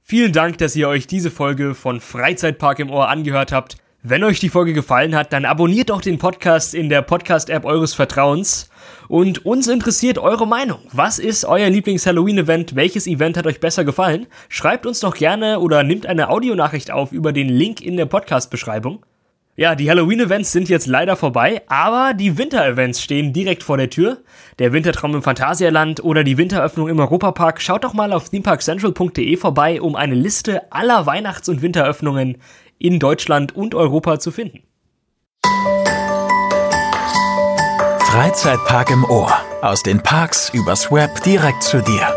Vielen 0.03 0.33
Dank, 0.33 0.59
dass 0.59 0.77
ihr 0.77 0.89
euch 0.89 1.07
diese 1.07 1.31
Folge 1.31 1.75
von 1.75 2.01
Freizeitpark 2.01 2.79
im 2.79 2.91
Ohr 2.91 3.09
angehört 3.09 3.53
habt. 3.53 3.77
Wenn 4.09 4.23
euch 4.23 4.39
die 4.39 4.51
Folge 4.51 4.73
gefallen 4.73 5.17
hat, 5.17 5.33
dann 5.33 5.45
abonniert 5.45 5.91
doch 5.91 6.01
den 6.01 6.19
Podcast 6.19 6.77
in 6.77 6.89
der 6.89 7.03
Podcast-App 7.03 7.65
eures 7.65 7.93
Vertrauens. 7.93 8.71
Und 9.09 9.45
uns 9.45 9.67
interessiert 9.67 10.17
eure 10.17 10.47
Meinung. 10.47 10.79
Was 10.93 11.19
ist 11.19 11.45
euer 11.45 11.69
Lieblings-Halloween-Event? 11.69 12.77
Welches 12.77 13.09
Event 13.09 13.37
hat 13.37 13.49
euch 13.49 13.59
besser 13.59 13.85
gefallen? 13.85 14.29
Schreibt 14.49 14.87
uns 14.87 15.01
doch 15.01 15.17
gerne 15.17 15.59
oder 15.59 15.83
nimmt 15.83 16.07
eine 16.07 16.29
Audionachricht 16.29 16.93
auf 16.93 17.11
über 17.11 17.33
den 17.33 17.49
Link 17.49 17.81
in 17.81 17.97
der 17.97 18.07
Podcast-Beschreibung. 18.07 19.05
Ja, 19.59 19.75
die 19.75 19.91
Halloween-Events 19.91 20.53
sind 20.53 20.69
jetzt 20.69 20.87
leider 20.87 21.17
vorbei, 21.17 21.63
aber 21.67 22.13
die 22.13 22.37
Winter-Events 22.37 23.03
stehen 23.03 23.33
direkt 23.33 23.63
vor 23.63 23.79
der 23.79 23.89
Tür. 23.89 24.19
Der 24.59 24.75
Wintertraum 24.75 25.15
im 25.15 25.23
Phantasialand 25.23 26.05
oder 26.05 26.25
die 26.25 26.37
Winteröffnung 26.37 26.89
im 26.89 27.01
Europapark. 27.01 27.63
Schaut 27.63 27.83
doch 27.83 27.95
mal 27.95 28.13
auf 28.13 28.29
themeparkcentral.de 28.29 29.37
vorbei, 29.39 29.81
um 29.81 29.97
eine 29.97 30.15
Liste 30.15 30.71
aller 30.71 31.07
Weihnachts- 31.07 31.49
und 31.49 31.63
Winteröffnungen 31.63 32.37
in 32.79 32.99
Deutschland 32.99 33.55
und 33.55 33.75
Europa 33.75 34.19
zu 34.19 34.31
finden. 34.31 34.63
Freizeitpark 38.01 38.91
im 38.91 39.05
Ohr. 39.05 39.31
Aus 39.61 39.83
den 39.83 40.03
Parks 40.03 40.51
übers 40.55 40.91
Web 40.91 41.23
direkt 41.23 41.63
zu 41.63 41.83
dir. 41.83 42.09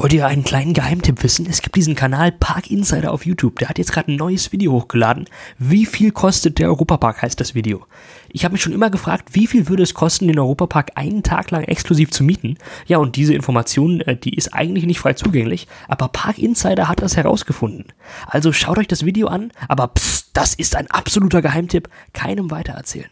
Wollt 0.00 0.14
ihr 0.14 0.26
einen 0.26 0.44
kleinen 0.44 0.72
Geheimtipp 0.72 1.22
wissen? 1.22 1.44
Es 1.46 1.60
gibt 1.60 1.76
diesen 1.76 1.94
Kanal 1.94 2.32
Park 2.32 2.70
Insider 2.70 3.12
auf 3.12 3.26
YouTube. 3.26 3.58
Der 3.58 3.68
hat 3.68 3.76
jetzt 3.76 3.92
gerade 3.92 4.10
ein 4.10 4.16
neues 4.16 4.50
Video 4.50 4.72
hochgeladen. 4.72 5.26
Wie 5.58 5.84
viel 5.84 6.10
kostet 6.10 6.58
der 6.58 6.68
Europapark, 6.68 7.20
heißt 7.20 7.38
das 7.38 7.54
Video. 7.54 7.84
Ich 8.30 8.46
habe 8.46 8.52
mich 8.52 8.62
schon 8.62 8.72
immer 8.72 8.88
gefragt, 8.88 9.34
wie 9.34 9.46
viel 9.46 9.68
würde 9.68 9.82
es 9.82 9.92
kosten, 9.92 10.26
den 10.26 10.38
Europapark 10.38 10.92
einen 10.94 11.22
Tag 11.22 11.50
lang 11.50 11.64
exklusiv 11.64 12.12
zu 12.12 12.24
mieten? 12.24 12.56
Ja, 12.86 12.96
und 12.96 13.16
diese 13.16 13.34
Information, 13.34 14.00
äh, 14.00 14.16
die 14.16 14.34
ist 14.34 14.54
eigentlich 14.54 14.86
nicht 14.86 15.00
frei 15.00 15.12
zugänglich, 15.12 15.68
aber 15.86 16.08
Park 16.08 16.38
Insider 16.38 16.88
hat 16.88 17.02
das 17.02 17.18
herausgefunden. 17.18 17.84
Also 18.26 18.54
schaut 18.54 18.78
euch 18.78 18.88
das 18.88 19.04
Video 19.04 19.28
an, 19.28 19.52
aber 19.68 19.88
psst, 19.88 20.30
das 20.32 20.54
ist 20.54 20.76
ein 20.76 20.90
absoluter 20.90 21.42
Geheimtipp. 21.42 21.90
Keinem 22.14 22.50
weitererzählen. 22.50 23.10